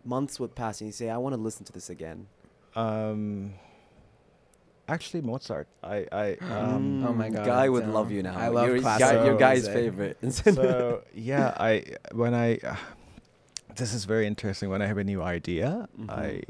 months 0.06 0.40
would 0.40 0.56
pass, 0.56 0.82
and 0.82 0.88
you 0.88 0.92
say, 0.92 1.10
"I 1.10 1.18
want 1.18 1.36
to 1.36 1.42
listen 1.42 1.66
to 1.66 1.74
this 1.74 1.90
again." 1.90 2.28
Um, 2.76 3.54
actually, 4.88 5.22
Mozart. 5.22 5.68
I. 5.84 6.08
I. 6.12 6.38
Um, 6.52 7.06
Oh 7.06 7.14
my 7.14 7.30
God, 7.30 7.46
Guy 7.46 7.70
would 7.70 7.88
love 7.88 8.12
you 8.12 8.24
now. 8.24 8.38
I 8.38 8.48
love 8.50 8.68
You're 8.68 8.80
classical 8.80 9.18
Guy, 9.20 9.26
your 9.26 9.38
guy's 9.38 9.64
music. 9.68 9.74
favorite. 9.74 10.18
so 10.34 11.04
yeah, 11.14 11.54
I 11.60 11.84
when 12.14 12.34
I 12.34 12.58
uh, 12.58 12.76
this 13.76 13.94
is 13.94 14.06
very 14.06 14.26
interesting. 14.28 14.70
When 14.70 14.82
I 14.82 14.88
have 14.88 14.98
a 14.98 15.04
new 15.04 15.22
idea, 15.22 15.88
Mhm. 16.00 16.10
I 16.10 16.42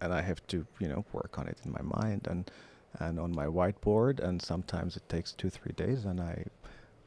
and 0.00 0.12
I 0.12 0.22
have 0.22 0.46
to 0.48 0.66
you 0.78 0.88
know 0.88 1.04
work 1.12 1.38
on 1.38 1.46
it 1.46 1.58
in 1.64 1.72
my 1.72 1.82
mind 1.82 2.26
and 2.30 2.50
and 2.98 3.18
on 3.20 3.32
my 3.34 3.46
whiteboard. 3.46 4.20
And 4.20 4.40
sometimes 4.42 4.96
it 4.96 5.08
takes 5.08 5.32
two 5.32 5.50
three 5.50 5.72
days, 5.72 6.04
and 6.04 6.20
I 6.20 6.44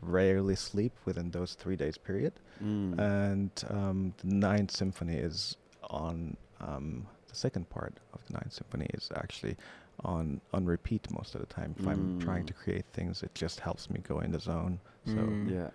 rarely 0.01 0.55
sleep 0.55 0.93
within 1.05 1.31
those 1.31 1.55
three 1.55 1.75
days 1.75 1.97
period. 1.97 2.33
Mm. 2.63 2.99
And 2.99 3.51
um, 3.69 4.13
the 4.23 4.33
Ninth 4.35 4.71
Symphony 4.71 5.15
is 5.15 5.55
on 5.89 6.35
um, 6.59 7.07
the 7.33 7.39
second 7.39 7.69
part 7.69 7.93
of 8.13 8.25
the 8.27 8.33
Ninth 8.33 8.53
Symphony 8.53 8.87
is 8.93 9.09
actually 9.15 9.57
on 10.05 10.39
on 10.53 10.65
repeat 10.65 11.09
most 11.11 11.35
of 11.35 11.41
the 11.41 11.47
time. 11.47 11.75
If 11.79 11.87
I'm 11.87 12.19
trying 12.19 12.43
Mm. 12.43 12.47
to 12.47 12.53
create 12.53 12.85
things, 12.93 13.23
it 13.23 13.33
just 13.33 13.59
helps 13.59 13.89
me 13.89 13.99
go 14.01 14.19
in 14.19 14.31
the 14.31 14.39
zone. 14.39 14.79
So 15.05 15.11
Mm. 15.15 15.49
yeah, 15.51 15.69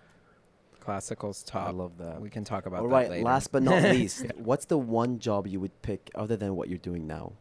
Classical's 0.79 1.43
top. 1.43 1.67
I 1.67 1.71
love 1.71 1.97
that. 1.97 2.19
We 2.21 2.29
can 2.29 2.43
talk 2.43 2.65
about 2.65 2.81
All 2.81 2.87
that 2.87 2.93
right, 2.93 3.09
later. 3.09 3.25
last 3.25 3.51
but 3.51 3.61
not 3.63 3.83
least, 3.95 4.23
Yeah. 4.23 4.31
what's 4.35 4.65
the 4.65 4.77
one 4.77 5.19
job 5.19 5.47
you 5.47 5.59
would 5.59 5.81
pick 5.81 6.09
other 6.15 6.35
than 6.37 6.55
what 6.55 6.69
you're 6.69 6.77
doing 6.77 7.05
now? 7.05 7.33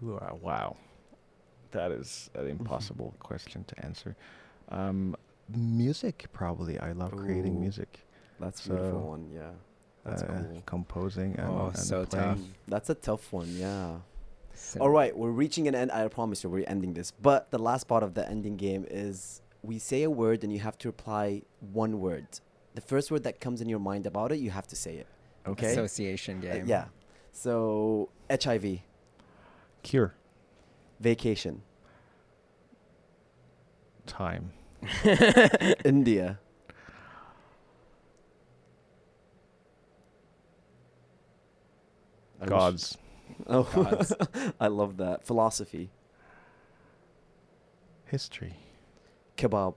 Wow, 0.00 0.38
wow. 0.40 0.76
that 1.72 1.90
is 1.90 2.30
an 2.34 2.46
impossible 2.48 3.14
question 3.18 3.64
to 3.64 3.84
answer. 3.84 4.16
Um, 4.70 5.14
music, 5.54 6.26
probably. 6.32 6.78
I 6.78 6.92
love 6.92 7.14
creating 7.14 7.60
music, 7.60 8.06
That's 8.40 8.64
a 8.64 8.68
beautiful 8.70 9.02
one. 9.08 9.30
Yeah, 9.30 9.50
that's 10.04 10.22
uh, 10.22 10.26
cool. 10.26 10.62
composing, 10.66 11.36
and, 11.36 11.48
Oh, 11.48 11.66
and 11.68 11.76
so 11.78 12.04
playing. 12.06 12.24
tough. 12.26 12.38
That's 12.66 12.90
a 12.90 12.94
tough 12.94 13.32
one. 13.32 13.48
Yeah. 13.56 13.96
So- 14.54 14.80
All 14.80 14.90
right, 14.90 15.16
we're 15.16 15.30
reaching 15.30 15.68
an 15.68 15.74
end. 15.74 15.92
I 15.92 16.06
promise 16.08 16.42
you, 16.42 16.50
we're 16.50 16.64
ending 16.66 16.94
this. 16.94 17.10
But 17.12 17.50
the 17.50 17.58
last 17.58 17.84
part 17.88 18.02
of 18.02 18.14
the 18.14 18.28
ending 18.28 18.56
game 18.56 18.86
is 18.90 19.40
we 19.62 19.78
say 19.78 20.02
a 20.02 20.10
word 20.10 20.42
and 20.44 20.52
you 20.52 20.58
have 20.60 20.76
to 20.78 20.88
reply 20.88 21.42
one 21.60 22.00
word. 22.00 22.26
The 22.74 22.80
first 22.80 23.10
word 23.10 23.22
that 23.24 23.40
comes 23.40 23.60
in 23.60 23.68
your 23.68 23.78
mind 23.80 24.06
about 24.06 24.32
it, 24.32 24.38
you 24.38 24.50
have 24.50 24.66
to 24.68 24.76
say 24.76 24.94
it. 24.96 25.06
Okay. 25.46 25.72
Association 25.72 26.38
Uh, 26.38 26.40
game. 26.54 26.66
yeah. 26.66 26.86
So 27.32 28.08
HIV, 28.30 28.80
Cure 29.82 30.14
vacation, 31.00 31.62
time. 34.06 34.52
India, 35.84 36.38
I 42.40 42.44
wish- 42.44 42.50
Gods. 42.50 42.98
Oh, 43.46 43.62
Gods. 43.62 44.12
I 44.60 44.66
love 44.68 44.96
that 44.96 45.24
philosophy. 45.24 45.90
History. 48.06 48.54
Kebab. 49.36 49.74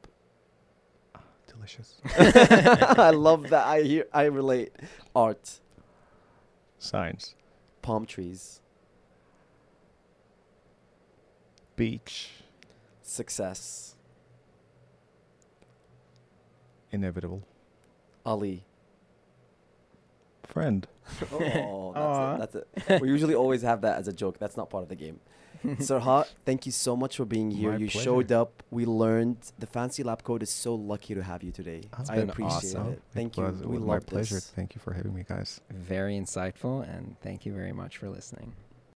Delicious. 1.47 2.01
I 2.17 3.11
love 3.11 3.49
that. 3.49 3.67
I 3.67 3.81
hear. 3.83 4.07
I 4.13 4.23
relate. 4.23 4.71
Art. 5.15 5.59
Science. 6.79 7.35
Palm 7.81 8.05
trees. 8.05 8.61
Beach. 11.75 12.29
Success. 13.03 13.95
Inevitable. 16.91 17.43
Ali. 18.25 18.63
Friend. 20.52 20.88
Oh, 21.34 21.94
Aw. 21.95 22.38
that's 22.38 22.56
it. 22.56 22.68
That's 22.76 22.90
it. 22.91 23.02
We 23.02 23.10
usually 23.10 23.36
always 23.36 23.64
have 23.64 23.82
that 23.82 23.98
as 23.98 24.07
a 24.07 24.14
joke. 24.14 24.38
That's 24.40 24.56
not 24.56 24.69
part 24.69 24.84
of 24.84 24.90
the 24.90 24.95
game. 24.95 25.19
Serhat, 25.65 26.28
thank 26.45 26.65
you 26.65 26.72
so 26.72 26.95
much 26.95 27.18
for 27.18 27.26
being 27.26 27.52
here. 27.52 27.72
My 27.72 27.78
you 27.78 27.88
pleasure. 27.90 28.03
showed 28.06 28.32
up. 28.32 28.64
We 28.72 28.86
learned. 28.86 29.38
The 29.60 29.68
Fancy 29.68 30.03
Lab 30.03 30.23
Coat 30.23 30.41
is 30.41 30.49
so 30.49 30.73
lucky 30.73 31.14
to 31.15 31.22
have 31.22 31.44
you 31.44 31.52
today. 31.52 31.82
It's 31.99 32.10
I 32.10 32.15
been 32.15 32.30
appreciate 32.30 32.76
awesome. 32.76 32.94
it. 32.94 33.02
Thank 33.14 33.38
you. 33.38 33.44
was, 33.44 33.61
it 33.61 33.68
we 33.68 33.76
was 33.78 33.86
my 33.86 33.99
pleasure. 33.99 34.36
this. 34.36 34.49
Thank 34.56 34.73
you 34.76 34.82
for 34.82 34.94
having 34.94 35.14
me, 35.14 35.23
guys. 35.28 35.60
Very 35.69 36.15
insightful, 36.18 36.84
and 36.94 37.15
thank 37.22 37.45
you 37.45 37.53
very 37.53 37.73
much 37.73 37.98
for 37.98 38.10
listening. 38.10 38.53